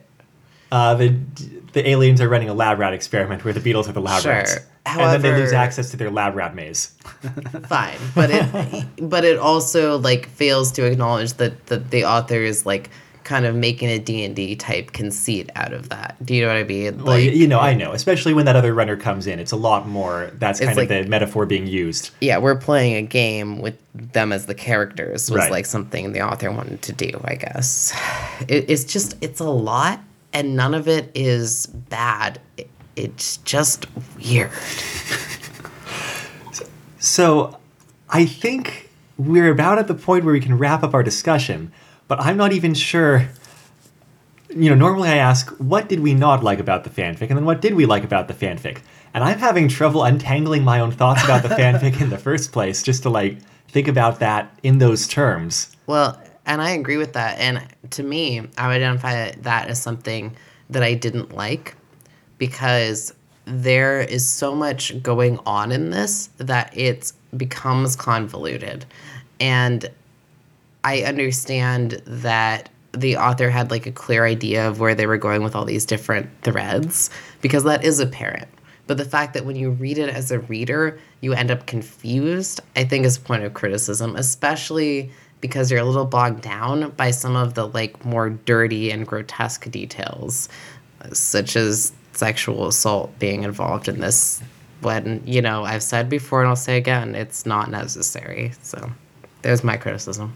Uh, 0.72 0.94
the 0.94 1.14
the 1.72 1.88
aliens 1.88 2.20
are 2.20 2.28
running 2.28 2.48
a 2.48 2.54
lab 2.54 2.78
rat 2.78 2.92
experiment 2.92 3.44
where 3.44 3.52
the 3.54 3.60
Beatles 3.60 3.88
are 3.88 3.92
the 3.92 4.00
lab 4.00 4.22
Sure. 4.22 4.32
rats, 4.32 4.58
and 4.86 5.00
then 5.12 5.22
they 5.22 5.36
lose 5.36 5.52
access 5.52 5.90
to 5.90 5.96
their 5.96 6.10
lab 6.10 6.34
rat 6.36 6.54
maze. 6.54 6.86
Fine, 7.68 7.98
but 8.14 8.30
it 8.30 8.86
but 9.00 9.24
it 9.24 9.38
also 9.38 9.98
like 9.98 10.28
fails 10.28 10.70
to 10.72 10.84
acknowledge 10.84 11.34
that 11.34 11.66
that 11.66 11.90
the 11.90 12.04
author 12.04 12.40
is 12.40 12.66
like 12.66 12.90
kind 13.30 13.46
of 13.46 13.54
making 13.54 13.88
a 13.88 13.96
D&D 14.00 14.56
type 14.56 14.90
conceit 14.90 15.48
out 15.54 15.72
of 15.72 15.88
that. 15.88 16.16
Do 16.26 16.34
you 16.34 16.42
know 16.42 16.48
what 16.48 16.56
I 16.56 16.64
mean? 16.64 17.04
Well, 17.04 17.16
you 17.16 17.46
know, 17.46 17.60
I 17.60 17.74
know. 17.74 17.92
Especially 17.92 18.34
when 18.34 18.44
that 18.46 18.56
other 18.56 18.74
runner 18.74 18.96
comes 18.96 19.28
in, 19.28 19.38
it's 19.38 19.52
a 19.52 19.56
lot 19.56 19.86
more. 19.86 20.32
That's 20.40 20.58
kind 20.58 20.76
like- 20.76 20.90
of 20.90 21.04
the 21.04 21.08
metaphor 21.08 21.46
being 21.46 21.68
used. 21.68 22.10
yeah, 22.20 22.38
we're 22.38 22.56
playing 22.56 22.96
a 22.96 23.02
game 23.02 23.60
with 23.60 23.78
them 23.94 24.32
as 24.32 24.46
the 24.46 24.54
characters 24.54 25.30
was 25.30 25.38
Right. 25.38 25.50
like 25.52 25.64
something 25.66 26.12
the 26.12 26.20
author 26.22 26.50
wanted 26.50 26.82
to 26.82 26.92
do, 26.92 27.20
I 27.24 27.36
guess. 27.36 27.96
It, 28.48 28.64
it's 28.68 28.82
just 28.82 29.16
it's 29.20 29.38
a 29.38 29.48
lot, 29.48 30.00
and 30.32 30.56
none 30.56 30.74
of 30.74 30.88
it 30.88 31.12
is 31.14 31.66
bad. 31.66 32.40
It, 32.56 32.68
it's 32.96 33.36
just 33.38 33.86
weird. 34.18 34.50
So, 37.02 37.56
I 38.10 38.26
think 38.26 38.90
we're 39.16 39.50
about 39.50 39.78
at 39.78 39.88
the 39.88 39.94
point 39.94 40.22
where 40.24 40.34
we 40.34 40.40
can 40.40 40.58
wrap 40.58 40.82
up 40.82 40.92
our 40.92 41.02
discussion. 41.02 41.72
But 42.10 42.22
I'm 42.22 42.36
not 42.36 42.52
even 42.52 42.74
sure. 42.74 43.28
You 44.48 44.70
know, 44.70 44.74
normally 44.74 45.10
I 45.10 45.18
ask, 45.18 45.48
what 45.58 45.88
did 45.88 46.00
we 46.00 46.12
not 46.12 46.42
like 46.42 46.58
about 46.58 46.82
the 46.82 46.90
fanfic, 46.90 47.28
and 47.28 47.38
then 47.38 47.44
what 47.44 47.60
did 47.60 47.74
we 47.74 47.86
like 47.86 48.02
about 48.02 48.26
the 48.26 48.34
fanfic? 48.34 48.80
And 49.14 49.22
I'm 49.22 49.38
having 49.38 49.68
trouble 49.68 50.02
untangling 50.02 50.64
my 50.64 50.80
own 50.80 50.90
thoughts 50.90 51.22
about 51.22 51.44
the 51.44 51.48
fanfic 51.60 52.00
in 52.00 52.10
the 52.10 52.18
first 52.18 52.50
place, 52.50 52.82
just 52.82 53.04
to 53.04 53.10
like 53.10 53.38
think 53.68 53.86
about 53.86 54.18
that 54.18 54.58
in 54.64 54.78
those 54.78 55.06
terms. 55.06 55.76
Well, 55.86 56.20
and 56.46 56.60
I 56.60 56.70
agree 56.70 56.96
with 56.96 57.12
that. 57.12 57.38
And 57.38 57.64
to 57.90 58.02
me, 58.02 58.40
I 58.58 58.66
would 58.66 58.78
identify 58.78 59.30
that 59.30 59.68
as 59.68 59.80
something 59.80 60.34
that 60.68 60.82
I 60.82 60.94
didn't 60.94 61.36
like 61.36 61.76
because 62.38 63.14
there 63.44 64.00
is 64.00 64.28
so 64.28 64.56
much 64.56 65.00
going 65.00 65.38
on 65.46 65.70
in 65.70 65.90
this 65.90 66.28
that 66.38 66.76
it 66.76 67.12
becomes 67.36 67.94
convoluted. 67.94 68.84
And 69.38 69.88
I 70.84 71.02
understand 71.02 72.02
that 72.06 72.68
the 72.92 73.16
author 73.16 73.50
had 73.50 73.70
like 73.70 73.86
a 73.86 73.92
clear 73.92 74.24
idea 74.24 74.68
of 74.68 74.80
where 74.80 74.94
they 74.94 75.06
were 75.06 75.18
going 75.18 75.42
with 75.42 75.54
all 75.54 75.64
these 75.64 75.84
different 75.84 76.28
threads 76.42 77.10
because 77.40 77.64
that 77.64 77.84
is 77.84 78.00
apparent. 78.00 78.48
But 78.86 78.96
the 78.96 79.04
fact 79.04 79.34
that 79.34 79.46
when 79.46 79.54
you 79.54 79.70
read 79.70 79.98
it 79.98 80.08
as 80.08 80.32
a 80.32 80.40
reader, 80.40 80.98
you 81.20 81.32
end 81.32 81.52
up 81.52 81.66
confused, 81.66 82.60
I 82.74 82.82
think 82.82 83.04
is 83.04 83.16
a 83.16 83.20
point 83.20 83.44
of 83.44 83.54
criticism, 83.54 84.16
especially 84.16 85.12
because 85.40 85.70
you're 85.70 85.80
a 85.80 85.84
little 85.84 86.04
bogged 86.04 86.42
down 86.42 86.90
by 86.90 87.12
some 87.12 87.36
of 87.36 87.54
the 87.54 87.68
like 87.68 88.04
more 88.04 88.30
dirty 88.30 88.90
and 88.90 89.06
grotesque 89.06 89.70
details, 89.70 90.48
such 91.12 91.54
as 91.54 91.92
sexual 92.12 92.66
assault 92.66 93.16
being 93.18 93.44
involved 93.44 93.86
in 93.86 94.00
this. 94.00 94.42
When, 94.80 95.22
you 95.26 95.42
know, 95.42 95.62
I've 95.64 95.82
said 95.82 96.08
before 96.08 96.40
and 96.40 96.48
I'll 96.48 96.56
say 96.56 96.76
again, 96.76 97.14
it's 97.14 97.46
not 97.46 97.70
necessary. 97.70 98.52
So 98.62 98.90
there's 99.42 99.62
my 99.62 99.76
criticism. 99.76 100.34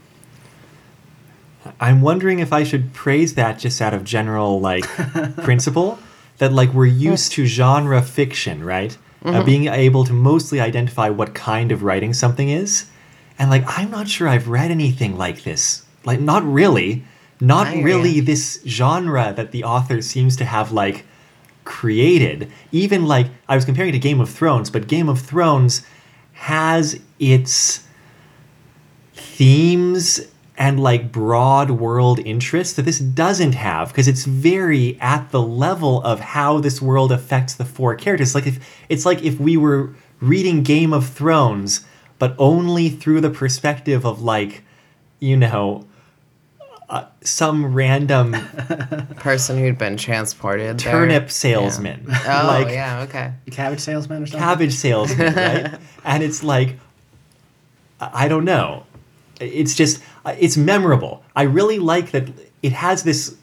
I'm 1.79 2.01
wondering 2.01 2.39
if 2.39 2.53
I 2.53 2.63
should 2.63 2.93
praise 2.93 3.35
that 3.35 3.59
just 3.59 3.81
out 3.81 3.93
of 3.93 4.03
general 4.03 4.59
like 4.59 4.83
principle 5.37 5.99
that 6.37 6.51
like 6.51 6.73
we're 6.73 6.85
used 6.85 7.31
to 7.33 7.45
genre 7.45 8.01
fiction, 8.01 8.63
right? 8.63 8.97
Uh, 9.23 9.43
being 9.43 9.65
able 9.67 10.03
to 10.03 10.13
mostly 10.13 10.59
identify 10.59 11.09
what 11.09 11.33
kind 11.33 11.71
of 11.71 11.81
writing 11.81 12.13
something 12.13 12.49
is. 12.49 12.85
And 13.39 13.49
like 13.49 13.63
I'm 13.65 13.89
not 13.89 14.07
sure 14.07 14.27
I've 14.27 14.47
read 14.47 14.69
anything 14.69 15.17
like 15.17 15.43
this. 15.43 15.83
Like 16.03 16.19
not 16.19 16.43
really. 16.43 17.03
Not 17.41 17.67
I 17.67 17.81
really 17.81 18.11
ya. 18.11 18.23
this 18.23 18.61
genre 18.65 19.33
that 19.35 19.51
the 19.51 19.63
author 19.63 20.01
seems 20.01 20.35
to 20.37 20.45
have 20.45 20.71
like 20.71 21.05
created. 21.63 22.51
Even 22.71 23.07
like 23.07 23.27
I 23.49 23.55
was 23.55 23.65
comparing 23.65 23.89
it 23.89 23.93
to 23.93 23.99
Game 23.99 24.21
of 24.21 24.29
Thrones, 24.29 24.69
but 24.69 24.87
Game 24.87 25.09
of 25.09 25.19
Thrones 25.19 25.81
has 26.33 26.99
its 27.19 27.85
themes 29.13 30.21
and 30.57 30.79
like 30.79 31.11
broad 31.11 31.69
world 31.71 32.19
interests 32.19 32.73
that 32.75 32.83
this 32.83 32.99
doesn't 32.99 33.53
have 33.55 33.89
because 33.89 34.07
it's 34.07 34.25
very 34.25 34.97
at 35.01 35.31
the 35.31 35.41
level 35.41 36.01
of 36.03 36.19
how 36.19 36.59
this 36.59 36.81
world 36.81 37.11
affects 37.11 37.55
the 37.55 37.65
four 37.65 37.95
characters. 37.95 38.33
Like 38.33 38.47
if 38.47 38.65
it's 38.89 39.05
like 39.05 39.21
if 39.23 39.39
we 39.39 39.57
were 39.57 39.93
reading 40.21 40.63
Game 40.63 40.93
of 40.93 41.07
Thrones, 41.09 41.85
but 42.19 42.35
only 42.39 42.89
through 42.89 43.19
the 43.21 43.29
perspective 43.29 44.05
of 44.05 44.21
like, 44.21 44.63
you 45.19 45.35
know, 45.35 45.85
uh, 46.89 47.05
some 47.21 47.73
random 47.73 48.31
Person 49.17 49.57
who'd 49.57 49.77
been 49.77 49.97
transported. 49.97 50.79
there. 50.79 50.91
turnip 50.93 51.31
salesman, 51.31 52.05
Yeah. 52.07 52.41
Oh 52.43 52.47
like 52.61 52.67
yeah, 52.69 53.01
okay. 53.09 53.33
Cabbage 53.51 53.79
salesman 53.79 54.23
or 54.23 54.25
something. 54.27 54.39
cabbage 54.39 54.73
salesman, 54.73 55.33
right? 55.33 55.79
And 56.05 56.21
it's 56.23 56.43
like, 56.43 56.77
I 57.99 58.25
I 58.25 58.27
don't 58.27 58.45
know. 58.45 58.85
It's 59.41 59.75
just, 59.75 60.01
Uh, 60.25 60.35
it's 60.39 60.57
memorable. 60.57 61.23
I 61.35 61.43
really 61.43 61.79
like 61.79 62.11
that 62.11 62.29
it 62.61 62.73
has 62.73 63.03
this 63.03 63.37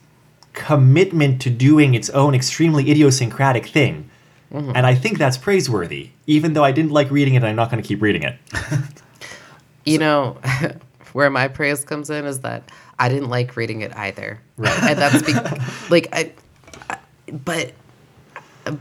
commitment 0.52 1.40
to 1.42 1.50
doing 1.50 1.94
its 1.94 2.10
own 2.10 2.34
extremely 2.34 2.90
idiosyncratic 2.90 3.66
thing. 3.66 4.10
Mm-hmm. 4.52 4.72
And 4.74 4.86
I 4.86 4.94
think 4.94 5.16
that's 5.16 5.38
praiseworthy, 5.38 6.10
even 6.26 6.52
though 6.52 6.64
I 6.64 6.72
didn't 6.72 6.90
like 6.90 7.10
reading 7.10 7.34
it 7.34 7.38
and 7.38 7.46
I'm 7.46 7.56
not 7.56 7.70
going 7.70 7.82
to 7.82 7.86
keep 7.86 8.02
reading 8.02 8.22
it. 8.22 8.36
You 9.84 9.98
know, 9.98 10.38
where 11.12 11.30
my 11.30 11.48
praise 11.48 11.84
comes 11.84 12.08
in 12.10 12.24
is 12.24 12.40
that 12.40 12.70
I 12.98 13.08
didn't 13.08 13.30
like 13.30 13.56
reading 13.56 13.80
it 13.80 13.94
either. 13.96 14.40
Right. 14.56 14.82
And 14.82 14.98
that's 14.98 15.22
be- 15.22 15.32
like 15.90 16.08
I, 16.12 16.32
I, 16.88 16.98
but 17.32 17.72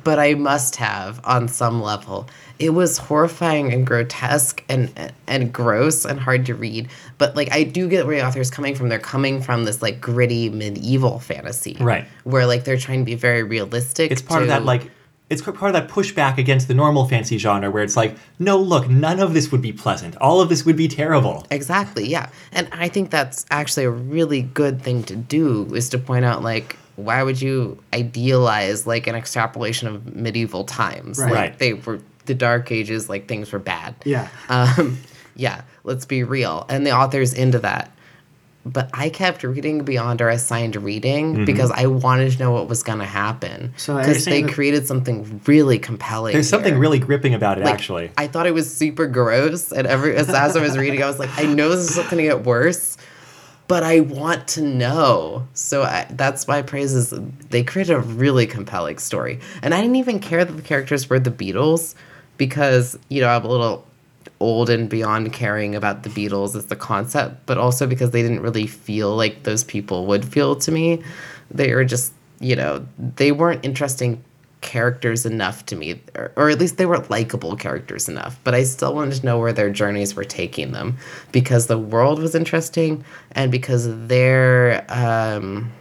but 0.04 0.20
I 0.20 0.34
must 0.36 0.76
have 0.78 1.20
on 1.24 1.48
some 1.48 1.82
level. 1.82 2.28
It 2.60 2.72
was 2.72 2.98
horrifying 2.98 3.74
and 3.74 3.86
grotesque 3.86 4.64
and 4.70 5.14
and 5.28 5.52
gross 5.52 6.06
and 6.06 6.20
hard 6.20 6.46
to 6.46 6.56
read. 6.56 6.90
But 7.18 7.36
like 7.36 7.52
I 7.52 7.64
do 7.64 7.88
get 7.90 8.06
where 8.06 8.18
the 8.20 8.26
author's 8.26 8.52
coming 8.52 8.76
from. 8.76 8.90
They're 8.90 9.00
coming 9.00 9.42
from 9.42 9.66
this 9.66 9.82
like 9.82 10.00
gritty 10.00 10.50
medieval 10.50 11.20
fantasy, 11.20 11.78
Right. 11.80 12.06
Where 12.24 12.46
like 12.46 12.64
they're 12.64 12.78
trying 12.78 13.00
to 13.00 13.06
be 13.06 13.16
very 13.16 13.44
realistic. 13.44 14.12
It's 14.12 14.22
part 14.22 14.44
of 14.44 14.50
that, 14.50 14.64
like, 14.66 14.92
it's 15.32 15.42
part 15.42 15.64
of 15.64 15.74
that 15.74 15.88
pushback 15.88 16.38
against 16.38 16.68
the 16.68 16.74
normal 16.74 17.08
fantasy 17.08 17.38
genre 17.38 17.72
where 17.72 17.84
it's 17.84 17.96
like, 17.96 18.18
no, 18.38 18.58
look, 18.58 18.90
none 18.90 19.22
of 19.22 19.34
this 19.34 19.50
would 19.50 19.62
be 19.62 19.72
pleasant. 19.72 20.18
All 20.18 20.42
of 20.42 20.50
this 20.50 20.66
would 20.66 20.76
be 20.76 20.90
terrible. 20.90 21.48
Exactly, 21.50 22.06
yeah. 22.06 22.30
And 22.52 22.68
I 22.74 22.90
think 22.90 23.12
that's 23.12 23.46
actually 23.50 23.86
a 23.86 23.90
really 23.90 24.42
good 24.42 24.82
thing 24.82 25.04
to 25.04 25.16
do 25.16 25.74
is 25.74 25.88
to 25.90 25.98
point 25.98 26.26
out 26.26 26.44
like 26.44 26.76
why 26.96 27.24
would 27.24 27.42
you 27.42 27.78
idealize 27.94 28.86
like 28.86 29.08
an 29.08 29.16
extrapolation 29.16 29.88
of 29.88 30.16
medieval 30.16 30.64
times? 30.64 31.18
Right. 31.20 31.26
Like 31.32 31.38
Right. 31.39 31.60
they 31.60 31.74
were 31.74 32.00
the 32.26 32.34
dark 32.36 32.72
ages, 32.72 33.10
like 33.10 33.28
things 33.28 33.52
were 33.52 33.60
bad. 33.60 33.96
Yeah. 34.06 34.28
Um 34.50 35.00
yeah, 35.36 35.62
let's 35.84 36.06
be 36.06 36.24
real. 36.24 36.66
And 36.70 36.86
the 36.86 36.92
author's 36.92 37.34
into 37.34 37.60
that. 37.60 37.92
But 38.64 38.92
I 38.94 39.10
kept 39.10 39.42
reading 39.44 39.84
beyond 39.86 40.22
our 40.22 40.30
assigned 40.30 40.76
reading 40.76 41.34
Mm-hmm. 41.34 41.46
because 41.46 41.72
I 41.72 41.88
wanted 41.88 42.32
to 42.34 42.38
know 42.38 42.52
what 42.52 42.68
was 42.70 42.84
going 42.84 43.00
to 43.00 43.06
happen. 43.06 43.74
So 43.76 43.98
because 43.98 44.24
they 44.26 44.44
created 44.44 44.86
something 44.86 45.42
really 45.48 45.80
compelling. 45.80 46.34
There's 46.34 46.48
something 46.50 46.78
really 46.78 47.00
gripping 47.00 47.34
about 47.34 47.58
it, 47.58 47.64
Like, 47.64 47.74
actually. 47.74 48.12
I 48.20 48.28
thought 48.28 48.46
it 48.46 48.54
was 48.54 48.72
super 48.72 49.08
gross, 49.08 49.72
and 49.72 49.88
every 49.88 50.16
as, 50.16 50.30
as 50.30 50.56
I 50.56 50.62
was 50.62 50.78
reading, 50.78 51.02
I 51.02 51.08
was 51.08 51.18
like, 51.18 51.32
I 51.39 51.44
know 51.44 51.70
this 51.70 51.89
is 51.89 51.96
going 51.96 52.18
to 52.18 52.22
get 52.24 52.44
worse, 52.44 52.98
but 53.72 53.84
I 53.84 54.02
want 54.02 54.50
to 54.50 54.62
know. 54.62 55.48
So 55.54 55.84
I, 55.84 56.06
that's 56.10 56.46
my 56.46 56.62
praise 56.62 56.94
is 56.94 57.14
they 57.52 57.64
created 57.64 57.94
a 57.94 58.02
really 58.02 58.46
compelling 58.46 58.98
story, 58.98 59.40
and 59.62 59.74
I 59.74 59.80
didn't 59.80 59.96
even 59.96 60.20
care 60.20 60.44
that 60.44 60.52
the 60.52 60.62
characters 60.62 61.10
were 61.10 61.22
the 61.22 61.32
Beatles 61.32 61.96
because 62.36 63.00
you 63.08 63.22
know 63.22 63.30
I'm 63.30 63.46
a 63.46 63.48
little 63.48 63.88
old 64.42 64.70
and 64.70 64.90
beyond 64.90 65.32
caring 65.32 65.74
about 65.74 66.04
the 66.04 66.10
Beatles 66.10 66.54
as 66.54 66.66
the 66.66 66.76
concept, 66.76 67.46
but 67.46 67.58
also 67.58 67.88
because 67.88 68.12
they 68.12 68.22
didn't 68.22 68.42
really 68.42 68.68
feel 68.68 69.16
like 69.16 69.44
those 69.44 69.64
people 69.64 70.06
would 70.06 70.26
feel 70.26 70.58
to 70.58 70.70
me. 70.70 71.02
They 71.50 71.74
were 71.74 71.86
just, 71.86 72.12
you 72.42 72.58
know, 72.58 72.86
they 72.98 73.32
weren't 73.32 73.64
interesting 73.64 74.22
characters 74.62 75.26
enough 75.26 75.66
to 75.68 75.76
me, 75.76 76.01
or, 76.16 76.32
or 76.36 76.49
at 76.49 76.59
least 76.59 76.78
they 76.78 76.86
were 76.86 76.99
likable 77.09 77.55
characters 77.55 78.07
enough. 78.07 78.39
But 78.43 78.53
I 78.53 78.64
still 78.64 78.93
wanted 78.95 79.20
to 79.20 79.26
know 79.26 79.39
where 79.39 79.53
their 79.53 79.70
journeys 79.70 80.16
were 80.16 80.24
taking 80.24 80.72
them 80.72 80.97
because 81.32 81.68
the 81.68 81.78
world 81.78 82.20
was 82.20 82.36
interesting 82.36 83.03
and 83.34 83.51
because 83.51 84.07
their. 84.07 84.86
Um, 84.89 85.72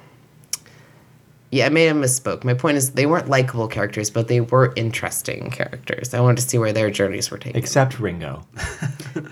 yeah, 1.52 1.66
I 1.66 1.68
may 1.68 1.86
have 1.86 1.96
misspoke. 1.96 2.44
My 2.44 2.54
point 2.54 2.76
is 2.76 2.92
they 2.92 3.06
weren't 3.06 3.28
likable 3.28 3.66
characters, 3.66 4.08
but 4.08 4.28
they 4.28 4.40
were 4.40 4.72
interesting 4.76 5.50
characters. 5.50 6.14
I 6.14 6.20
wanted 6.20 6.42
to 6.42 6.48
see 6.48 6.58
where 6.58 6.72
their 6.72 6.90
journeys 6.90 7.28
were 7.28 7.38
taking. 7.38 7.60
Except 7.60 7.98
Ringo. 7.98 8.46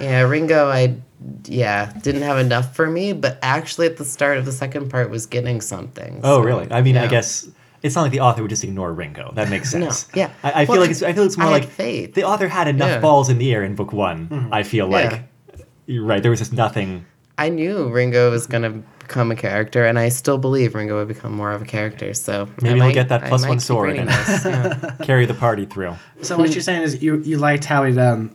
Yeah, 0.01 0.23
Ringo, 0.23 0.69
I 0.69 0.97
yeah 1.45 1.93
didn't 2.03 2.23
have 2.23 2.39
enough 2.39 2.75
for 2.75 2.91
me, 2.91 3.13
but 3.13 3.39
actually 3.43 3.87
at 3.87 3.97
the 3.97 4.05
start 4.05 4.37
of 4.37 4.45
the 4.45 4.51
second 4.51 4.91
part 4.91 5.09
was 5.09 5.25
getting 5.27 5.61
something. 5.61 6.21
Oh, 6.25 6.39
so, 6.39 6.45
really? 6.45 6.67
I 6.73 6.83
mean, 6.83 6.97
I 6.97 7.07
guess 7.07 7.49
it's 7.83 7.95
not 7.95 8.03
like 8.03 8.13
the 8.13 8.21
author 8.21 8.43
would 8.43 8.51
just 8.51 8.65
ignore 8.65 8.93
Ringo. 8.93 9.33
That 9.35 9.49
makes 9.51 9.73
No, 9.75 9.87
sense. 9.91 10.09
yeah. 10.15 10.31
I, 10.43 10.63
I 10.63 10.67
feel 10.67 10.81
like 10.81 10.91
it's. 10.91 11.03
I 11.03 11.13
feel 11.13 11.25
it's 11.25 11.37
more 11.39 11.49
I 11.49 11.51
like 11.51 11.69
faith. 11.69 12.15
the 12.15 12.25
author 12.25 12.49
had 12.49 12.69
enough 12.69 12.89
Yeah. 12.91 13.01
balls 13.01 13.29
in 13.29 13.39
the 13.39 13.53
air 13.53 13.63
in 13.65 13.75
book 13.75 13.93
one. 13.93 14.49
I 14.53 14.63
feel 14.63 14.89
like. 14.89 15.11
Yeah. 15.13 15.65
You're 15.87 16.05
right. 16.05 16.21
There 16.23 16.31
was 16.31 16.41
just 16.41 16.53
nothing. 16.53 17.05
I 17.39 17.49
knew 17.51 17.89
Ringo 17.89 18.31
was 18.33 18.47
gonna 18.49 18.71
become 18.99 19.31
a 19.31 19.37
character, 19.37 19.87
and 19.87 19.99
I 19.99 20.09
still 20.11 20.39
believe 20.39 20.75
Ringo 20.75 20.97
would 20.99 21.09
become 21.09 21.33
more 21.33 21.53
of 21.53 21.63
a 21.63 21.65
character. 21.65 22.13
So 22.13 22.49
Maybe 22.61 22.81
he'll 22.81 22.93
get 22.93 23.09
that 23.11 23.23
I 23.25 23.29
plus 23.29 23.43
might 23.43 23.49
one 23.49 23.59
keep 23.59 23.63
sword 23.65 23.97
and- 23.97 24.11
yeah. 24.11 24.95
carry 25.03 25.25
the 25.25 25.35
party 25.35 25.65
through. 25.65 25.95
So 26.21 26.37
what 26.37 26.53
you're 26.55 26.63
saying 26.63 26.83
is 26.83 27.01
you 27.03 27.19
you 27.21 27.39
liked 27.39 27.65
how 27.65 27.85
it 27.85 27.97
um 27.97 28.33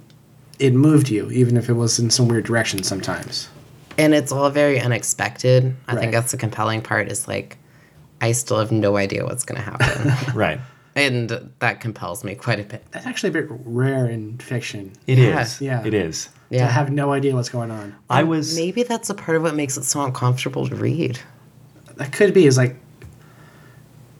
it 0.57 0.73
moved 0.73 1.09
you, 1.09 1.29
even 1.31 1.57
if 1.57 1.67
it 1.69 1.73
was 1.73 1.99
in 1.99 2.09
some 2.09 2.27
weird 2.29 2.45
direction 2.45 2.81
sometimes. 2.83 3.49
and 3.97 4.13
it's 4.15 4.31
all 4.31 4.49
very 4.49 4.79
unexpected. 4.79 5.75
I 5.87 5.93
Right. 5.93 5.99
think 5.99 6.11
that's 6.13 6.31
the 6.31 6.37
compelling 6.37 6.81
part. 6.81 7.11
Is 7.11 7.27
like 7.27 7.57
I 8.23 8.31
still 8.31 8.59
have 8.59 8.71
no 8.71 8.95
idea 8.97 9.25
what's 9.25 9.43
gonna 9.43 9.61
happen, 9.61 10.13
Right. 10.35 10.59
and 10.95 11.51
that 11.59 11.79
compels 11.81 12.23
me 12.23 12.35
quite 12.35 12.59
a 12.59 12.63
bit. 12.63 12.85
That's 12.91 13.05
actually 13.05 13.29
a 13.29 13.33
bit 13.33 13.47
rare 13.49 14.07
in 14.09 14.37
fiction. 14.37 14.93
It 15.07 15.19
is. 15.19 15.59
Yeah. 15.59 15.81
Yeah. 15.81 15.87
It 15.87 15.93
is. 15.93 16.29
Yeah. 16.49 16.67
To 16.67 16.71
have 16.71 16.91
no 16.91 17.11
idea 17.11 17.35
what's 17.35 17.49
going 17.49 17.71
on. 17.71 17.95
I 18.09 18.23
was. 18.23 18.55
Maybe 18.55 18.83
that's 18.83 19.09
a 19.09 19.13
part 19.13 19.35
of 19.37 19.43
what 19.43 19.55
makes 19.55 19.75
it 19.77 19.83
so 19.83 20.01
uncomfortable 20.03 20.67
to 20.67 20.75
read. 20.75 21.19
That 21.95 22.13
could 22.13 22.33
be 22.33 22.45
is 22.45 22.57
like 22.57 22.75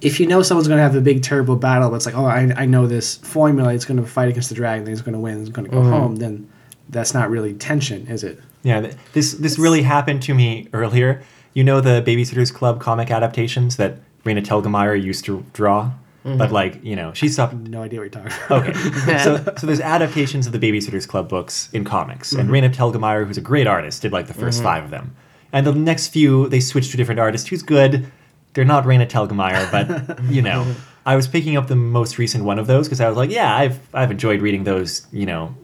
if 0.01 0.20
you 0.20 0.28
know 0.28 0.41
someone's 0.41 0.68
going 0.68 0.78
to 0.80 0.84
have 0.84 0.95
a 0.95 1.01
big 1.01 1.24
terrible 1.24 1.56
battle, 1.56 1.89
but 1.89 1.95
it's 1.95 2.06
like, 2.06 2.18
oh, 2.18 2.26
I, 2.26 2.51
I 2.58 2.66
know 2.66 2.88
this 2.88 3.16
formula. 3.18 3.74
It's 3.74 3.86
going 3.86 4.01
to 4.01 4.06
fight 4.06 4.28
against 4.28 4.49
the 4.49 4.56
dragon. 4.56 4.86
He's 4.86 5.01
going 5.01 5.14
to 5.14 5.20
win. 5.20 5.39
He's 5.39 5.49
going 5.49 5.66
to 5.66 5.72
go 5.72 5.78
mm-hmm. 5.80 5.91
home. 5.91 6.16
Then 6.18 6.49
that's 6.89 7.14
not 7.14 7.30
really 7.30 7.54
tension, 7.54 8.06
is 8.08 8.24
it? 8.24 8.39
Yeah. 8.64 8.82
th- 8.82 8.95
This 9.14 9.34
this 9.34 9.58
really 9.58 9.82
happened 9.82 10.22
to 10.24 10.34
me 10.34 10.68
earlier. 10.74 11.24
You 11.54 11.64
know 11.64 11.82
the 11.82 12.04
Babysitters 12.06 12.54
Club 12.54 12.80
comic 12.80 13.12
adaptations 13.12 13.78
that 13.78 13.99
Raina 14.24 14.43
Telgemeier 14.43 15.01
used 15.01 15.26
to 15.26 15.45
draw, 15.54 15.91
but 16.24 16.38
mm-hmm. 16.38 16.54
like 16.54 16.84
you 16.84 16.95
know 16.95 17.14
she 17.14 17.28
stopped 17.28 17.54
No 17.54 17.84
idea 17.84 17.99
what 17.99 18.04
you're 18.04 18.24
talking 18.24 18.32
about. 18.45 18.70
Okay. 18.70 19.18
so, 19.20 19.38
so 19.58 19.68
there's 19.68 19.82
adaptations 19.82 20.47
of 20.47 20.54
the 20.54 20.60
Babysitters 20.60 21.08
Club 21.08 21.30
books 21.30 21.70
in 21.74 21.84
comics, 21.84 22.32
and 22.32 22.49
mm-hmm. 22.49 22.66
Raina 22.66 22.74
Telgemeier, 22.74 23.28
who's 23.28 23.38
a 23.38 23.41
great 23.41 23.68
artist, 23.68 24.01
did 24.01 24.12
like 24.12 24.28
the 24.28 24.34
1st 24.34 24.38
mm-hmm. 24.38 24.64
five 24.64 24.84
of 24.86 24.89
them. 24.89 25.16
And 25.51 25.68
the 25.68 25.74
next 25.74 26.08
few, 26.08 26.49
they 26.49 26.60
switched 26.60 26.91
to 26.91 26.95
a 26.95 26.97
different 26.97 27.20
artist 27.20 27.49
who's 27.49 27.62
good. 27.62 28.12
They're 28.54 28.66
not 28.66 28.86
Raina 28.86 29.08
Telgemeier, 29.08 29.72
but 29.72 30.24
you 30.26 30.41
know, 30.41 30.74
I 31.06 31.16
was 31.16 31.28
picking 31.28 31.58
up 31.58 31.68
the 31.68 31.76
most 31.76 32.18
recent 32.18 32.43
one 32.43 32.58
of 32.58 32.68
those 32.68 32.88
because 32.88 33.01
I 33.01 33.08
was 33.10 33.18
like, 33.18 33.30
yeah, 33.30 33.56
I've 33.56 33.80
I've 33.93 34.12
enjoyed 34.12 34.41
reading 34.41 34.64
those, 34.64 35.06
you 35.12 35.26
know, 35.26 35.56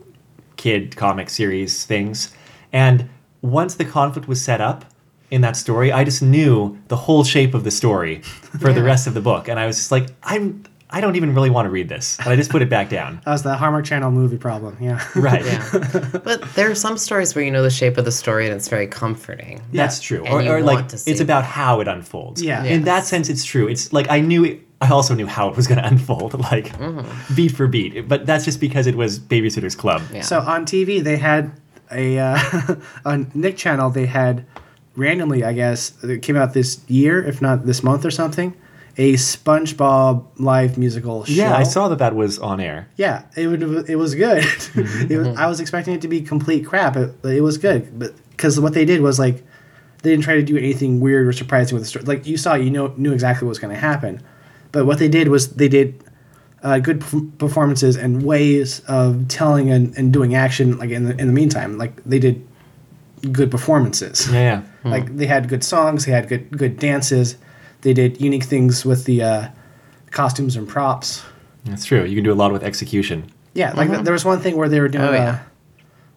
kid 0.57 0.95
comic 0.95 1.29
series 1.29 1.85
things. 1.85 2.33
And 2.73 3.09
once 3.41 3.75
the 3.75 3.85
conflict 3.85 4.27
was 4.27 4.41
set 4.41 4.59
up 4.59 4.85
in 5.31 5.41
that 5.41 5.55
story, 5.55 5.91
I 5.91 6.03
just 6.03 6.21
knew 6.21 6.77
the 6.87 6.95
whole 6.95 7.23
shape 7.23 7.53
of 7.53 7.63
the 7.63 7.71
story 7.71 8.21
for 8.59 8.73
the 8.73 8.83
rest 8.83 9.07
of 9.07 9.13
the 9.13 9.21
book, 9.21 9.47
and 9.47 9.59
I 9.59 9.65
was 9.67 9.77
just 9.77 9.91
like, 9.91 10.07
I'm. 10.23 10.63
I 10.91 11.01
don't 11.01 11.15
even 11.15 11.35
really 11.35 11.51
want 11.51 11.67
to 11.67 11.69
read 11.69 11.87
this. 11.87 12.17
And 12.17 12.29
I 12.29 12.35
just 12.35 12.49
put 12.49 12.63
it 12.63 12.69
back 12.69 12.89
down. 12.89 13.21
That 13.25 13.31
was 13.33 13.43
the 13.43 13.55
Hallmark 13.55 13.85
Channel 13.85 14.09
movie 14.09 14.39
problem. 14.39 14.75
Yeah. 14.81 14.99
Right. 15.15 15.45
Yeah. 15.45 15.63
but 16.23 16.41
there 16.55 16.71
are 16.71 16.73
some 16.73 16.97
stories 16.97 17.35
where 17.35 17.45
you 17.45 17.51
know 17.51 17.61
the 17.61 17.69
shape 17.69 17.99
of 17.99 18.05
the 18.05 18.11
story 18.11 18.47
and 18.47 18.55
it's 18.55 18.67
very 18.67 18.87
comforting. 18.87 19.61
That's 19.71 19.99
true. 19.99 20.23
And 20.25 20.33
Or, 20.33 20.41
you 20.41 20.49
or 20.51 20.61
like 20.63 20.75
want 20.77 20.89
to 20.89 20.97
see 20.97 21.11
it's 21.11 21.21
about 21.21 21.43
how 21.43 21.79
it 21.79 21.87
unfolds. 21.87 22.41
Yeah. 22.41 22.63
In 22.63 22.85
that 22.85 23.05
sense, 23.05 23.29
it's 23.29 23.45
true. 23.45 23.67
It's 23.67 23.93
like 23.93 24.09
I 24.09 24.19
knew. 24.19 24.43
It, 24.43 24.61
I 24.81 24.89
also 24.89 25.13
knew 25.13 25.27
how 25.27 25.47
it 25.49 25.55
was 25.55 25.67
going 25.67 25.77
to 25.77 25.85
unfold, 25.85 26.33
like 26.39 26.69
Mm-hmm. 26.79 27.35
beat 27.35 27.51
for 27.51 27.67
beat. 27.67 28.07
But 28.07 28.25
that's 28.25 28.43
just 28.45 28.59
because 28.59 28.87
it 28.87 28.95
was 28.95 29.19
Babysitters 29.19 29.77
Club. 29.77 30.01
Yeah. 30.11 30.21
So 30.21 30.39
on 30.39 30.65
TV, 30.65 31.03
they 31.03 31.17
had 31.17 31.51
a 31.91 32.17
uh, 32.17 32.39
on 33.05 33.29
Nick 33.35 33.57
Channel. 33.57 33.91
They 33.91 34.07
had 34.07 34.43
randomly, 34.99 35.43
I 35.43 35.53
guess, 35.53 35.93
it 36.03 36.21
came 36.21 36.35
out 36.35 36.53
this 36.53 36.81
year, 36.87 37.23
if 37.23 37.41
not 37.41 37.65
this 37.65 37.81
month 37.81 38.05
or 38.05 38.11
something, 38.11 38.53
a 38.97 39.13
SpongeBob 39.13 40.25
live 40.37 40.77
musical 40.77 41.23
show. 41.23 41.33
Yeah, 41.33 41.55
I 41.55 41.63
saw 41.63 41.87
that 41.87 41.99
that 41.99 42.15
was 42.15 42.37
on 42.37 42.59
air. 42.59 42.89
Yeah, 42.97 43.23
it 43.35 43.47
would. 43.47 43.89
It 43.89 43.95
was 43.95 44.13
good. 44.15 44.43
Mm-hmm. 44.69 45.11
it 45.11 45.17
was, 45.17 45.27
I 45.37 45.47
was 45.47 45.59
expecting 45.59 45.93
it 45.93 46.01
to 46.01 46.07
be 46.07 46.21
complete 46.21 46.65
crap, 46.65 46.93
but 46.93 47.33
it 47.33 47.41
was 47.41 47.57
good. 47.57 47.97
But 47.97 48.13
because 48.31 48.59
what 48.59 48.73
they 48.73 48.85
did 48.85 49.01
was 49.01 49.17
like, 49.17 49.43
they 50.03 50.11
didn't 50.11 50.23
try 50.23 50.35
to 50.35 50.43
do 50.43 50.57
anything 50.57 50.99
weird 50.99 51.27
or 51.27 51.33
surprising 51.33 51.75
with 51.75 51.83
the 51.83 51.89
story. 51.89 52.05
Like 52.05 52.27
you 52.27 52.37
saw, 52.37 52.53
you 52.53 52.69
know, 52.69 52.93
knew 52.97 53.11
exactly 53.11 53.45
what 53.45 53.49
was 53.49 53.59
going 53.59 53.73
to 53.73 53.79
happen. 53.79 54.21
But 54.71 54.85
what 54.85 54.99
they 54.99 55.07
did 55.09 55.29
was 55.29 55.55
they 55.55 55.67
did 55.67 56.03
uh, 56.63 56.79
good 56.79 56.99
perf- 56.99 57.37
performances 57.37 57.95
and 57.97 58.23
ways 58.23 58.81
of 58.81 59.27
telling 59.27 59.71
and, 59.71 59.97
and 59.97 60.13
doing 60.13 60.35
action 60.35 60.77
like 60.77 60.89
in 60.89 61.05
the, 61.05 61.17
in 61.17 61.27
the 61.27 61.33
meantime 61.33 61.77
like 61.77 62.03
they 62.03 62.19
did 62.19 62.45
good 63.31 63.49
performances 63.51 64.31
Yeah, 64.31 64.61
yeah. 64.85 64.91
like 64.91 65.15
they 65.17 65.25
had 65.25 65.49
good 65.49 65.63
songs 65.63 66.05
they 66.05 66.11
had 66.11 66.27
good 66.29 66.49
good 66.57 66.77
dances 66.79 67.37
they 67.81 67.93
did 67.93 68.19
unique 68.21 68.43
things 68.43 68.85
with 68.85 69.05
the 69.05 69.21
uh, 69.23 69.47
costumes 70.11 70.55
and 70.55 70.67
props 70.67 71.23
That's 71.65 71.85
true. 71.85 72.03
You 72.03 72.15
can 72.15 72.23
do 72.23 72.31
a 72.33 72.39
lot 72.43 72.51
with 72.51 72.63
execution. 72.63 73.23
yeah 73.53 73.73
like 73.73 73.89
there 74.03 74.13
was 74.13 74.25
one 74.25 74.39
thing 74.39 74.55
where 74.57 74.69
they 74.69 74.79
were 74.79 74.89
doing 74.89 75.05
Oh, 75.05 75.11
a, 75.13 75.15
yeah. 75.17 75.39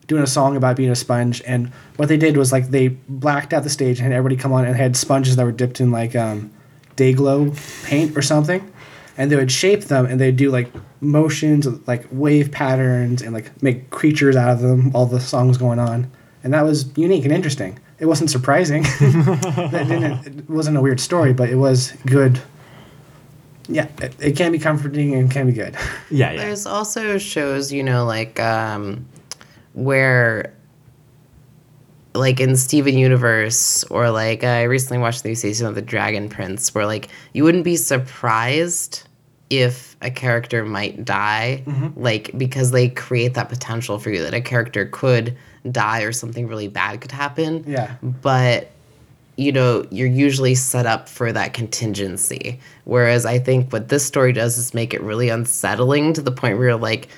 doing 0.07 0.23
a 0.23 0.27
song 0.27 0.57
about 0.57 0.77
being 0.77 0.91
a 0.91 0.97
sponge 0.97 1.43
and 1.47 1.69
what 1.97 2.09
they 2.09 2.17
did 2.17 2.37
was 2.37 2.53
like 2.53 2.69
they 2.71 2.89
blacked 3.09 3.53
out 3.53 3.63
the 3.65 3.71
stage 3.71 3.99
and 3.99 4.05
had 4.09 4.13
everybody 4.17 4.37
come 4.41 4.53
on 4.53 4.65
and 4.65 4.77
had 4.77 4.97
sponges 4.97 5.37
that 5.37 5.45
were 5.45 5.53
dipped 5.53 5.81
in 5.81 5.91
like 5.91 6.15
um, 6.17 6.51
Day-Glo 6.97 7.53
paint 7.85 8.17
or 8.17 8.23
something 8.23 8.63
and 9.19 9.31
they 9.31 9.37
would 9.37 9.53
shape 9.53 9.85
them 9.85 10.07
and 10.07 10.19
they'd 10.21 10.37
do 10.37 10.51
like 10.51 10.71
motions 11.01 11.67
like 11.87 12.07
wave 12.11 12.51
patterns 12.51 13.23
and 13.23 13.33
like 13.35 13.63
make 13.63 13.91
creatures 13.91 14.37
out 14.37 14.51
of 14.51 14.61
them 14.61 14.91
while 14.93 15.07
the 15.07 15.21
songs 15.21 15.59
going 15.59 15.79
on 15.79 16.11
and 16.45 16.53
that 16.55 16.63
was 16.63 16.87
unique 16.97 17.25
and 17.25 17.33
interesting. 17.33 17.79
It 17.99 18.07
wasn't 18.07 18.31
surprising. 18.31 18.83
That 19.73 19.87
didn't 19.89 20.27
it 20.27 20.51
wasn't 20.51 20.77
a 20.77 20.81
weird 20.81 21.01
story 21.01 21.33
but 21.33 21.49
it 21.49 21.57
was 21.57 21.93
good. 22.07 22.41
Yeah 23.69 23.87
it, 24.01 24.15
it 24.21 24.37
can 24.37 24.53
be 24.53 24.59
comforting 24.59 25.15
and 25.15 25.31
can 25.31 25.47
be 25.47 25.53
good. 25.53 25.77
Yeah, 26.11 26.33
yeah. 26.33 26.45
There's 26.45 26.67
also 26.67 27.17
shows, 27.19 27.73
you 27.73 27.83
know, 27.83 28.05
like 28.05 28.39
um, 28.41 29.07
where, 29.73 30.53
like 32.15 32.39
in 32.41 32.57
Steven 32.57 32.99
Universe, 32.99 33.85
or 33.85 34.11
like 34.11 34.45
I 34.45 34.65
recently 34.65 34.99
watched 34.99 35.23
the 35.23 35.31
new 35.31 35.35
season 35.35 35.67
of 35.67 35.75
The 35.75 35.81
Dragon 35.81 36.29
Prince, 36.29 36.75
where 36.75 36.85
like 36.85 37.09
you 37.33 37.45
wouldn't 37.45 37.65
be 37.65 37.77
surprised 37.77 39.05
if 39.49 39.97
a 40.03 40.11
character 40.11 40.65
might 40.65 41.05
die, 41.07 41.63
like 41.97 42.31
because 42.37 42.71
they 42.73 42.89
create 42.91 43.33
that 43.35 43.49
potential 43.49 43.99
for 43.99 44.11
you 44.11 44.23
that 44.23 44.35
a 44.35 44.41
character 44.43 44.85
could 44.87 45.35
die 45.71 46.03
or 46.03 46.13
something 46.13 46.49
really 46.49 46.69
bad 46.69 47.01
could 47.01 47.13
happen. 47.13 47.65
Yeah. 47.67 47.95
But 48.03 48.71
you 49.37 49.51
know, 49.51 49.87
you're 49.91 50.09
usually 50.09 50.55
set 50.55 50.85
up 50.85 51.09
for 51.09 51.33
that 51.33 51.55
contingency. 51.55 52.61
Whereas 52.85 53.25
I 53.25 53.39
think 53.39 53.73
what 53.73 53.89
this 53.89 54.05
story 54.05 54.33
does 54.33 54.59
is 54.59 54.75
make 54.75 54.93
it 54.93 55.01
really 55.01 55.31
unsettling 55.31 56.13
to 56.15 56.21
the 56.21 56.31
point 56.31 56.59
where 56.59 56.69
you're 56.69 56.77
like, 56.77 57.09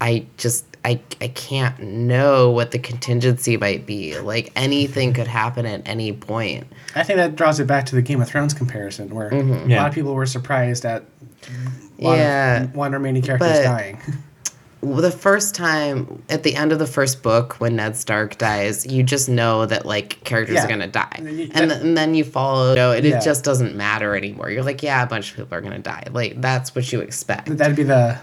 I 0.00 0.26
just 0.36 0.64
I 0.84 1.00
I 1.20 1.28
can't 1.28 1.78
know 1.80 2.50
what 2.50 2.70
the 2.70 2.78
contingency 2.78 3.56
might 3.56 3.86
be. 3.86 4.18
Like 4.18 4.52
anything 4.56 5.12
could 5.14 5.26
happen 5.26 5.64
at 5.66 5.88
any 5.88 6.12
point. 6.12 6.66
I 6.94 7.02
think 7.02 7.16
that 7.16 7.34
draws 7.34 7.58
it 7.60 7.66
back 7.66 7.86
to 7.86 7.94
the 7.96 8.02
Game 8.02 8.20
of 8.20 8.28
Thrones 8.28 8.54
comparison, 8.54 9.12
where 9.14 9.30
mm-hmm. 9.30 9.52
a 9.52 9.66
Yeah. 9.66 9.80
lot 9.82 9.88
of 9.88 9.94
people 9.94 10.14
were 10.14 10.26
surprised 10.26 10.84
at 10.84 11.02
a 11.98 12.02
Yeah. 12.02 12.62
of 12.64 12.76
one 12.76 12.92
remaining 12.92 13.22
characters 13.22 13.58
But- 13.58 13.62
dying. 13.64 13.98
The 14.80 15.10
first 15.10 15.54
time 15.56 16.22
at 16.28 16.44
the 16.44 16.54
end 16.54 16.70
of 16.70 16.78
the 16.78 16.86
first 16.86 17.22
book 17.22 17.54
when 17.60 17.76
Ned 17.76 17.96
Stark 17.96 18.38
dies, 18.38 18.86
you 18.86 19.02
just 19.02 19.28
know 19.28 19.66
that 19.66 19.84
like 19.86 20.22
characters 20.24 20.54
Yeah. 20.54 20.64
are 20.64 20.68
gonna 20.68 20.86
die, 20.86 21.08
And 21.16 21.26
then 21.26 21.38
you- 21.38 21.50
and, 21.52 21.70
th- 21.70 21.82
and 21.82 21.96
then 21.96 22.14
you 22.14 22.22
follow. 22.24 22.70
You 22.70 22.76
know, 22.76 22.92
and 22.92 23.04
Yeah. 23.04 23.18
it 23.18 23.24
just 23.24 23.42
doesn't 23.44 23.74
matter 23.74 24.14
anymore. 24.14 24.50
You're 24.50 24.62
like, 24.62 24.82
yeah, 24.82 25.02
a 25.02 25.06
bunch 25.06 25.30
of 25.32 25.36
people 25.36 25.56
are 25.58 25.60
gonna 25.60 25.80
die. 25.80 26.04
Like 26.12 26.40
that's 26.40 26.74
what 26.76 26.92
you 26.92 27.00
expect. 27.00 27.56
That'd 27.58 27.76
be 27.76 27.82
the, 27.82 28.16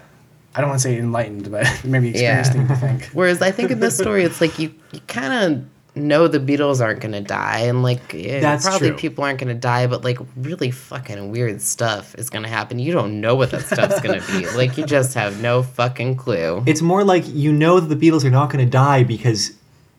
I 0.56 0.62
don't 0.62 0.70
want 0.70 0.82
to 0.82 0.88
say 0.88 0.98
enlightened, 0.98 1.52
but 1.52 1.68
maybe 1.84 2.10
experienced 2.12 2.54
Yeah. 2.54 2.58
thing 2.58 2.68
to 2.70 2.76
think. 2.78 3.10
Whereas 3.14 3.42
I 3.42 3.52
think 3.52 3.72
in 3.72 3.82
this 3.82 3.98
story, 3.98 4.24
it's 4.24 4.40
like 4.40 4.58
you, 4.58 4.72
you 4.94 5.02
kind 5.08 5.34
of 5.54 5.66
know 5.96 6.28
the 6.28 6.40
Beatles 6.40 6.82
aren't 6.82 7.00
going 7.00 7.14
to 7.14 7.22
die, 7.22 7.60
and 7.62 7.84
like 7.84 8.14
yeah, 8.14 8.40
That's 8.40 8.66
probably 8.66 8.90
true. 8.90 8.98
people 8.98 9.24
aren't 9.24 9.40
going 9.40 9.54
to 9.54 9.60
die, 9.60 9.88
but 9.88 10.04
like 10.04 10.18
really 10.36 10.72
fucking 10.72 11.32
weird 11.32 11.62
stuff 11.62 12.16
is 12.16 12.30
going 12.30 12.44
to 12.44 12.50
happen. 12.50 12.80
You 12.80 12.92
don't 12.94 13.22
know 13.22 13.36
what 13.36 13.52
that 13.52 13.62
stuff's 13.64 14.00
going 14.02 14.20
to 14.22 14.28
be. 14.28 14.46
Like 14.56 14.78
you 14.78 14.86
just 14.86 15.14
have 15.16 15.42
no 15.42 15.64
fucking 15.64 16.16
clue. 16.18 16.64
It's 16.66 16.82
more 16.82 17.04
like 17.04 17.24
you 17.28 17.52
know 17.52 17.80
that 17.80 17.94
the 17.94 18.10
Beatles 18.10 18.24
are 18.24 18.30
not 18.30 18.50
going 18.50 18.64
to 18.64 18.70
die 18.70 19.04
because 19.04 19.52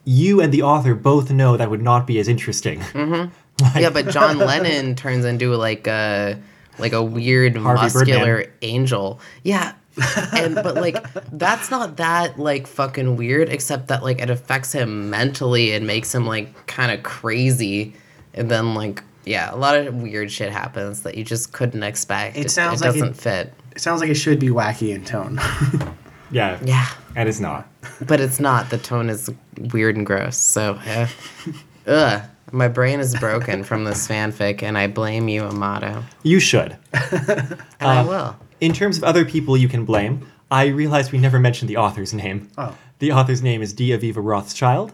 you 0.04 0.40
and 0.40 0.52
the 0.52 0.62
author 0.62 0.94
both 0.94 1.30
know 1.30 1.56
that 1.56 1.68
would 1.68 1.82
not 1.82 2.06
be 2.06 2.18
as 2.18 2.28
interesting. 2.28 2.80
Mm-hmm. 2.80 3.78
yeah, 3.78 3.90
but 3.90 4.08
John 4.08 4.38
Lennon 4.50 4.94
turns 4.94 5.24
into 5.24 5.54
like 5.56 5.86
a 5.86 6.40
like 6.78 6.92
a 6.92 7.02
weird 7.02 7.56
Harvey 7.56 7.82
muscular 7.82 8.36
Birdman. 8.36 8.52
angel. 8.62 9.20
Yeah. 9.42 9.74
and 10.34 10.54
but 10.54 10.74
like 10.74 10.96
that's 11.32 11.70
not 11.70 11.96
that 11.96 12.38
like 12.38 12.66
fucking 12.66 13.16
weird 13.16 13.48
except 13.48 13.88
that 13.88 14.02
like 14.02 14.20
it 14.20 14.28
affects 14.30 14.72
him 14.72 15.08
mentally 15.10 15.72
and 15.72 15.86
makes 15.86 16.14
him 16.14 16.26
like 16.26 16.66
kind 16.66 16.92
of 16.92 17.02
crazy. 17.02 17.94
And 18.34 18.50
then 18.50 18.74
like 18.74 19.02
yeah 19.24 19.52
a 19.54 19.56
lot 19.56 19.76
of 19.76 19.94
weird 19.94 20.30
shit 20.30 20.52
happens 20.52 21.02
that 21.02 21.16
you 21.16 21.24
just 21.24 21.52
couldn't 21.52 21.82
expect. 21.82 22.36
It 22.36 22.50
sounds 22.50 22.82
it 22.82 22.86
like 22.86 22.96
it- 22.96 22.98
doesn't 23.00 23.14
fit. 23.14 23.54
It 23.74 23.80
sounds 23.80 24.00
like 24.00 24.10
it 24.10 24.14
should 24.14 24.38
be 24.38 24.48
wacky 24.48 24.94
in 24.94 25.04
tone. 25.04 25.38
Yeah. 26.30 26.58
yeah. 26.64 26.88
And 27.14 27.28
it's 27.28 27.38
not. 27.38 27.68
but 28.06 28.20
it's 28.20 28.40
not. 28.40 28.70
The 28.70 28.78
tone 28.78 29.08
is 29.08 29.30
weird 29.72 29.96
and 29.96 30.04
gross 30.04 30.36
so 30.36 30.78
yeah. 30.84 31.08
Ugh. 31.86 32.22
My 32.52 32.68
brain 32.68 32.98
is 33.00 33.14
broken 33.18 33.62
from 33.64 33.84
this 33.84 34.06
fanfic 34.06 34.62
and 34.62 34.76
i 34.76 34.86
blame 34.88 35.28
you 35.28 35.44
amato. 35.44 36.02
You 36.24 36.40
should. 36.40 36.76
and 36.92 37.58
i 37.80 37.98
uh, 37.98 38.06
will 38.06 38.36
In 38.60 38.72
terms 38.72 38.96
of 38.96 39.04
other 39.04 39.24
people 39.24 39.56
you 39.56 39.68
can 39.68 39.84
blame, 39.84 40.26
I 40.50 40.66
realized 40.66 41.12
we 41.12 41.18
never 41.18 41.38
mentioned 41.38 41.68
the 41.68 41.76
author's 41.76 42.14
name. 42.14 42.48
Oh. 42.56 42.76
The 42.98 43.12
author's 43.12 43.42
name 43.42 43.60
is 43.60 43.72
D. 43.72 43.90
Aviva 43.90 44.16
Rothschild. 44.16 44.92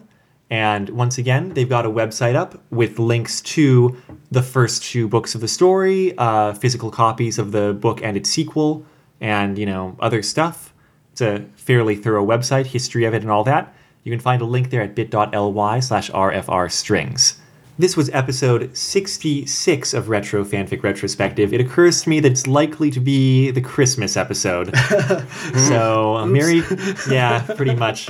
And 0.49 0.89
once 0.89 1.17
again, 1.17 1.53
they've 1.53 1.69
got 1.69 1.85
a 1.85 1.89
website 1.89 2.35
up 2.35 2.61
with 2.69 2.99
links 2.99 3.41
to 3.41 3.97
the 4.29 4.43
first 4.43 4.83
two 4.83 5.07
books 5.07 5.33
of 5.33 5.41
the 5.41 5.47
story, 5.47 6.15
uh, 6.17 6.53
physical 6.53 6.91
copies 6.91 7.39
of 7.39 7.51
the 7.51 7.73
book 7.73 8.01
and 8.03 8.17
its 8.17 8.29
sequel, 8.29 8.85
and, 9.21 9.57
you 9.57 9.65
know, 9.65 9.95
other 9.99 10.21
stuff. 10.21 10.73
It's 11.13 11.21
a 11.21 11.45
fairly 11.55 11.95
thorough 11.95 12.25
website, 12.25 12.65
history 12.67 13.05
of 13.05 13.13
it 13.13 13.21
and 13.21 13.31
all 13.31 13.43
that. 13.45 13.73
You 14.03 14.11
can 14.11 14.19
find 14.19 14.41
a 14.41 14.45
link 14.45 14.69
there 14.69 14.81
at 14.81 14.95
bit.ly 14.95 15.79
slash 15.79 16.11
rfr 16.11 16.71
strings. 16.71 17.39
This 17.79 17.97
was 17.97 18.09
episode 18.11 18.77
66 18.77 19.93
of 19.95 20.07
Retro 20.09 20.43
Fanfic 20.45 20.83
Retrospective. 20.83 21.53
It 21.53 21.59
occurs 21.59 22.03
to 22.03 22.09
me 22.09 22.19
that 22.19 22.31
it's 22.31 22.45
likely 22.45 22.91
to 22.91 22.99
be 22.99 23.49
the 23.49 23.61
Christmas 23.61 24.15
episode. 24.15 24.75
so, 25.57 26.17
uh, 26.17 26.23
a 26.23 26.27
Merry. 26.27 26.61
Yeah, 27.09 27.41
pretty 27.55 27.73
much. 27.73 28.09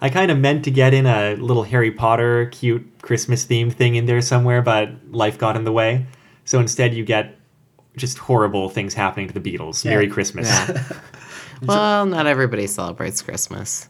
I 0.00 0.08
kind 0.08 0.30
of 0.30 0.38
meant 0.38 0.64
to 0.64 0.70
get 0.70 0.94
in 0.94 1.06
a 1.06 1.34
little 1.34 1.62
Harry 1.64 1.90
Potter 1.90 2.46
cute 2.46 2.86
Christmas 3.02 3.44
themed 3.44 3.74
thing 3.74 3.96
in 3.96 4.06
there 4.06 4.22
somewhere, 4.22 4.62
but 4.62 4.90
life 5.10 5.36
got 5.36 5.56
in 5.56 5.64
the 5.64 5.72
way. 5.72 6.06
So 6.46 6.58
instead, 6.58 6.94
you 6.94 7.04
get 7.04 7.38
just 7.96 8.16
horrible 8.16 8.70
things 8.70 8.94
happening 8.94 9.28
to 9.28 9.38
the 9.38 9.40
Beatles. 9.40 9.84
Merry 9.84 10.08
Christmas. 10.08 10.48
well 11.62 12.06
not 12.06 12.26
everybody 12.26 12.66
celebrates 12.66 13.22
christmas 13.22 13.88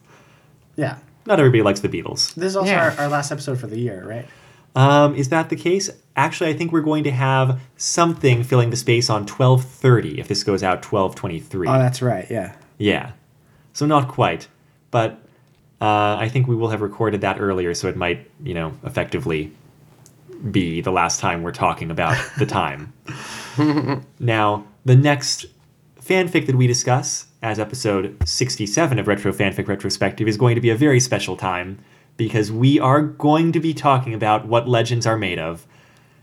yeah. 0.77 0.99
Not 1.27 1.39
everybody 1.39 1.62
likes 1.62 1.81
the 1.81 1.89
Beatles. 1.89 2.35
This 2.35 2.47
is 2.47 2.57
also 2.57 2.70
Yeah. 2.70 2.91
our, 2.97 3.05
our 3.05 3.09
last 3.09 3.31
episode 3.31 3.59
for 3.61 3.66
the 3.66 3.79
year, 3.79 4.05
right? 4.07 4.27
Um, 4.75 5.14
is 5.14 5.29
that 5.29 5.51
the 5.51 5.57
case? 5.57 5.91
Actually, 6.16 6.51
I 6.51 6.55
think 6.55 6.73
we're 6.73 6.81
going 6.81 7.05
to 7.05 7.11
have 7.11 7.61
something 7.77 8.43
filling 8.43 8.70
the 8.70 8.77
space 8.77 9.11
on 9.11 9.27
12:30 9.27 10.18
if 10.18 10.29
this 10.29 10.45
goes 10.45 10.62
out 10.62 10.83
12:23. 10.83 11.68
Oh, 11.68 11.79
that's 11.79 12.03
right. 12.03 12.27
Yeah. 12.31 12.55
yeah. 12.79 13.12
So 13.73 13.87
not 13.87 14.09
quite, 14.09 14.49
but 14.91 15.23
uh, 15.81 16.16
I 16.18 16.29
think 16.29 16.47
we 16.47 16.55
will 16.55 16.68
have 16.68 16.81
recorded 16.81 17.23
that 17.23 17.41
earlier, 17.41 17.75
so 17.75 17.89
it 17.89 17.97
might, 17.97 18.31
you 18.43 18.55
know, 18.55 18.73
effectively 18.85 19.53
be 20.51 20.81
the 20.81 20.93
last 20.93 21.20
time 21.20 21.43
we're 21.43 21.53
talking 21.53 21.91
about 21.91 22.16
the 22.39 22.47
time. 22.47 22.93
now, 24.18 24.66
the 24.85 24.97
next 24.97 25.47
fanfic 26.01 26.47
that 26.47 26.57
we 26.57 26.66
discuss 26.66 27.27
as 27.43 27.59
episode 27.59 28.16
67 28.24 28.99
of 28.99 29.09
Retro 29.09 29.32
Fanfic 29.32 29.66
Retrospective 29.66 30.28
is 30.28 30.36
going 30.36 30.55
to 30.55 30.61
be 30.61 30.70
a 30.70 30.77
very 30.77 31.01
special 31.01 31.36
time 31.36 31.78
because 32.16 32.52
we 32.52 32.78
are 32.78 33.02
going 33.02 33.52
to 33.52 33.60
be 33.60 33.74
talking 33.74 34.14
about 34.14 34.47
what 34.47 34.68
legends 34.68 35.06
are 35.06 35.16
made 35.16 35.39
of. 35.39 35.66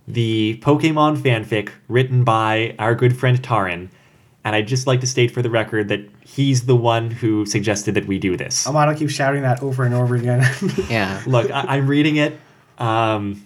The 0.07 0.60
Pokemon 0.64 1.18
fanfic 1.18 1.72
written 1.88 2.24
by 2.24 2.76
our 2.80 2.95
good 2.95 3.18
friend 3.18 3.41
Taran. 3.41 3.90
And 4.44 4.56
I'd 4.56 4.68
just 4.68 4.88
like 4.88 5.02
to 5.02 5.07
state 5.07 5.32
for 5.32 5.41
the 5.41 5.49
record 5.49 5.90
that 5.90 6.10
he's 6.26 6.66
the 6.66 6.76
one 6.76 7.11
who 7.11 7.45
suggested 7.45 7.94
that 7.95 8.07
we 8.07 8.18
do 8.18 8.38
this. 8.38 8.66
Amato 8.66 8.95
keep 8.98 9.10
shouting 9.10 9.41
that 9.41 9.61
over 9.61 9.84
and 9.84 9.94
over 9.94 10.16
again. 10.16 10.44
yeah 10.90 11.22
Look, 11.28 11.52
I, 11.52 11.78
I'm 11.78 11.88
reading 11.88 12.16
it. 12.16 12.40
Um, 12.78 13.44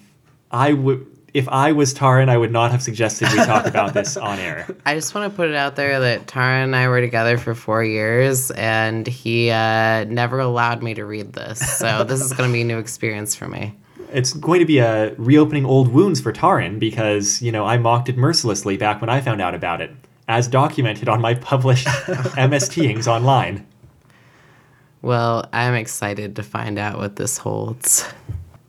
I 0.51 0.73
would, 0.73 1.07
if 1.33 1.49
I 1.49 1.71
was 1.71 1.93
Taran, 1.93 2.29
I 2.29 2.37
would 2.37 2.51
not 2.51 2.71
have 2.71 2.83
suggested 2.83 3.27
we 3.31 3.37
talk 3.37 3.65
about 3.65 3.93
this 3.93 4.17
on 4.17 4.37
air. 4.37 4.67
I 4.85 4.93
just 4.93 5.15
want 5.15 5.31
to 5.31 5.35
put 5.35 5.49
it 5.49 5.55
out 5.55 5.75
there 5.75 5.99
that 5.99 6.27
Taran 6.27 6.65
and 6.65 6.75
I 6.75 6.87
were 6.87 7.01
together 7.01 7.37
for 7.37 7.55
four 7.55 7.83
years, 7.83 8.51
and 8.51 9.07
he 9.07 9.49
uh, 9.49 10.03
never 10.05 10.39
allowed 10.39 10.83
me 10.83 10.93
to 10.93 11.05
read 11.05 11.33
this. 11.33 11.59
So 11.77 12.03
this 12.07 12.21
is 12.21 12.33
going 12.33 12.49
to 12.49 12.53
be 12.53 12.61
a 12.61 12.65
new 12.65 12.77
experience 12.77 13.33
for 13.33 13.47
me. 13.47 13.75
It's 14.11 14.33
going 14.33 14.59
to 14.59 14.65
be 14.65 14.77
a 14.77 15.15
reopening 15.15 15.65
old 15.65 15.87
wounds 15.87 16.21
for 16.21 16.31
Taran 16.31 16.79
because 16.79 17.41
you 17.41 17.51
know 17.51 17.65
I 17.65 17.77
mocked 17.77 18.09
it 18.09 18.17
mercilessly 18.17 18.77
back 18.77 19.01
when 19.01 19.09
I 19.09 19.19
found 19.19 19.41
out 19.41 19.55
about 19.55 19.81
it, 19.81 19.91
as 20.27 20.47
documented 20.47 21.09
on 21.09 21.19
my 21.19 21.33
published 21.33 21.87
MSTings 22.37 23.07
online. 23.07 23.65
Well, 25.01 25.49
I'm 25.51 25.73
excited 25.73 26.35
to 26.35 26.43
find 26.43 26.77
out 26.77 26.97
what 26.97 27.15
this 27.15 27.39
holds. 27.39 28.05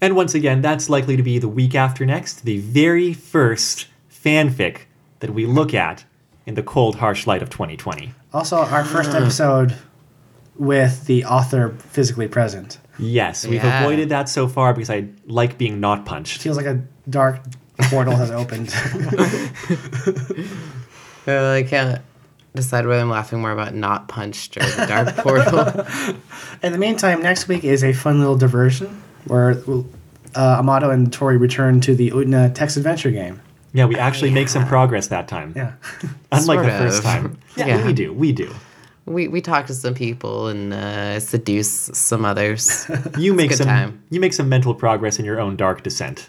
And 0.05 0.14
once 0.14 0.35
again, 0.35 0.60
that's 0.60 0.90
likely 0.90 1.16
to 1.16 1.22
be 1.22 1.39
the 1.39 1.48
week 1.48 1.74
after 1.74 2.05
next, 2.05 2.44
the 2.44 2.59
very 2.59 3.14
first 3.14 3.86
fanfic 4.12 4.81
that 5.20 5.31
we 5.31 5.47
look 5.47 5.72
at 5.72 6.05
in 6.44 6.56
the 6.56 6.62
cold, 6.62 6.97
harsh 6.97 7.26
light 7.26 7.40
of 7.43 7.48
2020. 7.48 8.12
Also, 8.35 8.59
our 8.59 8.85
first 8.85 9.14
episode 9.14 9.74
with 10.56 11.06
the 11.06 11.24
author 11.24 11.70
physically 11.78 12.28
present 12.28 12.78
Yes, 12.98 13.47
we've 13.47 13.64
Yeah. 13.64 13.81
avoided 13.81 14.10
that 14.10 14.28
so 14.28 14.47
far 14.47 14.74
because 14.74 14.90
I 14.90 15.06
like 15.26 15.56
being 15.56 15.81
not 15.81 16.05
punched. 16.05 16.43
feels 16.43 16.59
like 16.59 16.66
a 16.66 16.82
dark 17.09 17.40
portal 17.85 18.14
has 18.14 18.31
opened. 18.31 18.68
Uh, 21.26 21.52
I 21.52 21.62
can't 21.62 22.02
decide 22.55 22.86
whether 22.86 23.01
I'm 23.01 23.09
laughing 23.09 23.40
more 23.40 23.51
about 23.52 23.74
not 23.74 24.09
punched 24.09 24.59
or 24.59 24.60
the 24.60 24.85
dark 24.86 25.16
portal. 25.16 25.86
In 26.62 26.72
the 26.72 26.76
meantime, 26.78 27.22
next 27.22 27.48
week 27.48 27.64
is 27.64 27.82
a 27.82 27.94
fun 27.94 28.18
little 28.18 28.36
diversion 28.36 29.02
where 29.26 29.56
uh, 30.34 30.59
Amato 30.59 30.90
and 30.90 31.12
Tori 31.12 31.36
return 31.36 31.80
to 31.82 31.94
the 31.94 32.10
Utena 32.10 32.55
text 32.55 32.76
adventure 32.76 33.10
game. 33.10 33.40
Yeah, 33.72 33.86
we 33.86 33.96
actually 33.96 34.30
make 34.30 34.48
some 34.48 34.66
progress 34.66 35.09
that 35.09 35.26
time. 35.28 35.52
Yeah. 35.56 35.72
Unlike 36.32 36.60
the 36.60 36.78
Sort 36.78 36.90
first 36.90 37.02
time. 37.02 37.38
Yeah, 37.56 37.66
Yeah. 37.66 37.86
we 37.86 37.92
do. 37.92 38.12
We 38.12 38.32
do. 38.32 38.52
we 39.06 39.28
we 39.28 39.40
talk 39.40 39.66
to 39.66 39.74
some 39.74 39.94
people 39.94 40.48
and 40.48 40.72
uh, 40.72 41.20
seduce 41.20 41.70
some 41.92 42.24
others. 42.24 42.88
You 43.18 43.34
make 43.34 43.51
good 43.51 43.59
some 43.59 43.66
time. 43.66 44.02
you 44.10 44.20
make 44.20 44.32
some 44.32 44.48
mental 44.48 44.74
progress 44.74 45.18
in 45.18 45.24
your 45.24 45.40
own 45.40 45.56
dark 45.56 45.82
descent. 45.82 46.28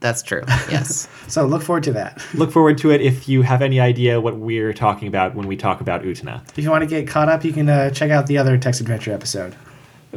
That's 0.00 0.22
true. 0.22 0.42
Yes. 0.70 1.08
So 1.26 1.46
look 1.46 1.62
forward 1.62 1.82
to 1.84 1.92
that. 1.94 2.22
Look 2.34 2.52
forward 2.52 2.76
to 2.78 2.90
it 2.90 3.00
if 3.00 3.28
you 3.30 3.42
have 3.42 3.62
any 3.62 3.80
idea 3.80 4.20
what 4.20 4.36
we're 4.36 4.74
talking 4.74 5.08
about 5.08 5.34
when 5.34 5.46
we 5.46 5.56
talk 5.56 5.80
about 5.80 6.02
Utena. 6.02 6.42
If 6.56 6.64
you 6.64 6.70
want 6.70 6.82
to 6.82 6.86
get 6.86 7.08
caught 7.08 7.28
up, 7.30 7.44
you 7.44 7.52
can 7.52 7.68
uh, 7.70 7.90
check 7.90 8.10
out 8.10 8.26
the 8.26 8.36
other 8.38 8.58
text 8.58 8.80
adventure 8.82 9.12
episode. 9.12 9.54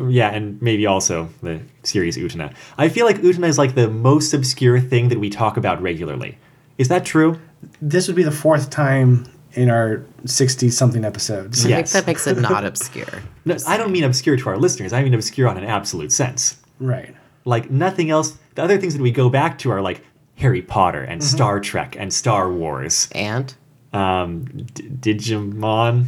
Yeah, 0.07 0.30
and 0.30 0.61
maybe 0.61 0.85
also 0.85 1.30
the 1.41 1.61
series 1.84 2.17
Utena. 2.17 2.53
I 2.77 2.89
feel 2.89 3.05
like 3.05 3.17
Utena 3.17 3.47
is 3.47 3.57
like 3.57 3.76
the 3.76 3.89
most 3.89 4.34
obscure 4.34 4.80
thing 4.80 5.09
that 5.09 5.19
we 5.19 5.30
talk 5.30 5.57
about 5.57 5.81
regularly. 5.81 6.38
Is 6.77 6.88
that 6.88 7.05
true? 7.05 7.39
This 7.81 8.07
would 8.07 8.15
be 8.15 8.23
the 8.23 8.31
fourth 8.31 8.69
time 8.69 9.26
in 9.53 9.69
our 9.69 10.05
60 10.26 10.69
something 10.69 11.03
episodes. 11.03 11.61
I 11.65 11.69
think 11.69 11.77
Yes. 11.80 11.93
that 11.93 12.07
makes 12.07 12.27
it 12.27 12.38
not 12.49 12.63
obscure. 12.63 13.23
No, 13.45 13.57
I 13.67 13.77
don't 13.77 13.91
mean 13.91 14.03
obscure 14.03 14.38
to 14.38 14.49
our 14.49 14.57
listeners. 14.57 14.93
I 14.93 15.03
mean 15.03 15.13
obscure 15.13 15.47
on 15.47 15.57
an 15.57 15.65
absolute 15.65 16.11
sense. 16.11 16.57
Right. 16.80 17.15
Like 17.45 17.69
nothing 17.69 18.09
else. 18.09 18.38
The 18.55 18.63
other 18.63 18.77
things 18.77 18.93
that 18.93 19.01
we 19.01 19.11
go 19.11 19.30
back 19.30 19.57
to 19.59 19.71
are 19.71 19.81
like 19.81 20.03
Harry 20.35 20.61
Potter 20.61 21.01
and 21.01 21.21
mm-hmm. 21.21 21.35
Star 21.35 21.59
Trek 21.59 21.95
and 21.99 22.13
Star 22.13 22.51
Wars. 22.51 23.09
And 23.13 23.53
Um, 23.91 24.44
D- 24.74 25.14
Digimon. 25.14 26.06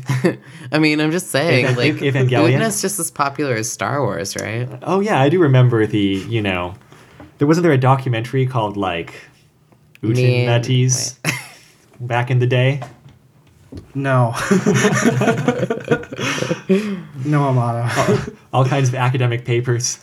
I 0.72 0.78
mean, 0.78 1.02
I'm 1.02 1.12
just 1.12 1.28
saying, 1.28 1.66
Evan- 1.66 1.78
like, 1.78 1.96
Evangelion? 1.96 2.52
Utena's 2.54 2.82
just 2.82 3.00
as 3.00 3.10
popular 3.10 3.56
as 3.56 3.72
Star 3.72 4.02
Wars, 4.04 4.36
right? 4.36 4.70
Oh 4.84 5.00
yeah, 5.00 5.20
I 5.20 5.30
do 5.30 5.40
remember 5.40 5.88
the 5.88 6.00
you 6.00 6.42
know, 6.42 6.76
there 7.40 7.48
wasn't 7.48 7.64
there 7.64 7.72
a 7.72 7.78
documentary 7.80 8.46
called 8.46 8.78
like 8.78 9.14
Me- 10.04 10.46
Nutties 10.46 11.18
back 12.00 12.30
in 12.30 12.38
the 12.40 12.48
day. 12.48 12.82
No. 13.96 14.34
no, 17.26 17.44
Amato. 17.46 18.36
All 18.52 18.66
kinds 18.66 18.90
of 18.90 18.96
academic 18.96 19.46
papers. 19.46 19.96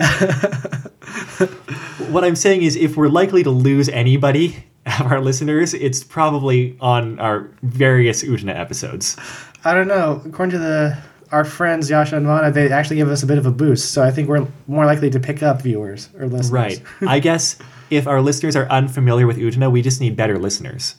what 2.08 2.24
I'm 2.24 2.34
saying 2.36 2.62
is, 2.62 2.76
if 2.76 2.96
we're 2.96 3.08
likely 3.10 3.42
to 3.42 3.50
lose 3.50 3.88
anybody 3.90 4.64
of 5.00 5.06
our 5.12 5.20
listeners, 5.20 5.74
it's 5.74 6.02
probably 6.04 6.76
on 6.80 7.18
our 7.18 7.50
various 7.62 8.22
Utena 8.22 8.54
episodes. 8.56 9.16
I 9.64 9.74
don't 9.74 9.88
know. 9.88 10.22
According 10.24 10.52
to 10.52 10.58
the 10.58 10.98
our 11.30 11.44
friends 11.44 11.90
Yasha 11.90 12.16
and 12.16 12.26
Vana, 12.26 12.50
they 12.50 12.70
actually 12.72 12.96
give 12.96 13.10
us 13.10 13.22
a 13.22 13.26
bit 13.26 13.36
of 13.36 13.44
a 13.44 13.50
boost. 13.50 13.92
So 13.92 14.02
I 14.02 14.10
think 14.10 14.28
we're 14.28 14.46
more 14.66 14.86
likely 14.86 15.10
to 15.10 15.20
pick 15.20 15.42
up 15.42 15.60
viewers 15.60 16.08
or 16.18 16.26
listeners. 16.26 16.50
Right. 16.50 16.82
I 17.08 17.18
guess 17.18 17.56
if 17.90 18.06
our 18.06 18.22
listeners 18.22 18.56
are 18.56 18.66
unfamiliar 18.70 19.26
with 19.26 19.36
Utena, 19.36 19.70
we 19.70 19.82
just 19.82 20.00
need 20.00 20.16
better 20.16 20.38
listeners, 20.38 20.94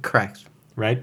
Correct. 0.00 0.44
right? 0.76 1.02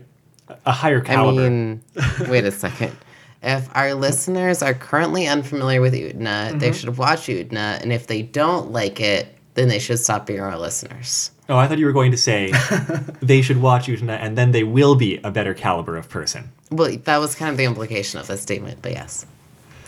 A 0.66 0.72
higher 0.72 1.00
caliber. 1.00 1.42
I 1.46 1.50
mean, 1.50 1.82
wait 2.28 2.44
a 2.46 2.52
second. 2.52 2.96
If 3.44 3.70
our 3.76 3.94
listeners 3.94 4.62
are 4.64 4.74
currently 4.74 5.28
unfamiliar 5.28 5.80
with 5.82 5.94
Utena, 5.94 6.50
Mm-hmm. 6.50 6.58
they 6.60 6.72
should 6.72 6.98
watch 6.98 7.22
Utena, 7.28 7.80
and 7.82 7.92
if 7.94 8.08
they 8.08 8.22
don't 8.24 8.72
like 8.72 9.00
it, 9.00 9.36
then 9.56 9.68
they 9.68 9.80
should 9.80 10.00
stop 10.00 10.26
being 10.26 10.40
our 10.40 10.58
listeners. 10.58 11.32
oh, 11.50 11.58
I 11.58 11.68
thought 11.68 11.78
you 11.80 11.86
were 11.86 11.92
going 11.92 12.12
to 12.12 12.18
say 12.18 12.54
they 13.22 13.42
should 13.42 13.62
watch 13.62 13.88
Utena 13.88 14.18
and 14.20 14.38
then 14.38 14.52
they 14.52 14.64
will 14.64 14.96
be 14.96 15.20
a 15.24 15.32
better 15.32 15.54
caliber 15.54 15.98
of 15.98 16.10
person. 16.10 16.52
Well, 16.72 16.96
that 16.96 17.18
was 17.18 17.36
kind 17.36 17.52
of 17.52 17.58
the 17.58 17.66
implication 17.66 18.20
of 18.20 18.28
this 18.28 18.42
statement, 18.42 18.80
but 18.82 18.94
yes. 18.94 19.26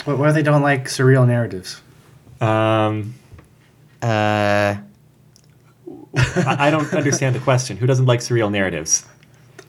What, 0.05 0.17
what 0.17 0.27
if 0.29 0.35
they 0.35 0.43
don't 0.43 0.61
like 0.61 0.85
surreal 0.85 1.25
narratives? 1.25 1.81
Um, 2.41 3.13
Uh, 4.01 4.75
I, 6.15 6.67
I 6.67 6.69
don't 6.71 6.93
understand 7.01 7.35
the 7.35 7.39
question. 7.39 7.77
Who 7.77 7.87
doesn't 7.87 8.05
like 8.05 8.19
surreal 8.19 8.51
narratives? 8.51 9.05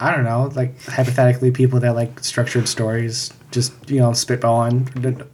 I 0.00 0.10
don't 0.14 0.24
know. 0.24 0.50
Like 0.54 0.80
hypothetically, 0.82 1.50
people 1.50 1.78
that 1.80 1.94
like 1.94 2.18
structured 2.22 2.66
stories, 2.68 3.32
just 3.52 3.72
you 3.88 4.00
know, 4.00 4.10
spitballing. 4.10 4.86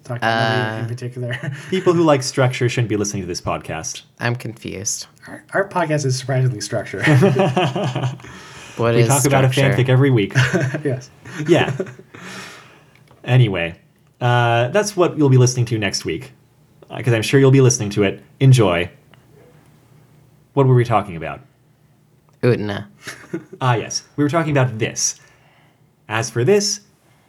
Talking 0.05 0.19
about 0.19 0.77
Uh, 0.79 0.83
in 0.83 0.89
particular. 0.89 1.37
People 1.71 1.95
who 1.95 2.03
like 2.03 2.23
structure 2.23 2.69
shouldn't 2.69 2.89
be 2.91 2.97
listening 2.97 3.23
to 3.23 3.27
this 3.27 3.41
podcast. 3.41 4.03
I'm 4.19 4.37
confused. 4.37 5.07
our, 5.27 5.45
our 5.55 5.69
podcast 5.69 6.05
is 6.05 6.19
surprisingly 6.19 6.61
structured. 6.61 7.05
What 8.77 8.95
We 8.95 9.03
is 9.03 9.09
talk 9.09 9.25
about 9.27 9.45
a 9.45 9.53
structure? 9.53 9.83
fanfic 9.83 9.89
every 9.91 10.11
week. 10.11 10.33
yes. 10.85 11.11
Yeah. 11.47 11.77
anyway, 13.25 13.79
uh, 14.21 14.69
that's 14.69 14.97
what 14.97 15.19
you'll 15.19 15.29
be 15.29 15.37
listening 15.37 15.67
to 15.67 15.79
next 15.79 16.05
week. 16.05 16.33
Because 16.95 17.13
I'm 17.13 17.23
sure 17.23 17.39
you'll 17.39 17.51
be 17.51 17.61
listening 17.61 17.91
to 17.91 18.05
it. 18.05 18.23
Enjoy. 18.41 18.91
What 20.55 20.67
were 20.67 20.75
we 20.75 20.85
talking 20.85 21.15
about? 21.17 21.41
Utena. 22.43 22.87
Ah, 23.61 23.75
yes. 23.75 24.05
We 24.17 24.25
were 24.25 24.31
talking 24.31 24.53
about 24.57 24.79
this. 24.79 25.21
As 26.09 26.31
for 26.31 26.45
this, 26.45 26.81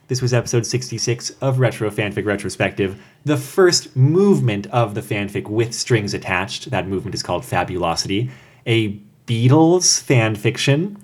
this 0.08 0.22
was 0.22 0.34
episode 0.34 0.66
66 0.66 1.30
of 1.42 1.60
Retro 1.60 1.90
Fanfic 1.90 2.26
Retrospective, 2.26 3.02
the 3.26 3.38
first 3.38 3.96
movement 3.96 4.68
of 4.68 4.96
the 4.96 5.02
fanfic 5.02 5.48
with 5.48 5.74
strings 5.74 6.14
attached. 6.14 6.72
That 6.72 6.88
movement 6.88 7.16
is 7.16 7.24
called 7.24 7.46
Fabulosity, 7.46 8.30
a 8.66 9.00
Beatles 9.28 10.02
fan 10.02 10.36
fiction, 10.36 10.98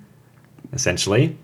essentially, 0.74 1.38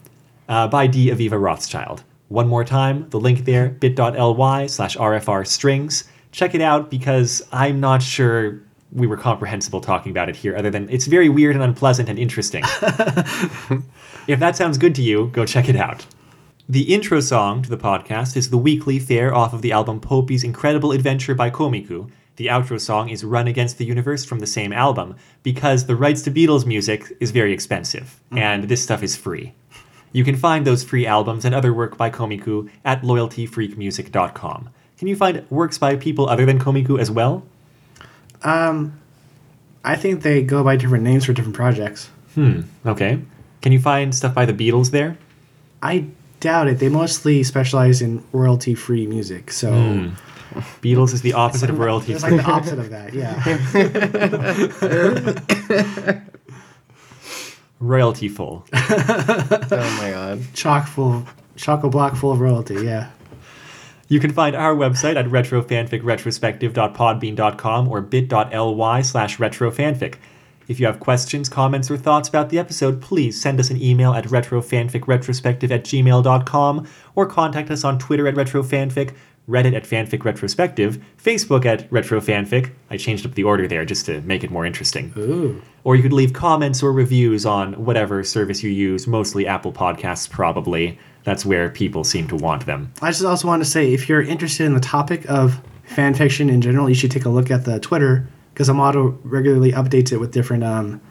uh, 0.49 0.67
by 0.67 0.87
D. 0.87 1.07
Aviva 1.07 1.41
Rothschild. 1.41 2.03
One 2.29 2.47
more 2.47 2.63
time, 2.63 3.09
the 3.09 3.19
link 3.19 3.45
there, 3.45 3.69
bit.ly 3.69 4.67
slash 4.67 4.97
RFR 4.97 5.45
strings. 5.45 6.05
Check 6.31 6.55
it 6.55 6.61
out 6.61 6.89
because 6.89 7.41
I'm 7.51 7.79
not 7.79 8.01
sure 8.01 8.61
we 8.93 9.07
were 9.07 9.17
comprehensible 9.17 9.81
talking 9.81 10.11
about 10.11 10.29
it 10.29 10.35
here, 10.35 10.55
other 10.55 10.69
than 10.69 10.89
it's 10.89 11.07
very 11.07 11.29
weird 11.29 11.55
and 11.55 11.63
unpleasant 11.63 12.09
and 12.09 12.19
interesting. 12.19 12.63
If 14.25 14.39
that 14.39 14.55
sounds 14.55 14.77
good 14.77 14.95
to 14.95 15.01
you, 15.01 15.27
go 15.33 15.45
check 15.45 15.67
it 15.67 15.75
out. 15.75 16.05
The 16.69 16.93
intro 16.93 17.19
song 17.19 17.61
to 17.63 17.69
the 17.69 17.77
podcast 17.77 18.37
is 18.37 18.49
the 18.49 18.57
weekly 18.57 18.97
fare 18.97 19.35
off 19.35 19.53
of 19.53 19.61
the 19.61 19.73
album 19.73 19.99
Poupi's 19.99 20.45
Incredible 20.45 20.93
Adventure 20.93 21.35
by 21.35 21.49
Komiku. 21.49 22.09
The 22.37 22.47
outro 22.47 22.79
song 22.79 23.09
is 23.09 23.25
Run 23.25 23.47
Against 23.47 23.77
the 23.77 23.85
Universe 23.85 24.23
from 24.23 24.39
the 24.39 24.47
same 24.47 24.71
album 24.71 25.17
because 25.43 25.85
the 25.85 25.95
rights 25.97 26.21
to 26.21 26.31
Beatles 26.31 26.65
music 26.65 27.11
is 27.19 27.31
very 27.31 27.51
expensive, 27.51 28.21
hmm. 28.29 28.37
and 28.37 28.63
this 28.69 28.81
stuff 28.81 29.03
is 29.03 29.17
free. 29.17 29.53
You 30.13 30.23
can 30.23 30.37
find 30.37 30.65
those 30.65 30.85
free 30.85 31.05
albums 31.05 31.43
and 31.43 31.53
other 31.53 31.73
work 31.73 31.97
by 31.97 32.09
Komiku 32.09 32.69
at 32.85 33.01
loyaltyfreakmusic.com. 33.01 34.69
Can 34.97 35.07
you 35.09 35.17
find 35.17 35.45
works 35.49 35.77
by 35.77 35.97
people 35.97 36.29
other 36.29 36.45
than 36.45 36.59
Komiku 36.59 36.97
as 36.97 37.11
well? 37.11 37.43
I 38.43 39.95
think 39.95 40.21
they 40.21 40.41
go 40.43 40.63
by 40.63 40.75
different 40.75 41.03
names 41.03 41.25
for 41.25 41.33
different 41.33 41.55
projects. 41.55 42.09
Hmm. 42.35 42.61
Okay. 42.85 43.19
Can 43.61 43.71
you 43.71 43.79
find 43.79 44.13
stuff 44.13 44.33
by 44.33 44.45
the 44.45 44.53
Beatles 44.53 44.91
there? 44.91 45.17
I 45.81 46.07
doubt 46.39 46.67
it. 46.67 46.79
They 46.79 46.89
mostly 46.89 47.43
specialize 47.43 48.01
in 48.01 48.23
royalty 48.31 48.75
free 48.75 49.07
music. 49.07 49.51
So 49.51 49.71
Beatles 50.81 51.13
is 51.13 51.21
the 51.21 51.33
opposite 51.33 51.69
of 51.69 51.79
royalty 51.79 52.13
it's 52.13 52.23
like 52.23 52.35
the 52.35 52.43
opposite 52.43 52.79
of 52.79 52.89
that. 52.89 53.13
Yeah. 53.13 53.41
royalty 57.79 58.29
full. 58.29 58.65
Oh 58.73 59.97
my 60.01 60.11
god. 60.11 60.41
Chock 60.53 60.87
full, 60.87 61.25
chock 61.55 61.83
a 61.83 61.89
block 61.89 62.15
full 62.15 62.31
of 62.31 62.39
royalty. 62.39 62.75
Yeah. 62.83 63.09
You 64.07 64.19
can 64.19 64.33
find 64.33 64.55
our 64.55 64.75
website 64.75 65.15
at 65.15 65.25
retrofanficretrospective.podbean.com 65.25 67.87
or 67.87 68.01
bit.ly 68.01 69.01
slash 69.01 69.37
retrofanfic. 69.37 70.15
If 70.67 70.79
you 70.79 70.85
have 70.85 70.99
questions, 70.99 71.49
comments, 71.49 71.91
or 71.91 71.97
thoughts 71.97 72.29
about 72.29 72.49
the 72.49 72.59
episode, 72.59 73.01
please 73.01 73.41
send 73.41 73.59
us 73.59 73.69
an 73.69 73.81
email 73.81 74.13
at 74.13 74.25
retrofanficretrospective 74.25 75.71
at 75.71 75.83
gmail.com 75.83 76.87
or 77.15 77.25
contact 77.25 77.69
us 77.69 77.83
on 77.83 77.99
Twitter 77.99 78.27
at 78.27 78.35
retrofanfic, 78.35 79.13
Reddit 79.47 79.75
at 79.75 79.83
fanfic 79.83 80.23
retrospective, 80.23 81.03
Facebook 81.21 81.65
at 81.65 81.89
retrofanfic. 81.89 82.71
I 82.89 82.97
changed 82.97 83.25
up 83.25 83.33
the 83.33 83.43
order 83.43 83.67
there 83.67 83.83
just 83.83 84.05
to 84.05 84.21
make 84.21 84.43
it 84.43 84.51
more 84.51 84.65
interesting. 84.65 85.13
Ooh. 85.17 85.61
Or 85.83 85.97
you 85.97 86.01
could 86.01 86.13
leave 86.13 86.31
comments 86.31 86.81
or 86.81 86.93
reviews 86.93 87.45
on 87.45 87.73
whatever 87.73 88.23
service 88.23 88.63
you 88.63 88.69
use, 88.69 89.05
mostly 89.05 89.45
Apple 89.45 89.73
Podcasts, 89.73 90.29
probably. 90.29 90.97
That's 91.25 91.45
where 91.45 91.69
people 91.69 92.03
seem 92.03 92.27
to 92.29 92.37
want 92.37 92.65
them. 92.65 92.93
I 93.01 93.09
just 93.11 93.25
also 93.25 93.47
want 93.47 93.63
to 93.63 93.69
say 93.69 93.93
if 93.93 94.07
you're 94.07 94.21
interested 94.21 94.65
in 94.65 94.73
the 94.73 94.79
topic 94.79 95.29
of 95.29 95.61
fan 95.83 96.13
fiction 96.13 96.49
in 96.49 96.61
general, 96.61 96.87
you 96.87 96.95
should 96.95 97.11
take 97.11 97.25
a 97.25 97.29
look 97.29 97.51
at 97.51 97.65
the 97.65 97.79
Twitter 97.79 98.27
because 98.53 98.69
Amato 98.69 99.17
regularly 99.23 99.71
updates 99.71 100.11
it 100.11 100.17
with 100.17 100.31
different 100.31 100.63
um, 100.63 101.01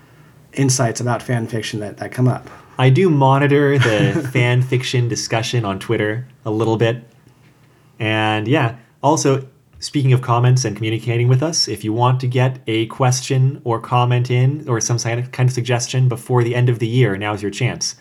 insights 0.55 1.01
about 1.01 1.23
fan 1.23 1.47
fiction 1.47 1.81
that, 1.81 1.99
that 1.99 2.13
come 2.13 2.29
up. 2.29 2.49
I 2.79 2.91
do 2.91 3.11
monitor 3.11 3.79
the 3.79 4.29
fan 4.33 4.63
fiction 4.63 5.09
discussion 5.09 5.65
on 5.65 5.79
Twitter 5.79 6.27
a 6.45 6.51
little 6.51 6.77
bit. 6.77 7.05
And 8.03 8.49
yeah, 8.49 8.79
also, 9.01 9.47
speaking 9.79 10.12
of 10.12 10.23
comments 10.23 10.65
and 10.65 10.74
communicating 10.74 11.29
with 11.29 11.41
us, 11.41 11.69
if 11.69 11.85
you 11.85 11.93
want 11.93 12.19
to 12.23 12.27
get 12.27 12.59
a 12.66 12.87
question 12.87 13.62
or 13.62 13.81
comment 13.81 14.29
in 14.29 14.69
or 14.69 14.81
some 14.81 14.99
kind 14.99 15.20
of, 15.20 15.53
suggestion 15.53 16.09
before 16.09 16.43
the 16.43 16.57
end 16.57 16.69
of 16.69 16.81
the 16.81 16.89
year, 16.89 17.16
now's 17.16 17.43
your 17.43 17.53
chance. 17.53 17.95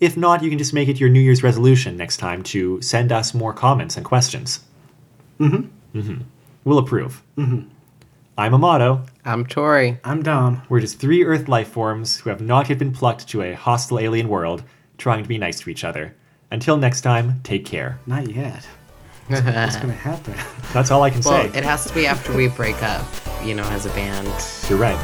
If 0.00 0.16
not, 0.16 0.42
you 0.42 0.48
can 0.48 0.58
just 0.58 0.72
make 0.72 0.88
it 0.88 0.98
your 0.98 1.10
New 1.10 1.20
Year's 1.20 1.42
resolution 1.42 1.94
next 1.94 2.16
time 2.16 2.42
to 2.44 2.80
send 2.80 3.12
us 3.12 3.34
more 3.34 3.52
comments 3.52 3.98
and 3.98 4.04
questions. 4.06 4.60
Mm-hmm. 5.38 5.98
Mm-hmm. 5.98 6.22
We'll 6.64 6.78
approve. 6.78 7.22
Mm-hmm. 7.36 7.68
I'm 8.38 8.54
Amato. 8.54 9.04
I'm 9.26 9.44
Tori. 9.44 9.98
I'm 10.04 10.22
Dom. 10.22 10.62
We're 10.70 10.80
just 10.80 10.98
three 10.98 11.22
Earth 11.22 11.48
life 11.48 11.68
forms 11.68 12.16
who 12.16 12.30
have 12.30 12.40
not 12.40 12.70
yet 12.70 12.78
been 12.78 12.92
plucked 12.92 13.28
to 13.28 13.42
a 13.42 13.52
hostile 13.52 14.00
alien 14.00 14.30
world, 14.30 14.62
trying 14.96 15.22
to 15.22 15.28
be 15.28 15.36
nice 15.36 15.60
to 15.60 15.68
each 15.68 15.84
other. 15.84 16.16
Until 16.50 16.78
next 16.78 17.02
time, 17.02 17.40
take 17.42 17.66
care. 17.66 17.98
Not 18.06 18.30
yet. 18.30 18.66
What's 19.28 19.76
gonna 19.76 19.92
happen? 19.92 20.34
That's 20.72 20.90
all 20.90 21.02
I 21.02 21.10
can 21.10 21.22
Well, 21.22 21.42
say. 21.50 21.58
it 21.58 21.64
has 21.64 21.86
to 21.86 21.94
be 21.94 22.06
after 22.06 22.32
we 22.34 22.48
break 22.48 22.82
up, 22.82 23.06
you 23.42 23.54
know, 23.54 23.64
as 23.64 23.86
a 23.86 23.90
band. 23.90 24.28
You're 24.68 24.78
right. 24.78 24.98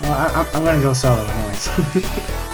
Well, 0.00 0.12
I, 0.12 0.26
I'm- 0.34 0.46
I'm 0.54 0.64
gonna 0.64 0.82
go 0.82 0.92
solo 0.92 1.24
anyways. 1.24 1.68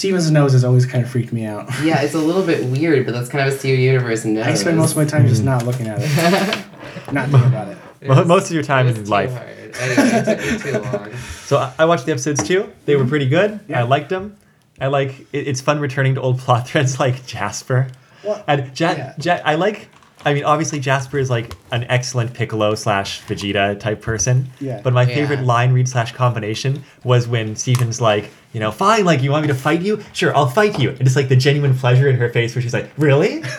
Steven's 0.00 0.30
nose 0.30 0.52
has 0.52 0.64
always 0.64 0.86
kind 0.86 1.04
of 1.04 1.10
freaked 1.10 1.30
me 1.30 1.44
out. 1.44 1.68
Yeah, 1.82 2.00
it's 2.00 2.14
a 2.14 2.18
little 2.18 2.42
bit 2.42 2.64
weird, 2.64 3.04
but 3.04 3.12
that's 3.12 3.28
kind 3.28 3.46
of 3.46 3.54
a 3.54 3.58
Steve 3.58 3.78
Universe 3.78 4.24
nose. 4.24 4.46
I 4.46 4.54
spend 4.54 4.78
most 4.78 4.92
of 4.92 4.96
my 4.96 5.04
time 5.04 5.28
just 5.28 5.42
hmm. 5.42 5.48
not 5.48 5.66
looking 5.66 5.88
at 5.88 5.98
it, 6.00 6.08
not 7.12 7.28
thinking 7.28 7.48
about 7.48 7.68
it. 7.68 7.76
Mo- 8.08 8.24
Most 8.24 8.46
of 8.46 8.52
your 8.52 8.62
time 8.62 8.86
in 8.86 9.04
life. 9.04 9.30
Anyway, 9.30 9.68
it 9.78 10.24
took 10.24 10.64
me 10.64 10.72
too 10.72 10.78
long. 10.78 11.12
So 11.44 11.58
I, 11.58 11.74
I 11.80 11.84
watched 11.84 12.06
the 12.06 12.12
episodes 12.12 12.42
too. 12.48 12.72
They 12.86 12.96
were 12.96 13.02
mm-hmm. 13.02 13.10
pretty 13.10 13.28
good. 13.28 13.60
Yeah. 13.68 13.80
I 13.80 13.82
liked 13.82 14.08
them. 14.08 14.38
I 14.80 14.86
like. 14.86 15.20
It, 15.34 15.48
it's 15.48 15.60
fun 15.60 15.80
returning 15.80 16.14
to 16.14 16.22
old 16.22 16.38
plot 16.38 16.66
threads 16.66 16.98
like 16.98 17.26
Jasper. 17.26 17.88
Well, 18.24 18.42
And 18.46 18.80
ja- 18.80 18.92
yeah. 18.92 19.14
ja- 19.20 19.42
I 19.44 19.56
like. 19.56 19.90
I 20.24 20.34
mean, 20.34 20.44
obviously 20.44 20.80
Jasper 20.80 21.18
is 21.18 21.30
like 21.30 21.56
an 21.72 21.84
excellent 21.88 22.34
Piccolo 22.34 22.74
slash 22.74 23.22
Vegeta 23.22 23.78
type 23.80 24.02
person. 24.02 24.50
Yeah. 24.60 24.80
But 24.84 24.92
my 24.92 25.02
Yeah. 25.02 25.14
favorite 25.14 25.42
line 25.44 25.72
read 25.72 25.88
slash 25.88 26.12
combination 26.12 26.84
was 27.04 27.26
when 27.26 27.56
Steven's 27.56 28.00
like, 28.02 28.30
you 28.52 28.60
know, 28.60 28.70
fine, 28.70 29.04
like 29.06 29.22
you 29.22 29.30
want 29.30 29.42
me 29.42 29.48
to 29.48 29.54
fight 29.54 29.80
you? 29.80 30.02
Sure, 30.12 30.36
I'll 30.36 30.46
fight 30.48 30.78
you. 30.78 30.90
And 30.90 31.04
just 31.04 31.16
like 31.16 31.28
the 31.28 31.36
genuine 31.36 31.74
pleasure 31.74 32.08
in 32.08 32.16
her 32.16 32.28
face 32.28 32.54
where 32.54 32.60
she's 32.62 32.74
like, 32.74 32.90
really? 32.98 33.42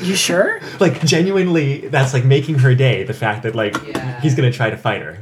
You 0.00 0.14
sure? 0.14 0.60
like 0.80 1.04
genuinely, 1.04 1.88
that's 1.88 2.12
like 2.14 2.24
making 2.24 2.58
her 2.60 2.74
day. 2.74 3.02
The 3.04 3.14
fact 3.14 3.42
that 3.42 3.54
like 3.56 3.76
Yeah. 3.86 4.20
he's 4.20 4.34
gonna 4.34 4.52
try 4.52 4.70
to 4.70 4.76
fight 4.76 5.02
her. 5.02 5.18